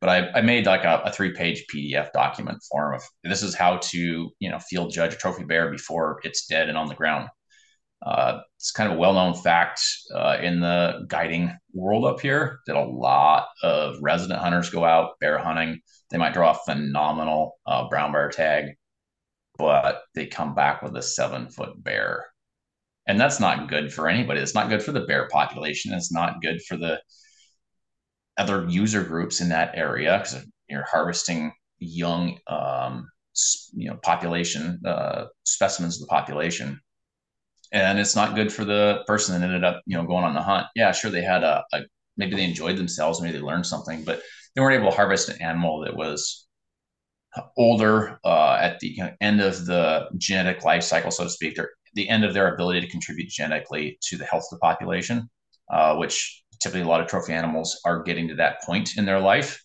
But 0.00 0.08
I, 0.08 0.38
I 0.38 0.40
made 0.40 0.66
like 0.66 0.84
a, 0.84 1.02
a 1.04 1.12
three 1.12 1.32
page 1.32 1.64
PDF 1.72 2.12
document 2.12 2.62
form 2.70 2.94
of 2.94 3.02
this 3.22 3.42
is 3.42 3.54
how 3.54 3.76
to 3.76 4.30
you 4.38 4.50
know 4.50 4.58
field 4.58 4.92
judge 4.92 5.14
a 5.14 5.16
trophy 5.16 5.44
bear 5.44 5.70
before 5.70 6.20
it's 6.24 6.46
dead 6.46 6.68
and 6.68 6.78
on 6.78 6.88
the 6.88 6.94
ground. 6.94 7.28
Uh, 8.04 8.40
it's 8.56 8.70
kind 8.70 8.90
of 8.90 8.96
a 8.96 9.00
well 9.00 9.12
known 9.12 9.34
fact 9.34 9.82
uh, 10.14 10.38
in 10.40 10.60
the 10.60 11.04
guiding 11.08 11.54
world 11.74 12.06
up 12.06 12.20
here 12.20 12.60
that 12.66 12.76
a 12.76 12.84
lot 12.84 13.48
of 13.62 13.96
resident 14.00 14.40
hunters 14.40 14.70
go 14.70 14.84
out 14.84 15.18
bear 15.20 15.38
hunting. 15.38 15.80
They 16.10 16.16
might 16.18 16.32
draw 16.32 16.52
a 16.52 16.72
phenomenal 16.72 17.58
uh, 17.66 17.88
brown 17.88 18.12
bear 18.12 18.30
tag, 18.30 18.76
but 19.58 20.02
they 20.14 20.26
come 20.26 20.54
back 20.54 20.80
with 20.82 20.96
a 20.96 21.02
seven 21.02 21.50
foot 21.50 21.82
bear. 21.82 22.26
And 23.06 23.20
that's 23.20 23.40
not 23.40 23.68
good 23.68 23.92
for 23.92 24.08
anybody. 24.08 24.40
It's 24.40 24.54
not 24.54 24.70
good 24.70 24.82
for 24.82 24.92
the 24.92 25.00
bear 25.00 25.28
population. 25.28 25.92
It's 25.92 26.12
not 26.12 26.40
good 26.40 26.62
for 26.62 26.76
the 26.76 27.00
other 28.38 28.66
user 28.68 29.02
groups 29.02 29.40
in 29.40 29.48
that 29.50 29.72
area 29.74 30.18
because 30.18 30.44
you're 30.68 30.84
harvesting 30.84 31.52
young, 31.78 32.38
um, 32.46 33.08
you 33.72 33.88
know, 33.88 33.96
population 34.02 34.80
uh, 34.84 35.26
specimens 35.44 35.96
of 35.96 36.02
the 36.02 36.06
population. 36.06 36.80
And 37.72 37.98
it's 37.98 38.16
not 38.16 38.34
good 38.34 38.52
for 38.52 38.64
the 38.64 39.04
person 39.06 39.38
that 39.38 39.46
ended 39.46 39.64
up 39.64 39.82
you 39.86 39.96
know 39.96 40.04
going 40.04 40.24
on 40.24 40.34
the 40.34 40.42
hunt. 40.42 40.66
Yeah 40.74 40.92
sure 40.92 41.10
they 41.10 41.22
had 41.22 41.44
a, 41.44 41.64
a 41.72 41.82
maybe 42.16 42.36
they 42.36 42.44
enjoyed 42.44 42.76
themselves 42.76 43.20
maybe 43.20 43.38
they 43.38 43.42
learned 43.42 43.66
something 43.66 44.04
but 44.04 44.22
they 44.54 44.60
weren't 44.60 44.78
able 44.78 44.90
to 44.90 44.96
harvest 44.96 45.28
an 45.28 45.40
animal 45.40 45.80
that 45.80 45.96
was 45.96 46.46
older 47.56 48.18
uh, 48.24 48.58
at 48.60 48.80
the 48.80 48.88
you 48.88 49.04
know, 49.04 49.12
end 49.20 49.40
of 49.40 49.66
the 49.66 50.08
genetic 50.18 50.64
life 50.64 50.82
cycle 50.82 51.10
so 51.10 51.24
to 51.24 51.30
speak 51.30 51.54
they're 51.56 51.70
the 51.94 52.08
end 52.08 52.24
of 52.24 52.34
their 52.34 52.54
ability 52.54 52.80
to 52.80 52.88
contribute 52.88 53.28
genetically 53.28 53.98
to 54.02 54.16
the 54.16 54.24
health 54.24 54.44
of 54.50 54.58
the 54.58 54.60
population 54.60 55.28
uh, 55.72 55.96
which 55.96 56.39
typically 56.60 56.82
a 56.82 56.86
lot 56.86 57.00
of 57.00 57.06
trophy 57.06 57.32
animals 57.32 57.80
are 57.84 58.02
getting 58.02 58.28
to 58.28 58.34
that 58.36 58.62
point 58.62 58.96
in 58.96 59.04
their 59.04 59.20
life 59.20 59.62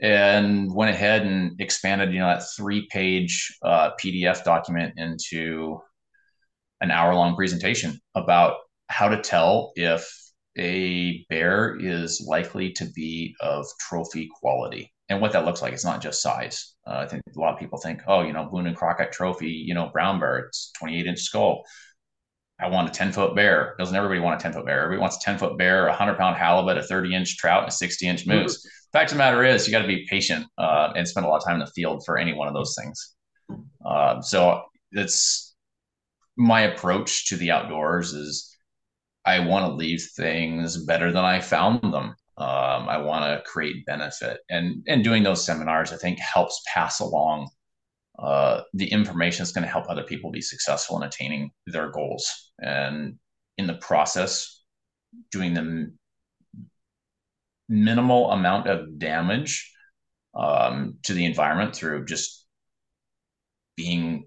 and 0.00 0.72
went 0.72 0.94
ahead 0.94 1.22
and 1.22 1.60
expanded 1.60 2.12
you 2.12 2.20
know 2.20 2.28
that 2.28 2.44
three 2.56 2.86
page 2.90 3.52
uh, 3.62 3.90
pdf 4.00 4.44
document 4.44 4.94
into 4.96 5.80
an 6.80 6.90
hour 6.90 7.14
long 7.14 7.34
presentation 7.34 7.98
about 8.14 8.56
how 8.88 9.08
to 9.08 9.20
tell 9.20 9.72
if 9.74 10.08
a 10.58 11.24
bear 11.28 11.76
is 11.78 12.24
likely 12.26 12.72
to 12.72 12.84
be 12.94 13.34
of 13.40 13.66
trophy 13.80 14.28
quality 14.40 14.92
and 15.08 15.20
what 15.20 15.32
that 15.32 15.44
looks 15.44 15.62
like. 15.62 15.72
It's 15.72 15.84
not 15.84 16.02
just 16.02 16.22
size. 16.22 16.74
Uh, 16.86 16.96
I 16.98 17.06
think 17.06 17.22
a 17.34 17.40
lot 17.40 17.54
of 17.54 17.60
people 17.60 17.78
think, 17.78 18.02
oh, 18.06 18.22
you 18.22 18.32
know, 18.32 18.44
Boone 18.44 18.66
and 18.66 18.76
Crockett 18.76 19.12
trophy, 19.12 19.50
you 19.50 19.74
know, 19.74 19.90
brown 19.92 20.20
bear, 20.20 20.38
it's 20.38 20.72
28 20.78 21.06
inch 21.06 21.20
skull. 21.20 21.62
I 22.60 22.68
want 22.68 22.88
a 22.88 22.92
10 22.92 23.12
foot 23.12 23.36
bear. 23.36 23.76
Doesn't 23.78 23.94
everybody 23.94 24.20
want 24.20 24.40
a 24.40 24.42
10 24.42 24.52
foot 24.52 24.66
bear? 24.66 24.80
Everybody 24.82 25.00
wants 25.00 25.16
a 25.16 25.20
10 25.20 25.38
foot 25.38 25.56
bear, 25.56 25.86
a 25.86 25.90
100 25.90 26.16
pound 26.16 26.36
halibut, 26.36 26.76
a 26.76 26.82
30 26.82 27.14
inch 27.14 27.36
trout, 27.36 27.62
and 27.62 27.68
a 27.68 27.74
60 27.74 28.06
inch 28.06 28.20
mm-hmm. 28.26 28.42
moose. 28.42 28.58
Mm-hmm. 28.58 28.98
Fact 28.98 29.10
of 29.12 29.16
the 29.16 29.18
matter 29.18 29.44
is, 29.44 29.66
you 29.66 29.72
got 29.72 29.82
to 29.82 29.88
be 29.88 30.06
patient 30.08 30.46
uh, 30.56 30.92
and 30.96 31.06
spend 31.06 31.26
a 31.26 31.28
lot 31.28 31.36
of 31.36 31.44
time 31.44 31.54
in 31.54 31.60
the 31.60 31.70
field 31.72 32.02
for 32.04 32.18
any 32.18 32.32
one 32.32 32.48
of 32.48 32.54
those 32.54 32.76
things. 32.80 33.14
Uh, 33.84 34.20
so 34.20 34.62
it's 34.92 35.54
my 36.36 36.62
approach 36.62 37.28
to 37.28 37.36
the 37.36 37.50
outdoors 37.50 38.12
is 38.12 38.56
I 39.24 39.40
want 39.40 39.66
to 39.66 39.74
leave 39.74 40.02
things 40.16 40.84
better 40.84 41.12
than 41.12 41.24
I 41.24 41.40
found 41.40 41.82
them. 41.82 42.14
Um, 42.38 42.88
I 42.88 42.98
want 42.98 43.24
to 43.24 43.42
create 43.50 43.84
benefit, 43.84 44.40
and 44.48 44.84
and 44.86 45.02
doing 45.02 45.24
those 45.24 45.44
seminars, 45.44 45.92
I 45.92 45.96
think, 45.96 46.20
helps 46.20 46.62
pass 46.72 47.00
along 47.00 47.50
uh, 48.18 48.62
the 48.74 48.90
information 48.90 49.42
that's 49.42 49.52
going 49.52 49.64
to 49.64 49.70
help 49.70 49.88
other 49.88 50.02
people 50.02 50.30
be 50.30 50.40
successful 50.40 50.96
in 50.96 51.06
attaining 51.06 51.50
their 51.66 51.90
goals, 51.90 52.52
and 52.60 53.18
in 53.56 53.66
the 53.66 53.74
process, 53.74 54.62
doing 55.30 55.54
them 55.54 55.98
minimal 57.68 58.30
amount 58.30 58.66
of 58.66 58.98
damage 58.98 59.72
um, 60.34 60.96
to 61.02 61.14
the 61.14 61.24
environment 61.24 61.74
through 61.74 62.04
just 62.06 62.46
being 63.76 64.26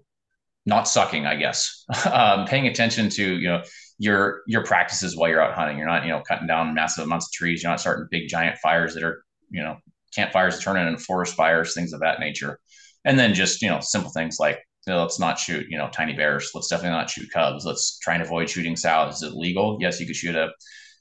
not 0.64 0.88
sucking, 0.88 1.26
I 1.26 1.36
guess. 1.36 1.84
um, 2.10 2.46
paying 2.46 2.66
attention 2.66 3.08
to 3.10 3.38
you 3.38 3.48
know 3.48 3.62
your 3.98 4.42
your 4.46 4.64
practices 4.64 5.16
while 5.16 5.28
you're 5.28 5.42
out 5.42 5.54
hunting. 5.54 5.78
You're 5.78 5.86
not 5.86 6.04
you 6.04 6.10
know 6.10 6.22
cutting 6.26 6.46
down 6.46 6.74
massive 6.74 7.04
amounts 7.04 7.26
of 7.26 7.32
trees. 7.32 7.62
You're 7.62 7.72
not 7.72 7.80
starting 7.80 8.06
big 8.10 8.28
giant 8.28 8.58
fires 8.58 8.94
that 8.94 9.02
are 9.02 9.24
you 9.50 9.62
know 9.62 9.76
campfires 10.14 10.60
turning 10.60 10.86
into 10.86 11.02
forest 11.02 11.34
fires, 11.34 11.74
things 11.74 11.92
of 11.92 12.00
that 12.00 12.20
nature. 12.20 12.58
And 13.04 13.18
then 13.18 13.34
just 13.34 13.62
you 13.62 13.68
know 13.68 13.80
simple 13.80 14.10
things 14.12 14.38
like 14.38 14.58
you 14.86 14.92
know, 14.92 15.02
let's 15.02 15.18
not 15.18 15.38
shoot 15.38 15.66
you 15.68 15.78
know 15.78 15.88
tiny 15.90 16.12
bears. 16.14 16.50
Let's 16.54 16.68
definitely 16.68 16.96
not 16.98 17.10
shoot 17.10 17.30
cubs. 17.32 17.64
Let's 17.64 17.98
try 17.98 18.14
and 18.14 18.22
avoid 18.22 18.50
shooting 18.50 18.76
sows. 18.76 19.16
Is 19.16 19.22
it 19.22 19.36
legal? 19.36 19.78
Yes, 19.80 20.00
you 20.00 20.06
could 20.06 20.16
shoot 20.16 20.34
a 20.36 20.50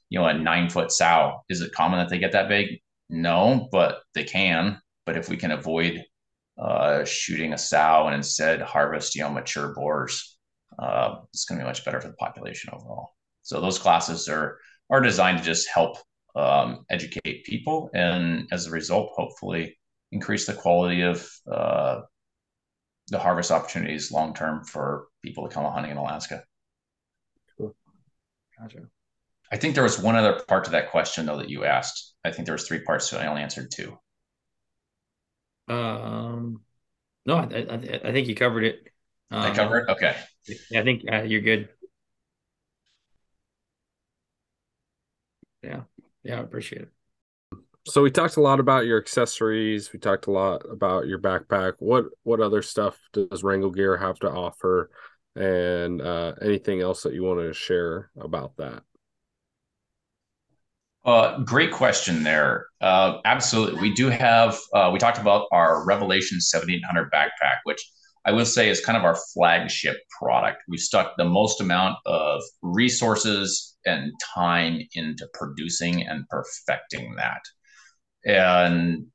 you 0.09 0.19
know 0.19 0.25
a 0.27 0.33
nine 0.33 0.69
foot 0.69 0.91
sow. 0.91 1.41
Is 1.49 1.61
it 1.61 1.73
common 1.73 1.99
that 1.99 2.09
they 2.09 2.19
get 2.19 2.33
that 2.33 2.49
big? 2.49 2.79
No, 3.09 3.67
but 3.71 4.01
they 4.15 4.23
can. 4.23 4.79
But 5.05 5.17
if 5.17 5.29
we 5.29 5.37
can 5.37 5.51
avoid 5.51 6.03
uh, 6.59 7.03
shooting 7.05 7.53
a 7.53 7.57
sow 7.57 8.05
and 8.05 8.15
instead 8.15 8.61
harvest 8.61 9.15
you 9.15 9.21
know 9.21 9.29
mature 9.31 9.73
boars 9.73 10.37
uh, 10.79 11.15
it's 11.33 11.45
going 11.45 11.57
to 11.57 11.63
be 11.63 11.67
much 11.67 11.83
better 11.83 11.99
for 11.99 12.07
the 12.07 12.13
population 12.15 12.69
overall 12.73 13.15
so 13.41 13.59
those 13.59 13.79
classes 13.79 14.27
are 14.27 14.57
are 14.89 15.01
designed 15.01 15.37
to 15.37 15.43
just 15.43 15.67
help 15.73 15.97
um, 16.35 16.85
educate 16.89 17.45
people 17.45 17.89
and 17.93 18.47
as 18.51 18.67
a 18.67 18.71
result 18.71 19.11
hopefully 19.15 19.75
increase 20.11 20.45
the 20.45 20.53
quality 20.53 21.01
of 21.01 21.29
uh, 21.51 22.01
the 23.07 23.19
harvest 23.19 23.51
opportunities 23.51 24.11
long 24.11 24.33
term 24.33 24.63
for 24.63 25.07
people 25.23 25.47
to 25.47 25.53
come 25.53 25.65
hunting 25.65 25.91
in 25.91 25.97
alaska 25.97 26.43
cool 27.57 27.75
gotcha 28.59 28.79
i 29.51 29.57
think 29.57 29.73
there 29.75 29.83
was 29.83 29.99
one 29.99 30.15
other 30.15 30.41
part 30.47 30.65
to 30.65 30.71
that 30.71 30.91
question 30.91 31.25
though 31.25 31.37
that 31.37 31.49
you 31.49 31.65
asked 31.65 32.13
i 32.25 32.31
think 32.31 32.45
there 32.45 32.55
was 32.55 32.67
three 32.67 32.81
parts 32.81 33.09
so 33.09 33.17
i 33.17 33.27
only 33.27 33.41
answered 33.41 33.69
two 33.71 33.97
um, 35.67 36.61
no, 37.25 37.35
I, 37.35 37.43
I, 37.69 37.99
I 38.09 38.11
think 38.11 38.27
you 38.27 38.35
covered 38.35 38.63
it. 38.63 38.87
Um, 39.29 39.41
I 39.41 39.55
covered 39.55 39.87
it. 39.87 39.91
Okay. 39.91 40.15
I 40.75 40.83
think 40.83 41.03
uh, 41.11 41.21
you're 41.21 41.41
good. 41.41 41.69
Yeah, 45.63 45.81
yeah, 46.23 46.37
I 46.37 46.41
appreciate 46.41 46.83
it. 46.83 46.89
So 47.87 48.03
we 48.03 48.11
talked 48.11 48.37
a 48.37 48.41
lot 48.41 48.59
about 48.59 48.85
your 48.85 48.99
accessories. 48.99 49.91
We 49.91 49.99
talked 49.99 50.27
a 50.27 50.31
lot 50.31 50.61
about 50.69 51.07
your 51.07 51.19
backpack. 51.19 51.73
What 51.79 52.05
what 52.23 52.39
other 52.39 52.61
stuff 52.61 52.99
does 53.11 53.43
Wrangell 53.43 53.71
Gear 53.71 53.97
have 53.97 54.19
to 54.19 54.29
offer, 54.29 54.91
and 55.35 56.01
uh, 56.01 56.33
anything 56.41 56.81
else 56.81 57.03
that 57.03 57.13
you 57.13 57.23
want 57.23 57.39
to 57.39 57.53
share 57.53 58.11
about 58.19 58.55
that? 58.57 58.83
Uh, 61.03 61.39
great 61.39 61.71
question 61.71 62.23
there. 62.23 62.67
Uh, 62.79 63.17
absolutely. 63.25 63.81
We 63.81 63.93
do 63.93 64.09
have, 64.09 64.59
uh, 64.73 64.91
we 64.93 64.99
talked 64.99 65.17
about 65.17 65.47
our 65.51 65.83
Revelation 65.83 66.39
7800 66.39 67.11
backpack, 67.11 67.57
which 67.63 67.83
I 68.23 68.31
will 68.31 68.45
say 68.45 68.69
is 68.69 68.85
kind 68.85 68.97
of 68.97 69.03
our 69.03 69.17
flagship 69.33 69.97
product. 70.19 70.61
We've 70.67 70.79
stuck 70.79 71.17
the 71.17 71.25
most 71.25 71.59
amount 71.59 71.97
of 72.05 72.43
resources 72.61 73.75
and 73.83 74.11
time 74.35 74.79
into 74.93 75.27
producing 75.33 76.05
and 76.05 76.27
perfecting 76.29 77.15
that. 77.15 77.41
And 78.25 79.07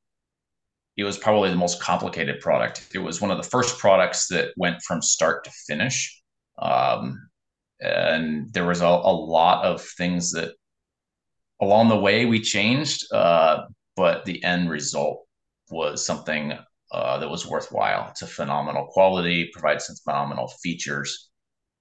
it 0.97 1.05
was 1.05 1.19
probably 1.19 1.51
the 1.51 1.57
most 1.57 1.81
complicated 1.81 2.41
product. 2.41 2.89
It 2.95 2.99
was 2.99 3.21
one 3.21 3.31
of 3.31 3.37
the 3.37 3.49
first 3.49 3.79
products 3.79 4.29
that 4.29 4.53
went 4.57 4.83
from 4.83 5.03
start 5.03 5.45
to 5.45 5.51
finish. 5.67 6.23
Um, 6.59 7.29
and 7.81 8.53
there 8.53 8.65
was 8.65 8.81
a, 8.81 8.87
a 8.87 8.87
lot 8.87 9.65
of 9.65 9.83
things 9.83 10.33
that 10.33 10.55
along 11.61 11.89
the 11.89 11.99
way 11.99 12.25
we 12.25 12.41
changed, 12.41 13.13
uh, 13.13 13.65
but 13.95 14.25
the 14.25 14.43
end 14.43 14.71
result 14.71 15.27
was 15.71 16.05
something 16.05 16.55
uh, 16.93 17.19
that 17.19 17.29
was 17.29 17.47
worthwhile. 17.47 18.09
It's 18.11 18.23
a 18.23 18.27
phenomenal 18.27 18.87
quality, 18.87 19.51
provides 19.53 19.87
some 19.87 19.97
phenomenal 19.97 20.49
features. 20.63 21.29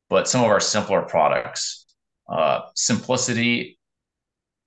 But 0.09 0.27
some 0.27 0.43
of 0.43 0.49
our 0.49 0.59
simpler 0.59 1.01
products, 1.03 1.85
uh, 2.29 2.61
simplicity 2.75 3.79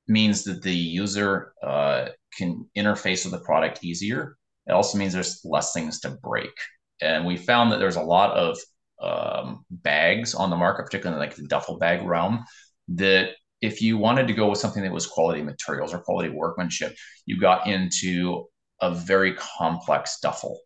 means 0.06 0.44
that 0.44 0.62
the 0.62 0.74
user 0.74 1.52
uh, 1.62 2.08
can 2.36 2.68
interface 2.76 3.24
with 3.24 3.32
the 3.32 3.44
product 3.44 3.84
easier. 3.84 4.36
It 4.66 4.72
also 4.72 4.98
means 4.98 5.12
there's 5.12 5.40
less 5.44 5.72
things 5.72 6.00
to 6.00 6.10
break. 6.22 6.52
And 7.00 7.24
we 7.24 7.36
found 7.36 7.72
that 7.72 7.78
there's 7.78 7.96
a 7.96 8.02
lot 8.02 8.36
of 8.36 8.58
um, 9.00 9.64
bags 9.70 10.34
on 10.34 10.50
the 10.50 10.56
market, 10.56 10.84
particularly 10.84 11.20
like 11.20 11.36
the 11.36 11.46
duffel 11.46 11.78
bag 11.78 12.06
realm, 12.06 12.44
that 12.88 13.30
if 13.60 13.80
you 13.82 13.98
wanted 13.98 14.26
to 14.28 14.34
go 14.34 14.48
with 14.48 14.58
something 14.58 14.82
that 14.82 14.92
was 14.92 15.06
quality 15.06 15.42
materials 15.42 15.92
or 15.94 16.00
quality 16.00 16.28
workmanship, 16.28 16.94
you 17.26 17.40
got 17.40 17.66
into 17.66 18.44
a 18.80 18.94
very 18.94 19.34
complex 19.34 20.18
duffel. 20.20 20.60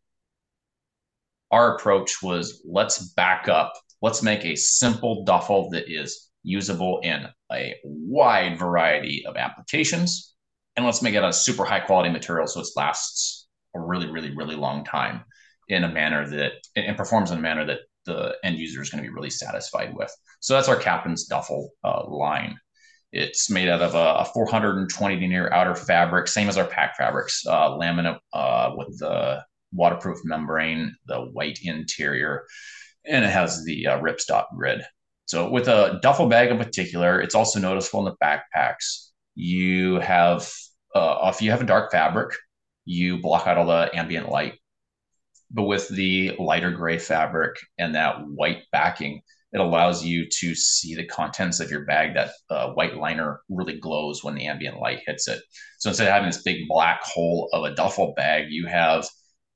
Our 1.51 1.77
approach 1.77 2.23
was 2.23 2.63
let's 2.67 3.13
back 3.15 3.49
up, 3.49 3.73
let's 4.01 4.23
make 4.23 4.45
a 4.45 4.57
simple 4.57 5.25
duffel 5.25 5.71
that 5.71 5.85
is 5.87 6.31
usable 6.43 7.01
in 7.03 7.27
a 7.53 7.75
wide 7.85 8.59
variety 8.59 9.25
of 9.27 9.37
applications 9.37 10.32
and 10.77 10.87
let's 10.87 11.03
make 11.03 11.15
it 11.15 11.25
a 11.25 11.33
super 11.33 11.65
high 11.65 11.81
quality 11.81 12.11
material 12.11 12.47
so 12.47 12.61
it 12.61 12.67
lasts 12.77 13.47
a 13.75 13.81
really, 13.81 14.11
really, 14.11 14.35
really 14.35 14.57
long 14.57 14.85
time 14.85 15.25
in 15.69 15.85
a 15.85 15.89
manner 15.89 16.29
that 16.29 16.53
and 16.77 16.97
performs 16.97 17.31
in 17.31 17.39
a 17.39 17.41
manner 17.41 17.65
that 17.65 17.81
the 18.05 18.35
end 18.43 18.59
user 18.59 18.83
is 18.83 18.91
going 18.91 19.03
to 19.03 19.09
be 19.09 19.15
really 19.15 19.31
satisfied 19.31 19.95
with. 19.95 20.15
So 20.41 20.55
that's 20.55 20.69
our 20.69 20.77
Captain's 20.77 21.27
Duffel 21.27 21.71
uh, 21.85 22.09
line. 22.09 22.59
It's 23.13 23.51
made 23.51 23.69
out 23.69 23.83
of 23.83 23.95
a, 23.95 24.23
a 24.23 24.25
420 24.25 25.17
denier 25.17 25.53
outer 25.53 25.75
fabric, 25.75 26.29
same 26.29 26.49
as 26.49 26.57
our 26.57 26.65
pack 26.65 26.97
fabrics, 26.97 27.45
uh, 27.47 27.71
laminate 27.71 28.19
uh, 28.33 28.73
with 28.75 28.99
the 28.99 29.45
waterproof 29.73 30.19
membrane, 30.25 30.95
the 31.07 31.21
white 31.21 31.59
interior, 31.63 32.45
and 33.07 33.25
it 33.25 33.31
has 33.31 33.65
the 33.65 33.87
uh, 33.87 34.01
ripstop 34.01 34.47
grid. 34.57 34.83
So 35.27 35.51
with 35.51 35.69
a 35.69 35.99
duffel 36.03 36.29
bag 36.29 36.51
in 36.51 36.59
particular, 36.59 37.21
it's 37.21 37.35
also 37.35 37.61
noticeable 37.61 38.07
in 38.07 38.13
the 38.13 38.25
backpacks. 38.25 39.11
You 39.35 39.97
have, 40.01 40.51
uh, 40.95 41.31
if 41.33 41.43
you 41.43 41.51
have 41.51 41.63
a 41.63 41.67
dark 41.67 41.91
fabric, 41.91 42.35
you 42.85 43.19
block 43.19 43.47
out 43.47 43.59
all 43.59 43.67
the 43.67 43.91
ambient 43.95 44.29
light. 44.29 44.55
But 45.51 45.65
with 45.65 45.89
the 45.89 46.35
lighter 46.39 46.71
gray 46.71 46.99
fabric 46.99 47.57
and 47.79 47.95
that 47.95 48.27
white 48.27 48.63
backing, 48.73 49.23
it 49.53 49.61
allows 49.61 50.03
you 50.03 50.27
to 50.29 50.55
see 50.55 50.95
the 50.95 51.07
contents 51.07 51.61
of 51.61 51.71
your 51.71 51.85
bag. 51.85 52.15
That 52.15 52.31
uh, 52.49 52.73
white 52.73 52.97
liner 52.97 53.41
really 53.51 53.79
glows 53.79 54.25
when 54.25 54.35
the 54.35 54.47
ambient 54.47 54.79
light 54.79 55.01
hits 55.07 55.29
it. 55.29 55.43
So 55.79 55.91
instead 55.91 56.09
of 56.09 56.15
having 56.15 56.31
this 56.31 56.43
big 56.43 56.69
black 56.69 57.03
hole 57.03 57.51
of 57.53 57.65
a 57.65 57.75
duffel 57.75 58.15
bag, 58.17 58.47
you 58.49 58.67
have 58.67 59.07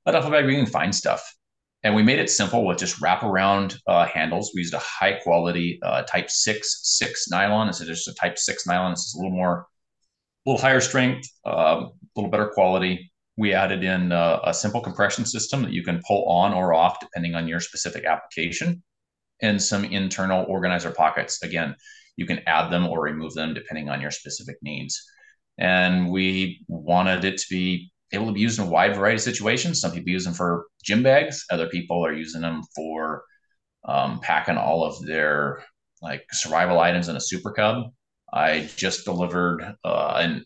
a 0.05 0.11
duffel 0.11 0.29
bag 0.29 0.45
where 0.45 0.53
you 0.53 0.63
can 0.63 0.71
find 0.71 0.93
stuff. 0.93 1.35
And 1.83 1.95
we 1.95 2.03
made 2.03 2.19
it 2.19 2.29
simple 2.29 2.65
with 2.65 2.79
just 2.79 3.01
wraparound 3.01 3.77
uh, 3.87 4.05
handles. 4.05 4.51
We 4.53 4.61
used 4.61 4.73
a 4.73 4.79
high 4.79 5.19
quality 5.23 5.79
uh, 5.83 6.03
Type 6.03 6.29
Six 6.29 6.79
six 6.83 7.27
nylon 7.29 7.67
instead 7.67 7.87
of 7.89 7.95
just 7.95 8.07
a 8.07 8.13
Type 8.15 8.37
Six 8.37 8.65
nylon. 8.65 8.93
It's 8.93 9.15
a 9.15 9.17
little 9.17 9.31
more, 9.31 9.67
a 10.45 10.49
little 10.49 10.61
higher 10.61 10.81
strength, 10.81 11.29
um, 11.45 11.53
a 11.53 11.57
uh, 11.57 11.89
little 12.15 12.31
better 12.31 12.47
quality. 12.47 13.11
We 13.37 13.53
added 13.53 13.83
in 13.83 14.11
uh, 14.11 14.39
a 14.43 14.53
simple 14.53 14.81
compression 14.81 15.23
system 15.25 15.61
that 15.61 15.71
you 15.71 15.83
can 15.83 16.01
pull 16.07 16.27
on 16.27 16.53
or 16.53 16.73
off 16.73 16.99
depending 16.99 17.35
on 17.35 17.47
your 17.47 17.59
specific 17.59 18.03
application 18.05 18.81
and 19.41 19.61
some 19.61 19.85
internal 19.85 20.45
organizer 20.49 20.89
pockets. 20.89 21.43
Again, 21.43 21.75
you 22.15 22.25
can 22.25 22.41
add 22.47 22.71
them 22.71 22.87
or 22.87 22.99
remove 22.99 23.35
them 23.35 23.53
depending 23.53 23.89
on 23.89 24.01
your 24.01 24.09
specific 24.09 24.57
needs. 24.63 24.99
And 25.59 26.09
we 26.09 26.65
wanted 26.67 27.23
it 27.23 27.37
to 27.37 27.45
be 27.49 27.91
able 28.11 28.27
to 28.27 28.33
be 28.33 28.41
used 28.41 28.59
in 28.59 28.65
a 28.65 28.69
wide 28.69 28.95
variety 28.95 29.15
of 29.15 29.21
situations. 29.21 29.81
Some 29.81 29.91
people 29.91 30.11
use 30.11 30.25
them 30.25 30.33
for 30.33 30.65
gym 30.83 31.03
bags. 31.03 31.43
Other 31.51 31.67
people 31.67 32.05
are 32.05 32.13
using 32.13 32.41
them 32.41 32.61
for 32.75 33.23
um, 33.85 34.19
packing 34.19 34.57
all 34.57 34.83
of 34.83 35.05
their 35.05 35.63
like 36.01 36.25
survival 36.31 36.79
items 36.79 37.09
in 37.09 37.15
a 37.15 37.21
super 37.21 37.51
cub. 37.51 37.91
I 38.31 38.69
just 38.75 39.05
delivered, 39.05 39.75
uh, 39.83 40.19
and 40.21 40.45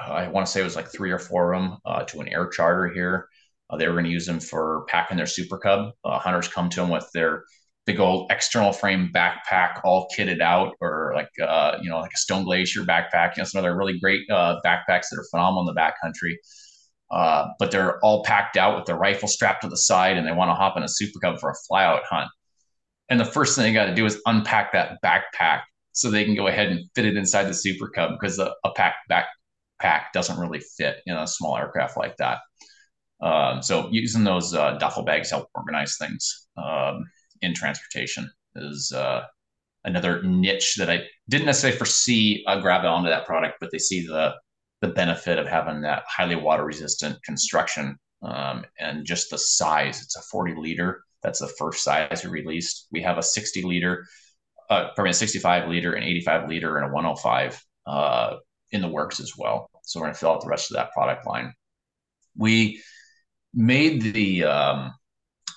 I 0.00 0.28
want 0.28 0.46
to 0.46 0.52
say 0.52 0.60
it 0.60 0.64
was 0.64 0.76
like 0.76 0.90
three 0.90 1.10
or 1.10 1.18
four 1.18 1.52
of 1.52 1.62
them 1.62 1.78
uh, 1.84 2.04
to 2.04 2.20
an 2.20 2.28
air 2.28 2.48
charter 2.48 2.88
here. 2.88 3.28
Uh, 3.68 3.76
they 3.76 3.86
were 3.86 3.94
going 3.94 4.04
to 4.04 4.10
use 4.10 4.26
them 4.26 4.40
for 4.40 4.84
packing 4.88 5.16
their 5.16 5.26
super 5.26 5.58
cub. 5.58 5.92
Uh, 6.04 6.18
hunters 6.18 6.48
come 6.48 6.68
to 6.70 6.80
them 6.80 6.90
with 6.90 7.08
their 7.12 7.44
big 7.86 8.00
old 8.00 8.30
external 8.30 8.72
frame 8.72 9.10
backpack 9.14 9.80
all 9.84 10.08
kitted 10.16 10.40
out 10.40 10.74
or 10.80 11.12
like 11.16 11.30
uh, 11.42 11.78
you 11.82 11.90
know 11.90 11.98
like 11.98 12.12
a 12.14 12.18
stone 12.18 12.44
glacier 12.44 12.82
backpack 12.82 13.36
you 13.36 13.40
know 13.40 13.44
some 13.44 13.58
other 13.58 13.76
really 13.76 13.98
great 13.98 14.22
uh, 14.30 14.60
backpacks 14.64 15.08
that 15.10 15.18
are 15.18 15.26
phenomenal 15.30 15.68
in 15.68 15.74
the 15.74 15.80
backcountry 15.80 16.34
uh, 17.12 17.48
but 17.58 17.70
they're 17.70 17.98
all 18.00 18.24
packed 18.24 18.56
out 18.56 18.74
with 18.74 18.86
their 18.86 18.96
rifle 18.96 19.28
strapped 19.28 19.62
to 19.62 19.68
the 19.68 19.76
side 19.76 20.16
and 20.16 20.26
they 20.26 20.32
want 20.32 20.48
to 20.48 20.54
hop 20.54 20.76
in 20.76 20.82
a 20.82 20.88
super 20.88 21.18
cub 21.20 21.38
for 21.38 21.50
a 21.50 21.54
flyout 21.70 22.02
hunt. 22.08 22.28
And 23.10 23.20
the 23.20 23.24
first 23.24 23.54
thing 23.54 23.64
they 23.64 23.72
got 23.72 23.86
to 23.86 23.94
do 23.94 24.06
is 24.06 24.20
unpack 24.24 24.72
that 24.72 24.98
backpack 25.04 25.62
so 25.92 26.10
they 26.10 26.24
can 26.24 26.34
go 26.34 26.46
ahead 26.46 26.68
and 26.68 26.88
fit 26.94 27.04
it 27.04 27.16
inside 27.16 27.44
the 27.44 27.54
super 27.54 27.88
cub 27.88 28.12
because 28.18 28.38
a, 28.38 28.54
a 28.64 28.72
packed 28.72 29.10
backpack 29.10 30.04
doesn't 30.14 30.40
really 30.40 30.60
fit 30.60 30.96
in 31.04 31.14
a 31.14 31.26
small 31.26 31.56
aircraft 31.56 31.98
like 31.98 32.16
that. 32.16 32.38
Um, 33.20 33.62
so 33.62 33.88
using 33.90 34.24
those 34.24 34.54
uh, 34.54 34.78
duffel 34.78 35.04
bags 35.04 35.30
help 35.30 35.48
organize 35.54 35.96
things 35.98 36.48
um, 36.56 37.04
in 37.42 37.54
transportation 37.54 38.30
is 38.56 38.90
uh, 38.96 39.22
another 39.84 40.22
niche 40.22 40.76
that 40.78 40.88
I 40.88 41.02
didn't 41.28 41.46
necessarily 41.46 41.76
foresee 41.76 42.42
uh, 42.46 42.60
grab 42.60 42.84
onto 42.84 43.10
that 43.10 43.26
product, 43.26 43.58
but 43.60 43.70
they 43.70 43.78
see 43.78 44.06
the 44.06 44.34
the 44.82 44.88
benefit 44.88 45.38
of 45.38 45.46
having 45.46 45.80
that 45.80 46.02
highly 46.06 46.34
water 46.34 46.64
resistant 46.64 47.22
construction 47.22 47.96
um, 48.22 48.64
and 48.78 49.06
just 49.06 49.30
the 49.30 49.38
size. 49.38 50.02
It's 50.02 50.16
a 50.16 50.22
40 50.22 50.56
liter. 50.56 51.02
That's 51.22 51.38
the 51.38 51.52
first 51.58 51.84
size 51.84 52.22
we 52.24 52.30
released. 52.30 52.88
We 52.90 53.00
have 53.02 53.16
a 53.16 53.22
60 53.22 53.62
liter, 53.62 54.04
uh, 54.68 54.88
a 54.98 55.12
65 55.14 55.68
liter, 55.68 55.94
an 55.94 56.02
85 56.02 56.48
liter, 56.48 56.76
and 56.76 56.90
a 56.90 56.92
105 56.92 57.64
uh, 57.86 58.36
in 58.72 58.80
the 58.80 58.88
works 58.88 59.20
as 59.20 59.32
well. 59.38 59.70
So 59.84 60.00
we're 60.00 60.06
going 60.06 60.14
to 60.14 60.20
fill 60.20 60.32
out 60.32 60.40
the 60.42 60.48
rest 60.48 60.70
of 60.70 60.76
that 60.76 60.92
product 60.92 61.26
line. 61.26 61.54
We 62.36 62.82
made 63.54 64.02
the 64.02 64.44
um, 64.44 64.92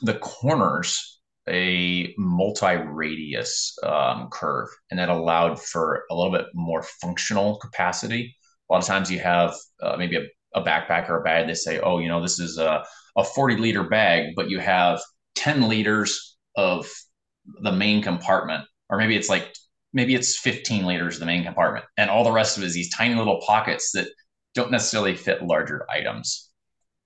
the 0.02 0.16
corners 0.16 1.20
a 1.48 2.14
multi-radius 2.18 3.78
um, 3.84 4.30
curve, 4.32 4.68
and 4.90 5.00
that 5.00 5.10
allowed 5.10 5.62
for 5.62 6.04
a 6.10 6.16
little 6.16 6.32
bit 6.32 6.48
more 6.54 6.84
functional 7.02 7.58
capacity. 7.58 8.36
A 8.70 8.74
lot 8.74 8.82
of 8.82 8.88
times 8.88 9.12
you 9.12 9.20
have 9.20 9.54
uh, 9.82 9.96
maybe 9.98 10.18
a, 10.18 10.60
a 10.60 10.64
backpack 10.64 11.10
or 11.10 11.20
a 11.20 11.24
bag. 11.24 11.48
They 11.48 11.54
say, 11.54 11.80
"Oh, 11.80 12.00
you 12.00 12.08
know, 12.08 12.22
this 12.22 12.40
is 12.40 12.58
a, 12.58 12.84
a 13.18 13.24
40 13.24 13.58
liter 13.58 13.84
bag," 13.84 14.34
but 14.36 14.50
you 14.50 14.60
have 14.60 15.02
10 15.36 15.68
liters 15.70 16.38
of 16.56 16.90
the 17.62 17.72
main 17.72 18.02
compartment, 18.02 18.66
or 18.90 18.98
maybe 18.98 19.16
it's 19.16 19.30
like 19.30 19.54
maybe 19.94 20.16
it's 20.16 20.38
15 20.40 20.86
liters 20.86 21.16
of 21.16 21.20
the 21.22 21.26
main 21.26 21.44
compartment, 21.44 21.86
and 21.98 22.10
all 22.10 22.24
the 22.24 22.32
rest 22.32 22.58
of 22.58 22.64
it 22.64 22.68
is 22.68 22.74
these 22.74 22.94
tiny 22.94 23.16
little 23.16 23.42
pockets 23.46 23.92
that 23.94 24.08
don't 24.54 24.72
necessarily 24.72 25.16
fit 25.16 25.44
larger 25.44 25.86
items. 25.90 26.50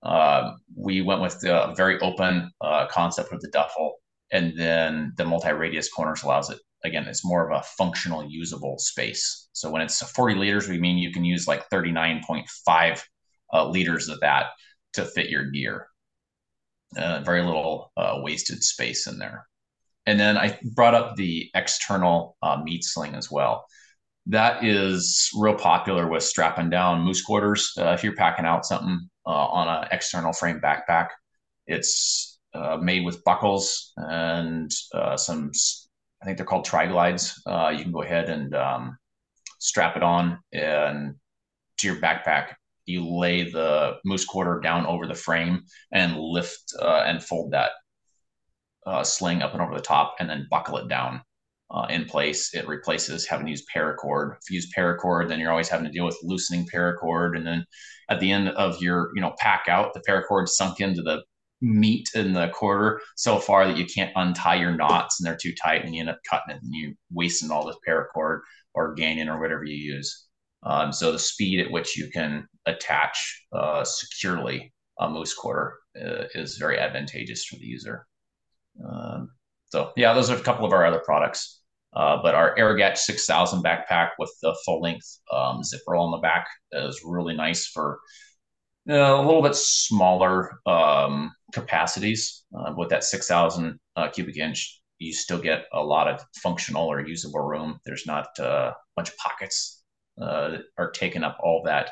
Uh, 0.03 0.53
we 0.75 1.01
went 1.01 1.21
with 1.21 1.43
a 1.43 1.73
very 1.75 1.99
open 1.99 2.51
uh, 2.61 2.87
concept 2.87 3.31
with 3.31 3.41
the 3.41 3.49
duffel 3.49 3.95
and 4.31 4.57
then 4.57 5.13
the 5.17 5.25
multi-radius 5.25 5.89
corners 5.89 6.23
allows 6.23 6.49
it 6.49 6.59
again 6.83 7.05
it's 7.07 7.25
more 7.25 7.49
of 7.49 7.57
a 7.57 7.63
functional 7.77 8.25
usable 8.29 8.77
space. 8.77 9.49
So 9.53 9.69
when 9.69 9.81
it's 9.81 10.01
40 10.11 10.35
liters 10.35 10.67
we 10.67 10.79
mean 10.79 10.97
you 10.97 11.11
can 11.11 11.25
use 11.25 11.47
like 11.47 11.69
39.5 11.69 13.01
uh, 13.53 13.67
liters 13.67 14.09
of 14.09 14.19
that 14.21 14.47
to 14.93 15.05
fit 15.05 15.29
your 15.29 15.45
gear. 15.45 15.87
Uh, 16.97 17.21
very 17.23 17.43
little 17.43 17.91
uh, 17.97 18.19
wasted 18.21 18.63
space 18.63 19.07
in 19.07 19.19
there. 19.19 19.45
And 20.05 20.19
then 20.19 20.37
i 20.37 20.57
brought 20.73 20.95
up 20.95 21.15
the 21.15 21.49
external 21.53 22.35
uh, 22.41 22.61
meat 22.63 22.83
sling 22.83 23.13
as 23.13 23.29
well. 23.29 23.65
That 24.25 24.63
is 24.63 25.29
real 25.37 25.55
popular 25.55 26.07
with 26.07 26.23
strapping 26.23 26.69
down 26.69 27.03
moose 27.03 27.21
quarters. 27.21 27.73
Uh, 27.77 27.91
if 27.91 28.03
you're 28.03 28.15
packing 28.15 28.45
out 28.45 28.65
something 28.65 29.07
uh, 29.25 29.29
on 29.29 29.67
an 29.67 29.89
external 29.91 30.33
frame 30.33 30.59
backpack 30.59 31.09
it's 31.67 32.39
made 32.81 33.05
with 33.05 33.23
buckles 33.23 33.93
and 33.97 34.71
some, 35.17 35.51
I 36.21 36.25
think 36.25 36.37
they're 36.37 36.45
called 36.45 36.65
triglides. 36.65 37.39
Uh, 37.45 37.69
you 37.69 37.83
can 37.83 37.91
go 37.91 38.03
ahead 38.03 38.29
and 38.29 38.53
um, 38.55 38.97
strap 39.59 39.95
it 39.95 40.03
on 40.03 40.39
and 40.51 41.15
to 41.77 41.87
your 41.87 41.97
backpack. 41.97 42.55
You 42.85 43.07
lay 43.07 43.49
the 43.49 43.97
moose 44.03 44.25
quarter 44.25 44.59
down 44.59 44.85
over 44.85 45.07
the 45.07 45.15
frame 45.15 45.63
and 45.91 46.17
lift 46.17 46.73
uh, 46.79 47.03
and 47.05 47.23
fold 47.23 47.51
that 47.51 47.71
uh, 48.85 49.03
sling 49.03 49.41
up 49.41 49.53
and 49.53 49.61
over 49.61 49.75
the 49.75 49.81
top, 49.81 50.15
and 50.19 50.29
then 50.29 50.47
buckle 50.49 50.77
it 50.77 50.87
down. 50.87 51.21
Uh, 51.71 51.85
in 51.91 52.05
place. 52.05 52.55
It 52.55 52.67
replaces 52.67 53.27
having 53.27 53.45
to 53.45 53.51
use 53.51 53.63
paracord. 53.71 54.37
If 54.41 54.49
you 54.49 54.55
use 54.55 54.73
paracord, 54.75 55.29
then 55.29 55.39
you're 55.39 55.51
always 55.51 55.69
having 55.69 55.85
to 55.85 55.91
deal 55.91 56.03
with 56.03 56.17
loosening 56.23 56.65
paracord. 56.65 57.37
And 57.37 57.45
then 57.45 57.63
at 58.09 58.19
the 58.19 58.31
end 58.31 58.49
of 58.49 58.81
your, 58.81 59.11
you 59.13 59.21
know, 59.21 59.35
pack 59.37 59.67
out, 59.67 59.93
the 59.93 59.99
paracord 59.99 60.47
sunk 60.47 60.79
into 60.79 61.03
the 61.03 61.21
meat 61.61 62.09
in 62.15 62.33
the 62.33 62.49
quarter 62.49 63.01
so 63.15 63.37
far 63.37 63.67
that 63.67 63.77
you 63.77 63.85
can't 63.85 64.11
untie 64.15 64.55
your 64.55 64.75
knots 64.75 65.19
and 65.19 65.27
they're 65.27 65.37
too 65.37 65.53
tight 65.61 65.83
and 65.83 65.93
you 65.93 65.99
end 65.99 66.09
up 66.09 66.19
cutting 66.29 66.55
it 66.55 66.61
and 66.61 66.73
you 66.73 66.95
wasting 67.11 67.51
all 67.51 67.65
this 67.65 67.75
paracord 67.87 68.39
or 68.73 68.93
gaining 68.93 69.27
or 69.27 69.39
whatever 69.39 69.63
you 69.63 69.75
use. 69.75 70.27
Um, 70.63 70.91
so 70.91 71.11
the 71.11 71.19
speed 71.19 71.59
at 71.59 71.71
which 71.71 71.97
you 71.97 72.09
can 72.11 72.47
attach 72.65 73.45
uh, 73.53 73.83
securely 73.83 74.73
a 74.99 75.09
moose 75.09 75.33
quarter 75.33 75.75
uh, 75.99 76.25
is 76.35 76.57
very 76.57 76.77
advantageous 76.79 77.45
for 77.45 77.55
the 77.55 77.65
user. 77.65 78.05
Um, 78.85 79.31
so 79.65 79.91
yeah, 79.95 80.13
those 80.13 80.29
are 80.29 80.37
a 80.37 80.41
couple 80.41 80.65
of 80.65 80.73
our 80.73 80.85
other 80.85 80.99
products. 80.99 81.61
Uh, 81.95 82.21
but 82.21 82.35
our 82.35 82.55
Arrigetch 82.55 82.97
6000 82.97 83.63
backpack 83.63 84.09
with 84.19 84.31
the 84.43 84.55
full 84.63 84.79
length 84.79 85.07
um, 85.33 85.63
zipper 85.63 85.95
on 85.95 86.11
the 86.11 86.17
back 86.17 86.47
is 86.71 87.01
really 87.03 87.35
nice 87.35 87.65
for 87.65 87.99
a 88.87 89.21
little 89.21 89.41
bit 89.41 89.55
smaller 89.55 90.59
um, 90.65 91.31
capacities. 91.53 92.43
Uh, 92.57 92.73
with 92.75 92.89
that 92.89 93.03
6,000 93.03 93.79
uh, 93.95 94.09
cubic 94.09 94.37
inch, 94.37 94.81
you 94.99 95.13
still 95.13 95.39
get 95.39 95.65
a 95.73 95.83
lot 95.83 96.07
of 96.07 96.23
functional 96.41 96.87
or 96.87 97.05
usable 97.05 97.41
room. 97.41 97.79
There's 97.85 98.05
not 98.05 98.27
uh, 98.39 98.71
a 98.71 98.75
bunch 98.95 99.09
of 99.09 99.17
pockets 99.17 99.83
uh, 100.21 100.49
that 100.49 100.61
are 100.77 100.91
taking 100.91 101.23
up 101.23 101.37
all 101.41 101.63
that 101.65 101.91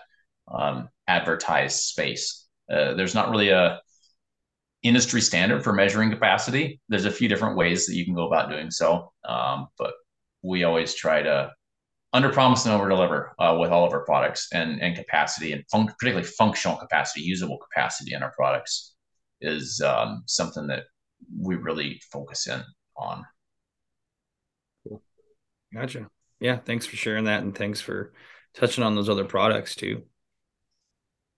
um, 0.52 0.90
advertised 1.08 1.80
space. 1.80 2.48
Uh, 2.70 2.94
there's 2.94 3.16
not 3.16 3.30
really 3.30 3.50
a 3.50 3.80
industry 4.84 5.22
standard 5.22 5.64
for 5.64 5.74
measuring 5.74 6.10
capacity. 6.10 6.80
There's 6.90 7.06
a 7.06 7.12
few 7.12 7.28
different 7.28 7.58
ways 7.58 7.86
that 7.86 7.96
you 7.96 8.06
can 8.06 8.14
go 8.14 8.28
about 8.28 8.50
doing 8.50 8.72
so, 8.72 9.12
um, 9.28 9.68
but 9.78 9.94
we 10.44 10.64
always 10.64 10.94
try 10.94 11.22
to 11.22 11.52
under 12.14 12.30
promise 12.30 12.66
and 12.66 12.74
over 12.74 12.90
deliver 12.90 13.34
uh, 13.40 13.58
with 13.60 13.72
all 13.72 13.86
of 13.86 13.94
our 13.94 14.06
products 14.06 14.48
and, 14.54 14.82
and 14.82 14.96
capacity 14.96 15.52
and 15.52 15.64
particularly 15.70 16.24
functional 16.24 16.78
capacity, 16.78 17.22
usable 17.22 17.58
capacity 17.58 18.14
in 18.14 18.24
our 18.24 18.32
products 18.32 18.96
is 19.42 19.82
um, 19.82 20.24
something 20.26 20.68
that 20.68 20.84
we 21.40 21.56
really 21.56 22.02
focus 22.12 22.48
in 22.48 22.62
on. 22.96 23.24
Gotcha. 25.74 26.08
Yeah, 26.40 26.58
thanks 26.58 26.86
for 26.86 26.96
sharing 26.96 27.26
that, 27.26 27.44
and 27.44 27.56
thanks 27.56 27.82
for 27.82 28.14
touching 28.54 28.84
on 28.84 28.96
those 28.96 29.10
other 29.10 29.26
products 29.26 29.76
too. 29.76 30.04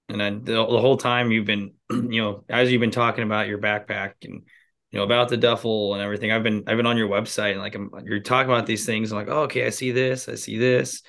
And 0.10 0.20
then 0.20 0.44
the, 0.44 0.54
the 0.54 0.80
whole 0.80 0.98
time 0.98 1.32
you've 1.32 1.46
been, 1.46 1.74
you 1.90 2.22
know, 2.22 2.44
as 2.50 2.72
you've 2.72 2.82
been 2.82 2.91
talking 2.91 3.24
about 3.24 3.48
your 3.48 3.60
backpack 3.60 4.14
and 4.24 4.44
you 4.91 4.98
know 4.98 5.03
about 5.03 5.30
the 5.30 5.38
duffel 5.38 5.94
and 5.94 6.02
everything, 6.02 6.32
I've 6.32 6.44
been 6.44 6.64
I've 6.68 6.78
been 6.78 6.86
on 6.86 6.98
your 6.98 7.10
website 7.10 7.52
and 7.52 7.61
like 7.61 7.76
I'm, 7.76 7.91
you're 8.03 8.20
talking 8.20 8.52
about 8.52 8.66
these 8.66 8.86
things. 8.86 9.11
I'm 9.11 9.18
like, 9.18 9.30
oh, 9.30 9.44
okay, 9.44 9.66
I 9.66 9.70
see 9.70 9.91
this, 9.91 10.28
I 10.28 10.36
see 10.36 10.57
this. 10.57 11.03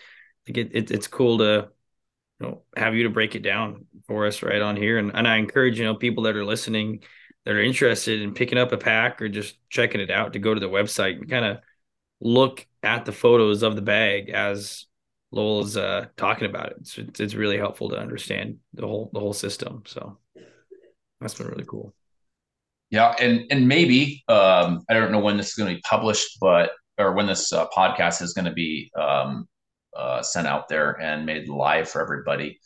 Like 0.47 0.59
it, 0.59 0.71
it 0.73 0.91
it's 0.91 1.07
cool 1.07 1.39
to 1.39 1.69
you 2.41 2.47
know 2.47 2.63
have 2.77 2.95
you 2.95 3.05
to 3.05 3.11
break 3.11 3.35
it 3.35 3.43
down 3.43 3.87
for 4.07 4.27
us 4.27 4.43
right 4.43 4.61
on 4.61 4.77
here. 4.77 4.99
And 4.99 5.13
and 5.15 5.27
I 5.27 5.37
encourage 5.37 5.79
you 5.79 5.85
know 5.85 5.95
people 5.95 6.25
that 6.25 6.37
are 6.37 6.45
listening 6.45 7.03
that 7.45 7.55
are 7.55 7.63
interested 7.63 8.21
in 8.21 8.35
picking 8.35 8.59
up 8.59 8.73
a 8.73 8.77
pack 8.77 9.23
or 9.23 9.29
just 9.29 9.57
checking 9.71 10.01
it 10.01 10.11
out 10.11 10.35
to 10.35 10.39
go 10.39 10.53
to 10.53 10.61
the 10.61 10.69
website 10.69 11.17
and 11.17 11.31
kind 11.31 11.45
of 11.45 11.59
look 12.21 12.67
at 12.83 13.07
the 13.07 13.13
photos 13.13 13.63
of 13.63 13.77
the 13.77 13.83
bag 13.83 14.29
as 14.31 14.87
Lowell 15.33 15.65
is 15.65 15.77
uh, 15.77 16.07
talking 16.17 16.49
about 16.49 16.73
it. 16.73 16.77
It's, 16.81 16.99
it's 16.99 17.35
really 17.35 17.57
helpful 17.57 17.91
to 17.91 17.99
understand 17.99 18.59
the 18.75 18.87
whole 18.87 19.11
the 19.13 19.21
whole 19.21 19.33
system. 19.33 19.85
So 19.87 20.19
that's 21.21 21.35
been 21.35 21.47
really 21.47 21.65
cool. 21.67 21.95
Yeah, 22.91 23.15
and 23.21 23.45
and 23.51 23.69
maybe 23.69 24.25
um, 24.29 24.83
I 24.89 24.95
don't 24.95 25.13
know 25.13 25.21
when 25.21 25.37
this 25.37 25.49
is 25.49 25.55
going 25.55 25.71
to 25.71 25.77
be 25.77 25.83
published, 25.89 26.39
but 26.41 26.73
or 26.99 27.13
when 27.13 27.27
this 27.27 27.53
uh, 27.53 27.67
podcast 27.69 28.21
is 28.21 28.33
going 28.33 28.47
to 28.47 28.53
be 28.53 28.91
um, 28.99 29.49
uh, 29.97 30.23
sent 30.23 30.47
out 30.47 30.69
there 30.69 31.01
and 31.01 31.25
made 31.25 31.49
live 31.49 31.89
for 31.89 32.03
everybody. 32.03 32.59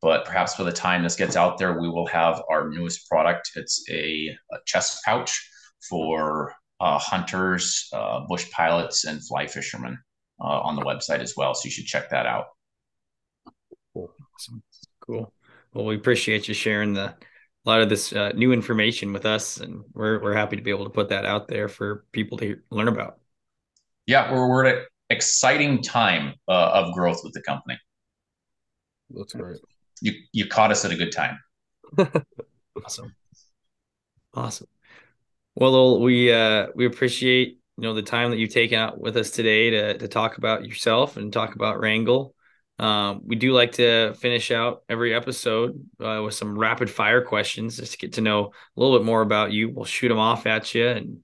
But 0.00 0.24
perhaps 0.24 0.56
by 0.56 0.64
the 0.64 0.72
time 0.72 1.02
this 1.02 1.16
gets 1.16 1.36
out 1.36 1.58
there, 1.58 1.80
we 1.80 1.88
will 1.88 2.06
have 2.06 2.42
our 2.50 2.68
newest 2.68 3.08
product. 3.08 3.50
It's 3.54 3.84
a, 3.88 4.36
a 4.52 4.56
chest 4.66 5.00
pouch 5.04 5.48
for 5.88 6.54
uh, 6.80 6.98
hunters, 6.98 7.88
uh, 7.92 8.20
bush 8.28 8.50
pilots, 8.50 9.04
and 9.04 9.24
fly 9.24 9.46
fishermen 9.46 9.96
uh, 10.40 10.60
on 10.60 10.74
the 10.74 10.82
website 10.82 11.20
as 11.20 11.34
well. 11.36 11.54
So 11.54 11.66
you 11.66 11.70
should 11.70 11.86
check 11.86 12.10
that 12.10 12.26
out. 12.26 12.46
Cool. 13.94 14.12
Cool. 15.06 15.32
Well, 15.72 15.84
we 15.84 15.96
appreciate 15.96 16.48
you 16.48 16.54
sharing 16.54 16.94
the 16.94 17.14
a 17.64 17.68
lot 17.68 17.80
of 17.80 17.88
this 17.88 18.12
uh, 18.12 18.30
new 18.34 18.52
information 18.52 19.12
with 19.12 19.24
us, 19.24 19.58
and 19.58 19.84
we're 19.94 20.20
we're 20.20 20.34
happy 20.34 20.56
to 20.56 20.62
be 20.62 20.70
able 20.70 20.84
to 20.84 20.90
put 20.90 21.08
that 21.10 21.24
out 21.24 21.48
there 21.48 21.68
for 21.68 22.04
people 22.12 22.38
to 22.38 22.58
learn 22.70 22.88
about. 22.88 23.18
Yeah, 24.06 24.32
we're 24.32 24.48
we're 24.48 24.66
at 24.66 24.76
an 24.76 24.84
exciting 25.10 25.82
time 25.82 26.34
uh, 26.48 26.70
of 26.74 26.94
growth 26.94 27.20
with 27.22 27.34
the 27.34 27.42
company. 27.42 27.78
That's 29.10 29.32
great. 29.32 29.60
You 30.00 30.12
you 30.32 30.46
caught 30.46 30.72
us 30.72 30.84
at 30.84 30.90
a 30.90 30.96
good 30.96 31.12
time. 31.12 31.38
awesome. 32.84 33.14
Awesome. 34.34 34.66
Well, 35.54 36.00
we 36.00 36.32
uh, 36.32 36.68
we 36.74 36.86
appreciate 36.86 37.60
you 37.76 37.82
know 37.84 37.94
the 37.94 38.02
time 38.02 38.30
that 38.30 38.38
you've 38.38 38.52
taken 38.52 38.78
out 38.78 39.00
with 39.00 39.16
us 39.16 39.30
today 39.30 39.70
to 39.70 39.98
to 39.98 40.08
talk 40.08 40.38
about 40.38 40.66
yourself 40.66 41.16
and 41.16 41.32
talk 41.32 41.54
about 41.54 41.78
Wrangell. 41.78 42.34
Um, 42.78 43.22
we 43.24 43.36
do 43.36 43.52
like 43.52 43.72
to 43.72 44.14
finish 44.14 44.50
out 44.50 44.82
every 44.88 45.14
episode 45.14 45.84
uh, 46.00 46.22
with 46.24 46.34
some 46.34 46.58
rapid 46.58 46.90
fire 46.90 47.22
questions 47.22 47.76
just 47.76 47.92
to 47.92 47.98
get 47.98 48.14
to 48.14 48.20
know 48.20 48.52
a 48.76 48.80
little 48.80 48.98
bit 48.98 49.04
more 49.04 49.22
about 49.22 49.52
you. 49.52 49.70
We'll 49.70 49.84
shoot 49.84 50.08
them 50.08 50.18
off 50.18 50.46
at 50.46 50.74
you, 50.74 50.88
and 50.88 51.20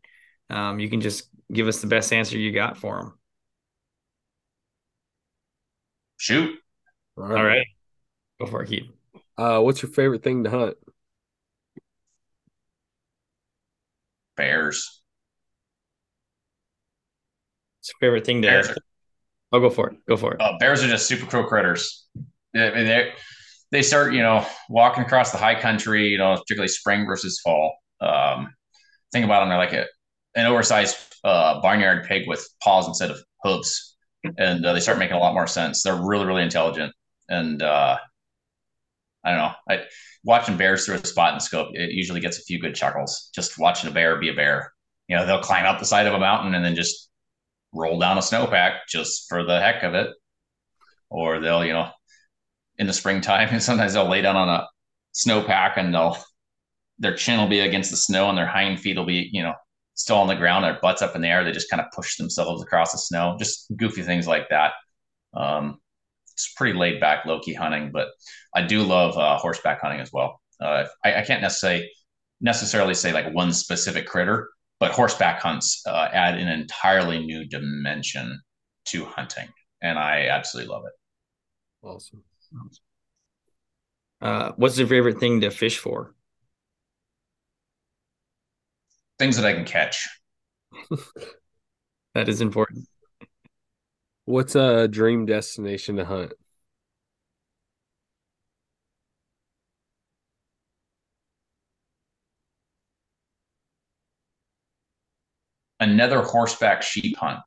um, 0.51 0.79
you 0.79 0.89
can 0.89 1.01
just 1.01 1.29
give 1.53 1.66
us 1.66 1.81
the 1.81 1.87
best 1.87 2.12
answer 2.12 2.39
you 2.39 2.53
got 2.53 2.77
for 2.77 2.99
them. 2.99 3.19
Shoot. 6.19 6.59
All 7.16 7.25
right. 7.25 7.39
All 7.39 7.45
right. 7.45 7.66
Go 8.41 8.47
for 8.47 8.62
it, 8.62 8.69
Keith. 8.69 8.91
Uh, 9.37 9.61
what's 9.61 9.83
your 9.83 9.91
favorite 9.91 10.23
thing 10.23 10.45
to 10.45 10.51
hunt? 10.51 10.77
Bears. 14.37 15.01
It's 17.81 17.91
your 17.91 18.09
favorite 18.09 18.27
thing 18.27 18.43
to 18.43 18.49
bears. 18.49 18.69
I'll 19.53 19.61
go 19.61 19.70
for 19.70 19.89
it. 19.91 19.97
Go 20.09 20.16
for 20.16 20.35
it. 20.35 20.41
Uh, 20.41 20.59
bears 20.59 20.83
are 20.83 20.89
just 20.89 21.07
super 21.07 21.27
cool 21.27 21.45
critters. 21.45 22.07
They, 22.53 22.70
they, 22.70 23.12
they 23.70 23.83
start, 23.83 24.12
you 24.12 24.23
know, 24.23 24.47
walking 24.69 25.05
across 25.05 25.33
the 25.33 25.39
high 25.39 25.59
country, 25.61 26.09
you 26.09 26.19
know, 26.19 26.35
particularly 26.35 26.69
spring 26.69 27.07
versus 27.07 27.41
fall. 27.43 27.75
Um, 28.01 28.55
think 29.12 29.25
about 29.25 29.41
them, 29.41 29.49
they're 29.49 29.59
like 29.59 29.73
a, 29.73 29.87
an 30.35 30.47
oversized 30.47 30.97
uh, 31.25 31.61
barnyard 31.61 32.07
pig 32.07 32.29
with 32.29 32.47
paws 32.62 32.87
instead 32.87 33.11
of 33.11 33.19
hooves. 33.43 33.97
And 34.37 34.65
uh, 34.65 34.73
they 34.73 34.81
start 34.81 34.99
making 34.99 35.16
a 35.16 35.20
lot 35.20 35.35
more 35.35 35.47
sense. 35.47 35.83
They're 35.83 35.95
really, 35.95 36.27
really 36.27 36.43
intelligent. 36.43 36.93
And 37.29 37.62
uh, 37.62 37.99
I 39.25 39.31
don't 39.31 39.39
know. 39.39 39.53
I, 39.69 39.85
watching 40.25 40.57
bears 40.57 40.85
through 40.85 40.97
a 40.97 41.07
spotting 41.07 41.41
scope, 41.41 41.69
it 41.73 41.93
usually 41.93 42.20
gets 42.20 42.39
a 42.39 42.43
few 42.43 42.59
good 42.61 42.75
chuckles. 42.75 43.31
Just 43.35 43.59
watching 43.59 43.91
a 43.91 43.93
bear 43.93 44.19
be 44.19 44.29
a 44.29 44.35
bear. 44.35 44.73
You 45.09 45.16
know, 45.16 45.25
they'll 45.25 45.41
climb 45.41 45.65
up 45.65 45.79
the 45.79 45.87
side 45.87 46.07
of 46.07 46.15
a 46.15 46.19
mountain 46.19 46.55
and 46.55 46.65
then 46.65 46.75
just 46.75 47.08
roll 47.74 47.99
down 47.99 48.19
a 48.19 48.20
snowpack 48.20 48.81
just 48.89 49.28
for 49.28 49.45
the 49.45 49.61
heck 49.61 49.82
of 49.82 49.95
it. 49.95 50.11
Or 51.11 51.40
they'll, 51.40 51.65
you 51.65 51.73
know, 51.73 51.90
in 52.77 52.86
the 52.86 52.93
springtime, 52.93 53.49
and 53.51 53.62
sometimes 53.69 53.95
they'll 53.95 54.09
lay 54.09 54.23
down 54.23 54.36
on 54.36 54.49
a 54.49 54.69
snowpack 55.15 55.77
and 55.77 55.95
they'll 55.95 56.16
their 56.99 57.15
chin 57.15 57.39
will 57.39 57.49
be 57.49 57.61
against 57.61 57.90
the 57.90 57.97
snow 57.97 58.28
and 58.28 58.36
their 58.36 58.47
hind 58.47 58.81
feet 58.81 58.97
will 58.97 59.07
be, 59.07 59.31
you 59.32 59.43
know, 59.43 59.55
still 59.95 60.16
on 60.16 60.27
the 60.27 60.35
ground, 60.35 60.65
their 60.65 60.78
butts 60.81 61.03
up 61.03 61.15
in 61.15 61.23
the 61.23 61.28
air. 61.28 61.45
They 61.45 61.53
just 61.53 61.70
kind 61.70 61.81
of 61.81 61.93
push 61.95 62.16
themselves 62.16 62.62
across 62.62 62.93
the 62.93 62.99
snow. 62.99 63.36
Just 63.39 63.66
goofy 63.77 64.03
things 64.03 64.27
like 64.27 64.49
that. 64.51 64.73
Um, 65.35 65.78
it's 66.32 66.53
pretty 66.55 66.78
laid 66.78 67.01
back, 67.01 67.24
low 67.24 67.40
key 67.40 67.55
hunting, 67.55 67.90
but 67.93 68.09
I 68.55 68.62
do 68.62 68.82
love 68.82 69.16
uh, 69.16 69.39
horseback 69.39 69.81
hunting 69.81 70.01
as 70.01 70.12
well. 70.12 70.40
Uh, 70.61 70.86
I, 71.05 71.16
I, 71.16 71.23
can't 71.23 71.43
necessarily 71.43 71.90
necessarily 72.40 72.95
say 72.95 73.12
like 73.12 73.32
one 73.32 73.53
specific 73.53 74.07
critter, 74.07 74.49
but 74.81 74.93
horseback 74.93 75.41
hunts 75.41 75.83
uh, 75.87 76.09
add 76.13 76.39
an 76.39 76.49
entirely 76.49 77.25
new 77.25 77.45
dimension 77.47 78.41
to 78.87 79.05
hunting, 79.05 79.49
and 79.83 79.99
I 79.99 80.29
absolutely 80.29 80.73
love 80.73 80.85
it. 80.87 81.87
Awesome. 81.87 82.23
Uh, 84.21 84.53
what's 84.57 84.79
your 84.79 84.89
favorite 84.89 85.19
thing 85.19 85.41
to 85.41 85.51
fish 85.51 85.79
for? 85.79 86.15
Things 89.19 89.37
that 89.37 89.47
I 89.47 89.53
can 89.53 89.65
catch. 89.65 90.09
that 92.15 92.29
is 92.29 92.41
important. 92.41 92.87
What's 94.25 94.55
a 94.55 94.89
dream 94.89 95.27
destination 95.27 95.97
to 95.97 96.05
hunt? 96.05 96.33
Another 105.81 106.23
horseback 106.23 106.83
sheep 106.83 107.17
hunt 107.17 107.41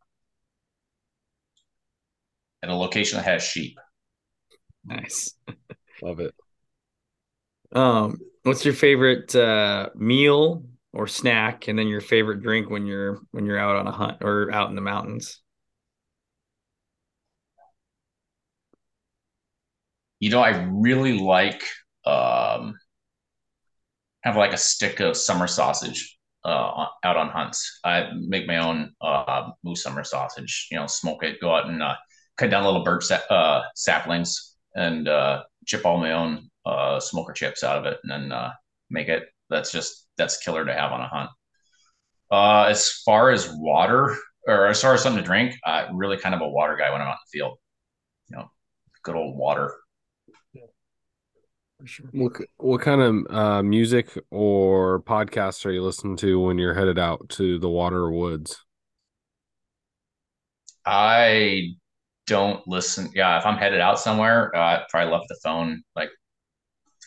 at 2.64 2.70
a 2.70 2.76
location 2.76 3.18
that 3.18 3.26
has 3.26 3.44
sheep. 3.44 3.78
Nice. 4.86 5.34
Love 6.02 6.20
it. 6.20 6.34
Um, 7.74 8.18
what's 8.44 8.66
your 8.66 8.74
favorite 8.74 9.36
uh, 9.36 9.90
meal 9.96 10.64
or 10.94 11.08
snack, 11.08 11.68
and 11.68 11.78
then 11.78 11.88
your 11.88 12.02
favorite 12.02 12.42
drink 12.42 12.70
when 12.70 12.86
you're 12.86 13.20
when 13.32 13.46
you're 13.46 13.60
out 13.60 13.76
on 13.76 13.88
a 13.88 13.92
hunt 13.92 14.18
or 14.22 14.52
out 14.52 14.70
in 14.70 14.76
the 14.76 14.82
mountains? 14.82 15.42
you 20.22 20.30
know, 20.30 20.40
I 20.40 20.52
really 20.72 21.20
like 21.20 21.64
um, 22.06 22.76
have 24.22 24.38
like 24.38 24.54
a 24.54 24.58
stick 24.58 25.00
of 25.02 25.18
summer 25.18 25.48
sausage 25.48 26.18
uh, 26.44 26.86
out 27.04 27.18
on 27.18 27.30
hunts. 27.30 27.80
I 27.84 28.10
make 28.16 28.48
my 28.48 28.58
own 28.58 28.94
uh, 29.02 29.52
moose 29.64 29.84
summer 29.84 30.04
sausage. 30.04 30.68
You 30.72 30.78
know, 30.78 30.88
smoke 30.88 31.24
it, 31.24 31.42
go 31.42 31.56
out 31.56 31.68
and 31.68 31.82
uh, 31.82 31.96
cut 32.38 32.50
down 32.50 32.64
little 32.64 32.84
birch 32.84 33.06
sa- 33.06 33.28
uh, 33.30 33.64
saplings, 33.76 34.56
and 34.76 35.08
uh, 35.08 35.44
chip 35.66 35.86
all 35.86 35.98
my 35.98 36.14
own 36.14 36.50
uh, 36.66 37.00
smoker 37.00 37.34
chips 37.34 37.64
out 37.64 37.78
of 37.78 37.86
it, 37.86 38.00
and 38.04 38.12
then 38.12 38.32
uh, 38.32 38.52
make 38.90 39.08
it. 39.08 39.24
That's 39.50 39.72
just 39.72 40.08
that's 40.18 40.38
killer 40.38 40.66
to 40.66 40.74
have 40.74 40.92
on 40.92 41.02
a 41.02 41.08
hunt. 41.08 41.30
Uh, 42.32 42.64
as 42.70 42.90
far 43.06 43.30
as 43.32 43.52
water, 43.52 44.16
or 44.48 44.68
as 44.68 44.82
far 44.82 44.94
as 44.94 45.04
something 45.04 45.22
to 45.22 45.28
drink, 45.28 45.56
uh, 45.66 45.88
really 45.94 46.18
kind 46.18 46.34
of 46.34 46.42
a 46.42 46.50
water 46.50 46.78
guy 46.78 46.92
when 46.92 47.02
I'm 47.02 47.08
out 47.08 47.12
in 47.12 47.18
the 47.32 47.40
field. 47.40 47.58
You 48.30 48.38
know, 48.38 48.52
good 49.04 49.16
old 49.16 49.38
water 49.38 49.74
for 51.82 51.88
sure. 51.88 52.06
What 52.12 52.34
what 52.58 52.82
kind 52.82 53.02
of 53.02 53.36
uh, 53.36 53.64
music 53.64 54.18
or 54.30 55.02
podcasts 55.02 55.66
are 55.66 55.72
you 55.72 55.82
listening 55.82 56.16
to 56.18 56.40
when 56.40 56.58
you're 56.58 56.76
headed 56.76 57.00
out 57.00 57.28
to 57.30 57.58
the 57.60 57.70
water 57.70 57.98
or 57.98 58.12
woods? 58.12 58.64
I 60.86 61.76
don't 62.28 62.66
listen. 62.68 63.10
Yeah, 63.14 63.38
if 63.40 63.46
I'm 63.46 63.58
headed 63.58 63.82
out 63.82 64.00
somewhere, 64.00 64.56
uh, 64.56 64.60
I 64.60 64.84
probably 64.90 65.12
left 65.12 65.28
the 65.28 65.40
phone. 65.44 65.84
Like, 65.96 66.10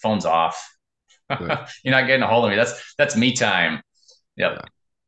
phone's 0.02 0.26
off. 0.26 0.62
You're 1.30 1.48
not 1.86 2.06
getting 2.06 2.22
a 2.22 2.26
hold 2.26 2.44
of 2.44 2.50
me. 2.50 2.56
That's 2.56 2.94
that's 2.98 3.16
me 3.16 3.32
time. 3.32 3.80
Yep. 4.36 4.52
Yeah. 4.54 4.60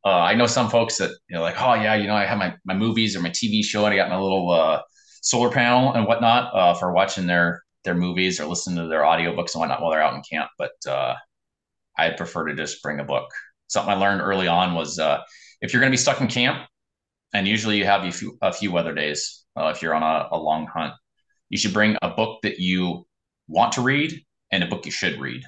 Uh, 0.04 0.20
I 0.20 0.34
know 0.34 0.46
some 0.46 0.70
folks 0.70 0.98
that 0.98 1.10
you 1.28 1.34
know, 1.36 1.42
like, 1.42 1.60
oh 1.60 1.74
yeah, 1.74 1.94
you 1.96 2.06
know, 2.06 2.14
I 2.14 2.24
have 2.24 2.38
my 2.38 2.54
my 2.64 2.74
movies 2.74 3.16
or 3.16 3.20
my 3.20 3.30
TV 3.30 3.64
show, 3.64 3.84
and 3.84 3.92
I 3.92 3.96
got 3.96 4.10
my 4.10 4.18
little 4.18 4.50
uh, 4.50 4.80
solar 5.22 5.50
panel 5.50 5.92
and 5.92 6.06
whatnot 6.06 6.54
uh, 6.54 6.74
for 6.74 6.92
watching 6.92 7.26
their 7.26 7.62
their 7.86 7.94
movies 7.94 8.38
or 8.38 8.44
listen 8.44 8.76
to 8.76 8.88
their 8.88 9.00
audiobooks 9.00 9.54
and 9.54 9.60
whatnot 9.60 9.80
while 9.80 9.90
they're 9.90 10.02
out 10.02 10.14
in 10.14 10.22
camp. 10.30 10.50
But 10.58 10.74
uh, 10.86 11.14
I 11.96 12.10
prefer 12.10 12.48
to 12.48 12.54
just 12.54 12.82
bring 12.82 13.00
a 13.00 13.04
book. 13.04 13.30
Something 13.68 13.94
I 13.94 13.96
learned 13.96 14.20
early 14.20 14.46
on 14.46 14.74
was 14.74 14.98
uh, 14.98 15.22
if 15.62 15.72
you're 15.72 15.80
going 15.80 15.90
to 15.90 15.96
be 15.96 16.00
stuck 16.02 16.20
in 16.20 16.28
camp, 16.28 16.68
and 17.32 17.48
usually 17.48 17.78
you 17.78 17.86
have 17.86 18.04
a 18.04 18.12
few, 18.12 18.36
a 18.42 18.52
few 18.52 18.70
weather 18.70 18.94
days 18.94 19.44
uh, 19.56 19.72
if 19.74 19.82
you're 19.82 19.94
on 19.94 20.02
a, 20.02 20.28
a 20.32 20.38
long 20.38 20.66
hunt, 20.66 20.92
you 21.48 21.58
should 21.58 21.72
bring 21.72 21.96
a 22.02 22.10
book 22.10 22.40
that 22.42 22.58
you 22.58 23.06
want 23.48 23.72
to 23.72 23.80
read 23.80 24.20
and 24.52 24.62
a 24.62 24.66
book 24.66 24.84
you 24.84 24.92
should 24.92 25.18
read. 25.20 25.42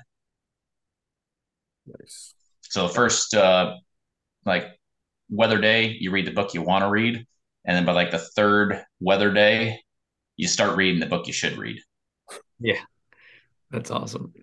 Nice. 1.87 2.35
So 2.63 2.87
the 2.87 2.95
first 2.95 3.35
uh, 3.35 3.75
like 4.45 4.67
weather 5.31 5.61
day, 5.61 5.97
you 6.01 6.11
read 6.11 6.27
the 6.27 6.33
book 6.33 6.55
you 6.55 6.63
want 6.63 6.85
to 6.85 6.91
read, 6.91 7.27
and 7.65 7.77
then 7.77 7.85
by 7.85 7.93
like 7.93 8.11
the 8.11 8.19
third 8.19 8.83
weather 9.01 9.33
day, 9.33 9.81
you 10.37 10.49
start 10.49 10.77
reading 10.77 11.01
the 11.01 11.07
book 11.07 11.27
you 11.27 11.33
should 11.33 11.57
read. 11.57 11.81
Yeah, 12.61 12.81
that's 13.71 13.91
awesome. 13.91 14.35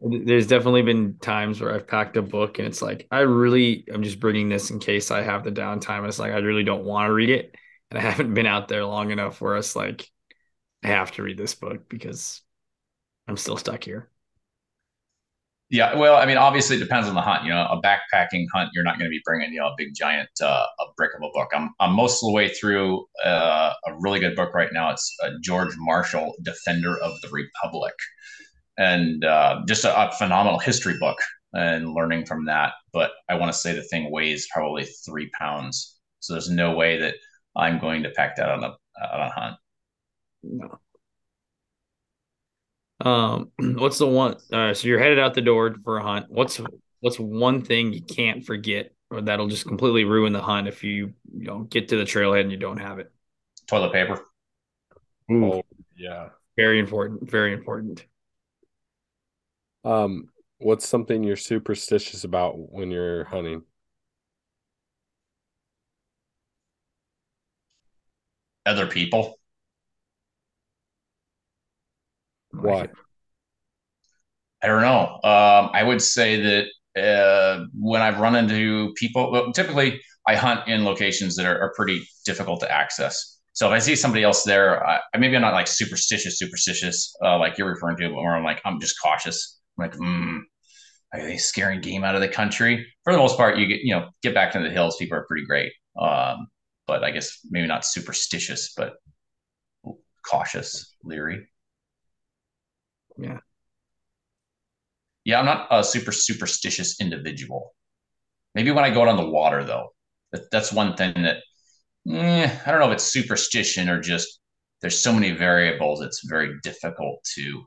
There's 0.00 0.46
definitely 0.48 0.82
been 0.82 1.18
times 1.18 1.60
where 1.60 1.74
I've 1.74 1.88
packed 1.88 2.16
a 2.18 2.22
book 2.22 2.58
and 2.58 2.68
it's 2.68 2.82
like 2.82 3.08
I 3.10 3.20
really 3.20 3.86
I'm 3.92 4.02
just 4.02 4.20
bringing 4.20 4.48
this 4.50 4.70
in 4.70 4.80
case 4.80 5.10
I 5.10 5.22
have 5.22 5.44
the 5.44 5.52
downtime. 5.52 5.98
And 6.00 6.08
it's 6.08 6.18
like 6.18 6.32
I 6.32 6.38
really 6.38 6.64
don't 6.64 6.84
want 6.84 7.08
to 7.08 7.14
read 7.14 7.30
it, 7.30 7.54
and 7.90 7.98
I 7.98 8.02
haven't 8.10 8.34
been 8.34 8.46
out 8.46 8.68
there 8.68 8.84
long 8.84 9.10
enough 9.12 9.40
where 9.40 9.56
it's 9.56 9.76
like 9.76 10.08
I 10.84 10.88
have 10.88 11.12
to 11.14 11.24
read 11.24 11.38
this 11.38 11.54
book 11.56 11.88
because 11.88 12.42
I'm 13.28 13.36
still 13.38 13.56
stuck 13.58 13.84
here. 13.84 14.10
Yeah, 15.68 15.96
well, 15.96 16.14
I 16.14 16.26
mean, 16.26 16.36
obviously 16.36 16.76
it 16.76 16.78
depends 16.78 17.08
on 17.08 17.14
the 17.14 17.20
hunt. 17.20 17.42
You 17.42 17.50
know, 17.50 17.62
a 17.62 17.80
backpacking 17.82 18.46
hunt, 18.54 18.70
you're 18.72 18.84
not 18.84 18.98
going 18.98 19.10
to 19.10 19.14
be 19.14 19.20
bringing 19.24 19.52
you 19.52 19.58
know 19.58 19.66
a 19.66 19.74
big 19.76 19.94
giant 19.94 20.28
uh, 20.40 20.64
a 20.78 20.84
brick 20.96 21.10
of 21.16 21.22
a 21.22 21.30
book. 21.32 21.48
I'm 21.52 21.70
I'm 21.80 21.92
most 21.92 22.22
of 22.22 22.28
the 22.28 22.32
way 22.32 22.48
through 22.50 23.04
uh, 23.24 23.72
a 23.86 23.94
really 23.98 24.20
good 24.20 24.36
book 24.36 24.54
right 24.54 24.72
now. 24.72 24.92
It's 24.92 25.12
uh, 25.24 25.30
George 25.42 25.74
Marshall, 25.76 26.34
Defender 26.42 26.96
of 26.98 27.20
the 27.20 27.28
Republic, 27.30 27.94
and 28.78 29.24
uh, 29.24 29.62
just 29.66 29.84
a, 29.84 30.08
a, 30.08 30.12
phenomenal 30.12 30.60
history 30.60 30.98
book 31.00 31.18
and 31.52 31.94
learning 31.94 32.26
from 32.26 32.44
that. 32.46 32.74
But 32.92 33.10
I 33.28 33.34
want 33.34 33.52
to 33.52 33.58
say 33.58 33.74
the 33.74 33.82
thing 33.82 34.12
weighs 34.12 34.46
probably 34.52 34.84
three 34.84 35.30
pounds, 35.36 35.96
so 36.20 36.34
there's 36.34 36.48
no 36.48 36.76
way 36.76 37.00
that 37.00 37.16
I'm 37.56 37.80
going 37.80 38.04
to 38.04 38.10
pack 38.10 38.36
that 38.36 38.50
on 38.50 38.62
a 38.62 38.68
on 38.68 39.20
a 39.20 39.30
hunt. 39.30 39.56
No. 40.44 40.78
Um, 43.00 43.50
what's 43.58 43.98
the 43.98 44.06
one? 44.06 44.36
Uh, 44.52 44.74
so 44.74 44.88
you're 44.88 44.98
headed 44.98 45.18
out 45.18 45.34
the 45.34 45.42
door 45.42 45.74
for 45.84 45.98
a 45.98 46.02
hunt. 46.02 46.26
What's 46.28 46.60
what's 47.00 47.18
one 47.18 47.62
thing 47.62 47.92
you 47.92 48.02
can't 48.02 48.44
forget, 48.44 48.92
or 49.10 49.20
that'll 49.20 49.48
just 49.48 49.66
completely 49.66 50.04
ruin 50.04 50.32
the 50.32 50.42
hunt 50.42 50.68
if 50.68 50.82
you 50.82 51.12
you 51.32 51.46
know 51.46 51.60
get 51.60 51.88
to 51.88 51.96
the 51.96 52.04
trailhead 52.04 52.42
and 52.42 52.50
you 52.50 52.56
don't 52.58 52.78
have 52.78 52.98
it? 52.98 53.12
Toilet 53.66 53.92
paper. 53.92 54.24
Ooh. 55.30 55.52
Oh, 55.54 55.62
yeah. 55.96 56.28
Very 56.56 56.78
important. 56.78 57.28
Very 57.30 57.52
important. 57.52 58.06
Um, 59.84 60.28
what's 60.58 60.86
something 60.88 61.22
you're 61.22 61.36
superstitious 61.36 62.24
about 62.24 62.54
when 62.72 62.90
you're 62.90 63.24
hunting? 63.24 63.62
Other 68.66 68.86
people. 68.86 69.35
I 74.62 74.66
don't 74.66 74.82
know. 74.82 75.20
Um, 75.22 75.70
I 75.72 75.82
would 75.82 76.02
say 76.02 76.40
that 76.40 76.66
uh, 77.00 77.66
when 77.78 78.02
I've 78.02 78.20
run 78.20 78.36
into 78.36 78.92
people, 78.94 79.30
well, 79.30 79.52
typically 79.52 80.00
I 80.26 80.34
hunt 80.34 80.66
in 80.66 80.84
locations 80.84 81.36
that 81.36 81.46
are, 81.46 81.60
are, 81.60 81.72
pretty 81.76 82.02
difficult 82.24 82.60
to 82.60 82.72
access. 82.72 83.38
So 83.52 83.66
if 83.66 83.72
I 83.72 83.78
see 83.78 83.94
somebody 83.94 84.24
else 84.24 84.42
there, 84.42 84.84
I, 84.84 85.00
maybe 85.18 85.36
I'm 85.36 85.42
not 85.42 85.52
like 85.52 85.66
superstitious, 85.66 86.38
superstitious, 86.38 87.14
uh, 87.22 87.38
like 87.38 87.58
you're 87.58 87.68
referring 87.68 87.96
to, 87.98 88.08
but 88.08 88.16
where 88.16 88.34
I'm 88.34 88.44
like, 88.44 88.60
I'm 88.64 88.80
just 88.80 89.00
cautious. 89.00 89.60
I'm 89.78 89.84
like, 89.84 89.94
hmm, 89.94 90.38
are 91.12 91.22
they 91.22 91.36
scaring 91.36 91.80
game 91.80 92.02
out 92.02 92.14
of 92.14 92.20
the 92.20 92.28
country? 92.28 92.86
For 93.04 93.12
the 93.12 93.18
most 93.18 93.36
part, 93.36 93.58
you 93.58 93.66
get, 93.66 93.80
you 93.82 93.94
know, 93.94 94.08
get 94.22 94.34
back 94.34 94.54
into 94.54 94.68
the 94.68 94.74
hills. 94.74 94.96
People 94.96 95.18
are 95.18 95.26
pretty 95.26 95.46
great. 95.46 95.72
Um, 96.00 96.48
but 96.86 97.04
I 97.04 97.10
guess 97.10 97.38
maybe 97.50 97.66
not 97.66 97.84
superstitious, 97.84 98.72
but 98.76 98.94
cautious, 100.28 100.94
leery. 101.04 101.46
Yeah. 103.18 103.38
Yeah, 105.24 105.40
I'm 105.40 105.46
not 105.46 105.66
a 105.70 105.82
super 105.82 106.12
superstitious 106.12 107.00
individual. 107.00 107.74
Maybe 108.54 108.70
when 108.70 108.84
I 108.84 108.90
go 108.90 109.02
out 109.02 109.08
on 109.08 109.16
the 109.16 109.28
water, 109.28 109.64
though, 109.64 109.94
that, 110.32 110.50
that's 110.50 110.72
one 110.72 110.96
thing 110.96 111.14
that 111.14 111.38
eh, 112.10 112.58
I 112.66 112.70
don't 112.70 112.80
know 112.80 112.88
if 112.88 112.94
it's 112.94 113.04
superstition 113.04 113.88
or 113.88 114.00
just 114.00 114.40
there's 114.80 114.98
so 114.98 115.12
many 115.12 115.32
variables. 115.32 116.02
It's 116.02 116.24
very 116.26 116.54
difficult 116.62 117.24
to 117.34 117.66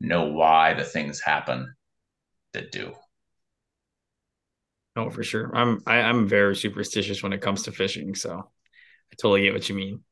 know 0.00 0.24
why 0.26 0.74
the 0.74 0.84
things 0.84 1.20
happen 1.20 1.74
that 2.52 2.72
do. 2.72 2.94
Oh, 4.96 5.10
for 5.10 5.24
sure. 5.24 5.50
I'm 5.54 5.82
I, 5.86 5.96
am 5.98 6.04
i 6.04 6.08
am 6.08 6.28
very 6.28 6.54
superstitious 6.54 7.22
when 7.22 7.32
it 7.32 7.42
comes 7.42 7.62
to 7.62 7.72
fishing, 7.72 8.14
so 8.14 8.38
I 8.38 9.14
totally 9.16 9.42
get 9.42 9.54
what 9.54 9.68
you 9.68 9.74
mean. 9.74 10.04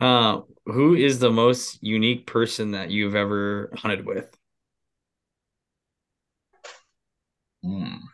Uh, 0.00 0.42
who 0.66 0.94
is 0.94 1.18
the 1.18 1.30
most 1.30 1.82
unique 1.82 2.26
person 2.26 2.72
that 2.72 2.90
you've 2.90 3.14
ever 3.16 3.70
hunted 3.76 4.06
with? 4.06 4.36
Hmm. 7.62 8.08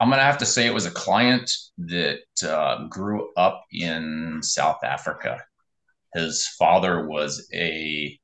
I'm 0.00 0.08
gonna 0.08 0.22
have 0.22 0.38
to 0.38 0.46
say 0.46 0.66
it 0.66 0.74
was 0.74 0.86
a 0.86 0.90
client 0.90 1.50
that 1.78 2.20
uh, 2.42 2.86
grew 2.88 3.30
up 3.36 3.64
in 3.72 4.40
South 4.42 4.82
Africa. 4.82 5.38
His 6.14 6.46
father 6.58 7.06
was 7.08 7.48
a, 7.54 8.18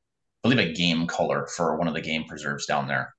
I 0.44 0.48
believe, 0.48 0.60
a 0.70 0.74
game 0.74 1.06
culler 1.06 1.48
for 1.50 1.76
one 1.78 1.88
of 1.88 1.94
the 1.94 2.00
game 2.02 2.24
preserves 2.26 2.66
down 2.66 2.88
there. 2.88 3.14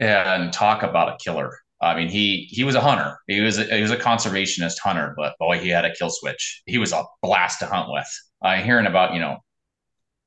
And 0.00 0.52
talk 0.52 0.82
about 0.84 1.10
a 1.14 1.18
killer. 1.24 1.52
I 1.80 1.94
mean, 1.94 2.08
he 2.08 2.48
he 2.50 2.64
was 2.64 2.74
a 2.74 2.80
hunter. 2.80 3.18
He 3.28 3.40
was 3.40 3.58
a, 3.58 3.64
he 3.64 3.82
was 3.82 3.90
a 3.90 3.96
conservationist 3.96 4.78
hunter, 4.82 5.14
but 5.16 5.34
boy, 5.38 5.58
he 5.58 5.68
had 5.68 5.84
a 5.84 5.94
kill 5.94 6.10
switch. 6.10 6.62
He 6.66 6.78
was 6.78 6.92
a 6.92 7.04
blast 7.22 7.60
to 7.60 7.66
hunt 7.66 7.88
with. 7.90 8.08
I 8.42 8.58
uh, 8.58 8.62
hearing 8.62 8.86
about 8.86 9.14
you 9.14 9.20
know, 9.20 9.38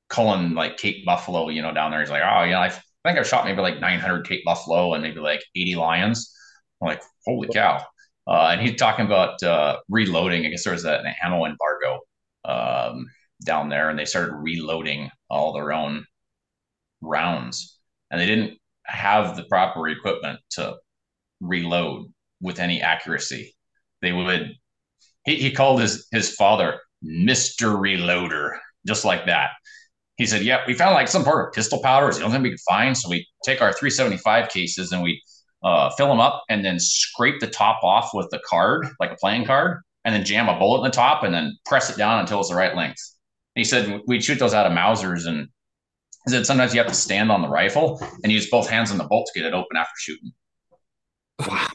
culling 0.10 0.53
like 0.53 0.78
Cape 0.78 1.06
buffalo, 1.06 1.49
you 1.49 1.61
know, 1.61 1.73
down 1.73 1.91
there, 1.91 1.99
he's 1.99 2.10
like, 2.10 2.23
oh, 2.23 2.44
you 2.44 2.52
know, 2.52 2.60
I 2.60 2.69
think 2.69 3.18
I've 3.18 3.28
shot 3.28 3.45
maybe 3.45 3.61
like 3.61 3.80
900 3.80 4.28
Cape 4.28 4.44
buffalo 4.45 4.94
and 4.94 5.03
maybe 5.03 5.19
like 5.19 5.44
80 5.56 5.76
lions. 5.76 6.34
I'm 6.82 6.88
like, 6.88 7.02
holy 7.26 7.49
cow! 7.49 7.86
Uh, 8.28 8.49
and 8.52 8.61
he's 8.61 8.78
talking 8.78 9.06
about 9.06 9.41
uh, 9.44 9.78
reloading. 9.90 10.45
I 10.45 10.49
guess 10.49 10.64
there 10.64 10.73
was 10.73 10.86
an 10.86 11.06
ammo 11.23 11.45
embargo 11.45 11.99
um, 12.45 13.07
down 13.44 13.69
there, 13.69 13.90
and 13.90 13.99
they 13.99 14.06
started 14.06 14.36
reloading 14.36 15.10
all 15.30 15.53
their 15.53 15.73
own 15.73 16.06
rounds, 17.02 17.78
and 18.10 18.22
they 18.22 18.26
didn't 18.26 18.57
have 18.86 19.36
the 19.36 19.44
proper 19.44 19.88
equipment 19.90 20.40
to 20.52 20.76
reload 21.41 22.07
with 22.41 22.59
any 22.59 22.81
accuracy. 22.81 23.55
They 24.01 24.11
would. 24.11 24.53
He, 25.26 25.35
he 25.35 25.51
called 25.51 25.81
his 25.81 26.07
his 26.11 26.34
father 26.35 26.80
Mister 27.01 27.68
Reloader, 27.68 28.57
just 28.88 29.05
like 29.05 29.26
that. 29.26 29.51
He 30.18 30.26
said, 30.26 30.43
"Yeah, 30.43 30.63
we 30.65 30.73
found 30.73 30.93
like 30.93 31.07
some 31.07 31.23
part 31.23 31.47
of 31.47 31.53
pistol 31.53 31.81
powder. 31.81 32.07
It's 32.07 32.18
the 32.18 32.23
only 32.23 32.35
thing 32.35 32.43
we 32.43 32.49
could 32.51 32.59
find. 32.68 32.97
So 32.97 33.09
we 33.09 33.27
take 33.43 33.61
our 33.61 33.73
375 33.73 34.49
cases 34.49 34.91
and 34.91 35.03
we 35.03 35.22
uh, 35.63 35.89
fill 35.91 36.07
them 36.07 36.19
up 36.19 36.43
and 36.49 36.63
then 36.63 36.80
scrape 36.80 37.39
the 37.39 37.47
top 37.47 37.84
off 37.84 38.11
with 38.13 38.30
the 38.31 38.41
card, 38.47 38.88
like 38.99 39.11
a 39.11 39.18
playing 39.18 39.45
card, 39.45 39.81
and 40.05 40.15
then 40.15 40.26
jam 40.26 40.49
a 40.49 40.57
bullet 40.57 40.80
in 40.80 40.84
the 40.85 40.89
top 40.89 41.23
and 41.23 41.34
then 41.34 41.57
press 41.65 41.89
it 41.89 41.97
down 41.97 42.19
until 42.19 42.39
it's 42.39 42.49
the 42.49 42.55
right 42.55 42.76
length." 42.76 43.01
he 43.55 43.63
said 43.63 44.01
we'd 44.07 44.23
shoot 44.23 44.39
those 44.39 44.53
out 44.53 44.65
of 44.65 44.72
Mausers 44.72 45.27
and 45.27 45.47
he 46.26 46.31
said 46.31 46.45
sometimes 46.45 46.73
you 46.73 46.80
have 46.80 46.88
to 46.88 46.93
stand 46.93 47.31
on 47.31 47.41
the 47.41 47.49
rifle 47.49 47.99
and 48.23 48.31
use 48.31 48.49
both 48.49 48.69
hands 48.69 48.91
on 48.91 48.97
the 48.97 49.03
bolt 49.05 49.27
to 49.27 49.39
get 49.39 49.47
it 49.47 49.53
open 49.53 49.76
after 49.76 49.91
shooting. 49.97 50.31
Wow. 51.47 51.68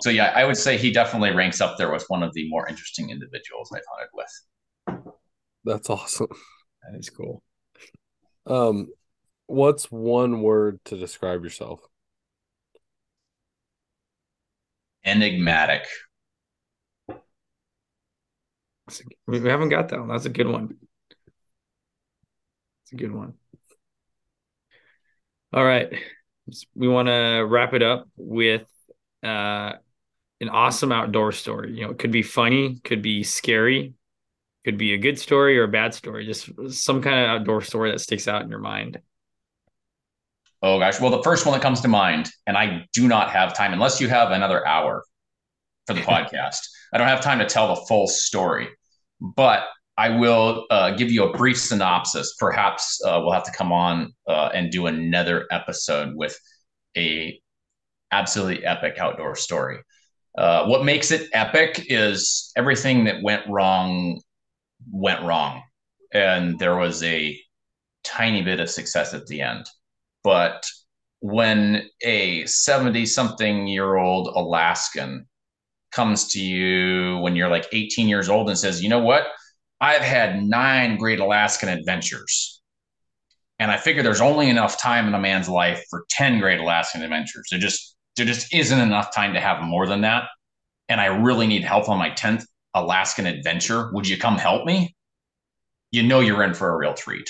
So 0.00 0.10
yeah, 0.10 0.32
I 0.34 0.44
would 0.44 0.56
say 0.56 0.76
he 0.76 0.92
definitely 0.92 1.30
ranks 1.30 1.60
up 1.60 1.78
there 1.78 1.90
with 1.92 2.04
one 2.08 2.22
of 2.22 2.32
the 2.34 2.48
more 2.48 2.68
interesting 2.68 3.10
individuals 3.10 3.70
I've 3.74 3.82
hunted 3.90 4.10
with. 4.12 5.04
That's 5.64 5.88
awesome. 5.88 6.28
That 6.82 6.98
is 6.98 7.10
cool. 7.10 7.42
Um, 8.46 8.88
what's 9.46 9.90
one 9.90 10.42
word 10.42 10.80
to 10.86 10.96
describe 10.96 11.42
yourself? 11.42 11.80
Enigmatic. 15.04 15.86
We 19.26 19.40
haven't 19.40 19.70
got 19.70 19.88
that 19.88 20.00
one. 20.00 20.08
That's 20.08 20.26
a 20.26 20.30
good 20.30 20.48
one. 20.48 20.76
It's 22.82 22.92
a 22.92 22.96
good 22.96 23.12
one. 23.12 23.34
All 25.54 25.64
right. 25.64 25.88
We 26.74 26.88
want 26.88 27.08
to 27.08 27.46
wrap 27.48 27.72
it 27.72 27.82
up 27.82 28.06
with 28.16 28.66
uh, 29.24 29.72
an 30.40 30.48
awesome 30.48 30.92
outdoor 30.92 31.32
story. 31.32 31.74
You 31.74 31.84
know, 31.86 31.90
it 31.90 31.98
could 31.98 32.12
be 32.12 32.22
funny, 32.22 32.80
could 32.84 33.02
be 33.02 33.22
scary, 33.22 33.94
could 34.64 34.78
be 34.78 34.94
a 34.94 34.98
good 34.98 35.18
story 35.18 35.58
or 35.58 35.64
a 35.64 35.68
bad 35.68 35.94
story. 35.94 36.26
Just 36.26 36.50
some 36.70 37.02
kind 37.02 37.18
of 37.18 37.28
outdoor 37.28 37.62
story 37.62 37.90
that 37.90 38.00
sticks 38.00 38.28
out 38.28 38.42
in 38.42 38.50
your 38.50 38.58
mind. 38.58 39.00
Oh 40.62 40.78
gosh. 40.78 41.00
Well, 41.00 41.10
the 41.10 41.22
first 41.22 41.44
one 41.44 41.52
that 41.52 41.62
comes 41.62 41.82
to 41.82 41.88
mind, 41.88 42.30
and 42.46 42.56
I 42.56 42.86
do 42.92 43.06
not 43.06 43.30
have 43.30 43.54
time 43.54 43.72
unless 43.72 44.00
you 44.00 44.08
have 44.08 44.30
another 44.30 44.66
hour. 44.66 45.04
for 45.86 45.94
the 45.94 46.00
podcast. 46.12 46.60
I 46.92 46.98
don't 46.98 47.08
have 47.08 47.20
time 47.20 47.38
to 47.40 47.46
tell 47.46 47.74
the 47.74 47.82
full 47.86 48.06
story, 48.06 48.68
but 49.20 49.64
I 49.96 50.10
will 50.10 50.66
uh, 50.70 50.92
give 50.92 51.10
you 51.10 51.24
a 51.24 51.36
brief 51.36 51.58
synopsis. 51.58 52.34
Perhaps 52.38 53.00
uh, 53.04 53.20
we'll 53.22 53.32
have 53.32 53.44
to 53.44 53.52
come 53.52 53.72
on 53.72 54.14
uh, 54.26 54.50
and 54.54 54.70
do 54.72 54.86
another 54.86 55.46
episode 55.50 56.14
with 56.16 56.38
a 56.96 57.40
absolutely 58.18 58.64
epic 58.64 58.98
outdoor 58.98 59.34
story. 59.34 59.78
Uh, 60.36 60.66
what 60.66 60.84
makes 60.84 61.10
it 61.10 61.28
epic 61.32 61.86
is 61.88 62.52
everything 62.56 63.04
that 63.04 63.22
went 63.22 63.42
wrong 63.48 64.20
went 64.90 65.22
wrong, 65.22 65.62
and 66.12 66.58
there 66.58 66.76
was 66.76 67.02
a 67.02 67.38
tiny 68.02 68.42
bit 68.42 68.60
of 68.60 68.68
success 68.70 69.14
at 69.14 69.26
the 69.26 69.40
end. 69.40 69.66
But 70.22 70.64
when 71.20 71.88
a 72.02 72.44
70 72.46 73.06
something 73.06 73.66
year 73.66 73.96
old 73.96 74.28
Alaskan 74.28 75.26
comes 75.92 76.28
to 76.32 76.40
you 76.40 77.18
when 77.18 77.36
you're 77.36 77.48
like 77.48 77.66
18 77.72 78.08
years 78.08 78.28
old 78.28 78.48
and 78.48 78.58
says, 78.58 78.82
you 78.82 78.88
know 78.88 78.98
what? 78.98 79.26
I've 79.80 80.02
had 80.02 80.42
nine 80.42 80.96
great 80.98 81.20
Alaskan 81.20 81.68
adventures. 81.68 82.60
And 83.58 83.70
I 83.70 83.76
figure 83.76 84.02
there's 84.02 84.20
only 84.20 84.50
enough 84.50 84.80
time 84.80 85.06
in 85.06 85.14
a 85.14 85.20
man's 85.20 85.48
life 85.48 85.82
for 85.88 86.04
10 86.10 86.40
great 86.40 86.60
Alaskan 86.60 87.02
adventures. 87.02 87.46
There 87.50 87.60
just 87.60 87.93
there 88.16 88.26
just 88.26 88.54
isn't 88.54 88.78
enough 88.78 89.14
time 89.14 89.34
to 89.34 89.40
have 89.40 89.62
more 89.62 89.86
than 89.86 90.02
that. 90.02 90.24
And 90.88 91.00
I 91.00 91.06
really 91.06 91.46
need 91.46 91.64
help 91.64 91.88
on 91.88 91.98
my 91.98 92.10
10th 92.10 92.44
Alaskan 92.74 93.26
adventure. 93.26 93.90
Would 93.92 94.08
you 94.08 94.18
come 94.18 94.36
help 94.36 94.66
me? 94.66 94.94
You 95.90 96.02
know 96.02 96.20
you're 96.20 96.42
in 96.42 96.54
for 96.54 96.68
a 96.70 96.76
real 96.76 96.94
treat. 96.94 97.28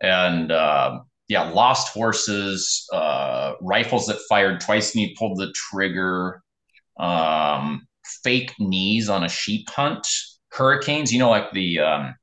And 0.00 0.50
uh, 0.50 1.00
yeah, 1.28 1.50
lost 1.50 1.92
horses, 1.92 2.88
uh, 2.92 3.54
rifles 3.60 4.06
that 4.06 4.18
fired 4.28 4.60
twice 4.60 4.94
and 4.94 5.02
you 5.02 5.14
pulled 5.18 5.38
the 5.38 5.52
trigger, 5.54 6.42
um, 6.98 7.86
fake 8.22 8.52
knees 8.58 9.08
on 9.08 9.24
a 9.24 9.28
sheep 9.28 9.68
hunt, 9.68 10.06
HurryCanes. 10.52 11.10
You 11.10 11.18
know, 11.18 11.30
like 11.30 11.52
the 11.52 11.80
um, 11.80 12.14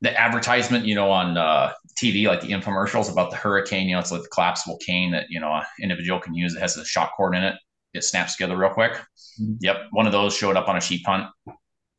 the 0.00 0.20
advertisement, 0.20 0.84
you 0.84 0.94
know, 0.94 1.10
on 1.10 1.36
uh, 1.36 1.72
TV, 1.96 2.26
like 2.26 2.40
the 2.40 2.50
infomercials 2.50 3.10
about 3.10 3.30
the 3.30 3.36
HurryCane. 3.36 3.86
You 3.86 3.94
know, 3.94 4.00
it's 4.00 4.12
like 4.12 4.22
the 4.22 4.28
collapsible 4.28 4.78
cane 4.84 5.10
that 5.12 5.26
you 5.28 5.40
know 5.40 5.52
an 5.52 5.64
individual 5.80 6.20
can 6.20 6.34
use. 6.34 6.54
It 6.54 6.60
has 6.60 6.76
a 6.76 6.84
shock 6.84 7.12
cord 7.16 7.34
in 7.34 7.42
it. 7.42 7.54
It 7.94 8.04
snaps 8.04 8.36
together 8.36 8.56
real 8.56 8.70
quick. 8.70 8.92
Mm-hmm. 8.92 9.54
Yep, 9.60 9.76
one 9.92 10.06
of 10.06 10.12
those 10.12 10.34
showed 10.34 10.56
up 10.56 10.68
on 10.68 10.76
a 10.76 10.80
sheep 10.80 11.02
hunt. 11.06 11.26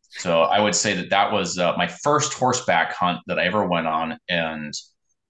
So 0.10 0.42
I 0.44 0.60
would 0.60 0.76
say 0.76 0.96
that 0.96 1.10
that 1.10 1.32
was 1.32 1.58
uh, 1.58 1.74
my 1.78 1.88
first 1.88 2.34
horseback 2.34 2.94
hunt 2.94 3.20
that 3.28 3.40
I 3.40 3.46
ever 3.46 3.68
went 3.68 3.88
on, 3.88 4.18
and 4.30 4.74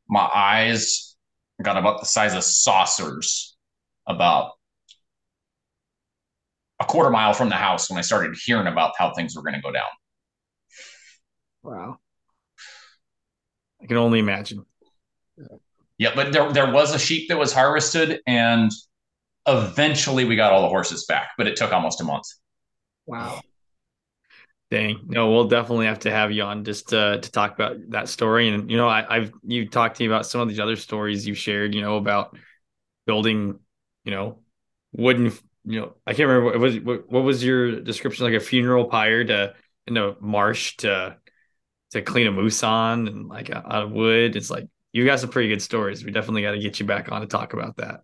my 0.07 0.29
eyes 0.33 1.15
got 1.61 1.77
about 1.77 1.99
the 1.99 2.05
size 2.05 2.33
of 2.33 2.43
saucers 2.43 3.57
about 4.07 4.51
a 6.79 6.85
quarter 6.85 7.09
mile 7.09 7.33
from 7.33 7.49
the 7.49 7.55
house 7.55 7.89
when 7.89 7.97
I 7.97 8.01
started 8.01 8.37
hearing 8.45 8.67
about 8.67 8.93
how 8.97 9.13
things 9.13 9.35
were 9.35 9.41
going 9.41 9.55
to 9.55 9.61
go 9.61 9.71
down. 9.71 9.87
Wow. 11.63 11.99
I 13.87 13.89
can 13.89 13.97
only 13.97 14.19
imagine. 14.19 14.65
Yeah, 15.97 16.11
but 16.13 16.33
there, 16.33 16.51
there 16.51 16.69
was 16.73 16.93
a 16.93 16.99
sheep 16.99 17.29
that 17.29 17.37
was 17.37 17.53
harvested, 17.53 18.19
and 18.27 18.69
eventually 19.47 20.25
we 20.25 20.35
got 20.35 20.51
all 20.51 20.61
the 20.61 20.67
horses 20.67 21.05
back, 21.05 21.29
but 21.37 21.47
it 21.47 21.55
took 21.55 21.71
almost 21.71 22.01
a 22.01 22.03
month. 22.03 22.25
Wow. 23.05 23.39
Dang. 24.69 24.99
No, 25.05 25.31
we'll 25.31 25.47
definitely 25.47 25.85
have 25.85 25.99
to 25.99 26.11
have 26.11 26.33
you 26.33 26.43
on 26.43 26.65
just 26.65 26.89
to, 26.89 27.21
to 27.21 27.31
talk 27.31 27.53
about 27.55 27.77
that 27.91 28.09
story. 28.09 28.49
And, 28.49 28.69
you 28.69 28.75
know, 28.75 28.89
I, 28.89 29.05
I've, 29.07 29.31
you 29.45 29.69
talked 29.69 29.95
to 29.95 30.03
me 30.03 30.07
about 30.07 30.25
some 30.25 30.41
of 30.41 30.49
these 30.49 30.59
other 30.59 30.75
stories 30.75 31.25
you 31.25 31.33
shared, 31.33 31.73
you 31.73 31.79
know, 31.79 31.95
about 31.95 32.37
building, 33.05 33.57
you 34.03 34.11
know, 34.11 34.39
wooden, 34.91 35.31
you 35.63 35.79
know, 35.79 35.95
I 36.05 36.13
can't 36.13 36.27
remember 36.27 36.51
what 36.51 36.59
was, 36.59 36.79
what, 36.81 37.09
what 37.09 37.23
was 37.23 37.41
your 37.41 37.79
description? 37.79 38.25
Like 38.25 38.33
a 38.33 38.41
funeral 38.41 38.83
pyre 38.83 39.23
to, 39.23 39.55
in 39.87 39.95
a 39.95 40.15
marsh 40.19 40.75
to, 40.77 41.15
to 41.91 42.01
clean 42.01 42.27
a 42.27 42.31
moose 42.31 42.63
on 42.63 43.07
and 43.07 43.27
like 43.27 43.49
out 43.49 43.65
of 43.65 43.91
wood. 43.91 44.35
It's 44.35 44.49
like, 44.49 44.67
you 44.93 45.05
got 45.05 45.19
some 45.19 45.29
pretty 45.29 45.49
good 45.49 45.61
stories. 45.61 46.03
We 46.03 46.11
definitely 46.11 46.41
got 46.41 46.51
to 46.51 46.59
get 46.59 46.79
you 46.79 46.85
back 46.85 47.11
on 47.11 47.21
to 47.21 47.27
talk 47.27 47.53
about 47.53 47.77
that. 47.77 48.03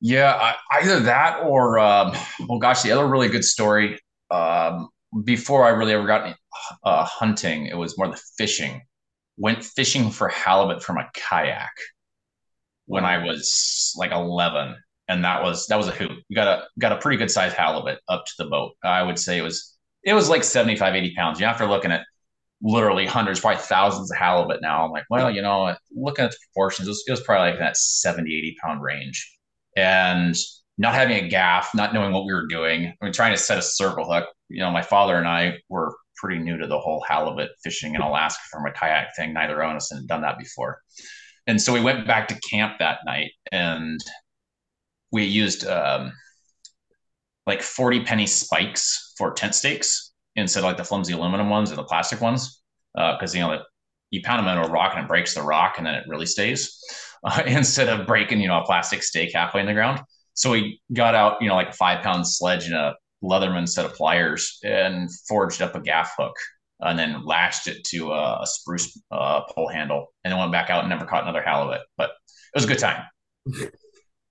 Yeah, 0.00 0.32
I, 0.32 0.80
either 0.80 1.00
that 1.00 1.42
or, 1.44 1.78
um, 1.78 2.12
oh 2.48 2.58
gosh, 2.58 2.82
the 2.82 2.92
other 2.92 3.06
really 3.06 3.28
good 3.28 3.44
story, 3.44 3.98
um, 4.30 4.88
before 5.24 5.64
I 5.64 5.70
really 5.70 5.92
ever 5.92 6.06
got 6.06 6.36
uh, 6.84 7.04
hunting, 7.04 7.66
it 7.66 7.76
was 7.76 7.96
more 7.96 8.08
the 8.08 8.20
fishing. 8.36 8.82
Went 9.36 9.64
fishing 9.64 10.10
for 10.10 10.28
halibut 10.28 10.82
from 10.82 10.98
a 10.98 11.08
kayak 11.14 11.72
when 12.86 13.04
I 13.04 13.24
was 13.24 13.94
like 13.96 14.12
11, 14.12 14.76
and 15.08 15.24
that 15.24 15.42
was 15.42 15.66
that 15.68 15.76
was 15.76 15.88
a 15.88 15.92
hoot. 15.92 16.10
You 16.28 16.34
got 16.34 16.48
a 16.48 16.64
got 16.78 16.92
a 16.92 16.96
pretty 16.96 17.16
good 17.16 17.30
sized 17.30 17.54
halibut 17.54 18.00
up 18.08 18.24
to 18.26 18.32
the 18.38 18.46
boat. 18.46 18.72
I 18.82 19.02
would 19.02 19.18
say 19.18 19.38
it 19.38 19.42
was 19.42 19.76
it 20.02 20.14
was 20.14 20.28
like 20.28 20.44
75, 20.44 20.94
80 20.94 21.14
pounds. 21.14 21.40
You 21.40 21.46
after 21.46 21.66
looking 21.66 21.92
at 21.92 22.04
literally 22.62 23.06
hundreds, 23.06 23.40
probably 23.40 23.62
thousands 23.62 24.10
of 24.10 24.16
halibut 24.16 24.60
now. 24.60 24.84
I'm 24.84 24.90
like, 24.90 25.04
well, 25.10 25.30
you 25.30 25.42
know, 25.42 25.74
looking 25.94 26.24
at 26.24 26.30
the 26.32 26.36
proportions, 26.46 26.88
it 26.88 26.90
was, 26.90 27.04
it 27.06 27.10
was 27.10 27.20
probably 27.20 27.50
like 27.50 27.60
that 27.60 27.76
70, 27.76 28.34
80 28.34 28.56
pound 28.62 28.82
range. 28.82 29.36
And 29.76 30.34
not 30.76 30.94
having 30.94 31.24
a 31.24 31.28
gaff, 31.28 31.74
not 31.74 31.92
knowing 31.92 32.12
what 32.12 32.24
we 32.24 32.32
were 32.32 32.46
doing. 32.46 32.86
I 32.86 33.04
mean, 33.04 33.12
trying 33.12 33.32
to 33.32 33.38
set 33.38 33.58
a 33.58 33.62
circle 33.62 34.10
hook. 34.10 34.28
You 34.48 34.60
know, 34.60 34.70
my 34.70 34.82
father 34.82 35.16
and 35.16 35.26
I 35.26 35.58
were 35.68 35.94
pretty 36.16 36.40
new 36.40 36.56
to 36.56 36.66
the 36.66 36.78
whole 36.78 37.04
halibut 37.06 37.50
fishing 37.62 37.94
in 37.94 38.00
Alaska 38.00 38.42
from 38.50 38.66
a 38.66 38.72
kayak 38.72 39.08
thing. 39.16 39.32
Neither 39.32 39.60
of 39.60 39.76
us 39.76 39.90
had 39.92 40.06
done 40.06 40.22
that 40.22 40.38
before. 40.38 40.80
And 41.46 41.60
so 41.60 41.72
we 41.72 41.80
went 41.80 42.06
back 42.06 42.28
to 42.28 42.40
camp 42.40 42.78
that 42.78 42.98
night 43.06 43.30
and 43.50 44.00
we 45.10 45.24
used 45.24 45.66
um, 45.66 46.12
like 47.46 47.62
40 47.62 48.04
penny 48.04 48.26
spikes 48.26 49.14
for 49.16 49.32
tent 49.32 49.54
stakes 49.54 50.07
instead 50.38 50.60
of 50.60 50.64
like 50.64 50.76
the 50.76 50.84
flimsy 50.84 51.12
aluminum 51.12 51.50
ones 51.50 51.72
or 51.72 51.76
the 51.76 51.84
plastic 51.84 52.20
ones. 52.20 52.62
Because, 52.94 53.34
uh, 53.34 53.38
you 53.38 53.44
know, 53.44 53.62
you 54.10 54.22
pound 54.22 54.46
them 54.46 54.56
into 54.56 54.68
a 54.68 54.72
rock 54.72 54.92
and 54.94 55.04
it 55.04 55.08
breaks 55.08 55.34
the 55.34 55.42
rock 55.42 55.74
and 55.78 55.86
then 55.86 55.94
it 55.94 56.04
really 56.08 56.26
stays 56.26 56.78
uh, 57.24 57.42
instead 57.46 57.88
of 57.88 58.06
breaking, 58.06 58.40
you 58.40 58.48
know, 58.48 58.60
a 58.60 58.64
plastic 58.64 59.02
stake 59.02 59.32
halfway 59.34 59.60
in 59.60 59.66
the 59.66 59.74
ground. 59.74 60.00
So 60.34 60.50
we 60.52 60.80
got 60.92 61.14
out, 61.14 61.42
you 61.42 61.48
know, 61.48 61.54
like 61.54 61.70
a 61.70 61.72
five 61.72 62.02
pound 62.02 62.26
sledge 62.26 62.66
and 62.66 62.74
a 62.74 62.94
Leatherman 63.22 63.68
set 63.68 63.84
of 63.84 63.94
pliers 63.94 64.58
and 64.62 65.10
forged 65.28 65.60
up 65.60 65.74
a 65.74 65.80
gaff 65.80 66.14
hook 66.16 66.36
and 66.80 66.98
then 66.98 67.24
lashed 67.24 67.66
it 67.66 67.82
to 67.84 68.12
a, 68.12 68.42
a 68.42 68.46
spruce 68.46 69.00
uh, 69.10 69.42
pole 69.50 69.68
handle 69.68 70.06
and 70.22 70.32
then 70.32 70.38
went 70.38 70.52
back 70.52 70.70
out 70.70 70.80
and 70.80 70.88
never 70.88 71.04
caught 71.04 71.24
another 71.24 71.42
halibut. 71.42 71.80
But 71.96 72.10
it 72.10 72.54
was 72.54 72.64
a 72.64 72.68
good 72.68 72.78
time. 72.78 73.02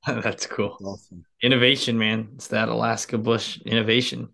That's 0.07 0.45
cool. 0.45 0.77
Awesome. 0.81 1.25
Innovation, 1.41 1.97
man. 1.97 2.29
It's 2.35 2.47
that 2.47 2.69
Alaska 2.69 3.17
bush 3.17 3.59
innovation. 3.65 4.29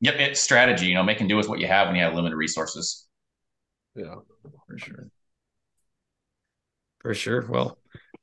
Yep, 0.00 0.14
it's 0.18 0.40
strategy, 0.40 0.86
you 0.86 0.94
know, 0.94 1.02
making 1.02 1.28
do 1.28 1.36
with 1.36 1.48
what 1.48 1.58
you 1.58 1.66
have 1.66 1.86
when 1.86 1.96
you 1.96 2.02
have 2.02 2.14
limited 2.14 2.36
resources. 2.36 3.06
Yeah, 3.94 4.16
for 4.66 4.78
sure. 4.78 5.08
For 7.00 7.14
sure. 7.14 7.46
Well, 7.48 7.78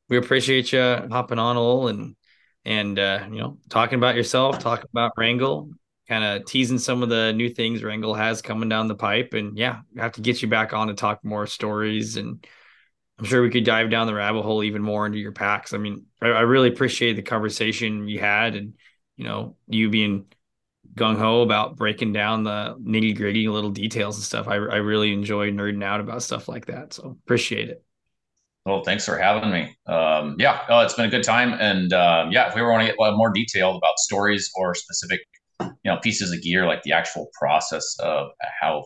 we 0.09 0.17
appreciate 0.17 0.71
you 0.71 0.79
hopping 0.79 1.39
on, 1.39 1.55
Lowell, 1.55 1.87
and 1.87 2.15
and 2.65 2.97
uh, 2.99 3.27
you 3.31 3.39
know, 3.39 3.57
talking 3.69 3.97
about 3.97 4.15
yourself, 4.15 4.59
talking 4.59 4.87
about 4.91 5.13
Wrangell, 5.17 5.71
kind 6.07 6.23
of 6.23 6.45
teasing 6.45 6.79
some 6.79 7.01
of 7.01 7.09
the 7.09 7.33
new 7.33 7.49
things 7.49 7.83
Wrangell 7.83 8.13
has 8.13 8.41
coming 8.41 8.69
down 8.69 8.87
the 8.87 8.95
pipe. 8.95 9.33
And 9.33 9.57
yeah, 9.57 9.81
have 9.97 10.13
to 10.13 10.21
get 10.21 10.41
you 10.41 10.47
back 10.47 10.73
on 10.73 10.87
to 10.87 10.93
talk 10.93 11.23
more 11.23 11.47
stories. 11.47 12.17
And 12.17 12.45
I'm 13.17 13.25
sure 13.25 13.41
we 13.41 13.49
could 13.49 13.65
dive 13.65 13.89
down 13.89 14.07
the 14.07 14.13
rabbit 14.13 14.43
hole 14.43 14.63
even 14.63 14.81
more 14.81 15.05
into 15.05 15.17
your 15.17 15.31
packs. 15.31 15.73
I 15.73 15.77
mean, 15.77 16.05
I, 16.21 16.27
I 16.27 16.41
really 16.41 16.69
appreciate 16.69 17.13
the 17.13 17.21
conversation 17.21 18.07
you 18.07 18.19
had 18.19 18.55
and, 18.55 18.73
you 19.17 19.25
know, 19.25 19.55
you 19.67 19.89
being 19.89 20.25
gung 20.95 21.17
ho 21.17 21.41
about 21.41 21.75
breaking 21.75 22.13
down 22.13 22.43
the 22.43 22.75
nitty 22.81 23.15
gritty 23.15 23.47
little 23.47 23.69
details 23.69 24.17
and 24.17 24.23
stuff. 24.23 24.47
I, 24.47 24.55
I 24.55 24.77
really 24.77 25.13
enjoy 25.13 25.51
nerding 25.51 25.83
out 25.83 25.99
about 25.99 26.23
stuff 26.23 26.47
like 26.47 26.65
that. 26.67 26.93
So 26.93 27.17
appreciate 27.25 27.69
it. 27.69 27.83
Well, 28.65 28.83
thanks 28.83 29.05
for 29.05 29.17
having 29.17 29.51
me. 29.51 29.75
Um, 29.87 30.37
yeah, 30.39 30.61
oh, 30.69 30.79
it's 30.79 30.93
been 30.93 31.05
a 31.05 31.09
good 31.09 31.23
time. 31.23 31.53
And 31.53 31.91
um, 31.91 32.31
yeah, 32.31 32.47
if 32.47 32.55
we 32.55 32.61
ever 32.61 32.71
want 32.71 32.87
to 32.87 32.87
get 32.87 32.97
more 32.97 33.31
detailed 33.31 33.75
about 33.75 33.99
stories 33.99 34.49
or 34.55 34.73
specific, 34.73 35.19
you 35.59 35.69
know, 35.85 35.97
pieces 35.97 36.31
of 36.31 36.41
gear, 36.41 36.65
like 36.65 36.81
the 36.83 36.93
actual 36.93 37.29
process 37.37 37.97
of 37.99 38.29
how 38.61 38.85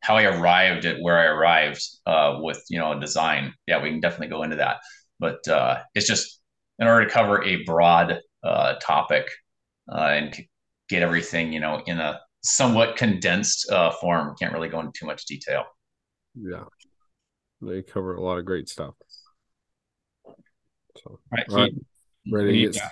how 0.00 0.16
I 0.16 0.24
arrived 0.24 0.84
at 0.84 1.00
where 1.00 1.18
I 1.18 1.24
arrived 1.24 1.82
uh, 2.06 2.38
with 2.40 2.62
you 2.68 2.78
know 2.78 2.92
a 2.92 3.00
design, 3.00 3.54
yeah, 3.66 3.82
we 3.82 3.90
can 3.90 4.00
definitely 4.00 4.28
go 4.28 4.42
into 4.42 4.56
that. 4.56 4.76
But 5.18 5.46
uh, 5.48 5.78
it's 5.94 6.06
just 6.06 6.40
in 6.78 6.86
order 6.86 7.06
to 7.06 7.10
cover 7.10 7.42
a 7.42 7.64
broad 7.64 8.20
uh, 8.44 8.74
topic 8.74 9.28
uh, 9.90 10.10
and 10.12 10.36
get 10.88 11.02
everything 11.02 11.52
you 11.52 11.60
know 11.60 11.82
in 11.86 11.98
a 11.98 12.20
somewhat 12.42 12.96
condensed 12.96 13.70
uh, 13.70 13.90
form, 13.90 14.34
can't 14.38 14.52
really 14.52 14.68
go 14.68 14.80
into 14.80 14.92
too 14.98 15.06
much 15.06 15.26
detail. 15.26 15.64
Yeah. 16.34 16.64
They 17.60 17.82
cover 17.82 18.14
a 18.14 18.22
lot 18.22 18.38
of 18.38 18.44
great 18.44 18.68
stuff. 18.68 18.94
So, 20.26 21.10
all 21.10 21.18
right, 21.32 21.46
all 21.50 21.56
right 21.56 21.72
ready 22.30 22.66
to 22.66 22.72
get. 22.72 22.82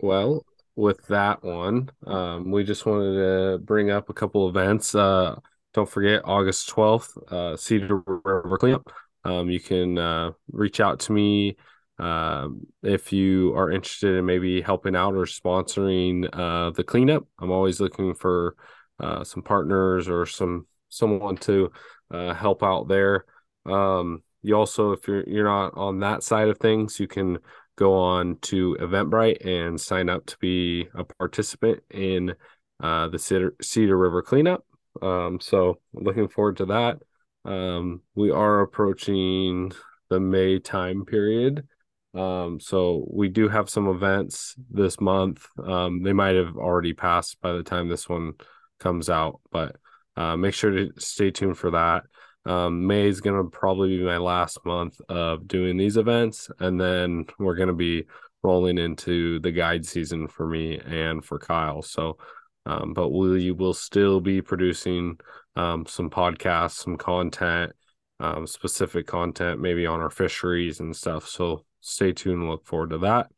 well, 0.00 0.44
with 0.76 1.06
that 1.06 1.44
one, 1.44 1.90
um, 2.06 2.50
we 2.50 2.64
just 2.64 2.86
wanted 2.86 3.14
to 3.14 3.58
bring 3.58 3.90
up 3.90 4.08
a 4.08 4.14
couple 4.14 4.48
events. 4.48 4.94
Uh, 4.94 5.36
don't 5.74 5.88
forget 5.88 6.22
August 6.24 6.70
12th, 6.70 7.32
uh, 7.32 7.56
Cedar 7.56 8.02
River 8.06 8.56
Cleanup. 8.58 8.92
Um, 9.24 9.50
you 9.50 9.60
can 9.60 9.98
uh, 9.98 10.30
reach 10.52 10.80
out 10.80 11.00
to 11.00 11.12
me 11.12 11.56
um, 11.98 12.66
if 12.82 13.12
you 13.12 13.54
are 13.56 13.70
interested 13.70 14.16
in 14.16 14.24
maybe 14.24 14.60
helping 14.60 14.96
out 14.96 15.14
or 15.14 15.24
sponsoring 15.24 16.28
uh, 16.32 16.70
the 16.70 16.84
cleanup. 16.84 17.26
I'm 17.40 17.50
always 17.50 17.80
looking 17.80 18.14
for 18.14 18.56
uh, 19.00 19.24
some 19.24 19.42
partners 19.42 20.08
or 20.08 20.26
some 20.26 20.66
someone 20.88 21.36
to 21.38 21.72
uh, 22.10 22.34
help 22.34 22.62
out 22.62 22.86
there. 22.88 23.24
Um, 23.66 24.22
you 24.42 24.56
also, 24.56 24.92
if 24.92 25.08
you're 25.08 25.28
you're 25.28 25.44
not 25.44 25.76
on 25.76 26.00
that 26.00 26.22
side 26.22 26.48
of 26.48 26.58
things, 26.58 27.00
you 27.00 27.08
can 27.08 27.38
go 27.76 27.94
on 27.94 28.36
to 28.42 28.76
Eventbrite 28.80 29.44
and 29.44 29.80
sign 29.80 30.08
up 30.08 30.26
to 30.26 30.38
be 30.38 30.88
a 30.94 31.02
participant 31.04 31.82
in 31.90 32.34
uh, 32.80 33.08
the 33.08 33.18
Cedar, 33.18 33.56
Cedar 33.60 33.96
River 33.96 34.22
cleanup. 34.22 34.64
Um, 35.02 35.40
so 35.40 35.78
looking 35.92 36.28
forward 36.28 36.58
to 36.58 36.66
that. 36.66 36.98
Um, 37.44 38.02
we 38.14 38.30
are 38.30 38.60
approaching 38.60 39.72
the 40.08 40.20
May 40.20 40.58
time 40.58 41.04
period. 41.04 41.66
Um, 42.14 42.60
so 42.60 43.06
we 43.10 43.28
do 43.28 43.48
have 43.48 43.68
some 43.68 43.88
events 43.88 44.54
this 44.70 45.00
month. 45.00 45.46
Um, 45.58 46.02
they 46.02 46.12
might 46.12 46.36
have 46.36 46.56
already 46.56 46.92
passed 46.92 47.40
by 47.40 47.52
the 47.52 47.62
time 47.62 47.88
this 47.88 48.08
one 48.08 48.34
comes 48.78 49.10
out, 49.10 49.40
but 49.50 49.76
uh, 50.16 50.36
make 50.36 50.54
sure 50.54 50.70
to 50.70 50.92
stay 50.98 51.30
tuned 51.30 51.58
for 51.58 51.72
that. 51.72 52.04
Um, 52.46 52.86
May 52.86 53.08
is 53.08 53.20
going 53.20 53.42
to 53.42 53.50
probably 53.50 53.96
be 53.96 54.04
my 54.04 54.18
last 54.18 54.58
month 54.64 55.00
of 55.08 55.48
doing 55.48 55.76
these 55.76 55.96
events, 55.96 56.50
and 56.60 56.80
then 56.80 57.24
we're 57.38 57.56
going 57.56 57.68
to 57.68 57.74
be 57.74 58.04
rolling 58.42 58.78
into 58.78 59.40
the 59.40 59.50
guide 59.50 59.86
season 59.86 60.28
for 60.28 60.46
me 60.46 60.78
and 60.78 61.24
for 61.24 61.38
Kyle. 61.38 61.82
So, 61.82 62.18
um, 62.66 62.92
but 62.94 63.10
we 63.10 63.50
will 63.50 63.74
still 63.74 64.20
be 64.20 64.40
producing 64.40 65.18
um, 65.56 65.86
some 65.86 66.10
podcasts, 66.10 66.82
some 66.82 66.96
content, 66.96 67.72
um, 68.20 68.46
specific 68.46 69.06
content, 69.06 69.60
maybe 69.60 69.86
on 69.86 70.00
our 70.00 70.10
fisheries 70.10 70.80
and 70.80 70.94
stuff. 70.94 71.28
So 71.28 71.64
stay 71.80 72.12
tuned 72.12 72.48
look 72.48 72.66
forward 72.66 72.90
to 72.90 72.98
that. 72.98 73.30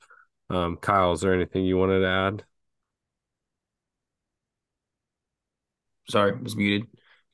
Um, 0.48 0.76
Kyle, 0.76 1.12
is 1.12 1.20
there 1.20 1.34
anything 1.34 1.64
you 1.64 1.76
wanted 1.76 2.00
to 2.00 2.06
add? 2.06 2.44
Sorry, 6.08 6.38
was 6.40 6.56
muted. 6.56 6.88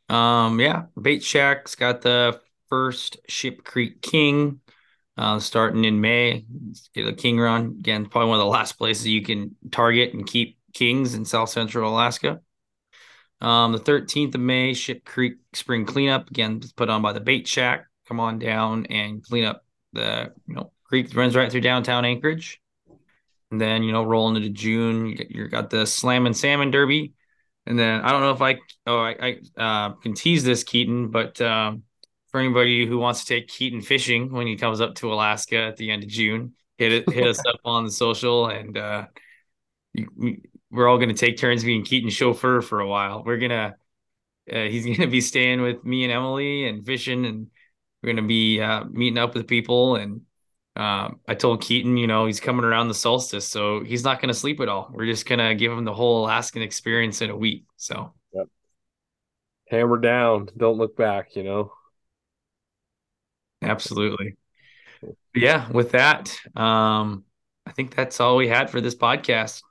Um, 0.09 0.61
yeah, 0.61 0.85
Bait 1.01 1.23
Shack's 1.23 1.75
got 1.75 2.01
the 2.01 2.41
first 2.69 3.19
Ship 3.29 3.63
Creek 3.63 4.01
King 4.01 4.61
uh, 5.17 5.39
starting 5.39 5.85
in 5.85 6.01
May. 6.01 6.47
Get 6.95 7.07
a 7.07 7.13
king 7.13 7.39
run. 7.39 7.77
Again, 7.79 8.07
probably 8.07 8.31
one 8.31 8.39
of 8.39 8.45
the 8.45 8.51
last 8.51 8.79
places 8.79 9.07
you 9.07 9.23
can 9.23 9.57
target 9.71 10.15
and 10.15 10.27
keep 10.27 10.59
kings 10.73 11.15
in 11.15 11.25
South 11.25 11.49
Central 11.49 11.91
Alaska. 11.91 12.41
Um, 13.41 13.73
the 13.73 13.79
13th 13.79 14.35
of 14.35 14.41
May, 14.41 14.73
Ship 14.73 15.05
Creek 15.05 15.35
Spring 15.53 15.85
Cleanup. 15.85 16.31
Again, 16.31 16.61
put 16.77 16.89
on 16.89 17.03
by 17.03 17.13
the 17.13 17.21
Bait 17.21 17.47
Shack. 17.47 17.87
Come 18.07 18.21
on 18.21 18.39
down 18.39 18.87
and 18.87 19.23
clean 19.23 19.45
up 19.45 19.65
the 19.93 20.33
you 20.47 20.55
know 20.55 20.73
creek 20.85 21.09
that 21.09 21.17
runs 21.17 21.35
right 21.35 21.51
through 21.51 21.61
downtown 21.63 22.05
Anchorage. 22.05 22.61
And 23.51 23.61
then, 23.61 23.83
you 23.83 23.93
know, 23.93 24.03
rolling 24.03 24.37
into 24.37 24.49
June, 24.49 25.07
you 25.07 25.15
got, 25.17 25.31
you 25.31 25.49
got 25.49 25.71
the 25.71 25.85
Slam'n 25.85 26.35
Salmon 26.35 26.71
Derby. 26.71 27.13
And 27.67 27.79
then 27.79 28.01
I 28.01 28.11
don't 28.11 28.23
know 28.23 28.33
if 28.33 28.43
I 28.43 28.59
oh 28.87 28.99
I, 28.99 29.39
I 29.57 29.61
uh, 29.61 29.93
can 29.95 30.15
tease 30.15 30.43
this 30.43 30.65
Keaton, 30.65 31.11
but 31.11 31.41
um, 31.41 31.85
for 32.29 32.41
anybody 32.41 32.87
who 32.87 32.99
wants 32.99 33.25
to 33.25 33.27
take 33.27 33.49
Keaton 33.49 33.83
fishing 33.83 34.33
when 34.33 34.47
he 34.47 34.57
comes 34.57 34.81
up 34.81 34.95
to 34.97 35.13
Alaska 35.13 35.59
at 35.59 35.77
the 35.77 35.91
end 35.91 36.03
of 36.03 36.09
June, 36.09 36.55
hit 36.79 36.93
it 36.93 37.11
hit 37.11 37.27
us 37.27 37.39
up 37.47 37.61
on 37.65 37.85
the 37.85 37.91
social, 37.91 38.49
and 38.49 38.77
uh, 38.77 39.07
you, 39.93 40.09
we're 40.73 40.89
all 40.89 40.97
going 40.97 41.09
to 41.09 41.15
take 41.15 41.37
turns 41.37 41.63
being 41.63 41.85
Keaton 41.85 42.11
chauffeur 42.11 42.61
for 42.63 42.81
a 42.81 42.89
while. 42.89 43.23
We're 43.25 43.39
gonna 43.39 43.77
uh, 44.53 44.65
he's 44.65 44.87
gonna 44.97 45.11
be 45.11 45.21
staying 45.21 45.61
with 45.61 45.85
me 45.85 46.05
and 46.05 46.13
Emily 46.13 46.67
and 46.67 46.85
fishing, 46.85 47.25
and 47.27 47.49
we're 48.03 48.13
gonna 48.13 48.27
be 48.27 48.61
uh, 48.61 48.85
meeting 48.85 49.19
up 49.19 49.35
with 49.35 49.47
people 49.47 49.97
and 49.97 50.23
um, 50.75 51.21
I 51.29 51.35
told 51.35 51.61
Keaton, 51.63 51.99
you 51.99 52.07
know, 52.07 52.25
he's 52.25 52.41
coming 52.41 52.65
around 52.65 52.89
the 52.89 52.95
solstice, 52.95 53.47
so 53.47 53.85
he's 53.85 54.05
not 54.05 54.21
going 54.21 54.29
to 54.29 54.39
sleep 54.39 54.59
at 54.61 54.69
all. 54.69 54.91
We're 54.91 55.07
just 55.07 55.27
going 55.27 55.39
to 55.39 55.55
give 55.55 55.71
him 55.71 55.85
the 55.85 55.93
whole 55.93 56.25
Alaskan 56.25 56.63
experience 56.63 57.21
in 57.21 57.29
a 57.29 57.37
week. 57.37 57.67
So, 57.77 58.15
yep. 58.33 58.47
hammer 59.69 59.99
down, 59.99 60.49
don't 60.57 60.79
look 60.79 60.97
back, 60.97 61.37
you 61.37 61.43
know. 61.43 61.73
Absolutely. 63.61 64.37
But 65.03 65.15
yeah, 65.35 65.71
with 65.71 65.93
that, 65.93 66.35
um, 66.57 67.25
I 67.67 67.73
think 67.73 67.95
that's 67.95 68.19
all 68.19 68.37
we 68.37 68.49
had 68.49 68.71
for 68.71 68.81
this 68.81 68.95
podcast. 68.95 69.63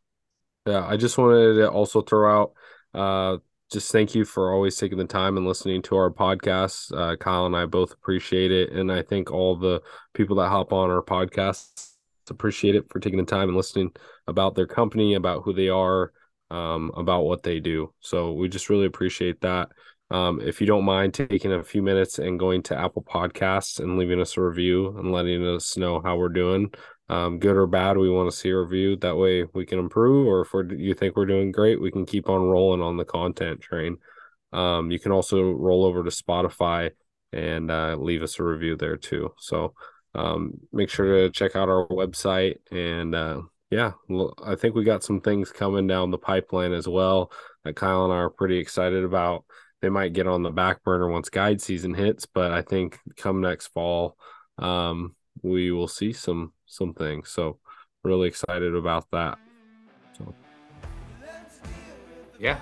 Yeah, 0.65 0.85
I 0.85 0.97
just 0.97 1.17
wanted 1.17 1.55
to 1.55 1.69
also 1.69 2.01
throw 2.01 2.41
out 2.41 2.53
uh 2.93 3.38
just 3.71 3.91
thank 3.91 4.13
you 4.13 4.25
for 4.25 4.53
always 4.53 4.75
taking 4.75 4.97
the 4.97 5.05
time 5.05 5.38
and 5.38 5.47
listening 5.47 5.81
to 5.83 5.95
our 5.95 6.11
podcast. 6.11 6.91
Uh, 6.93 7.15
Kyle 7.15 7.45
and 7.45 7.55
I 7.55 7.65
both 7.65 7.93
appreciate 7.93 8.51
it. 8.51 8.73
And 8.73 8.91
I 8.91 9.01
think 9.01 9.31
all 9.31 9.55
the 9.55 9.81
people 10.13 10.35
that 10.35 10.49
hop 10.49 10.73
on 10.73 10.89
our 10.89 11.01
podcast 11.01 11.91
appreciate 12.29 12.75
it 12.75 12.85
for 12.89 12.99
taking 12.99 13.19
the 13.19 13.25
time 13.25 13.47
and 13.47 13.55
listening 13.55 13.91
about 14.27 14.55
their 14.55 14.67
company, 14.67 15.13
about 15.13 15.43
who 15.43 15.53
they 15.53 15.69
are, 15.69 16.11
um, 16.49 16.91
about 16.97 17.21
what 17.21 17.43
they 17.43 17.61
do. 17.61 17.93
So 18.01 18.33
we 18.33 18.49
just 18.49 18.69
really 18.69 18.88
appreciate 18.88 19.39
that. 19.39 19.69
Um, 20.09 20.41
if 20.41 20.59
you 20.59 20.67
don't 20.67 20.83
mind 20.83 21.13
taking 21.13 21.53
a 21.53 21.63
few 21.63 21.81
minutes 21.81 22.19
and 22.19 22.38
going 22.38 22.63
to 22.63 22.77
Apple 22.77 23.03
Podcasts 23.03 23.79
and 23.79 23.97
leaving 23.97 24.19
us 24.19 24.35
a 24.35 24.41
review 24.41 24.97
and 24.97 25.13
letting 25.13 25.47
us 25.47 25.77
know 25.77 26.01
how 26.03 26.17
we're 26.17 26.27
doing, 26.27 26.73
um, 27.11 27.39
good 27.39 27.57
or 27.57 27.67
bad, 27.67 27.97
we 27.97 28.09
want 28.09 28.31
to 28.31 28.35
see 28.35 28.49
a 28.49 28.57
review. 28.57 28.95
That 28.95 29.17
way 29.17 29.43
we 29.53 29.65
can 29.65 29.79
improve, 29.79 30.27
or 30.27 30.41
if 30.41 30.53
we're, 30.53 30.73
you 30.73 30.93
think 30.93 31.15
we're 31.15 31.25
doing 31.25 31.51
great, 31.51 31.81
we 31.81 31.91
can 31.91 32.05
keep 32.05 32.29
on 32.29 32.41
rolling 32.41 32.81
on 32.81 32.95
the 32.95 33.03
content 33.03 33.59
train. 33.59 33.97
Um, 34.53 34.91
you 34.91 34.99
can 34.99 35.11
also 35.11 35.51
roll 35.51 35.83
over 35.83 36.03
to 36.03 36.09
Spotify 36.09 36.91
and 37.33 37.69
uh, 37.69 37.97
leave 37.99 38.21
us 38.21 38.39
a 38.39 38.43
review 38.43 38.77
there 38.77 38.95
too. 38.95 39.33
So 39.38 39.73
um, 40.15 40.53
make 40.71 40.89
sure 40.89 41.27
to 41.27 41.29
check 41.29 41.55
out 41.55 41.67
our 41.67 41.85
website. 41.88 42.55
And 42.71 43.13
uh, 43.13 43.41
yeah, 43.69 43.91
I 44.43 44.55
think 44.55 44.75
we 44.75 44.83
got 44.85 45.03
some 45.03 45.19
things 45.19 45.51
coming 45.51 45.88
down 45.88 46.11
the 46.11 46.17
pipeline 46.17 46.71
as 46.71 46.88
well 46.88 47.31
that 47.65 47.75
Kyle 47.75 48.05
and 48.05 48.13
I 48.13 48.17
are 48.17 48.29
pretty 48.29 48.57
excited 48.57 49.03
about. 49.03 49.43
They 49.81 49.89
might 49.89 50.13
get 50.13 50.27
on 50.27 50.43
the 50.43 50.51
back 50.51 50.83
burner 50.83 51.09
once 51.09 51.29
guide 51.29 51.61
season 51.61 51.93
hits, 51.93 52.25
but 52.25 52.51
I 52.51 52.61
think 52.61 52.99
come 53.17 53.41
next 53.41 53.67
fall, 53.67 54.15
um, 54.59 55.15
we 55.41 55.71
will 55.71 55.87
see 55.87 56.13
some 56.13 56.53
some 56.65 56.93
things. 56.93 57.29
So 57.29 57.57
really 58.03 58.27
excited 58.27 58.75
about 58.75 59.09
that. 59.11 59.37
So 60.17 60.33
yeah. 62.39 62.59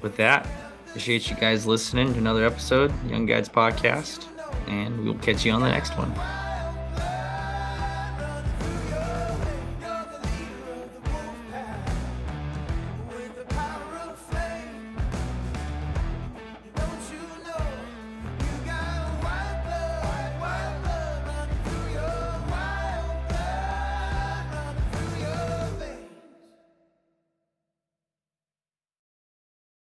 With 0.00 0.16
that, 0.16 0.46
appreciate 0.88 1.30
you 1.30 1.36
guys 1.36 1.66
listening 1.66 2.12
to 2.12 2.18
another 2.18 2.44
episode, 2.44 2.92
Young 3.08 3.24
Guides 3.24 3.48
Podcast, 3.48 4.26
and 4.68 5.04
we'll 5.04 5.14
catch 5.14 5.44
you 5.44 5.52
on 5.52 5.62
the 5.62 5.70
next 5.70 5.96
one. 5.96 6.12